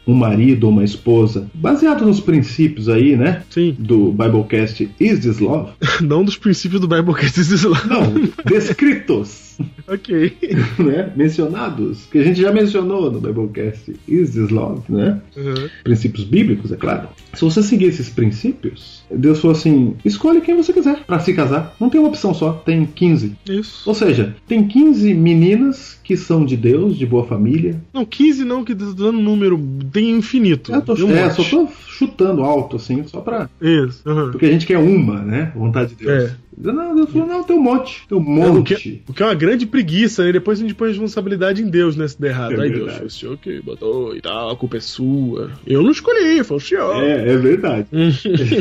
um 0.06 0.14
marido 0.14 0.64
ou 0.64 0.70
uma 0.70 0.84
esposa, 0.84 1.48
baseado 1.54 2.04
nos 2.04 2.20
princípios 2.20 2.88
aí, 2.88 3.16
né? 3.16 3.42
Sim. 3.50 3.74
Do 3.78 4.12
Biblecast 4.12 4.90
Is 4.98 5.20
This 5.20 5.38
Love? 5.38 5.72
Não 6.00 6.24
dos 6.24 6.36
princípios 6.36 6.80
do 6.80 6.88
Biblecast 6.88 7.40
isso 7.40 7.68
lá. 7.68 7.82
Não, 7.86 8.14
descritos 8.44 9.47
Ok. 9.88 10.36
né? 10.78 11.12
Mencionados, 11.16 12.06
que 12.06 12.18
a 12.18 12.22
gente 12.22 12.40
já 12.40 12.52
mencionou 12.52 13.10
no 13.10 13.20
Biblecast 13.20 13.96
Is 14.06 14.32
This 14.32 14.50
Love, 14.50 14.82
né? 14.88 15.20
Uhum. 15.36 15.68
Princípios 15.82 16.24
bíblicos, 16.24 16.70
é 16.70 16.76
claro. 16.76 17.08
Se 17.32 17.42
você 17.42 17.62
seguir 17.62 17.86
esses 17.86 18.10
princípios, 18.10 19.02
Deus 19.10 19.40
falou 19.40 19.56
assim: 19.56 19.96
escolhe 20.04 20.40
quem 20.40 20.56
você 20.56 20.72
quiser 20.72 21.04
para 21.06 21.18
se 21.20 21.32
casar. 21.32 21.74
Não 21.80 21.88
tem 21.88 22.00
uma 22.00 22.10
opção 22.10 22.34
só, 22.34 22.52
tem 22.52 22.84
15. 22.84 23.36
Isso. 23.48 23.88
Ou 23.88 23.94
seja, 23.94 24.36
tem 24.46 24.66
15 24.66 25.14
meninas 25.14 25.98
que 26.04 26.16
são 26.16 26.44
de 26.44 26.56
Deus, 26.56 26.96
de 26.96 27.06
boa 27.06 27.26
família. 27.26 27.80
Não, 27.92 28.04
15 28.04 28.44
não, 28.44 28.64
que 28.64 28.74
tá 28.74 28.84
dando 28.84 29.12
número. 29.12 29.58
Tem 29.92 30.10
infinito. 30.10 30.72
Eu 30.72 30.82
tô, 30.82 30.94
um 30.94 31.10
é, 31.12 31.30
só 31.30 31.42
tô 31.42 31.68
chutando 31.86 32.42
alto, 32.42 32.76
assim, 32.76 33.06
só 33.06 33.20
pra. 33.20 33.48
Isso. 33.60 34.02
uhum. 34.06 34.30
Porque 34.30 34.46
a 34.46 34.50
gente 34.50 34.66
quer 34.66 34.78
uma, 34.78 35.22
né? 35.22 35.52
Vontade 35.54 35.94
de 35.94 36.04
Deus. 36.04 36.30
É. 36.30 36.47
Não, 36.60 36.94
Deus 36.94 37.10
falou: 37.10 37.26
não, 37.28 37.42
tem 37.44 37.56
um 37.56 37.62
monte. 37.62 38.06
Tem 38.08 38.18
um 38.18 38.20
É, 38.20 38.24
o, 38.50 38.54
monte. 38.54 38.74
que, 38.74 39.02
o 39.08 39.12
que 39.12 39.22
é 39.22 39.26
uma 39.26 39.34
grande 39.34 39.66
preguiça, 39.66 40.24
né? 40.24 40.32
Depois 40.32 40.58
a 40.58 40.62
gente 40.62 40.74
põe 40.74 40.88
a 40.88 40.90
responsabilidade 40.90 41.62
em 41.62 41.68
Deus, 41.68 41.96
né? 41.96 42.06
Se 42.08 42.20
der 42.20 42.28
errado. 42.30 42.52
É 42.54 42.64
Aí 42.64 42.68
Deus, 42.70 42.78
verdade. 42.78 42.98
foi 42.98 43.06
o 43.06 43.10
senhor 43.10 43.36
que 43.38 43.60
botou 43.60 44.16
e 44.16 44.20
tal, 44.20 44.50
a 44.50 44.56
culpa 44.56 44.76
é 44.76 44.80
sua. 44.80 45.50
Eu 45.66 45.82
não 45.82 45.90
escolhi, 45.90 46.42
foi 46.44 46.56
o 46.56 46.60
senhor. 46.60 47.02
É, 47.02 47.32
é 47.32 47.36
verdade. 47.36 47.86
Hum. 47.92 48.10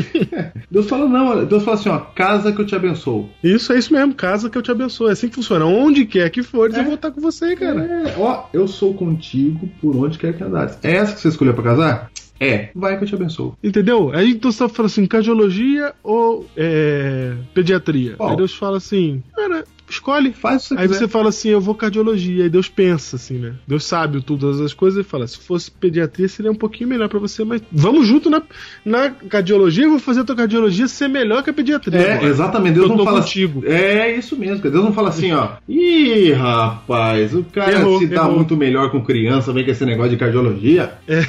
Deus 0.70 0.86
fala, 0.88 1.08
não, 1.08 1.44
Deus 1.44 1.62
fala 1.64 1.76
assim, 1.76 1.88
ó, 1.88 1.98
casa 1.98 2.52
que 2.52 2.60
eu 2.60 2.66
te 2.66 2.74
abençoo. 2.74 3.28
Isso 3.42 3.72
é 3.72 3.78
isso 3.78 3.92
mesmo, 3.92 4.14
casa 4.14 4.48
que 4.50 4.56
eu 4.58 4.62
te 4.62 4.70
abençoe. 4.70 5.08
É 5.08 5.12
assim 5.12 5.28
que 5.28 5.34
funciona. 5.34 5.64
Onde 5.66 6.04
quer 6.06 6.30
que 6.30 6.42
fores, 6.42 6.76
É. 6.76 6.80
eu 6.80 6.84
vou 6.84 6.94
estar 6.94 7.10
com 7.10 7.20
você, 7.20 7.56
cara. 7.56 7.80
É, 7.80 8.14
ó, 8.18 8.44
eu 8.52 8.68
sou 8.68 8.94
contigo 8.94 9.68
por 9.80 9.96
onde 9.96 10.18
quer 10.18 10.36
que 10.36 10.42
andares. 10.44 10.78
É 10.82 10.92
essa 10.96 11.14
que 11.14 11.20
você 11.20 11.28
escolheu 11.28 11.54
pra 11.54 11.64
casar? 11.64 12.10
É. 12.40 12.68
Vai 12.74 12.96
que 12.96 13.04
eu 13.04 13.08
te 13.08 13.14
abençoo. 13.14 13.56
Entendeu? 13.62 14.10
Aí 14.14 14.30
então 14.30 14.50
você 14.52 14.68
fala 14.68 14.86
assim, 14.86 15.06
cardiologia 15.06 15.92
ou 16.02 16.46
é, 16.56 17.34
pediatria? 17.54 18.14
Qual? 18.16 18.30
Aí 18.30 18.36
Deus 18.36 18.54
fala 18.54 18.76
assim, 18.76 19.22
cara, 19.34 19.64
escolhe. 19.90 20.32
Faz 20.32 20.66
o 20.66 20.68
que 20.68 20.68
você 20.68 20.80
Aí 20.80 20.86
quiser. 20.88 20.98
você 21.00 21.08
fala 21.08 21.28
assim, 21.30 21.48
eu 21.48 21.60
vou 21.60 21.74
cardiologia. 21.74 22.44
Aí 22.44 22.50
Deus 22.50 22.68
pensa 22.68 23.16
assim, 23.16 23.38
né? 23.38 23.54
Deus 23.66 23.84
sabe 23.84 24.20
todas 24.22 24.60
as 24.60 24.72
coisas 24.72 25.04
e 25.04 25.08
fala, 25.08 25.26
se 25.26 25.38
fosse 25.38 25.70
pediatria 25.70 26.28
seria 26.28 26.50
um 26.50 26.54
pouquinho 26.54 26.88
melhor 26.90 27.08
pra 27.08 27.18
você, 27.18 27.42
mas 27.44 27.60
vamos 27.72 28.06
junto 28.06 28.30
na, 28.30 28.40
na 28.84 29.10
cardiologia, 29.10 29.84
eu 29.84 29.90
vou 29.90 29.98
fazer 29.98 30.20
a 30.20 30.24
tua 30.24 30.36
cardiologia 30.36 30.86
ser 30.86 31.08
melhor 31.08 31.42
que 31.42 31.50
a 31.50 31.54
pediatria. 31.54 31.98
É, 31.98 32.12
agora. 32.14 32.28
exatamente. 32.28 32.74
Deus 32.74 32.88
Eu 32.90 32.96
não 32.96 33.04
fala 33.04 33.20
contigo. 33.20 33.60
assim. 33.64 33.74
É 33.74 34.16
isso 34.16 34.36
mesmo. 34.36 34.62
Deus 34.62 34.84
não 34.84 34.92
fala 34.92 35.08
assim, 35.08 35.32
ó. 35.32 35.48
Ih, 35.68 36.32
rapaz, 36.32 37.34
o 37.34 37.42
cara 37.44 37.72
Errou, 37.72 37.98
se 37.98 38.06
dá 38.06 38.22
errou. 38.22 38.36
muito 38.36 38.56
melhor 38.56 38.90
com 38.92 39.02
criança, 39.02 39.52
vem 39.52 39.64
com 39.64 39.70
esse 39.72 39.84
negócio 39.84 40.10
de 40.10 40.16
cardiologia. 40.16 40.92
É. 41.08 41.24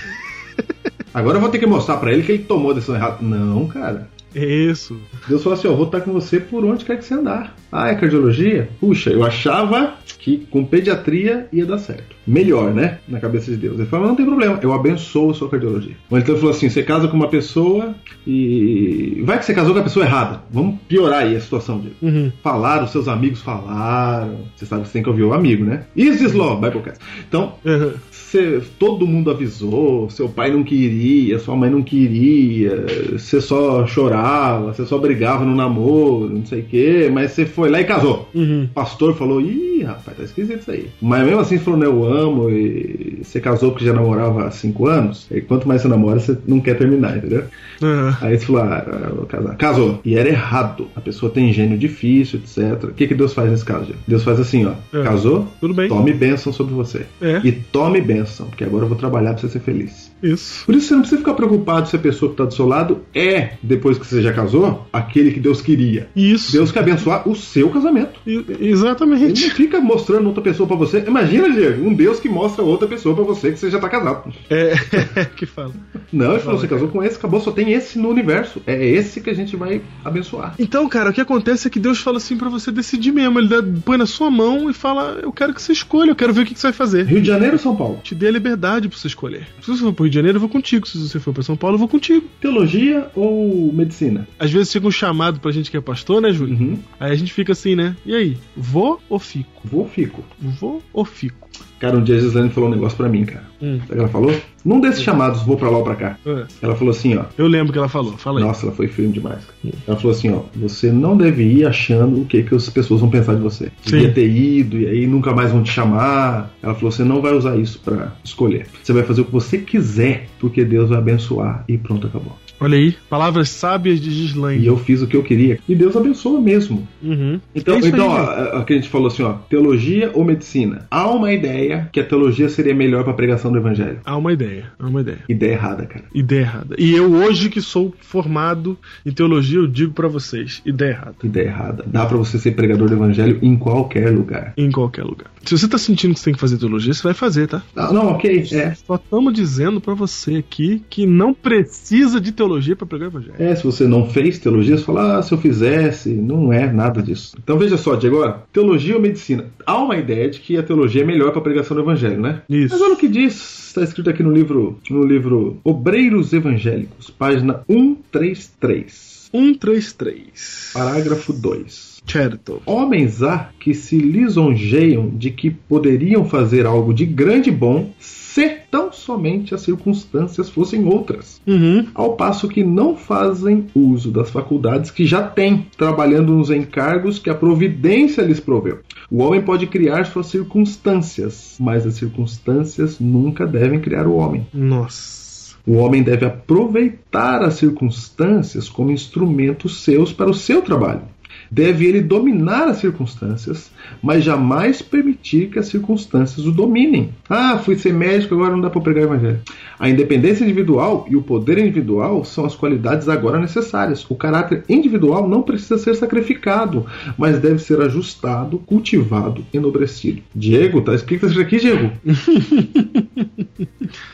Agora 1.14 1.38
eu 1.38 1.42
vou 1.42 1.50
ter 1.50 1.60
que 1.60 1.66
mostrar 1.66 1.98
pra 1.98 2.12
ele 2.12 2.24
que 2.24 2.32
ele 2.32 2.44
tomou 2.44 2.72
a 2.72 2.74
decisão 2.74 2.96
errada. 2.96 3.18
Não, 3.22 3.68
cara. 3.68 4.08
É 4.36 4.46
Isso. 4.46 5.00
Deus 5.28 5.42
falou 5.42 5.58
assim: 5.58 5.68
ó, 5.68 5.74
vou 5.74 5.86
estar 5.86 6.02
com 6.02 6.14
você 6.14 6.40
por 6.40 6.64
onde 6.64 6.86
quer 6.86 6.98
que 6.98 7.06
você 7.06 7.14
andar. 7.16 7.56
Ah, 7.72 7.90
é 7.90 7.96
cardiologia? 7.96 8.70
Puxa, 8.80 9.10
eu 9.10 9.24
achava 9.24 9.96
que 10.20 10.48
com 10.52 10.66
pediatria 10.66 11.48
ia 11.52 11.66
dar 11.66 11.78
certo. 11.78 12.16
Melhor, 12.26 12.74
né? 12.74 13.00
Na 13.08 13.20
cabeça 13.20 13.50
de 13.52 13.58
Deus. 13.58 13.80
Ele 13.80 13.88
falou: 13.88 14.08
não 14.08 14.16
tem 14.16 14.26
problema, 14.26 14.60
eu 14.62 14.74
abençoo 14.74 15.32
a 15.32 15.34
sua 15.34 15.50
cardiologia. 15.50 15.96
Mas 16.10 16.22
então 16.22 16.36
ele 16.36 16.42
falou 16.42 16.56
assim: 16.56 16.70
você 16.70 16.84
casa 16.84 17.08
com 17.08 17.16
uma 17.18 17.28
pessoa 17.28 17.96
e. 18.26 19.22
Vai 19.26 19.40
que 19.40 19.46
você 19.46 19.54
casou 19.54 19.74
com 19.74 19.80
a 19.80 19.84
pessoa 19.84 20.06
errada. 20.06 20.42
Vamos 20.52 20.80
piorar 20.88 21.24
aí 21.24 21.36
a 21.36 21.42
situação 21.42 21.80
dele. 21.80 21.96
Uhum. 22.02 22.32
Falaram, 22.44 22.88
seus 22.88 23.08
amigos 23.08 23.42
falaram. 23.42 24.46
Você 24.56 24.66
sabe 24.66 24.84
que 24.84 24.88
você 24.90 24.94
tem 24.94 25.04
que 25.04 25.10
ouvir 25.10 25.24
o 25.24 25.34
amigo, 25.34 25.64
né? 25.64 25.86
Is 25.96 26.20
this 26.20 26.34
law? 26.34 26.60
Biblecast. 26.60 27.00
Então, 27.28 27.54
Uhum. 27.66 27.94
Cê- 28.32 28.62
todo 28.78 29.08
mundo 29.08 29.32
avisou, 29.32 30.10
seu 30.10 30.30
pai 30.30 30.52
não 30.52 30.64
queria, 30.64 31.40
sua 31.40 31.56
mãe 31.56 31.70
não 31.70 31.82
queria, 31.82 32.86
você 33.12 33.42
só 33.42 33.86
chorava, 33.88 34.74
você 34.74 34.86
só 34.86 34.98
brigava 34.98 35.44
no 35.44 35.56
namoro, 35.56 36.30
não 36.30 36.46
sei 36.46 36.60
o 36.62 36.66
quê, 36.66 37.10
mas 37.12 37.32
você 37.32 37.46
foi 37.46 37.70
lá 37.70 37.82
e 37.82 37.86
casou. 37.86 38.30
Uhum. 38.36 38.66
O 38.66 38.74
pastor 38.74 39.16
falou, 39.16 39.42
ih, 39.42 39.84
rapaz, 39.84 40.18
tá 40.18 40.24
esquisito 40.24 40.60
isso 40.62 40.72
aí. 40.72 40.88
Mas 41.02 41.26
mesmo 41.26 41.40
assim 41.40 41.58
você 41.58 41.64
falou, 41.64 41.84
eu 41.84 42.04
amo, 42.06 42.50
e 42.52 43.20
você 43.24 43.40
casou 43.40 43.72
porque 43.72 43.86
já 43.86 43.94
namorava 43.94 44.46
há 44.46 44.52
cinco 44.52 44.86
anos, 44.88 45.26
e 45.32 45.42
quanto 45.42 45.68
mais 45.68 45.82
você 45.82 45.88
namora, 45.88 46.20
você 46.20 46.38
não 46.48 46.60
quer 46.60 46.78
terminar, 46.78 47.18
entendeu? 47.18 47.46
Uhum. 47.82 48.14
Aí 48.22 48.38
você 48.38 48.46
falou, 48.46 48.62
ah, 48.62 48.86
eu 49.10 49.16
vou 49.16 49.26
casar. 49.26 49.56
Casou. 49.56 50.00
E 50.06 50.16
era 50.16 50.30
errado. 50.30 50.88
A 50.96 51.02
pessoa 51.02 51.32
tem 51.32 51.52
gênio 51.54 51.78
difícil, 51.78 52.40
etc. 52.40 52.84
O 52.84 52.94
que, 52.94 53.08
que 53.08 53.16
Deus 53.16 53.34
faz 53.34 53.50
nesse 53.50 53.66
caso, 53.66 53.86
gente? 53.86 54.00
Deus 54.08 54.24
faz 54.24 54.40
assim, 54.40 54.66
ó. 54.66 54.74
É. 54.98 55.04
Casou? 55.04 55.48
Tudo 55.60 55.74
bem. 55.74 55.88
Tome 55.88 56.12
bênção 56.14 56.52
sobre 56.52 56.74
você. 56.74 57.06
É. 57.22 57.40
E 57.44 57.52
tome 57.52 58.02
bênção, 58.02 58.19
porque 58.48 58.64
agora 58.64 58.86
eu 58.86 58.90
vou 58.90 58.98
trabalhar 58.98 59.34
pra 59.34 59.42
você 59.42 59.50
ser 59.50 59.60
feliz. 59.60 60.09
Isso. 60.22 60.66
Por 60.66 60.76
isso 60.76 60.88
você 60.88 60.94
não 60.94 61.02
precisa 61.02 61.20
ficar 61.20 61.34
preocupado 61.34 61.88
se 61.90 61.96
a 61.96 62.00
pessoa 62.00 62.32
que 62.32 62.38
tá 62.38 62.46
do 62.46 62.54
seu 62.54 62.66
lado 62.68 63.02
é, 63.14 63.52
depois 63.64 63.98
que 63.98 64.06
você 64.06 64.22
já 64.22 64.34
casou, 64.34 64.88
aquele 64.92 65.32
que 65.32 65.40
Deus 65.40 65.62
queria. 65.62 66.10
Isso. 66.16 66.52
Deus 66.52 66.72
quer 66.72 66.80
abençoar 66.80 67.28
o 67.28 67.36
seu 67.36 67.70
casamento. 67.70 68.20
I- 68.28 68.46
Ele 68.50 68.70
Exatamente. 68.72 69.48
não 69.48 69.56
fica 69.56 69.80
mostrando 69.80 70.28
outra 70.28 70.42
pessoa 70.44 70.68
pra 70.68 70.76
você. 70.76 71.04
Imagina, 71.08 71.50
Diego, 71.50 71.88
um 71.88 71.94
Deus 71.94 72.20
que 72.20 72.28
mostra 72.30 72.64
outra 72.64 72.88
pessoa 72.88 73.16
pra 73.16 73.24
você 73.24 73.52
que 73.52 73.60
você 73.60 73.70
já 73.70 73.80
tá 73.80 73.88
casado. 73.90 74.34
É, 74.50 74.74
que 75.36 75.46
fala. 75.46 75.72
Não, 76.12 76.32
ele 76.32 76.40
falou, 76.40 76.60
você 76.60 76.68
casou 76.68 76.88
com 76.88 77.04
esse, 77.04 77.18
acabou, 77.18 77.40
só 77.40 77.52
tem 77.52 77.72
esse 77.74 77.98
no 78.00 78.10
universo. 78.10 78.62
É 78.66 78.84
esse 78.86 79.22
que 79.22 79.30
a 79.30 79.34
gente 79.36 79.56
vai 79.56 79.82
abençoar. 80.04 80.56
Então, 80.60 80.88
cara, 80.90 81.10
o 81.10 81.14
que 81.14 81.22
acontece 81.22 81.68
é 81.68 81.72
que 81.72 81.80
Deus 81.80 82.00
fala 82.00 82.18
assim 82.18 82.36
pra 82.38 82.50
você 82.50 82.72
decidir 82.72 83.12
mesmo. 83.12 83.40
Ele 83.40 83.48
dá- 83.48 83.64
põe 83.86 83.98
na 83.98 84.06
sua 84.06 84.30
mão 84.32 84.70
e 84.70 84.74
fala: 84.74 85.20
Eu 85.22 85.32
quero 85.32 85.54
que 85.54 85.62
você 85.62 85.72
escolha, 85.72 86.12
eu 86.12 86.16
quero 86.16 86.34
ver 86.34 86.42
o 86.42 86.46
que, 86.46 86.54
que 86.54 86.60
você 86.60 86.68
vai 86.68 86.74
fazer. 86.74 87.06
Rio 87.06 87.22
de 87.22 87.28
Janeiro 87.28 87.54
ou 87.54 87.60
São 87.60 87.76
Paulo? 87.76 88.00
Te 88.04 88.16
dê 88.16 88.28
a 88.28 88.32
liberdade 88.32 88.88
pra 88.90 88.98
você 88.98 89.08
escolher. 89.08 89.48
Se 89.62 89.68
você 89.68 89.82
for 89.82 89.94
pro 89.94 90.09
Rio 90.10 90.12
de 90.12 90.16
Janeiro, 90.16 90.36
eu 90.38 90.42
vou 90.42 90.50
contigo. 90.50 90.88
Se 90.88 90.98
você 90.98 91.20
for 91.20 91.34
pra 91.34 91.44
São 91.44 91.56
Paulo, 91.56 91.76
eu 91.76 91.80
vou 91.80 91.88
contigo. 91.88 92.28
Teologia 92.42 93.10
ou 93.16 93.72
medicina? 93.72 94.28
Às 94.38 94.52
vezes 94.52 94.72
chega 94.72 94.88
um 94.88 94.92
chamado 94.92 95.40
pra 95.40 95.52
gente 95.52 95.72
que 95.72 95.78
é 95.78 95.82
pastor, 95.82 96.22
né, 96.22 96.32
Júlio? 96.32 96.56
Uhum. 96.56 96.80
Aí 97.00 97.12
a 97.12 97.16
gente 97.16 97.32
fica 97.32 97.54
assim, 97.54 97.76
né? 97.76 97.96
E 98.06 98.16
aí? 98.16 98.38
Vou 98.58 99.00
ou 99.08 99.20
fico? 99.20 99.50
Vou 99.64 99.88
fico. 99.88 100.24
Vou 100.40 100.82
ou 100.92 101.06
fico? 101.06 101.48
Cara, 101.80 101.98
um 101.98 102.04
dia 102.04 102.18
a 102.18 102.20
Gislaine 102.20 102.50
falou 102.50 102.70
um 102.70 102.74
negócio 102.74 102.98
pra 102.98 103.08
mim, 103.08 103.26
cara. 103.26 103.46
Hum. 103.62 103.80
Sabe 103.80 103.92
o 103.92 103.94
que 103.94 104.00
ela 104.00 104.08
falou? 104.10 104.42
Num 104.66 104.82
desses 104.82 105.02
chamados, 105.02 105.42
vou 105.44 105.56
pra 105.58 105.70
lá 105.70 105.78
ou 105.78 105.84
pra 105.84 105.96
cá. 105.96 106.18
É. 106.26 106.44
Ela 106.62 106.76
falou 106.76 106.92
assim, 106.92 107.16
ó. 107.16 107.24
Eu 107.38 107.48
lembro 107.48 107.72
que 107.72 107.80
ela 107.80 107.88
falou. 107.88 108.18
Fala 108.18 108.40
aí. 108.40 108.46
Nossa, 108.46 108.66
ela 108.66 108.76
foi 108.76 108.88
firme 108.88 109.14
demais. 109.14 109.40
cara. 109.46 109.76
Ela 109.88 109.98
falou 109.98 110.12
assim, 110.12 110.30
ó, 110.32 110.42
você 110.56 110.92
não 110.92 111.16
deve 111.16 111.44
ir 111.44 111.66
achando 111.66 112.22
o 112.22 112.26
que, 112.26 112.44
que 112.44 112.54
as 112.54 112.70
pessoas 112.70 113.00
vão 113.00 113.10
pensar 113.10 113.36
de 113.36 113.42
você. 113.42 113.72
Devia 113.86 114.10
Sim. 114.10 114.14
ter 114.14 114.30
ido 114.30 114.78
e 114.78 114.88
aí 114.88 115.08
nunca 115.08 115.34
mais 115.34 115.52
vão 115.52 115.64
te 115.64 115.72
chamar. 115.72 116.52
Ela 116.62 116.76
falou, 116.76 116.92
você 116.92 117.04
não 117.04 117.22
vai 117.22 117.34
usar 117.34 117.58
isso 117.58 117.80
pra 117.84 118.14
escolher. 118.24 118.68
Você 118.84 118.92
vai 118.92 119.04
fazer 119.04 119.22
o 119.22 119.26
que 119.26 119.32
você 119.32 119.58
quiser, 119.58 120.28
porque 120.40 120.66
Deus 120.66 120.90
vai 120.90 120.98
abençoar. 120.98 121.64
E 121.68 121.78
pronto, 121.78 122.08
acabou. 122.08 122.38
Olha 122.60 122.78
aí. 122.78 122.96
Palavras 123.10 123.50
sábias 123.50 124.00
de 124.02 124.10
E 124.10 124.12
Gislaine. 124.14 124.66
eu 124.66 124.78
fiz 124.78 125.02
o 125.02 125.08
que 125.08 125.16
eu 125.16 125.24
queria. 125.24 125.60
E 125.68 125.76
Deus 125.76 125.96
abençoa 125.96 126.40
mesmo. 126.42 126.88
Uhum. 127.02 127.40
Então, 127.56 127.76
É 127.76 127.78
isso 127.80 127.88
aí, 127.88 127.94
então 127.94 128.08
ó, 128.10 128.60
a- 128.60 128.64
que 128.66 128.74
a 128.74 128.76
gente 128.76 128.90
falou 128.90 129.08
assim, 129.08 129.24
ó, 129.24 129.34
teologia 129.50 130.12
ou 130.14 130.24
medicina? 130.26 130.86
Há 130.92 131.10
uma 131.10 131.32
ideia 131.32 131.90
que 131.92 132.00
a 132.00 132.04
teologia 132.04 132.50
seria 132.50 132.76
melhor 132.76 133.04
pra 133.04 133.14
pregação 133.14 133.52
do 133.52 133.58
evangelho. 133.58 134.00
Há 134.06 134.18
uma 134.18 134.34
ideia. 134.34 134.72
Há 134.78 134.88
uma 134.88 135.02
ideia. 135.02 135.20
Ideia 135.30 135.52
errada, 135.54 135.86
cara. 135.86 136.06
Ideia 136.14 136.42
errada. 136.42 136.76
E 136.78 136.92
eu, 136.94 137.12
hoje 137.14 137.50
que 137.50 137.62
sou 137.62 137.94
formado 138.02 138.78
em 139.06 139.12
teologia, 139.12 139.60
eu 139.60 139.68
digo 139.68 139.94
pra 139.94 140.08
vocês: 140.08 140.62
ideia 140.66 140.92
errada. 140.92 141.16
Ideia 141.24 141.46
errada. 141.48 141.84
Dá 141.88 142.06
pra 142.06 142.18
você 142.18 142.38
ser 142.38 142.52
pregador 142.52 142.88
do 142.90 142.94
evangelho 142.96 143.40
em 143.42 143.56
qualquer 143.58 144.10
lugar. 144.12 144.54
Em 144.58 144.70
qualquer 144.72 145.04
lugar. 145.04 145.32
Se 145.46 145.58
você 145.58 145.68
tá 145.68 145.78
sentindo 145.78 146.14
que 146.14 146.20
você 146.20 146.26
tem 146.26 146.34
que 146.34 146.40
fazer 146.40 146.58
teologia, 146.58 146.94
você 146.94 147.02
vai 147.04 147.14
fazer, 147.14 147.48
tá? 147.48 147.64
Ah, 147.76 147.94
não, 147.94 148.08
ok, 148.10 148.46
é. 148.52 148.74
Só 148.76 148.96
estamos 148.96 149.34
dizendo 149.34 149.80
pra 149.80 149.94
você 149.94 150.36
aqui 150.36 150.84
que 150.90 151.06
não 151.06 151.34
precisa 151.34 152.20
de 152.20 152.32
teologia 152.34 152.49
pra 152.76 152.88
pregar 152.88 153.10
o 153.10 153.12
evangelho. 153.12 153.36
É, 153.38 153.56
se 153.56 153.64
você 153.64 153.88
não 153.88 154.10
fez 154.10 154.40
teologia, 154.40 154.78
você 154.78 154.84
fala, 154.84 155.18
ah, 155.18 155.24
se 155.24 155.34
eu 155.34 155.38
fizesse, 155.38 156.10
não 156.10 156.52
é 156.52 156.72
nada 156.72 157.02
disso. 157.02 157.36
Então 157.42 157.58
veja 157.58 157.78
só, 157.78 157.96
Diego, 157.96 158.18
agora, 158.18 158.44
teologia 158.52 158.96
ou 158.96 159.02
medicina? 159.02 159.46
Há 159.66 159.78
uma 159.78 159.98
ideia 159.98 160.30
de 160.30 160.40
que 160.40 160.58
a 160.58 160.64
teologia 160.64 161.04
é 161.04 161.06
melhor 161.06 161.32
para 161.32 161.40
a 161.40 161.44
pregação 161.44 161.76
do 161.76 161.84
evangelho, 161.84 162.20
né? 162.22 162.42
Isso. 162.50 162.74
Mas 162.74 162.82
olha 162.82 162.94
o 162.94 162.98
que 162.98 163.08
diz, 163.08 163.68
está 163.68 163.84
escrito 163.84 164.10
aqui 164.10 164.24
no 164.24 164.32
livro, 164.32 164.80
no 164.90 165.04
livro 165.04 165.60
Obreiros 165.64 166.34
Evangélicos, 166.34 167.10
página 167.10 167.62
133, 167.68 169.30
133. 169.32 170.72
parágrafo 170.74 171.34
2. 171.34 171.90
Certo. 172.06 172.62
Homens 172.66 173.22
há 173.22 173.50
que 173.60 173.74
se 173.74 173.98
lisonjeiam 173.98 175.10
de 175.10 175.30
que 175.30 175.52
poderiam 175.52 176.26
fazer 176.26 176.66
algo 176.66 176.94
de 176.94 177.06
grande 177.06 177.50
e 177.50 177.52
bom 177.52 177.92
se 178.40 178.58
tão 178.72 178.92
somente 178.92 179.54
as 179.54 179.62
circunstâncias 179.62 180.50
fossem 180.50 180.86
outras 180.86 181.42
Uhum. 181.48 181.88
ao 181.94 182.14
passo 182.16 182.48
que 182.48 182.64
não 182.64 182.96
fazem 182.96 183.66
uso 183.76 184.12
das 184.12 184.30
faculdades 184.30 184.92
que 184.92 185.06
já 185.06 185.22
têm, 185.24 185.68
trabalhando 185.78 186.34
nos 186.34 186.50
encargos 186.50 187.20
que 187.20 187.30
a 187.30 187.36
providência 187.36 188.22
lhes 188.22 188.40
proveu. 188.40 188.80
O 189.12 189.24
homem 189.24 189.42
pode 189.42 189.68
criar 189.68 190.06
suas 190.06 190.28
circunstâncias, 190.28 191.58
mas 191.60 191.86
as 191.86 191.96
circunstâncias 191.96 193.00
nunca 193.00 193.46
devem 193.46 193.80
criar 193.80 194.08
o 194.08 194.16
homem. 194.16 194.46
Nossa. 194.54 195.58
O 195.68 195.74
homem 195.74 196.02
deve 196.02 196.26
aproveitar 196.26 197.44
as 197.44 197.56
circunstâncias 197.56 198.70
como 198.70 198.92
instrumentos 198.92 199.84
seus 199.84 200.12
para 200.14 200.30
o 200.30 200.34
seu 200.34 200.62
trabalho. 200.62 201.02
Deve 201.50 201.86
ele 201.86 202.02
dominar 202.02 202.68
as 202.68 202.78
circunstâncias, 202.78 203.72
mas 204.02 204.24
jamais 204.24 204.82
permitir 204.82 205.50
que 205.50 205.60
as 205.60 205.68
circunstâncias 205.68 206.46
o 206.46 206.52
dominem. 206.52 207.10
Ah, 207.30 207.58
fui 207.58 207.76
ser 207.76 207.94
médico, 207.94 208.36
agora 208.36 208.52
não 208.52 208.62
dá 208.62 208.70
para 208.70 208.82
pregar 208.82 209.04
o 209.04 209.08
evangelho. 209.08 209.40
A 209.80 209.90
independência 209.90 210.44
individual 210.44 211.06
e 211.10 211.16
o 211.16 211.22
poder 211.22 211.58
individual 211.58 212.24
são 212.26 212.46
as 212.46 212.56
qualidades 212.56 213.08
agora 213.08 213.40
necessárias. 213.40 214.06
O 214.10 214.16
caráter 214.16 214.64
individual 214.68 215.28
não 215.28 215.42
precisa 215.42 215.78
ser 215.78 215.96
sacrificado, 215.96 216.86
mas 217.18 217.40
deve 217.40 217.60
ser 217.60 217.82
ajustado, 217.82 218.60
cultivado, 218.60 219.46
enobrecido. 219.54 220.22
Diego, 220.36 220.82
tá 220.82 220.94
escrito 220.94 221.26
isso 221.26 221.40
aqui, 221.40 221.58
Diego? 221.58 221.92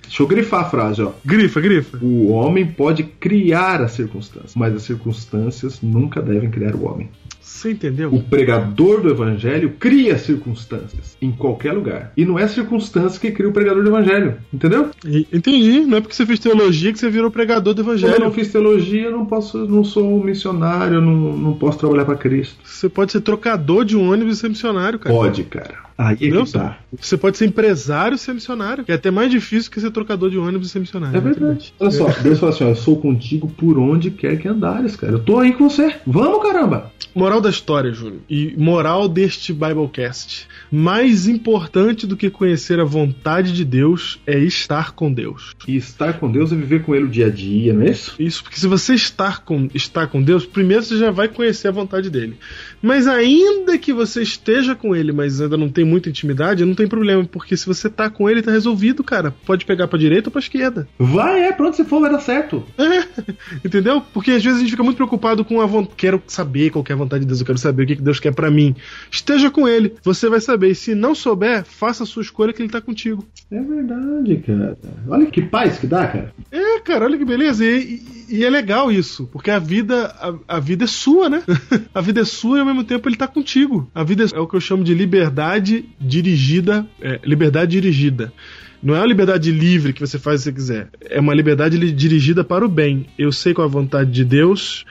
Deixa 0.04 0.24
eu 0.24 0.28
grifar 0.28 0.62
a 0.62 0.70
frase, 0.70 1.02
ó. 1.02 1.12
Grifa, 1.26 1.60
grifa. 1.60 1.98
O 2.02 2.32
homem 2.32 2.66
pode 2.66 3.04
criar 3.04 3.82
as 3.82 3.92
circunstâncias, 3.94 4.56
mas 4.56 4.74
as 4.74 4.84
circunstâncias 4.84 5.82
nunca 5.82 6.22
devem 6.22 6.50
criar 6.50 6.76
o 6.76 6.86
homem. 6.86 7.10
Você 7.46 7.72
entendeu? 7.72 8.12
O 8.12 8.24
pregador 8.24 9.02
do 9.02 9.10
evangelho 9.10 9.76
cria 9.80 10.18
circunstâncias 10.18 11.16
em 11.22 11.32
qualquer 11.32 11.74
lugar. 11.74 12.12
E 12.18 12.26
não 12.26 12.40
é 12.40 12.48
circunstância 12.48 13.20
que 13.20 13.32
cria 13.32 13.48
o 13.48 13.54
pregador 13.54 13.84
do 13.84 13.90
evangelho. 13.90 14.38
Entendeu? 14.52 14.90
Entendi. 15.32 15.82
Não 15.82 16.00
é 16.00 16.02
porque 16.02 16.16
você 16.16 16.26
fez 16.26 16.40
teologia 16.40 16.92
que 16.92 16.98
você 16.98 17.08
virou 17.08 17.30
pregador 17.30 17.76
do 17.76 17.84
Como 17.84 17.94
eu 17.94 17.98
evangelho. 18.00 18.24
não 18.26 18.32
fiz 18.32 18.52
teologia, 18.52 19.04
eu 19.04 19.12
não 19.12 19.28
posso, 19.28 19.60
não 19.68 19.84
sou 19.84 20.20
um 20.20 20.24
missionário, 20.24 21.00
não, 21.00 21.38
não 21.38 21.54
posso 21.54 21.78
trabalhar 21.78 22.06
para 22.06 22.16
Cristo. 22.16 22.56
Você 22.64 22.90
pode 22.90 23.12
ser 23.12 23.22
trocador 23.22 23.86
de 23.86 23.96
um 23.96 24.12
ônibus 24.12 24.38
e 24.38 24.42
ser 24.42 24.50
missionário, 24.50 24.98
cara. 24.98 25.16
Pode, 25.16 25.44
cara. 25.44 25.86
Aí 25.98 26.18
é 26.20 26.30
que 26.30 26.52
tá. 26.52 26.78
Você 27.00 27.16
pode 27.16 27.38
ser 27.38 27.46
empresário 27.46 28.16
e 28.16 28.18
ser 28.18 28.34
missionário. 28.34 28.84
Que 28.84 28.92
é 28.92 28.96
até 28.96 29.10
mais 29.10 29.32
difícil 29.32 29.72
que 29.72 29.80
ser 29.80 29.92
trocador 29.92 30.30
de 30.30 30.38
ônibus 30.38 30.68
e 30.68 30.72
ser 30.72 30.80
missionário. 30.80 31.16
É 31.16 31.22
verdade. 31.22 31.74
Olha 31.80 31.92
só, 31.92 32.08
Deus 32.22 32.40
fala 32.40 32.52
assim: 32.52 32.66
ó, 32.66 32.70
eu 32.70 32.76
sou 32.76 33.00
contigo 33.00 33.48
por 33.48 33.80
onde 33.80 34.12
quer 34.12 34.38
que 34.38 34.48
andares, 34.48 34.96
cara. 34.98 35.14
Eu 35.14 35.20
tô 35.20 35.40
aí 35.40 35.54
com 35.54 35.70
você. 35.70 35.96
Vamos, 36.06 36.44
caramba! 36.44 36.92
Moral 37.16 37.40
da 37.40 37.50
história, 37.50 37.94
Júnior, 37.94 38.20
e 38.30 38.54
moral 38.58 39.08
deste 39.08 39.54
Biblecast. 39.54 40.50
Mais 40.76 41.26
importante 41.26 42.06
do 42.06 42.18
que 42.18 42.30
conhecer 42.30 42.82
a 42.82 42.84
vontade 42.84 43.54
de 43.54 43.64
Deus 43.64 44.20
é 44.28 44.38
estar 44.38 44.92
com 44.92 45.10
Deus. 45.10 45.56
E 45.66 45.78
estar 45.78 46.20
com 46.20 46.30
Deus 46.30 46.52
é 46.52 46.56
viver 46.56 46.84
com 46.84 46.94
Ele 46.94 47.06
o 47.06 47.10
dia 47.10 47.28
a 47.28 47.30
dia, 47.30 47.74
não 47.74 47.84
é 47.84 47.92
isso? 47.92 48.14
Isso, 48.20 48.44
porque 48.44 48.60
se 48.60 48.68
você 48.68 48.94
estar 48.94 49.46
com, 49.46 49.70
estar 49.74 50.08
com 50.08 50.22
Deus, 50.22 50.46
primeiro 50.46 50.84
você 50.84 50.98
já 50.98 51.12
vai 51.12 51.30
conhecer 51.30 51.70
a 51.70 51.72
vontade 51.72 52.10
dele. 52.10 52.38
Mas 52.82 53.08
ainda 53.08 53.78
que 53.78 53.94
você 53.94 54.22
esteja 54.22 54.76
com 54.76 54.94
ele, 54.94 55.14
mas 55.14 55.40
ainda 55.40 55.56
não 55.56 55.70
tem 55.70 55.86
muita 55.86 56.10
intimidade, 56.10 56.66
não 56.66 56.76
tem 56.76 56.88
problema, 56.88 57.24
porque 57.24 57.56
se 57.56 57.66
você 57.66 57.90
tá 57.90 58.10
com 58.10 58.30
ele, 58.30 58.42
tá 58.42 58.52
resolvido, 58.52 59.02
cara. 59.02 59.34
Pode 59.46 59.66
pegar 59.66 59.88
pra 59.88 59.98
direita 59.98 60.28
ou 60.28 60.32
pra 60.32 60.42
esquerda. 60.42 60.88
Vai, 61.00 61.42
é, 61.42 61.56
onde 61.58 61.78
você 61.78 61.86
for 61.86 62.02
vai 62.02 62.12
dar 62.12 62.20
certo. 62.20 62.66
Entendeu? 63.64 64.02
Porque 64.14 64.32
às 64.32 64.44
vezes 64.44 64.58
a 64.60 64.62
gente 64.62 64.72
fica 64.72 64.84
muito 64.84 64.98
preocupado 64.98 65.46
com 65.46 65.62
a 65.62 65.66
vontade. 65.66 65.96
Quero 65.96 66.22
saber 66.28 66.70
qual 66.70 66.84
que 66.84 66.92
é 66.92 66.96
a 66.96 66.98
vontade 66.98 67.22
de 67.22 67.28
Deus, 67.28 67.40
eu 67.40 67.46
quero 67.46 67.58
saber 67.58 67.84
o 67.84 67.88
que 67.88 67.96
Deus 67.96 68.20
quer 68.20 68.34
pra 68.34 68.52
mim. 68.52 68.76
Esteja 69.10 69.50
com 69.50 69.68
ele, 69.68 69.94
você 70.04 70.28
vai 70.28 70.42
saber. 70.42 70.65
E 70.68 70.76
se 70.76 70.96
não 70.96 71.14
souber, 71.16 71.64
faça 71.64 72.04
a 72.04 72.06
sua 72.06 72.22
escolha 72.24 72.52
que 72.54 72.62
ele 72.62 72.70
tá 72.70 72.82
contigo. 72.82 73.26
É 73.52 73.62
verdade, 73.62 74.38
cara. 74.46 74.78
Olha 75.08 75.26
que 75.28 75.42
paz 75.42 75.78
que 75.80 75.88
dá, 75.88 76.08
cara. 76.08 76.34
É, 76.52 76.80
cara, 76.80 77.06
olha 77.06 77.18
que 77.18 77.26
beleza. 77.26 77.64
E, 77.66 77.78
e- 77.80 78.16
e 78.28 78.44
é 78.44 78.50
legal 78.50 78.92
isso, 78.92 79.30
porque 79.32 79.52
a 79.52 79.60
vida, 79.60 80.08
a, 80.48 80.56
a 80.58 80.60
vida 80.60 80.86
é 80.86 80.88
sua, 80.88 81.30
né? 81.30 81.44
a 81.94 82.02
vida 82.02 82.22
é 82.22 82.26
sua 82.26 82.58
e 82.58 82.60
ao 82.62 82.66
mesmo 82.66 82.84
tempo 82.84 83.08
ele 83.08 83.16
tá 83.16 83.28
contigo. 83.28 83.88
A 83.94 84.04
vida 84.04 84.26
é 84.34 84.40
o 84.40 84.48
que 84.48 84.56
eu 84.56 84.60
chamo 84.62 84.84
de 84.84 84.96
liberdade 84.96 85.86
dirigida, 86.02 86.88
é, 87.00 87.20
liberdade 87.24 87.72
dirigida. 87.72 88.34
Não 88.82 88.96
é 88.96 89.00
uma 89.00 89.06
liberdade 89.08 89.52
livre 89.52 89.94
que 89.94 90.00
você 90.02 90.18
faz 90.20 90.42
o 90.42 90.44
que 90.44 90.50
você 90.50 90.54
quiser. 90.54 90.90
É 91.10 91.20
uma 91.20 91.34
liberdade 91.34 91.78
li- 91.78 91.92
dirigida 91.92 92.44
para 92.44 92.66
o 92.66 92.70
bem. 92.70 93.08
Eu 93.18 93.32
sei 93.32 93.54
qual 93.54 93.66
é 93.68 93.70
a 93.70 93.72
vontade 93.74 94.12
de 94.12 94.24
Deus. 94.24 94.86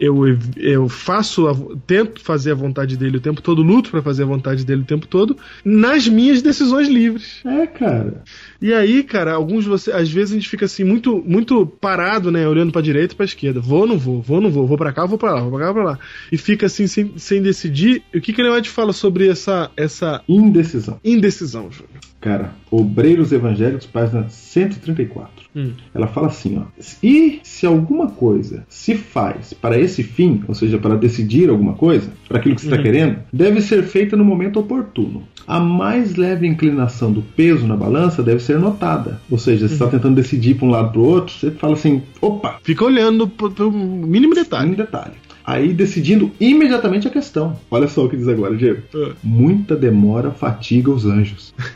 Eu, 0.00 0.22
eu 0.56 0.88
faço, 0.88 1.52
vo- 1.54 1.76
tento 1.86 2.20
fazer 2.20 2.52
a 2.52 2.54
vontade 2.54 2.96
dele 2.96 3.18
o 3.18 3.20
tempo 3.20 3.40
todo, 3.42 3.62
luto 3.62 3.90
para 3.90 4.02
fazer 4.02 4.22
a 4.24 4.26
vontade 4.26 4.64
dele 4.64 4.82
o 4.82 4.86
tempo 4.86 5.06
todo, 5.06 5.36
nas 5.64 6.08
minhas 6.08 6.42
decisões 6.42 6.88
livres. 6.88 7.40
É, 7.44 7.66
cara. 7.66 8.22
E 8.60 8.72
aí, 8.72 9.02
cara, 9.02 9.32
alguns 9.34 9.64
você, 9.66 9.92
às 9.92 10.10
vezes 10.10 10.32
a 10.32 10.34
gente 10.34 10.48
fica 10.48 10.64
assim 10.64 10.82
muito 10.84 11.22
muito 11.26 11.66
parado, 11.66 12.30
né, 12.30 12.46
olhando 12.48 12.72
pra 12.72 12.80
direita 12.82 13.12
e 13.14 13.16
pra 13.16 13.24
esquerda. 13.26 13.60
Vou 13.60 13.80
ou 13.80 13.86
não 13.86 13.98
vou? 13.98 14.20
Vou 14.22 14.36
ou 14.38 14.42
não 14.42 14.50
vou? 14.50 14.66
Vou 14.66 14.78
pra 14.78 14.92
cá, 14.92 15.04
vou 15.06 15.18
pra 15.18 15.32
lá, 15.34 15.40
vou 15.42 15.50
pra 15.50 15.60
cá, 15.60 15.72
vou 15.72 15.82
pra 15.82 15.92
lá. 15.92 15.98
E 16.32 16.38
fica 16.38 16.66
assim 16.66 16.86
sem, 16.86 17.12
sem 17.16 17.42
decidir. 17.42 18.02
E 18.12 18.18
o 18.18 18.20
que 18.20 18.32
que 18.32 18.40
ele 18.40 18.56
te 18.62 18.70
fala 18.70 18.92
sobre 18.92 19.28
essa 19.28 19.70
essa 19.76 20.22
Indecisão. 20.28 20.98
indecisão, 21.04 21.70
Júnior? 21.70 22.00
Cara, 22.26 22.50
Obreiros 22.72 23.30
Evangélicos, 23.30 23.86
página 23.86 24.26
134. 24.28 25.30
Hum. 25.54 25.70
Ela 25.94 26.08
fala 26.08 26.26
assim, 26.26 26.58
ó. 26.58 26.62
E 27.00 27.38
se 27.44 27.64
alguma 27.64 28.08
coisa 28.08 28.64
se 28.68 28.96
faz 28.96 29.52
para 29.52 29.78
esse 29.78 30.02
fim, 30.02 30.42
ou 30.48 30.52
seja, 30.54 30.76
para 30.76 30.96
decidir 30.96 31.48
alguma 31.48 31.74
coisa, 31.74 32.10
para 32.28 32.38
aquilo 32.38 32.56
que 32.56 32.62
você 32.62 32.66
está 32.66 32.76
Uhum. 32.78 32.82
querendo, 32.82 33.18
deve 33.32 33.60
ser 33.60 33.84
feita 33.84 34.16
no 34.16 34.24
momento 34.24 34.58
oportuno. 34.58 35.22
A 35.46 35.60
mais 35.60 36.16
leve 36.16 36.48
inclinação 36.48 37.12
do 37.12 37.22
peso 37.22 37.64
na 37.64 37.76
balança 37.76 38.24
deve 38.24 38.42
ser 38.42 38.58
notada. 38.58 39.20
Ou 39.30 39.38
seja, 39.38 39.68
você 39.68 39.74
está 39.74 39.86
tentando 39.86 40.16
decidir 40.16 40.56
para 40.56 40.66
um 40.66 40.70
lado 40.70 40.90
para 40.90 41.00
o 41.00 41.04
outro, 41.04 41.32
você 41.32 41.52
fala 41.52 41.74
assim, 41.74 42.02
opa, 42.20 42.56
Fica 42.64 42.84
olhando 42.84 43.28
pro, 43.28 43.52
pro 43.52 43.70
mínimo 43.70 44.34
detalhe. 44.34 44.72
um 44.72 44.74
detalhe. 44.74 45.14
Aí 45.44 45.72
decidindo 45.72 46.32
imediatamente 46.40 47.06
a 47.06 47.10
questão. 47.10 47.56
Olha 47.70 47.86
só 47.86 48.04
o 48.04 48.08
que 48.08 48.16
diz 48.16 48.26
agora, 48.26 48.56
Diego. 48.56 48.82
Ah. 48.92 49.12
Muita 49.22 49.76
demora 49.76 50.32
fatiga 50.32 50.90
os 50.90 51.06
anjos. 51.06 51.54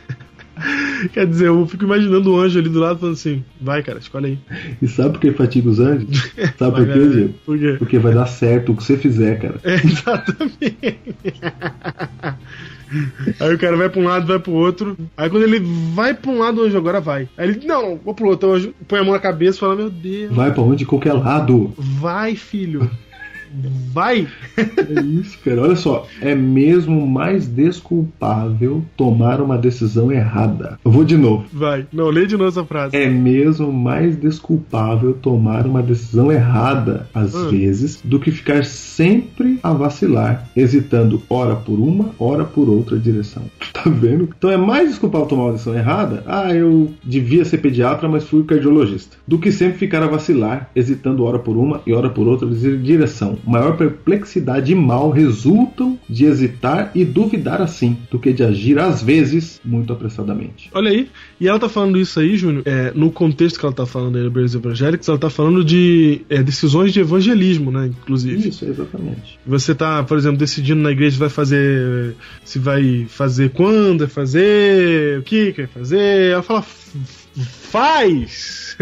Quer 1.13 1.27
dizer, 1.27 1.47
eu 1.49 1.67
fico 1.67 1.85
imaginando 1.85 2.33
o 2.33 2.39
anjo 2.41 2.59
ali 2.59 2.69
do 2.69 2.79
lado 2.79 2.99
falando 2.99 3.15
assim: 3.15 3.43
vai, 3.61 3.83
cara, 3.83 3.99
escolhe 3.99 4.27
aí. 4.27 4.39
E 4.83 4.89
sabe 4.89 5.11
por 5.13 5.21
que 5.21 5.33
fatiga 5.33 5.69
os 5.69 5.81
anjos? 5.81 6.31
Sabe 6.59 6.85
Vai, 6.85 6.85
por 6.85 6.93
quê. 6.93 7.09
Diego? 7.09 7.35
Por 7.47 7.59
quê? 7.59 7.77
Porque 7.79 7.99
vai 7.99 8.15
dar 8.15 8.27
certo 8.27 8.73
o 8.73 8.77
que 8.77 8.83
você 8.85 8.97
fizer, 8.97 9.39
cara. 9.41 9.61
É, 9.65 9.75
exatamente. 9.75 10.99
Aí 13.39 13.55
o 13.55 13.59
cara 13.59 13.77
vai 13.77 13.89
pra 13.89 14.01
um 14.01 14.05
lado, 14.05 14.27
vai 14.27 14.39
pro 14.39 14.53
outro. 14.53 14.97
Aí 15.17 15.31
quando 15.31 15.45
ele 15.45 15.61
vai 15.95 16.13
pra 16.13 16.31
um 16.31 16.39
lado, 16.39 16.61
o 16.61 16.65
anjo 16.65 16.77
agora 16.77 17.01
vai. 17.01 17.29
Aí 17.39 17.49
ele, 17.51 17.67
não, 17.67 17.97
vou 17.97 18.13
pro 18.15 18.29
outro. 18.29 18.49
O 18.49 18.53
anjo 18.55 18.75
põe 18.89 18.99
a 18.99 19.05
mão 19.05 19.13
na 19.13 19.21
cabeça 19.21 19.59
e 19.59 19.61
fala: 19.61 19.77
Meu 19.77 19.91
Deus, 19.91 20.35
Vai 20.35 20.53
pra 20.53 20.63
onde? 20.63 20.79
De 20.79 20.87
qualquer 20.87 21.13
lado. 21.13 21.73
vai, 21.79 22.35
filho. 22.35 22.91
Vai. 23.93 24.27
É 24.57 25.01
isso, 25.03 25.39
cara. 25.45 25.63
Olha 25.63 25.77
só. 25.77 26.07
É 26.21 26.35
mesmo 26.35 27.07
mais 27.07 27.47
desculpável 27.49 28.85
tomar 28.97 29.41
uma 29.41 29.59
decisão 29.59 30.11
errada. 30.13 30.79
Eu 30.85 30.91
vou 30.91 31.05
de 31.05 31.17
novo. 31.17 31.45
Vai. 31.53 31.87
Não, 31.93 32.09
lê 32.09 32.27
de 32.27 32.37
novo 32.37 32.49
essa 32.49 32.65
frase. 32.65 32.97
É 32.97 33.09
mesmo 33.09 33.73
mais 33.73 34.17
desculpável 34.17 35.15
tomar 35.15 35.67
uma 35.67 35.83
decisão 35.83 36.31
errada, 36.31 37.09
às 37.15 37.35
Hum. 37.35 37.49
vezes, 37.51 38.01
do 38.05 38.19
que 38.19 38.31
ficar 38.31 38.65
sempre 38.65 39.59
a 39.63 39.73
vacilar, 39.73 40.49
hesitando 40.57 41.23
ora 41.29 41.57
por 41.57 41.79
uma, 41.79 42.11
ora 42.19 42.45
por 42.45 42.69
outra 42.69 42.99
direção. 42.99 43.43
Tá 43.81 43.89
vendo? 43.89 44.29
Então 44.37 44.51
é 44.51 44.59
mais 44.59 44.91
desculpável 44.91 45.27
tomar 45.27 45.45
uma 45.45 45.53
decisão 45.53 45.75
errada, 45.75 46.23
ah, 46.27 46.53
eu 46.55 46.91
devia 47.03 47.47
ser 47.47 47.59
pediatra, 47.59 48.07
mas 48.11 48.25
fui 48.25 48.45
cardiologista, 48.45 49.17
do 49.27 49.39
que 49.39 49.51
sempre 49.51 49.79
ficar 49.79 50.03
a 50.03 50.07
vacilar, 50.07 50.69
hesitando 50.77 51.25
ora 51.25 51.39
por 51.39 51.57
uma 51.57 51.81
e 51.87 51.93
ora 51.95 52.11
por 52.11 52.27
outra 52.29 52.47
direção. 52.47 53.39
Maior 53.45 53.77
perplexidade 53.77 54.73
e 54.73 54.75
mal 54.75 55.11
resultam 55.11 55.99
de 56.09 56.25
hesitar 56.25 56.91
e 56.95 57.05
duvidar 57.05 57.61
assim, 57.61 57.99
do 58.11 58.19
que 58.19 58.33
de 58.33 58.43
agir 58.43 58.79
às 58.79 59.03
vezes 59.03 59.61
muito 59.65 59.93
apressadamente. 59.93 60.71
Olha 60.73 60.91
aí. 60.91 61.09
E 61.41 61.49
ela 61.49 61.59
tá 61.59 61.69
falando 61.69 61.99
isso 61.99 62.21
aí, 62.21 62.37
Júnior, 62.37 62.63
é, 62.67 62.93
no 62.95 63.11
contexto 63.11 63.59
que 63.59 63.65
ela 63.65 63.75
tá 63.75 63.87
falando 63.87 64.17
aí, 64.17 64.27
Hebreus 64.27 64.55
Evangélicos, 64.55 65.09
ela 65.09 65.19
tá 65.19 65.31
falando 65.31 65.65
de 65.65 66.23
é, 66.29 66.43
decisões 66.43 66.93
de 66.93 67.01
evangelismo, 67.01 67.71
né? 67.71 67.87
Inclusive. 67.87 68.49
Isso, 68.49 68.65
exatamente. 68.65 69.39
Você 69.47 69.75
tá, 69.75 70.03
por 70.03 70.17
exemplo, 70.19 70.39
decidindo 70.39 70.81
na 70.83 70.91
igreja 70.91 71.13
se 71.13 71.19
vai 71.19 71.29
fazer. 71.29 72.15
Se 72.45 72.59
vai 72.59 73.07
fazer 73.09 73.51
quando, 73.51 74.01
vai 74.01 74.09
fazer, 74.09 75.19
o 75.19 75.23
que 75.23 75.53
que 75.53 75.63
vai 75.63 75.71
fazer. 75.71 76.33
Ela 76.33 76.43
fala, 76.43 76.61
"F- 76.61 76.99
faz! 77.71 78.77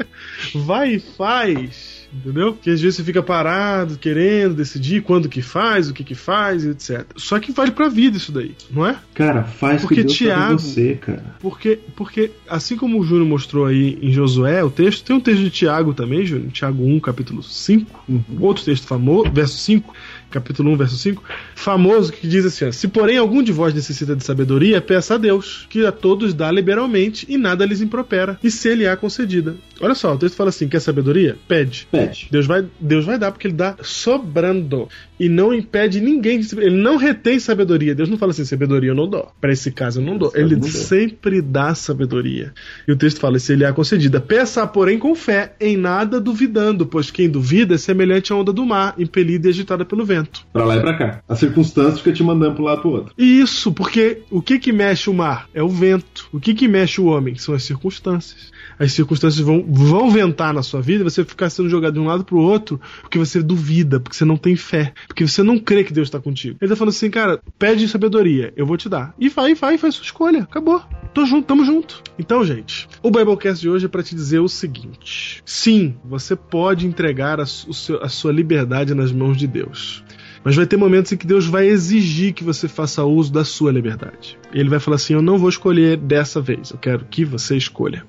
vai 0.54 0.94
e 0.94 0.98
faz! 1.00 2.03
Entendeu? 2.14 2.52
Que 2.54 2.70
às 2.70 2.80
vezes 2.80 2.96
você 2.96 3.02
fica 3.04 3.22
parado, 3.22 3.98
querendo 3.98 4.54
decidir 4.54 5.02
quando 5.02 5.28
que 5.28 5.42
faz, 5.42 5.88
o 5.90 5.94
que 5.94 6.04
que 6.04 6.14
faz, 6.14 6.64
etc. 6.64 7.04
Só 7.16 7.38
que 7.40 7.50
vale 7.50 7.72
pra 7.72 7.88
vida 7.88 8.16
isso 8.16 8.30
daí, 8.30 8.52
não 8.70 8.86
é? 8.86 8.96
Cara, 9.14 9.42
faz 9.42 9.80
Porque 9.82 9.96
que 9.96 10.02
Deus 10.04 10.16
Tiago- 10.16 10.58
você, 10.58 10.94
cara. 10.94 11.34
Porque, 11.40 11.78
porque 11.96 12.30
assim 12.48 12.76
como 12.76 13.00
o 13.00 13.04
Júnior 13.04 13.26
mostrou 13.26 13.66
aí 13.66 13.98
em 14.00 14.12
Josué, 14.12 14.62
o 14.62 14.70
texto, 14.70 15.04
tem 15.04 15.16
um 15.16 15.20
texto 15.20 15.40
de 15.42 15.50
Tiago 15.50 15.92
também, 15.92 16.24
Júnior, 16.24 16.50
Tiago 16.52 16.84
1, 16.84 17.00
capítulo 17.00 17.42
5, 17.42 18.04
Uhum. 18.08 18.22
outro 18.40 18.64
texto 18.64 18.86
famoso, 18.86 19.30
verso 19.32 19.56
5, 19.58 19.92
capítulo 20.34 20.70
1, 20.72 20.76
verso 20.76 20.96
5, 20.96 21.22
famoso, 21.54 22.12
que 22.12 22.26
diz 22.28 22.44
assim: 22.44 22.66
ó, 22.66 22.72
Se 22.72 22.88
porém 22.88 23.16
algum 23.16 23.42
de 23.42 23.52
vós 23.52 23.72
necessita 23.72 24.14
de 24.14 24.22
sabedoria, 24.24 24.80
peça 24.80 25.14
a 25.14 25.18
Deus, 25.18 25.66
que 25.70 25.84
a 25.86 25.92
todos 25.92 26.34
dá 26.34 26.50
liberalmente 26.50 27.24
e 27.28 27.36
nada 27.38 27.64
lhes 27.64 27.80
impropera, 27.80 28.38
e 28.42 28.50
se 28.50 28.68
ele 28.68 28.86
há 28.86 28.96
concedida. 28.96 29.54
Olha 29.80 29.94
só, 29.94 30.14
o 30.14 30.18
texto 30.18 30.34
fala 30.36 30.50
assim: 30.50 30.68
quer 30.68 30.80
sabedoria? 30.80 31.36
Pede. 31.48 31.86
Pede. 31.90 32.28
Deus 32.30 32.46
vai, 32.46 32.64
Deus 32.80 33.04
vai 33.04 33.18
dar, 33.18 33.32
porque 33.32 33.46
ele 33.46 33.54
dá 33.54 33.76
sobrando. 33.82 34.88
E 35.18 35.28
não 35.28 35.54
impede 35.54 36.00
ninguém. 36.00 36.40
de- 36.40 36.58
Ele 36.58 36.76
não 36.76 36.96
retém 36.96 37.38
sabedoria. 37.38 37.94
Deus 37.94 38.08
não 38.08 38.18
fala 38.18 38.32
assim, 38.32 38.44
sabedoria 38.44 38.90
eu 38.90 38.94
não 38.94 39.08
dou. 39.08 39.30
Pra 39.40 39.52
esse 39.52 39.70
caso 39.70 40.00
eu 40.00 40.04
não 40.04 40.18
dou. 40.18 40.32
Ele 40.34 40.54
não 40.54 40.60
dou. 40.60 40.70
sempre 40.70 41.40
dá 41.40 41.74
sabedoria. 41.74 42.52
E 42.86 42.92
o 42.92 42.96
texto 42.96 43.20
fala: 43.20 43.38
se 43.38 43.52
ele 43.52 43.64
é 43.64 43.72
concedida, 43.72 44.20
peça, 44.20 44.66
porém, 44.66 44.98
com 44.98 45.14
fé, 45.14 45.54
em 45.60 45.76
nada 45.76 46.20
duvidando, 46.20 46.84
pois 46.86 47.10
quem 47.10 47.28
duvida 47.28 47.74
é 47.74 47.78
semelhante 47.78 48.32
à 48.32 48.36
onda 48.36 48.52
do 48.52 48.66
mar, 48.66 48.94
impelida 48.98 49.46
e 49.46 49.50
agitada 49.50 49.84
pelo 49.84 50.04
vento. 50.04 50.23
Pra 50.52 50.64
lá 50.64 50.76
e 50.76 50.80
pra 50.80 50.94
cá. 50.96 51.22
A 51.28 51.34
circunstância 51.34 51.98
fica 51.98 52.12
te 52.12 52.22
mandando 52.22 52.54
pro 52.54 52.64
lado 52.64 52.80
pro 52.80 52.90
outro. 52.90 53.14
E 53.18 53.40
Isso, 53.40 53.72
porque 53.72 54.22
o 54.30 54.40
que 54.40 54.58
que 54.58 54.72
mexe 54.72 55.10
o 55.10 55.14
mar? 55.14 55.48
É 55.52 55.62
o 55.62 55.68
vento. 55.68 56.28
O 56.32 56.40
que 56.40 56.54
que 56.54 56.68
mexe 56.68 57.00
o 57.00 57.06
homem? 57.06 57.36
São 57.36 57.54
as 57.54 57.64
circunstâncias. 57.64 58.52
As 58.78 58.92
circunstâncias 58.92 59.44
vão, 59.44 59.64
vão 59.66 60.10
ventar 60.10 60.52
na 60.52 60.62
sua 60.62 60.80
vida 60.80 61.04
você 61.04 61.24
ficar 61.24 61.50
sendo 61.50 61.68
jogado 61.68 61.94
de 61.94 62.00
um 62.00 62.06
lado 62.06 62.24
pro 62.24 62.38
outro 62.38 62.80
porque 63.00 63.18
você 63.18 63.42
duvida, 63.42 64.00
porque 64.00 64.16
você 64.16 64.24
não 64.24 64.36
tem 64.36 64.56
fé, 64.56 64.92
porque 65.06 65.26
você 65.26 65.42
não 65.42 65.58
crê 65.58 65.84
que 65.84 65.92
Deus 65.92 66.10
tá 66.10 66.18
contigo. 66.20 66.56
Ele 66.60 66.68
tá 66.68 66.76
falando 66.76 66.90
assim, 66.90 67.10
cara, 67.10 67.40
pede 67.58 67.86
sabedoria, 67.88 68.52
eu 68.56 68.66
vou 68.66 68.76
te 68.76 68.88
dar. 68.88 69.14
E 69.18 69.28
vai, 69.28 69.54
vai, 69.54 69.78
faz 69.78 69.94
sua 69.94 70.04
escolha. 70.04 70.42
Acabou. 70.42 70.82
Tô 71.12 71.24
junto, 71.24 71.46
tamo 71.46 71.64
junto. 71.64 72.02
Então, 72.18 72.44
gente, 72.44 72.88
o 73.02 73.10
Biblecast 73.10 73.60
de 73.60 73.68
hoje 73.68 73.86
é 73.86 73.88
pra 73.88 74.02
te 74.02 74.14
dizer 74.14 74.40
o 74.40 74.48
seguinte: 74.48 75.40
sim, 75.44 75.94
você 76.04 76.34
pode 76.34 76.86
entregar 76.86 77.40
a, 77.40 77.46
seu- 77.46 78.02
a 78.02 78.08
sua 78.08 78.32
liberdade 78.32 78.94
nas 78.94 79.12
mãos 79.12 79.36
de 79.36 79.46
Deus. 79.46 80.02
Mas 80.42 80.56
vai 80.56 80.66
ter 80.66 80.76
momentos 80.76 81.10
em 81.10 81.16
que 81.16 81.26
Deus 81.26 81.46
vai 81.46 81.66
exigir 81.66 82.34
que 82.34 82.44
você 82.44 82.68
faça 82.68 83.02
uso 83.04 83.32
da 83.32 83.44
sua 83.44 83.72
liberdade. 83.72 84.36
Ele 84.52 84.68
vai 84.68 84.78
falar 84.78 84.96
assim: 84.96 85.14
Eu 85.14 85.22
não 85.22 85.38
vou 85.38 85.48
escolher 85.48 85.96
dessa 85.96 86.40
vez, 86.40 86.70
eu 86.70 86.76
quero 86.78 87.04
que 87.06 87.24
você 87.24 87.56
escolha. 87.56 88.04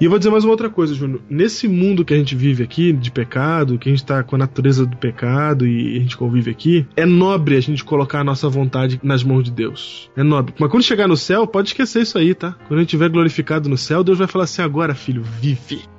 E 0.00 0.04
eu 0.04 0.10
vou 0.10 0.18
dizer 0.18 0.30
mais 0.30 0.44
uma 0.44 0.52
outra 0.52 0.68
coisa, 0.68 0.94
Júnior. 0.94 1.20
Nesse 1.28 1.68
mundo 1.68 2.04
que 2.04 2.14
a 2.14 2.16
gente 2.16 2.34
vive 2.34 2.62
aqui, 2.62 2.92
de 2.92 3.10
pecado, 3.10 3.78
que 3.78 3.88
a 3.88 3.92
gente 3.92 4.04
tá 4.04 4.22
com 4.22 4.36
a 4.36 4.38
natureza 4.38 4.86
do 4.86 4.96
pecado 4.96 5.66
e 5.66 5.96
a 5.96 6.00
gente 6.00 6.16
convive 6.16 6.50
aqui, 6.50 6.86
é 6.96 7.06
nobre 7.06 7.56
a 7.56 7.60
gente 7.60 7.84
colocar 7.84 8.20
a 8.20 8.24
nossa 8.24 8.48
vontade 8.48 9.00
nas 9.02 9.22
mãos 9.22 9.44
de 9.44 9.50
Deus. 9.50 10.10
É 10.16 10.22
nobre. 10.22 10.54
Mas 10.58 10.70
quando 10.70 10.82
chegar 10.82 11.08
no 11.08 11.16
céu, 11.16 11.46
pode 11.46 11.68
esquecer 11.68 12.02
isso 12.02 12.18
aí, 12.18 12.34
tá? 12.34 12.52
Quando 12.66 12.78
a 12.78 12.82
gente 12.82 12.88
estiver 12.88 13.08
glorificado 13.08 13.68
no 13.68 13.76
céu, 13.76 14.02
Deus 14.02 14.18
vai 14.18 14.26
falar 14.26 14.44
assim: 14.44 14.62
agora, 14.62 14.94
filho, 14.94 15.22
vive. 15.40 15.91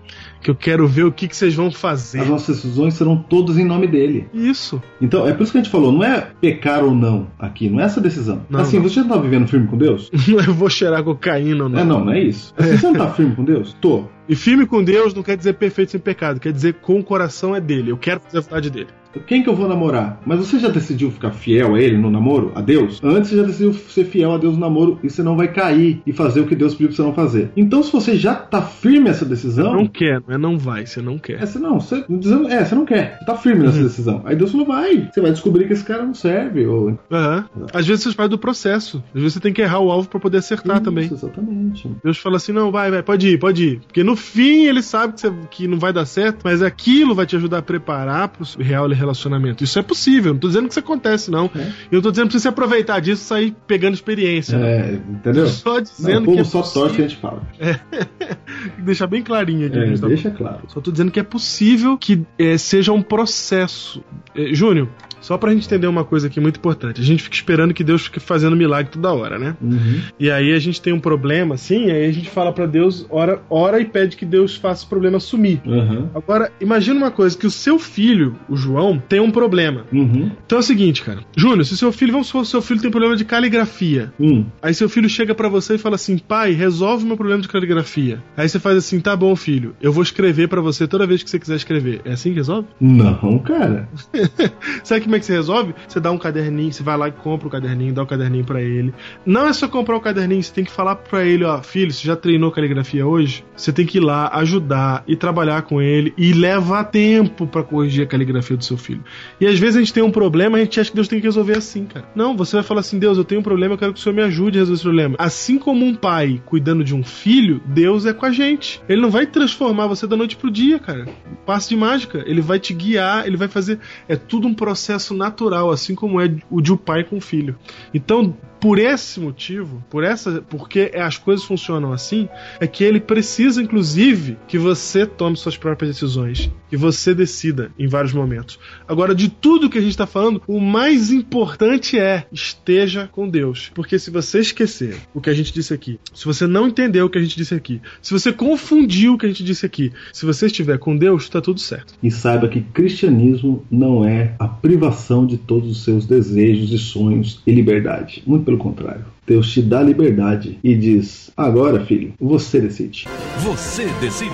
Que 0.44 0.52
eu 0.52 0.56
quero 0.56 0.88
ver 0.88 1.06
o 1.06 1.12
que, 1.12 1.28
que 1.28 1.36
vocês 1.36 1.56
vão 1.56 1.72
fazer. 1.72 2.20
As 2.20 2.28
nossas 2.28 2.58
decisões 2.58 2.96
serão 2.96 3.16
todas 3.18 3.58
em 3.58 3.66
nome 3.66 3.88
dele. 3.88 4.28
Isso. 4.34 4.82
Então, 5.02 5.28
é 5.28 5.34
por 5.34 5.44
isso 5.44 5.52
que 5.52 5.58
a 5.58 5.62
gente 5.62 5.72
falou, 5.72 5.92
não 5.92 6.04
é 6.04 6.28
pecar 6.42 6.84
ou 6.84 6.94
não 6.94 7.28
aqui, 7.40 7.70
não 7.70 7.80
é 7.80 7.84
essa 7.84 8.02
decisão. 8.02 8.42
Não, 8.50 8.60
assim, 8.60 8.78
não. 8.78 8.84
você 8.84 8.96
já 8.96 9.06
tá 9.06 9.18
vivendo 9.18 9.48
firme 9.48 9.68
com 9.68 9.78
Deus? 9.78 10.12
Não 10.28 10.40
eu 10.40 10.54
vou 10.54 10.70
cheirar 10.70 11.04
cocaína 11.04 11.64
ou 11.64 11.70
não. 11.70 11.80
É, 11.80 11.84
não, 11.84 12.06
não 12.06 12.14
é 12.14 12.20
isso. 12.20 12.54
Assim, 12.58 12.78
você 12.78 12.88
não 12.88 12.94
tá 12.96 13.12
firme 13.12 13.36
com 13.36 13.44
Deus? 13.44 13.76
Tô. 13.80 14.06
E 14.28 14.36
firme 14.36 14.66
com 14.66 14.84
Deus 14.84 15.14
não 15.14 15.22
quer 15.22 15.38
dizer 15.38 15.54
perfeito 15.54 15.92
sem 15.92 16.00
pecado, 16.00 16.40
quer 16.40 16.52
dizer 16.52 16.76
com 16.76 17.00
o 17.00 17.04
coração 17.04 17.56
é 17.56 17.62
dele. 17.62 17.92
Eu 17.92 17.98
quero 17.98 18.20
fazer 18.20 18.38
a 18.38 18.42
vontade 18.42 18.70
dele. 18.70 18.88
Quem 19.28 19.44
que 19.44 19.50
eu 19.50 19.56
vou 19.56 19.68
namorar? 19.68 20.20
Mas 20.26 20.40
você 20.40 20.60
já 20.60 20.70
decidiu 20.70 21.12
ficar 21.12 21.32
fiel 21.32 21.76
a 21.76 21.80
ele 21.82 21.98
no 21.98 22.10
namoro? 22.10 22.52
A 22.56 22.62
Deus? 22.62 23.00
Antes 23.04 23.30
você 23.30 23.38
já 23.38 23.44
decidiu 23.44 23.74
ser 23.74 24.06
fiel 24.06 24.32
a 24.34 24.38
Deus 24.38 24.54
no 24.56 24.60
namoro 24.60 25.00
e 25.04 25.10
você 25.10 25.22
não 25.24 25.36
vai 25.38 25.48
cair 25.50 26.02
e 26.06 26.12
fazer 26.14 26.42
o 26.42 26.46
que 26.48 26.56
Deus 26.56 26.74
pediu 26.74 26.88
pra 26.88 26.96
você 26.96 27.02
não 27.04 27.14
fazer. 27.14 27.52
Então, 27.56 27.82
se 27.84 27.92
você 27.92 28.16
já 28.16 28.36
tá 28.36 28.62
firme 28.62 29.10
nessa 29.10 29.26
decisão. 29.26 29.74
Não 29.74 29.88
quer, 29.88 30.22
não 30.28 30.36
é 30.36 30.38
não 30.38 30.58
vai, 30.58 30.86
você 30.86 31.02
não 31.02 31.18
quer. 31.18 31.42
É, 31.42 31.46
você 31.46 31.60
não, 31.60 31.80
você, 31.80 32.04
dizendo, 32.10 32.48
é, 32.48 32.64
você 32.66 32.76
não 32.76 32.86
quer. 32.86 33.18
Você 33.20 33.26
tá 33.26 33.36
firme 33.36 33.66
nessa 33.66 33.82
decisão. 33.84 34.22
Aí 34.26 34.36
Deus 34.36 34.52
falou, 34.52 34.66
vai. 34.66 35.10
Você 35.12 35.22
vai 35.22 35.32
descobrir 35.32 35.68
que 35.68 35.74
esse 35.74 35.84
cara 35.84 36.04
não 36.04 36.14
serve. 36.14 36.66
Ou... 36.66 36.98
Aham. 37.12 37.46
Às 37.74 37.86
vezes 37.88 38.04
você 38.04 38.12
faz 38.14 38.30
do 38.30 38.38
processo. 38.38 39.04
Às 39.14 39.22
vezes 39.22 39.34
você 39.34 39.40
tem 39.40 39.54
que 39.54 39.62
errar 39.62 39.80
o 39.80 39.92
alvo 39.92 40.10
pra 40.10 40.20
poder 40.20 40.38
acertar 40.38 40.78
Isso, 40.78 40.86
também. 40.86 41.06
Exatamente. 41.06 41.90
Deus 42.04 42.18
fala 42.18 42.38
assim: 42.38 42.52
não, 42.52 42.72
vai, 42.72 42.90
vai, 42.92 43.04
pode 43.04 43.28
ir, 43.30 43.38
pode 43.40 43.64
ir. 43.64 43.80
Porque 43.82 44.04
no 44.04 44.16
fim 44.16 44.66
ele 44.66 44.82
sabe 44.82 45.14
que, 45.14 45.22
você- 45.22 45.34
que 45.52 45.68
não 45.68 45.78
vai 45.80 45.94
dar 45.94 46.06
certo, 46.06 46.42
mas 46.44 46.62
aquilo 46.62 47.14
vai 47.16 47.26
te 47.26 47.36
ajudar 47.36 47.60
a 47.60 47.62
preparar 47.62 48.28
pro 48.30 48.46
real 48.60 48.86
relacionamento. 49.04 49.64
Isso 49.64 49.78
é 49.78 49.82
possível, 49.82 50.34
não 50.34 50.40
tô 50.40 50.48
dizendo 50.48 50.66
que 50.66 50.72
isso 50.72 50.80
acontece, 50.80 51.30
não. 51.30 51.50
É. 51.56 51.72
Eu 51.92 52.02
tô 52.02 52.10
dizendo 52.12 52.28
pra 52.28 52.34
você 52.34 52.40
se 52.42 52.48
aproveitar 52.48 53.00
disso 53.00 53.22
e 53.24 53.26
sair 53.26 53.56
pegando 53.68 53.94
experiência. 53.94 54.58
né? 54.58 54.72
É, 54.74 54.94
entendeu? 54.94 55.48
Só 55.48 55.76
Não, 55.76 55.82
dizendo 55.82 56.22
o 56.22 56.26
povo 56.26 56.36
que 56.38 56.42
é 56.42 56.44
só 56.44 56.62
torce 56.62 56.96
que 56.96 57.02
a 57.02 57.08
gente 57.08 57.20
fala. 57.20 57.42
Deixar 58.80 59.08
bem 59.08 59.22
clarinho 59.22 59.68
aqui. 59.68 59.78
que 59.78 59.84
É, 59.84 59.88
gente 59.88 60.02
tá 60.02 60.08
deixa 60.08 60.32
claro. 60.32 60.60
Só 60.68 60.82
tô 60.82 60.92
dizendo 60.92 61.12
que 61.12 61.20
é 61.20 61.24
possível 61.24 61.98
que 61.98 62.22
é, 62.38 62.58
seja 62.58 62.92
um 62.92 63.02
processo. 63.02 64.04
É, 64.36 64.54
Júnior, 64.54 64.88
só 65.22 65.38
pra 65.38 65.52
gente 65.54 65.66
entender 65.66 65.88
uma 65.88 66.04
coisa 66.04 66.28
aqui 66.28 66.40
muito 66.40 66.58
importante. 66.58 67.00
A 67.02 67.04
gente 67.04 67.24
fica 67.24 67.36
esperando 67.36 67.74
que 67.74 67.84
Deus 67.84 68.04
fique 68.04 68.20
fazendo 68.20 68.56
milagre 68.56 68.92
toda 68.92 69.14
hora, 69.14 69.40
né? 69.40 69.56
Uhum. 69.62 70.02
E 70.20 70.30
aí 70.30 70.54
a 70.54 70.60
gente 70.60 70.82
tem 70.82 70.92
um 70.94 71.00
problema 71.00 71.56
assim, 71.56 71.90
aí 71.92 72.06
a 72.06 72.12
gente 72.12 72.30
fala 72.30 72.52
pra 72.52 72.66
Deus, 72.66 73.06
ora, 73.10 73.42
ora 73.50 73.80
e 73.80 73.86
pede 73.86 74.18
que 74.18 74.26
Deus 74.26 74.56
faça 74.56 74.86
o 74.86 74.90
problema 74.90 75.20
sumir. 75.20 75.62
Uhum. 75.66 76.10
Agora, 76.14 76.52
imagina 76.60 76.98
uma 76.98 77.12
coisa, 77.12 77.38
que 77.38 77.48
o 77.48 77.52
seu 77.52 77.80
filho, 77.80 78.36
o 78.50 78.56
João, 78.56 78.93
tem 78.98 79.20
um 79.20 79.32
problema. 79.32 79.86
Uhum. 79.92 80.32
Então 80.46 80.58
é 80.58 80.62
o 80.62 80.64
seguinte, 80.64 81.02
cara. 81.02 81.20
Júnior, 81.36 81.66
se 81.66 81.78
seu 81.78 81.92
filho, 81.92 82.12
vamos 82.12 82.28
supor, 82.28 82.46
seu 82.46 82.62
filho 82.62 82.82
tem 82.82 82.92
problema 82.92 83.16
de 83.16 83.26
caligrafia. 83.26 84.14
Hum. 84.20 84.46
Aí 84.62 84.74
seu 84.74 84.90
filho 84.90 85.10
chega 85.10 85.34
pra 85.34 85.50
você 85.50 85.76
e 85.76 85.78
fala 85.78 85.96
assim: 85.96 86.18
"Pai, 86.18 86.52
resolve 86.52 87.06
meu 87.06 87.18
problema 87.18 87.42
de 87.42 87.48
caligrafia". 87.48 88.22
Aí 88.36 88.48
você 88.48 88.60
faz 88.60 88.78
assim: 88.78 89.00
"Tá 89.00 89.16
bom, 89.16 89.36
filho. 89.36 89.76
Eu 89.82 89.92
vou 89.92 90.04
escrever 90.04 90.48
pra 90.48 90.62
você 90.62 90.88
toda 90.88 91.08
vez 91.08 91.24
que 91.24 91.30
você 91.30 91.40
quiser 91.40 91.56
escrever". 91.56 92.02
É 92.06 92.14
assim 92.14 92.30
que 92.30 92.36
resolve? 92.38 92.68
Não, 92.80 93.40
cara. 93.40 93.88
Sabe 94.84 95.02
como 95.02 95.16
é 95.16 95.20
que 95.20 95.26
você 95.26 95.34
resolve? 95.34 95.74
Você 95.88 96.00
dá 96.00 96.12
um 96.12 96.18
caderninho, 96.18 96.72
você 96.72 96.84
vai 96.84 96.98
lá 96.98 97.08
e 97.08 97.12
compra 97.12 97.48
o 97.48 97.52
caderninho, 97.52 97.94
dá 97.94 98.04
o 98.04 98.08
caderninho 98.08 98.46
pra 98.46 98.62
ele. 98.62 98.94
Não 99.26 99.48
é 99.48 99.54
só 99.54 99.68
comprar 99.68 99.96
o 99.96 100.02
caderninho, 100.02 100.42
você 100.42 100.54
tem 100.54 100.64
que 100.64 100.72
falar 100.72 100.96
pra 100.96 101.24
ele, 101.24 101.44
ó, 101.44 101.62
filho, 101.62 101.92
você 101.92 102.06
já 102.06 102.16
treinou 102.16 102.52
caligrafia 102.52 103.06
hoje? 103.06 103.44
Você 103.56 103.72
tem 103.72 103.86
que 103.86 103.98
ir 103.98 104.02
lá, 104.02 104.30
ajudar 104.36 105.04
e 105.08 105.16
trabalhar 105.16 105.64
com 105.64 105.82
ele 105.82 106.14
e 106.18 106.34
leva 106.34 106.84
tempo 106.84 107.48
pra 107.48 107.64
corrigir 107.64 108.04
a 108.04 108.08
caligrafia 108.08 108.58
do 108.58 108.64
seu 108.64 108.78
filho. 108.84 109.04
E 109.40 109.48
às 109.48 109.58
vezes 109.58 109.78
a 109.78 109.80
gente 109.80 109.94
tem 109.94 110.04
um 110.04 110.12
problema, 110.12 110.58
a 110.58 110.62
gente 110.62 110.80
acha 110.80 110.90
que 110.90 110.96
Deus 110.96 111.08
tem 111.08 111.20
que 111.20 111.26
resolver 111.26 111.58
assim, 111.58 111.86
cara. 111.86 112.08
Não, 112.16 112.36
você 112.36 112.58
vai 112.58 112.64
falar 112.64 112.82
assim, 112.82 113.00
Deus, 113.00 113.18
eu 113.18 113.24
tenho 113.24 113.42
um 113.42 113.44
problema, 113.44 113.74
eu 113.74 113.78
quero 113.78 113.94
que 113.94 114.00
o 114.00 114.04
Senhor 114.04 114.16
me 114.16 114.22
ajude 114.22 114.58
a 114.58 114.62
resolver 114.62 114.76
esse 114.76 114.84
problema. 114.84 115.16
Assim 115.18 115.58
como 115.58 115.86
um 115.86 115.96
pai 115.96 116.42
cuidando 116.46 116.84
de 116.84 116.94
um 116.94 117.04
filho, 117.04 117.62
Deus 117.66 118.06
é 118.06 118.14
com 118.14 118.26
a 118.26 118.32
gente. 118.32 118.82
Ele 118.88 119.02
não 119.02 119.10
vai 119.10 119.26
transformar 119.26 119.88
você 119.88 120.06
da 120.06 120.16
noite 120.16 120.36
pro 120.36 120.52
dia, 120.52 120.80
cara. 120.80 121.08
Passe 121.46 121.70
de 121.70 121.76
mágica. 121.76 122.24
Ele 122.26 122.42
vai 122.42 122.60
te 122.60 122.74
guiar, 122.74 123.26
ele 123.26 123.38
vai 123.38 123.48
fazer. 123.48 123.80
É 124.08 124.16
tudo 124.16 124.48
um 124.48 124.54
processo 124.54 125.14
natural, 125.14 125.72
assim 125.72 125.96
como 125.96 126.20
é 126.20 126.34
o 126.50 126.62
de 126.62 126.72
um 126.72 126.78
pai 126.78 127.04
com 127.04 127.18
o 127.18 127.22
filho. 127.22 127.56
Então, 127.94 128.36
por 128.64 128.80
esse 128.80 129.20
motivo, 129.20 129.84
por 129.90 130.06
essa, 130.06 130.42
porque 130.42 130.90
as 130.96 131.18
coisas 131.18 131.46
funcionam 131.46 131.92
assim, 131.92 132.30
é 132.62 132.66
que 132.66 132.82
ele 132.82 133.02
precisa, 133.02 133.62
inclusive, 133.62 134.38
que 134.48 134.58
você 134.58 135.06
tome 135.06 135.36
suas 135.36 135.58
próprias 135.58 135.92
decisões, 135.92 136.50
que 136.70 136.78
você 136.78 137.14
decida 137.14 137.74
em 137.78 137.88
vários 137.88 138.14
momentos. 138.14 138.58
Agora, 138.88 139.16
de 139.16 139.30
tudo 139.30 139.70
que 139.70 139.78
a 139.78 139.82
gente 139.82 139.92
está 139.92 140.08
falando, 140.08 140.42
o 140.48 140.60
mais 140.60 141.12
importante 141.12 141.98
é 141.98 142.26
esteja 142.32 143.10
com 143.12 143.28
Deus, 143.28 143.72
porque 143.74 143.98
se 143.98 144.12
você 144.12 144.40
esquecer 144.40 144.98
o 145.14 145.22
que 145.22 145.30
a 145.30 145.34
gente 145.34 145.54
disse 145.54 145.74
aqui, 145.74 146.00
se 146.14 146.26
você 146.26 146.48
não 146.48 146.68
entendeu 146.68 147.06
o 147.06 147.10
que 147.10 147.18
a 147.18 147.22
gente 147.22 147.36
disse 147.36 147.54
aqui, 147.54 147.82
se 148.02 148.12
você 148.12 148.32
confundiu 148.32 149.14
o 149.14 149.18
que 149.18 149.26
a 149.26 149.30
gente 149.30 149.44
disse 149.44 149.66
aqui, 149.66 149.92
se 150.12 150.26
você 150.26 150.48
estiver 150.48 150.78
com 150.78 150.96
Deus, 150.96 151.24
está 151.24 151.42
tudo 151.42 151.60
certo. 151.60 151.94
E 152.02 152.12
saiba 152.12 152.48
que 152.48 152.62
cristianismo 152.62 153.66
não 153.70 154.06
é 154.06 154.36
a 154.40 154.48
privação 154.48 155.26
de 155.26 155.38
todos 155.38 155.70
os 155.70 155.84
seus 155.84 156.06
desejos 156.06 156.72
e 156.72 156.78
sonhos 156.78 157.42
e 157.46 157.52
liberdade. 157.52 158.24
Muito 158.26 158.46
pelo 158.46 158.58
contrário. 158.58 159.06
Deus 159.26 159.52
te 159.52 159.62
dá 159.62 159.82
liberdade 159.82 160.60
e 160.64 160.76
diz: 160.76 161.32
agora, 161.36 161.86
filho, 161.86 162.14
você 162.20 162.60
decide. 162.60 163.06
Você 163.40 163.86
decide. 164.02 164.34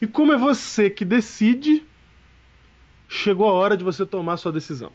E 0.00 0.06
como 0.06 0.32
é 0.32 0.38
você 0.38 0.90
que 0.90 1.04
decide, 1.04 1.82
chegou 3.14 3.48
a 3.48 3.52
hora 3.52 3.76
de 3.76 3.84
você 3.84 4.04
tomar 4.04 4.36
sua 4.36 4.50
decisão. 4.50 4.90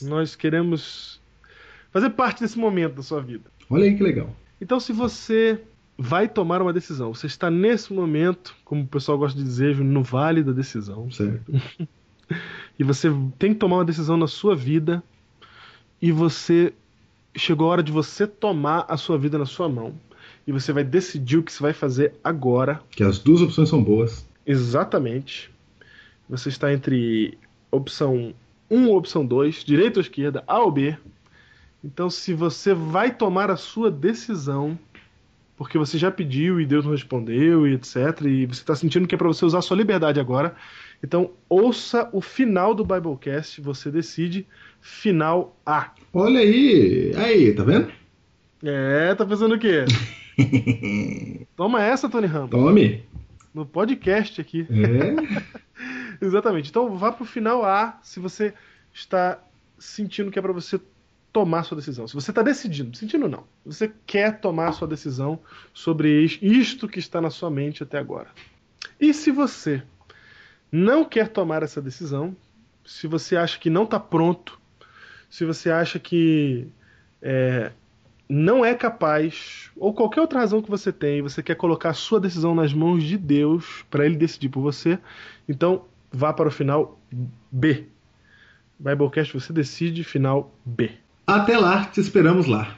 Nós 0.00 0.34
queremos 0.34 1.20
fazer 1.92 2.10
parte 2.10 2.40
desse 2.40 2.58
momento 2.58 2.94
da 2.94 3.02
sua 3.02 3.20
vida. 3.20 3.44
Olha 3.68 3.84
aí 3.84 3.94
que 3.94 4.02
legal. 4.02 4.34
Então, 4.60 4.80
se 4.80 4.92
você 4.92 5.60
vai 5.98 6.26
tomar 6.26 6.62
uma 6.62 6.72
decisão, 6.72 7.12
você 7.12 7.26
está 7.26 7.50
nesse 7.50 7.92
momento, 7.92 8.56
como 8.64 8.82
o 8.82 8.86
pessoal 8.86 9.18
gosta 9.18 9.38
de 9.38 9.44
dizer, 9.44 9.76
no 9.76 10.02
vale 10.02 10.42
da 10.42 10.52
decisão, 10.52 11.10
Certo. 11.10 11.52
e 12.78 12.82
você 12.82 13.08
tem 13.38 13.52
que 13.52 13.60
tomar 13.60 13.76
uma 13.76 13.84
decisão 13.84 14.16
na 14.16 14.26
sua 14.26 14.56
vida, 14.56 15.02
e 16.00 16.10
você 16.10 16.72
chegou 17.36 17.68
a 17.68 17.72
hora 17.72 17.82
de 17.82 17.92
você 17.92 18.26
tomar 18.26 18.86
a 18.88 18.96
sua 18.96 19.18
vida 19.18 19.36
na 19.36 19.46
sua 19.46 19.68
mão, 19.68 19.94
e 20.46 20.52
você 20.52 20.72
vai 20.72 20.82
decidir 20.82 21.36
o 21.36 21.42
que 21.42 21.52
você 21.52 21.62
vai 21.62 21.72
fazer 21.74 22.14
agora, 22.24 22.80
Que 22.90 23.04
as 23.04 23.18
duas 23.18 23.42
opções 23.42 23.68
são 23.68 23.82
boas. 23.82 24.26
Exatamente. 24.46 25.51
Você 26.32 26.48
está 26.48 26.72
entre 26.72 27.36
opção 27.70 28.32
1 28.70 28.88
ou 28.88 28.96
opção 28.96 29.24
2, 29.24 29.64
direita 29.64 29.98
ou 29.98 30.00
esquerda, 30.00 30.42
A 30.46 30.60
ou 30.60 30.72
B. 30.72 30.96
Então, 31.84 32.08
se 32.08 32.32
você 32.32 32.72
vai 32.72 33.14
tomar 33.14 33.50
a 33.50 33.56
sua 33.58 33.90
decisão, 33.90 34.78
porque 35.58 35.76
você 35.76 35.98
já 35.98 36.10
pediu 36.10 36.58
e 36.58 36.64
Deus 36.64 36.86
não 36.86 36.92
respondeu 36.92 37.68
e 37.68 37.74
etc, 37.74 38.22
e 38.22 38.46
você 38.46 38.62
está 38.62 38.74
sentindo 38.74 39.06
que 39.06 39.14
é 39.14 39.18
para 39.18 39.28
você 39.28 39.44
usar 39.44 39.58
a 39.58 39.62
sua 39.62 39.76
liberdade 39.76 40.18
agora, 40.18 40.56
então 41.04 41.32
ouça 41.50 42.08
o 42.14 42.22
final 42.22 42.74
do 42.74 42.82
Biblecast, 42.82 43.60
você 43.60 43.90
decide 43.90 44.46
final 44.80 45.54
A. 45.66 45.90
Olha 46.14 46.40
aí. 46.40 47.12
Aí, 47.14 47.52
tá 47.52 47.62
vendo? 47.62 47.92
É, 48.64 49.14
tá 49.14 49.26
pensando 49.26 49.54
o 49.54 49.58
quê? 49.58 49.84
Toma 51.54 51.82
essa, 51.82 52.08
Tony 52.08 52.26
Ramos. 52.26 52.48
Tome. 52.52 53.02
No 53.52 53.66
podcast 53.66 54.40
aqui. 54.40 54.66
É. 54.70 55.52
Exatamente. 56.22 56.70
Então 56.70 56.96
vá 56.96 57.10
pro 57.10 57.24
final 57.24 57.64
A 57.64 57.98
se 58.02 58.20
você 58.20 58.54
está 58.92 59.42
sentindo 59.76 60.30
que 60.30 60.38
é 60.38 60.42
para 60.42 60.52
você 60.52 60.80
tomar 61.32 61.64
sua 61.64 61.76
decisão. 61.76 62.06
Se 62.06 62.14
você 62.14 62.30
está 62.30 62.42
decidindo, 62.42 62.96
sentindo 62.96 63.28
não. 63.28 63.44
Você 63.66 63.92
quer 64.06 64.38
tomar 64.38 64.72
sua 64.72 64.86
decisão 64.86 65.40
sobre 65.74 66.24
isto 66.40 66.86
que 66.86 67.00
está 67.00 67.20
na 67.20 67.30
sua 67.30 67.50
mente 67.50 67.82
até 67.82 67.98
agora. 67.98 68.28
E 69.00 69.12
se 69.12 69.32
você 69.32 69.82
não 70.70 71.04
quer 71.04 71.28
tomar 71.28 71.62
essa 71.62 71.82
decisão, 71.82 72.36
se 72.84 73.08
você 73.08 73.36
acha 73.36 73.58
que 73.58 73.68
não 73.68 73.82
está 73.82 73.98
pronto, 73.98 74.60
se 75.28 75.44
você 75.44 75.70
acha 75.70 75.98
que 75.98 76.68
é, 77.20 77.72
não 78.28 78.64
é 78.64 78.74
capaz, 78.74 79.70
ou 79.76 79.92
qualquer 79.92 80.20
outra 80.20 80.38
razão 80.38 80.62
que 80.62 80.70
você 80.70 80.92
tem, 80.92 81.22
você 81.22 81.42
quer 81.42 81.56
colocar 81.56 81.90
a 81.90 81.94
sua 81.94 82.20
decisão 82.20 82.54
nas 82.54 82.72
mãos 82.72 83.02
de 83.02 83.18
Deus 83.18 83.84
para 83.90 84.06
ele 84.06 84.16
decidir 84.16 84.50
por 84.50 84.60
você, 84.60 84.98
então 85.48 85.86
vá 86.12 86.32
para 86.32 86.48
o 86.48 86.52
final 86.52 87.00
B. 87.50 87.86
Biblecast, 88.78 89.32
você 89.32 89.52
decide, 89.52 90.04
final 90.04 90.52
B. 90.64 90.90
Até 91.26 91.56
lá, 91.56 91.84
te 91.84 92.00
esperamos 92.00 92.46
lá. 92.46 92.76